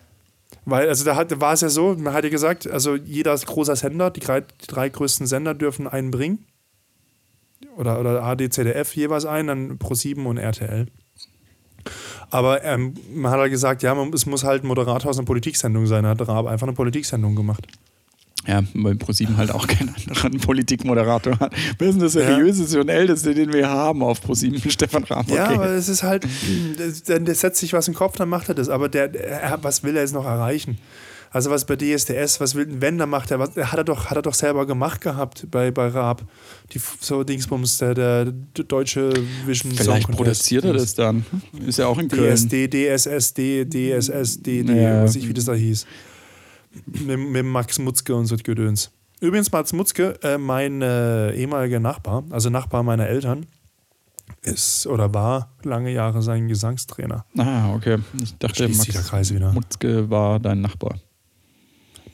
Weil, 0.64 0.88
also 0.88 1.04
da 1.04 1.16
hat, 1.16 1.40
war 1.40 1.52
es 1.54 1.62
ja 1.62 1.68
so, 1.70 1.94
man 1.98 2.12
hat 2.12 2.24
ja 2.24 2.30
gesagt, 2.30 2.70
also 2.70 2.94
jeder 2.94 3.34
großer 3.36 3.74
Sender, 3.76 4.10
die 4.10 4.20
drei, 4.20 4.42
die 4.42 4.66
drei 4.66 4.88
größten 4.88 5.26
Sender 5.26 5.54
dürfen 5.54 5.86
einen 5.88 6.10
bringen. 6.10 6.44
Oder, 7.76 8.00
oder 8.00 8.22
AD, 8.22 8.48
ZDF 8.50 8.94
jeweils 8.96 9.24
einen, 9.24 9.48
dann 9.48 9.78
Pro7 9.78 10.24
und 10.24 10.36
RTL. 10.38 10.86
Aber 12.30 12.62
ähm, 12.64 12.94
man 13.14 13.32
hat 13.32 13.38
halt 13.40 13.50
gesagt, 13.50 13.82
ja, 13.82 13.94
man, 13.94 14.12
es 14.12 14.26
muss 14.26 14.44
halt 14.44 14.64
ein 14.64 14.66
Moderator 14.66 15.10
aus 15.10 15.18
einer 15.18 15.26
Politiksendung 15.26 15.86
sein. 15.86 16.02
Da 16.04 16.10
hat 16.10 16.28
Raab 16.28 16.46
einfach 16.46 16.66
eine 16.66 16.74
Politiksendung 16.76 17.34
gemacht. 17.34 17.66
Ja, 18.46 18.62
weil 18.74 18.94
ProSieben 18.94 19.36
halt 19.36 19.50
auch 19.50 19.66
keinen 19.66 19.94
anderen 19.94 20.38
Politikmoderator 20.40 21.38
hat. 21.38 21.52
Ist 21.54 21.80
denn 21.80 21.98
der 21.98 22.08
seriöseste 22.08 22.80
und 22.80 22.88
älteste, 22.88 23.34
den 23.34 23.52
wir 23.52 23.68
haben 23.68 24.02
auf 24.02 24.20
ProSieben? 24.22 24.58
Stefan 24.70 25.04
Raab. 25.04 25.28
Ja, 25.30 25.46
Okay. 25.46 25.54
aber 25.54 25.66
es 25.70 25.88
ist 25.88 26.02
halt, 26.02 26.26
der, 27.08 27.20
der 27.20 27.34
setzt 27.34 27.60
sich 27.60 27.72
was 27.72 27.88
in 27.88 27.92
den 27.94 27.98
Kopf, 27.98 28.16
dann 28.16 28.28
macht 28.28 28.48
er 28.48 28.54
das. 28.54 28.68
Aber 28.68 28.88
der, 28.88 29.14
er, 29.14 29.58
was 29.62 29.82
will 29.82 29.96
er 29.96 30.02
jetzt 30.02 30.14
noch 30.14 30.24
erreichen? 30.24 30.78
Also 31.30 31.50
was 31.50 31.64
bei 31.66 31.76
DSDS, 31.76 32.40
was 32.40 32.54
will 32.54 32.66
wenn, 32.80 32.96
dann 32.98 33.10
macht 33.10 33.30
er, 33.30 33.38
hat 33.38 33.56
er 33.56 33.84
doch, 33.84 34.06
hat 34.06 34.16
er 34.16 34.22
doch 34.22 34.34
selber 34.34 34.66
gemacht 34.66 35.00
gehabt 35.00 35.46
bei, 35.50 35.70
bei 35.70 35.88
Raab. 35.88 36.22
Die 36.72 36.80
so 37.00 37.22
Dingsbums, 37.24 37.78
der, 37.78 37.94
der 37.94 38.24
deutsche 38.26 39.12
Vision 39.46 39.72
Song 39.72 39.84
Vielleicht 39.84 40.06
Contest. 40.06 40.16
produziert 40.16 40.64
er 40.64 40.72
das 40.72 40.94
dann. 40.94 41.24
Ist 41.66 41.78
ja 41.78 41.86
auch 41.86 41.98
in 41.98 42.08
Köln. 42.08 42.34
DSD, 42.34 42.68
DSSD, 42.68 43.64
DSSD, 43.66 44.62
Ja. 44.62 45.02
weiß 45.02 45.16
ich, 45.16 45.28
wie 45.28 45.34
das 45.34 45.44
da 45.44 45.52
hieß. 45.54 45.86
Mit, 46.86 47.18
mit 47.18 47.44
Max 47.44 47.78
Mutzke 47.78 48.14
und 48.14 48.26
so 48.26 48.36
Gedöns. 48.36 48.90
Übrigens, 49.20 49.50
Max 49.50 49.72
Mutzke, 49.72 50.18
äh, 50.22 50.38
mein 50.38 50.80
äh, 50.80 51.32
ehemaliger 51.34 51.80
Nachbar, 51.80 52.24
also 52.30 52.50
Nachbar 52.50 52.82
meiner 52.82 53.06
Eltern, 53.08 53.46
ist 54.42 54.86
oder 54.86 55.12
war 55.12 55.52
lange 55.64 55.90
Jahre 55.92 56.22
sein 56.22 56.46
Gesangstrainer. 56.48 57.24
Ah, 57.36 57.74
okay. 57.74 57.98
Ich 58.22 58.36
dachte, 58.38 58.68
Max. 58.68 59.32
Mutzke 59.54 60.08
war 60.08 60.38
dein 60.38 60.60
Nachbar. 60.60 60.98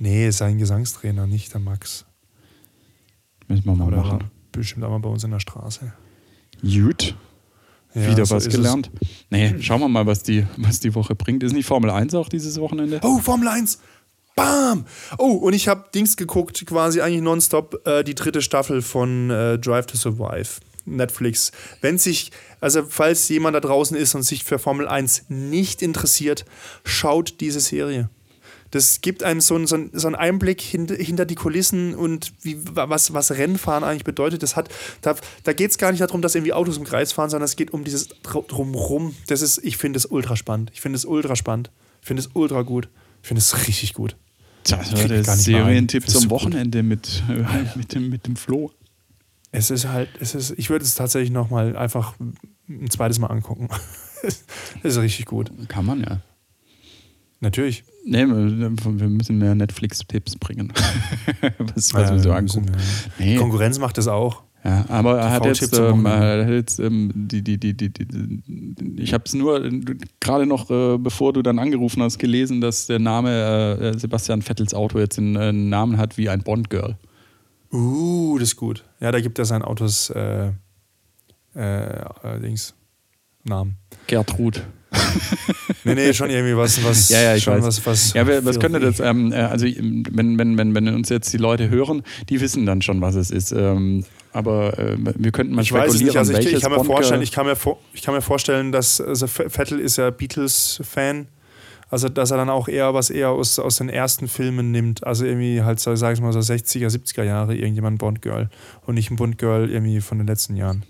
Nee, 0.05 0.29
sein 0.33 0.59
Gesangstrainer, 0.59 1.27
nicht 1.27 1.55
der 1.55 1.61
Max. 1.63 2.05
Müssen 3.49 3.65
wir 3.65 3.75
mal 3.75 3.85
Aber 3.85 3.91
der 3.93 4.01
war 4.05 4.13
machen. 4.19 4.31
bestimmt 4.53 4.85
einmal 4.85 5.01
bei 5.01 5.09
uns 5.09 5.25
in 5.25 5.31
der 5.31 5.41
Straße. 5.41 5.95
Gut. 6.61 7.15
Ja, 7.95 8.11
Wieder 8.11 8.27
so 8.27 8.35
was 8.35 8.43
ist 8.47 8.53
es. 8.53 8.57
gelernt. 8.61 8.91
Nee, 9.31 9.55
schauen 9.63 9.81
wir 9.81 9.89
mal, 9.89 10.05
was 10.07 10.23
die, 10.23 10.47
was 10.59 10.79
die 10.81 10.95
Woche 10.95 11.15
bringt. 11.15 11.43
Ist 11.43 11.55
nicht 11.55 11.65
Formel 11.65 11.89
1 11.89 12.15
auch 12.17 12.29
dieses 12.29 12.61
Wochenende? 12.61 13.01
Oh, 13.03 13.19
Formel 13.19 13.49
1. 13.49 13.79
Bam! 14.37 14.85
Oh, 15.17 15.37
und 15.37 15.55
ich 15.55 15.69
habe 15.69 15.87
Dings 15.95 16.19
geguckt, 16.19 16.67
quasi 16.67 17.01
eigentlich 17.01 17.23
nonstop, 17.23 17.81
äh, 17.87 18.05
die 18.05 18.15
dritte 18.15 18.43
Staffel 18.43 18.83
von 18.83 19.31
äh, 19.31 19.59
Drive 19.59 19.87
to 19.87 19.97
Survive. 19.97 20.61
Netflix. 20.85 21.51
Wenn 21.81 21.97
sich, 21.97 22.31
also 22.61 22.83
falls 22.87 23.27
jemand 23.31 23.57
da 23.57 23.61
draußen 23.61 23.97
ist 23.97 24.15
und 24.15 24.23
sich 24.23 24.45
für 24.45 24.59
Formel 24.59 24.87
1 24.87 25.31
nicht 25.31 25.81
interessiert, 25.81 26.45
schaut 26.85 27.41
diese 27.41 27.61
Serie. 27.61 28.11
Das 28.75 29.01
gibt 29.01 29.23
einem 29.23 29.41
so, 29.41 29.55
einen- 29.55 29.67
so, 29.67 29.77
einen- 29.77 30.15
Einblick 30.17 30.61
hinter, 30.61 30.97
hinter 30.97 31.25
die 31.27 31.37
Kulissen 31.37 31.95
und 31.95 32.33
wie, 32.43 32.59
was, 32.73 33.13
was 33.13 33.31
Rennfahren 33.31 33.85
eigentlich 33.85 34.05
bedeutet. 34.05 34.43
Das 34.43 34.57
hat, 34.57 34.69
da 35.01 35.15
da 35.45 35.53
geht 35.53 35.71
es 35.71 35.79
gar 35.79 35.93
nicht 35.93 36.01
darum, 36.01 36.23
dass 36.23 36.35
irgendwie 36.35 36.53
Autos 36.53 36.77
im 36.77 36.85
Kreis 36.85 37.13
fahren, 37.13 37.31
sondern 37.31 37.45
es 37.45 37.55
geht 37.57 37.73
um 37.73 37.85
dieses 37.85 38.09
Dr- 38.23 38.45
Drumrum. 38.49 39.15
Das 39.29 39.43
ist, 39.43 39.59
ich 39.63 39.77
finde 39.77 39.97
es 39.99 40.07
ultra 40.07 40.35
spannend. 40.37 40.71
Ich 40.75 40.81
finde 40.81 40.97
es 40.97 41.05
ultra 41.05 41.37
spannend. 41.37 41.71
Ich 42.01 42.09
finde 42.09 42.21
es 42.23 42.31
ultra 42.35 42.63
gut. 42.63 42.89
Ich 43.23 43.29
finde 43.29 43.39
es 43.39 43.67
richtig 43.69 43.95
gut. 43.95 44.17
Das 44.67 44.93
war 44.93 45.09
der. 45.09 45.23
Serientipp 45.25 46.09
zum? 46.09 46.31
Wochenende 46.31 46.83
mit, 46.83 47.23
äh, 47.29 47.45
mit, 47.79 47.95
dem, 47.95 48.09
mit 48.09 48.27
dem 48.27 48.35
Flo. 48.37 48.73
Es 49.53 49.71
ist 49.71 49.87
halt, 49.87 50.09
es 50.21 50.35
ist, 50.35 50.53
ich 50.57 50.69
würde 50.69 50.85
es 50.85 50.97
tatsächlich 50.97 51.31
nochmal 51.31 51.77
einfach 51.77 52.15
ein 52.69 52.91
zweites 52.91 53.19
Mal 53.21 53.29
angucken. 53.29 53.69
Das 54.83 54.95
ist 54.97 54.99
richtig 55.03 55.27
gut. 55.27 55.51
Kann 55.69 55.85
man 55.85 56.01
ja. 56.01 56.21
Natürlich. 57.41 57.85
Nee, 58.07 58.27
wir 58.27 59.09
müssen 59.09 59.39
mehr 59.39 59.55
Netflix-Tipps 59.55 60.37
bringen. 60.37 60.73
was 61.75 61.95
was 61.95 62.11
Ja, 62.11 62.17
wir 62.17 62.19
so 62.21 62.33
angucken. 62.33 62.73
Nee, 63.19 63.37
Konkurrenz 63.37 63.79
macht 63.79 63.97
das 63.97 64.09
auch. 64.09 64.43
ja, 64.63 64.85
aber 64.89 65.19
er 65.19 65.31
hat 65.31 65.47
jetzt, 65.47 65.77
ähm, 65.79 66.07
hat 66.07 66.49
jetzt 66.49 66.81
ähm, 66.81 67.13
die, 67.15 67.43
die, 67.43 67.59
die, 67.59 67.75
die, 67.75 67.91
die, 67.91 69.03
ich 69.03 69.15
habe 69.15 69.25
es 69.27 69.35
nur 69.35 69.65
äh, 69.65 69.81
gerade 70.21 70.45
noch, 70.45 70.71
äh, 70.71 70.99
bevor 70.99 71.33
du 71.33 71.41
dann 71.43 71.59
angerufen 71.59 72.03
hast, 72.03 72.19
gelesen, 72.19 72.61
dass 72.61 72.87
der 72.87 72.99
Name 72.99 73.79
äh, 73.95 73.99
Sebastian 73.99 74.43
Vettels 74.43 74.75
Auto 74.75 74.99
jetzt 74.99 75.19
einen, 75.19 75.37
äh, 75.37 75.53
Namen 75.53 75.97
hat 75.97 76.19
wie 76.19 76.29
ein 76.29 76.43
Bond-Girl. 76.43 76.97
Uh, 77.73 78.39
das 78.39 78.51
ist 78.51 78.57
gut. 78.57 78.85
Ja, 79.01 79.13
da 79.13 79.21
gibt 79.21 79.39
er 79.39 79.47
seinen 79.47 79.63
Autos 79.63 80.11
äh, 80.11 80.53
äh, 81.55 82.41
Dings, 82.41 82.75
Namen. 83.45 83.77
Gertrud. 84.07 84.63
Nee, 85.87 85.95
nee, 85.95 86.15
schon 86.15 86.31
irgendwie 86.31 86.57
was, 86.57 86.83
was, 86.83 87.11
Ja, 87.11 87.21
ja, 87.21 87.35
ich 87.37 87.43
schon 87.45 87.55
weiß. 87.57 87.65
was, 87.65 87.87
was. 87.87 88.13
Ja, 88.15 88.27
wer- 88.27 88.45
was 88.45 88.59
könnte 88.59 88.81
das, 88.81 89.01
ähm, 89.01 89.33
äh, 89.33 89.37
also 89.37 89.67
ähm, 89.67 90.03
wenn, 90.11 90.39
wenn, 90.39 90.57
wenn, 90.57 90.75
wenn 90.75 90.89
uns 90.89 91.11
jetzt 91.11 91.33
die 91.33 91.37
Leute 91.37 91.69
hören, 91.69 92.03
die 92.31 92.41
wissen 92.41 92.65
dann 92.65 92.81
schon, 92.81 93.01
was 93.03 93.15
es 93.17 93.31
ist. 93.31 93.53
Ähm, 93.53 94.05
aber 94.33 94.79
äh, 94.79 94.97
wir 94.99 95.31
könnten 95.31 95.55
mal 95.55 95.63
Ich 95.63 95.73
weiß 95.73 95.95
es 95.95 96.01
nicht, 96.01 96.17
also 96.17 96.33
ich, 96.33 96.53
ich, 96.53 96.61
kann 96.63 96.73
mir 96.73 96.83
vorstellen, 96.85 97.21
ich, 97.23 97.33
kann 97.33 97.47
mir 97.47 97.55
vor, 97.55 97.79
ich 97.93 98.03
kann 98.03 98.15
mir 98.15 98.23
vorstellen, 98.23 98.73
dass 98.73 99.01
also 99.01 99.27
Vettel 99.27 99.79
ist 99.79 99.97
ja 99.97 100.09
Beatles-Fan, 100.11 101.27
also 101.91 102.09
dass 102.09 102.31
er 102.31 102.39
dann 102.39 102.49
auch 102.51 102.67
eher 102.67 102.95
was 102.95 103.11
eher 103.11 103.29
aus, 103.29 103.59
aus 103.59 103.77
den 103.77 103.89
ersten 103.91 104.27
Filmen 104.27 104.71
nimmt, 104.73 105.07
also 105.07 105.25
irgendwie 105.27 105.63
halt, 105.63 105.81
sag 105.81 106.15
ich 106.15 106.21
mal, 106.21 106.33
so 106.33 106.41
60er, 106.41 106.89
70er 106.89 107.23
Jahre 107.23 107.55
irgendjemand 107.55 107.99
Bond-Girl 107.99 108.49
und 108.87 108.95
nicht 108.95 109.11
ein 109.11 109.17
Bond-Girl 109.17 109.71
irgendwie 109.71 110.01
von 110.01 110.19
den 110.19 110.27
letzten 110.27 110.57
Jahren. 110.57 110.85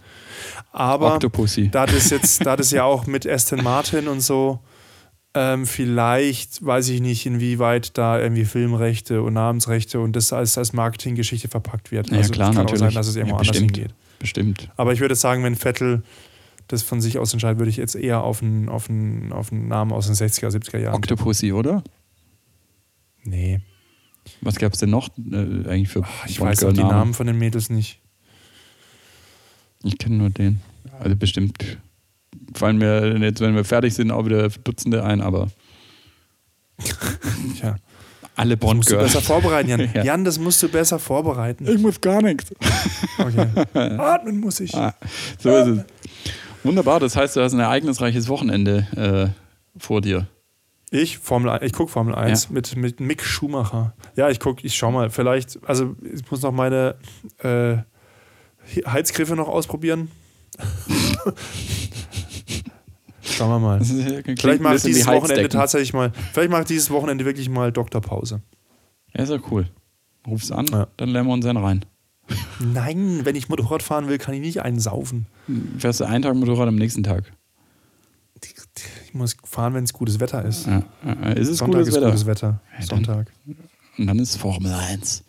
Aber 0.72 1.14
Octopussy. 1.14 1.70
da 1.70 1.86
das 1.86 2.10
jetzt, 2.10 2.44
da 2.44 2.56
das 2.56 2.70
ja 2.70 2.84
auch 2.84 3.06
mit 3.06 3.26
Aston 3.26 3.62
Martin 3.62 4.08
und 4.08 4.20
so, 4.20 4.60
ähm, 5.34 5.66
vielleicht 5.66 6.64
weiß 6.64 6.88
ich 6.88 7.00
nicht, 7.00 7.26
inwieweit 7.26 7.98
da 7.98 8.20
irgendwie 8.20 8.44
Filmrechte 8.44 9.22
und 9.22 9.34
Namensrechte 9.34 10.00
und 10.00 10.14
das 10.14 10.32
als, 10.32 10.56
als 10.56 10.72
Marketinggeschichte 10.72 11.48
verpackt 11.48 11.90
wird. 11.90 12.10
Ja, 12.10 12.18
also 12.18 12.32
klar, 12.32 12.48
kann 12.48 12.56
natürlich. 12.56 12.82
auch 12.82 12.86
sein, 12.86 12.94
dass 12.94 13.08
es 13.08 13.16
irgendwo 13.16 13.36
ja, 13.36 13.40
anders 13.40 13.52
bestimmt, 13.52 13.76
hingeht. 13.76 13.94
Bestimmt. 14.20 14.70
Aber 14.76 14.92
ich 14.92 15.00
würde 15.00 15.16
sagen, 15.16 15.42
wenn 15.42 15.56
Vettel 15.56 16.04
das 16.68 16.82
von 16.82 17.00
sich 17.00 17.18
aus 17.18 17.32
entscheidet, 17.32 17.58
würde 17.58 17.70
ich 17.70 17.76
jetzt 17.76 17.96
eher 17.96 18.22
auf 18.22 18.42
einen, 18.42 18.68
auf 18.68 18.88
einen, 18.88 19.32
auf 19.32 19.52
einen 19.52 19.68
Namen 19.68 19.92
aus 19.92 20.06
den 20.06 20.14
60er, 20.14 20.48
70er 20.48 20.78
Jahren. 20.78 20.94
Octopussy, 20.94 21.52
oder? 21.52 21.82
Nee. 23.24 23.60
Was 24.40 24.56
gab 24.56 24.72
es 24.72 24.78
denn 24.78 24.90
noch 24.90 25.08
äh, 25.18 25.68
eigentlich 25.68 25.88
für 25.88 26.04
Ich 26.26 26.40
weiß 26.40 26.64
auch 26.64 26.72
die? 26.72 26.80
Namen 26.80 27.12
von 27.12 27.26
den 27.26 27.38
Mädels 27.38 27.70
nicht. 27.70 28.00
Ich 29.84 29.98
kenne 29.98 30.16
nur 30.16 30.30
den. 30.30 30.60
Also 31.00 31.14
bestimmt 31.16 31.78
fallen 32.54 32.78
mir 32.78 33.16
jetzt, 33.18 33.40
wenn 33.40 33.54
wir 33.54 33.64
fertig 33.64 33.94
sind, 33.94 34.10
auch 34.10 34.24
wieder 34.26 34.48
Dutzende 34.48 35.04
ein, 35.04 35.20
aber 35.20 35.48
Tja. 37.58 37.76
alle 38.36 38.56
Das 38.56 38.74
musst 38.74 38.90
du 38.90 38.96
besser 38.96 39.20
vorbereiten, 39.20 39.68
Jan. 39.68 39.80
Ja. 39.94 40.04
Jan, 40.04 40.24
das 40.24 40.38
musst 40.38 40.62
du 40.62 40.68
besser 40.68 40.98
vorbereiten. 40.98 41.66
Ich 41.68 41.78
muss 41.80 42.00
gar 42.00 42.22
nichts. 42.22 42.52
Okay. 43.18 43.46
Atmen 43.98 44.40
muss 44.40 44.60
ich. 44.60 44.74
Ah, 44.74 44.94
so 45.38 45.50
ist 45.56 45.66
es. 45.68 45.84
Wunderbar, 46.64 46.98
das 47.00 47.14
heißt, 47.16 47.36
du 47.36 47.42
hast 47.42 47.52
ein 47.52 47.60
ereignisreiches 47.60 48.28
Wochenende 48.28 49.34
äh, 49.76 49.78
vor 49.78 50.00
dir. 50.00 50.26
Ich, 50.90 51.18
Formel 51.18 51.50
1, 51.50 51.62
ich 51.64 51.72
gucke 51.72 51.90
Formel 51.90 52.14
1 52.14 52.44
Ja. 52.44 52.50
mit, 52.52 52.76
mit 52.76 53.00
Mick 53.00 53.22
Schumacher. 53.24 53.94
Ja, 54.16 54.30
ich 54.30 54.38
gucke, 54.40 54.64
ich 54.66 54.74
schau 54.76 54.90
mal. 54.92 55.10
Vielleicht, 55.10 55.58
also 55.66 55.96
ich 56.02 56.28
muss 56.30 56.40
noch 56.42 56.52
meine 56.52 56.94
äh, 57.42 57.78
Heizgriffe 58.86 59.36
noch 59.36 59.48
ausprobieren. 59.48 60.10
Schauen 63.22 63.50
wir 63.50 63.58
mal. 63.58 63.82
Ja- 63.82 64.20
Vielleicht 64.38 64.60
mache 64.62 64.76
ich 64.76 64.82
dieses 64.82 65.06
Wochenende 65.06 65.48
tatsächlich 65.48 65.92
mal, 65.92 66.12
vielleicht 66.32 66.50
mache 66.50 66.62
ich 66.62 66.68
dieses 66.68 66.90
Wochenende 66.90 67.24
wirklich 67.24 67.48
mal 67.48 67.72
Doktorpause. 67.72 68.42
Ja, 69.14 69.22
ist 69.24 69.30
ja 69.30 69.38
cool. 69.50 69.68
Ruf's 70.26 70.50
an, 70.50 70.66
Ja. 70.70 70.88
dann 70.96 71.08
lernen 71.10 71.28
wir 71.28 71.32
uns 71.34 71.46
einen 71.46 71.62
rein. 71.62 71.84
Nein, 72.60 73.20
wenn 73.24 73.36
ich 73.36 73.48
Motorrad 73.48 73.82
fahren 73.82 74.08
will, 74.08 74.18
kann 74.18 74.34
ich 74.34 74.40
nicht 74.40 74.62
einen 74.62 74.78
saufen. 74.80 75.26
Fährst 75.78 76.00
du 76.00 76.04
einen 76.04 76.22
Tag 76.22 76.34
Motorrad 76.36 76.68
am 76.68 76.76
nächsten 76.76 77.02
Tag? 77.02 77.32
Ich 79.06 79.14
muss 79.14 79.36
fahren, 79.44 79.74
wenn 79.74 79.84
es 79.84 79.92
gutes 79.92 80.20
Wetter 80.20 80.44
ist. 80.44 80.66
Ja. 80.66 80.82
ja, 81.04 81.30
Ist 81.32 81.48
es 81.48 81.58
Sonntag 81.58 81.78
gutes 81.80 81.88
ist 81.88 81.94
Wetter? 81.96 82.06
gutes 82.10 82.26
Wetter. 82.26 82.60
dann- 82.78 82.86
Sonntag. 82.86 83.32
Und 83.98 84.06
dann 84.06 84.18
ist 84.18 84.36
Formel 84.36 84.72
1. 84.72 85.22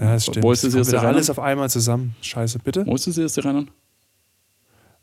Ja, 0.00 0.12
das 0.14 0.24
stimmt. 0.26 0.42
Wo 0.44 0.52
ist 0.52 0.64
das 0.64 0.74
erste 0.74 0.96
Rennen? 0.96 1.06
alles 1.06 1.30
auf 1.30 1.38
einmal 1.38 1.68
zusammen. 1.70 2.14
Scheiße, 2.22 2.58
bitte? 2.60 2.86
Wo 2.86 2.94
ist 2.94 3.06
das 3.06 3.18
erste 3.18 3.44
Rennen? 3.44 3.70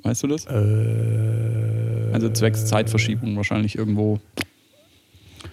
Weißt 0.04 0.24
du 0.24 0.28
das? 0.28 0.46
Äh, 0.46 2.12
Also 2.14 2.30
zwecks 2.30 2.66
Zeitverschiebung 2.66 3.36
wahrscheinlich 3.36 3.78
irgendwo. 3.78 4.20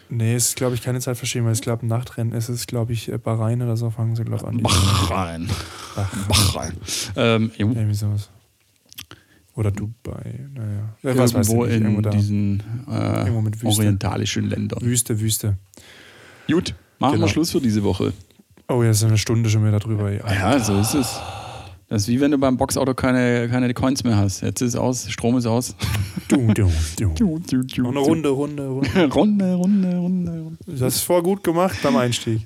Nee, 0.09 0.35
es 0.35 0.49
ist, 0.49 0.57
glaube 0.57 0.75
ich, 0.75 0.83
keine 0.83 1.01
Zeitverschiebung. 1.01 1.49
Es 1.51 1.59
ist, 1.59 1.63
glaube 1.65 1.81
ich, 1.81 1.83
ein 1.85 1.89
Nachtrennen. 1.89 2.33
Es 2.35 2.49
ist, 2.49 2.67
glaube 2.69 2.93
ich, 2.93 3.11
äh, 3.11 3.19
Bahrain 3.19 3.63
oder 3.63 3.77
so 3.77 3.91
fangen 3.91 4.17
sie, 4.17 4.25
glaube 4.25 4.43
ich, 4.43 4.49
an. 4.49 4.63
Bahrain. 4.63 5.49
Bahrain. 6.29 6.73
Ähm, 7.17 7.51
jo, 7.57 7.69
Irgendwie 7.69 7.95
sowas. 7.95 8.31
Oder 9.57 9.71
Dubai. 9.71 10.47
Naja. 10.53 10.95
Ja, 11.03 11.17
was 11.17 11.33
weiß 11.35 11.49
ich 11.49 11.53
irgendwo 11.55 11.65
nicht. 11.65 11.77
in 11.77 11.83
Irgendwo 11.85 12.11
diesen 12.11 12.63
äh, 12.91 13.27
Irgendwo 13.29 13.69
orientalischen 13.69 14.49
Ländern. 14.49 14.81
Wüste, 14.83 15.21
Wüste. 15.21 15.57
Gut, 16.49 16.75
machen 16.99 17.15
Genau. 17.15 17.27
wir 17.27 17.29
Schluss 17.31 17.51
für 17.53 17.61
diese 17.61 17.83
Woche. 17.83 18.13
Oh, 18.69 18.83
jetzt 18.83 18.99
ist 18.99 19.05
eine 19.05 19.19
Stunde 19.19 19.51
schon 19.51 19.67
wieder 19.67 19.79
drüber. 19.79 20.11
Ja. 20.11 20.33
Ja, 20.33 20.59
so 20.59 20.79
ist 20.79 20.95
es. 20.95 21.21
Das 21.89 22.03
ist 22.03 22.09
wie 22.09 22.21
wenn 22.21 22.31
du 22.31 22.39
beim 22.39 22.57
Boxauto 22.57 22.95
keine, 22.95 23.49
keine 23.51 23.73
Coins 23.75 24.05
mehr 24.05 24.17
hast. 24.17 24.41
Jetzt 24.41 24.63
ist 24.63 24.75
aus, 24.75 25.11
Strom 25.11 25.37
ist 25.37 25.47
aus. 25.47 25.77
Du, 26.27 26.55
du, 26.55 26.71
du. 26.99 27.09
Noch 27.83 27.93
Noch 27.93 28.09
eine 28.09 28.29
Runde, 28.29 28.29
Runde, 28.31 28.67
Runde. 28.67 29.13
Runde, 29.13 29.55
Runde, 29.55 29.97
Runde, 29.97 30.31
Runde. 30.31 30.57
Das 30.67 30.97
ist 30.97 31.03
voll 31.03 31.23
gut 31.23 31.45
gemacht 31.45 31.77
beim 31.83 31.97
Einstieg. 31.99 32.41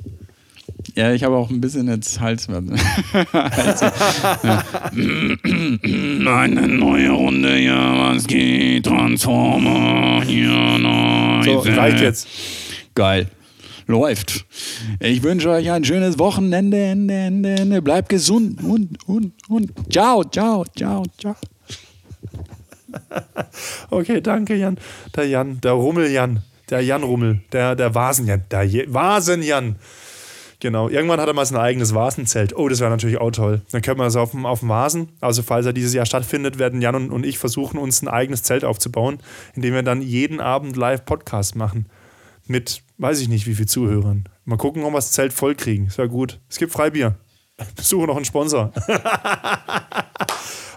Ja, 0.97 1.13
ich 1.13 1.23
habe 1.23 1.37
auch 1.37 1.49
ein 1.49 1.61
bisschen 1.61 1.87
jetzt 1.87 2.19
Halsschmerzen. 2.19 2.73
also, 3.33 3.87
ja. 4.43 4.65
Eine 6.35 6.67
neue 6.67 7.11
Runde, 7.11 7.57
ja, 7.61 8.15
was 8.15 8.27
geht? 8.27 8.87
Transformer, 8.87 10.25
hier 10.25 10.79
neu. 10.79 11.45
So, 11.45 11.59
reicht 11.61 12.01
jetzt. 12.01 12.27
Geil. 12.97 13.29
Läuft. 13.89 14.47
Ich 15.01 15.23
wünsche 15.25 15.51
euch 15.51 15.69
ein 15.73 15.83
schönes 15.85 16.19
Wochenende. 16.21 16.79
Ende, 16.81 17.15
Ende, 17.15 17.51
Ende. 17.57 17.83
Bleibt 17.83 18.09
gesund 18.11 18.63
und, 18.63 18.97
und, 19.09 19.33
und. 19.49 19.73
Ciao, 19.93 20.23
ciao, 20.23 20.65
ciao, 20.77 21.03
ciao. 21.21 21.35
Okay, 23.91 24.21
danke, 24.21 24.55
Jan. 24.55 24.79
Der 25.17 25.27
Jan, 25.27 25.61
der 25.61 25.73
Rummel-Jan. 25.73 26.43
Der 26.71 26.81
Jan-Rummel. 26.83 27.41
Der, 27.53 27.75
der 27.77 27.95
Vasen-Jan. 27.95 28.43
Der 28.51 28.63
Je- 28.63 28.87
Vasen-Jan. 28.89 29.77
Genau. 30.61 30.89
Irgendwann 30.89 31.21
hat 31.21 31.29
er 31.29 31.35
mal 31.35 31.47
sein 31.47 31.59
eigenes 31.61 31.95
Vasenzelt. 31.95 32.57
Oh, 32.57 32.69
das 32.69 32.81
wäre 32.81 32.91
natürlich 32.91 33.19
auch 33.19 33.31
toll. 33.31 33.63
Dann 33.71 33.81
können 33.83 33.99
wir 34.01 34.05
das 34.05 34.17
auf 34.17 34.33
dem, 34.33 34.45
auf 34.45 34.61
dem 34.61 34.69
Vasen. 34.69 35.09
Also, 35.21 35.43
falls 35.43 35.67
er 35.67 35.73
dieses 35.73 35.95
Jahr 35.95 36.05
stattfindet, 36.07 36.59
werden 36.59 36.83
Jan 36.83 36.95
und, 36.97 37.11
und 37.11 37.25
ich 37.25 37.39
versuchen, 37.39 37.79
uns 37.79 38.03
ein 38.03 38.09
eigenes 38.09 38.43
Zelt 38.43 38.65
aufzubauen, 38.65 39.19
indem 39.55 39.75
wir 39.75 39.83
dann 39.83 40.03
jeden 40.03 40.41
Abend 40.41 40.77
live 40.77 41.05
Podcast 41.05 41.55
machen. 41.57 41.87
Mit, 42.49 42.83
weiß 42.97 43.21
ich 43.21 43.29
nicht, 43.29 43.47
wie 43.47 43.55
viel 43.55 43.67
Zuhörern. 43.67 44.25
Mal 44.45 44.57
gucken, 44.57 44.83
ob 44.83 44.93
wir 44.93 44.97
das 44.99 45.13
Zelt 45.13 45.33
voll 45.33 45.55
kriegen. 45.55 45.87
Das 45.87 45.99
wäre 45.99 46.09
gut. 46.09 46.41
Es 46.49 46.59
gibt 46.59 46.73
Freibier. 46.73 47.17
Suche 47.81 48.07
noch 48.07 48.17
einen 48.17 48.25
Sponsor. 48.25 48.73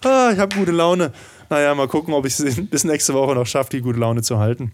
ah, 0.03 0.31
ich 0.33 0.39
habe 0.39 0.55
gute 0.55 0.71
Laune. 0.71 1.11
Naja, 1.49 1.73
mal 1.75 1.87
gucken, 1.87 2.13
ob 2.13 2.25
ich 2.25 2.39
es 2.39 2.69
bis 2.69 2.83
nächste 2.83 3.13
Woche 3.13 3.35
noch 3.35 3.45
schaffe, 3.45 3.69
die 3.71 3.81
gute 3.81 3.99
Laune 3.99 4.21
zu 4.21 4.39
halten. 4.39 4.73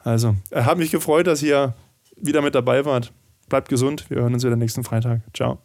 Also, 0.00 0.36
äh, 0.50 0.62
hat 0.62 0.78
mich 0.78 0.90
gefreut, 0.90 1.26
dass 1.26 1.42
ihr 1.42 1.74
wieder 2.16 2.42
mit 2.42 2.54
dabei 2.54 2.84
wart. 2.84 3.12
Bleibt 3.48 3.68
gesund. 3.68 4.08
Wir 4.08 4.18
hören 4.18 4.34
uns 4.34 4.44
wieder 4.44 4.56
nächsten 4.56 4.84
Freitag. 4.84 5.20
Ciao. 5.34 5.60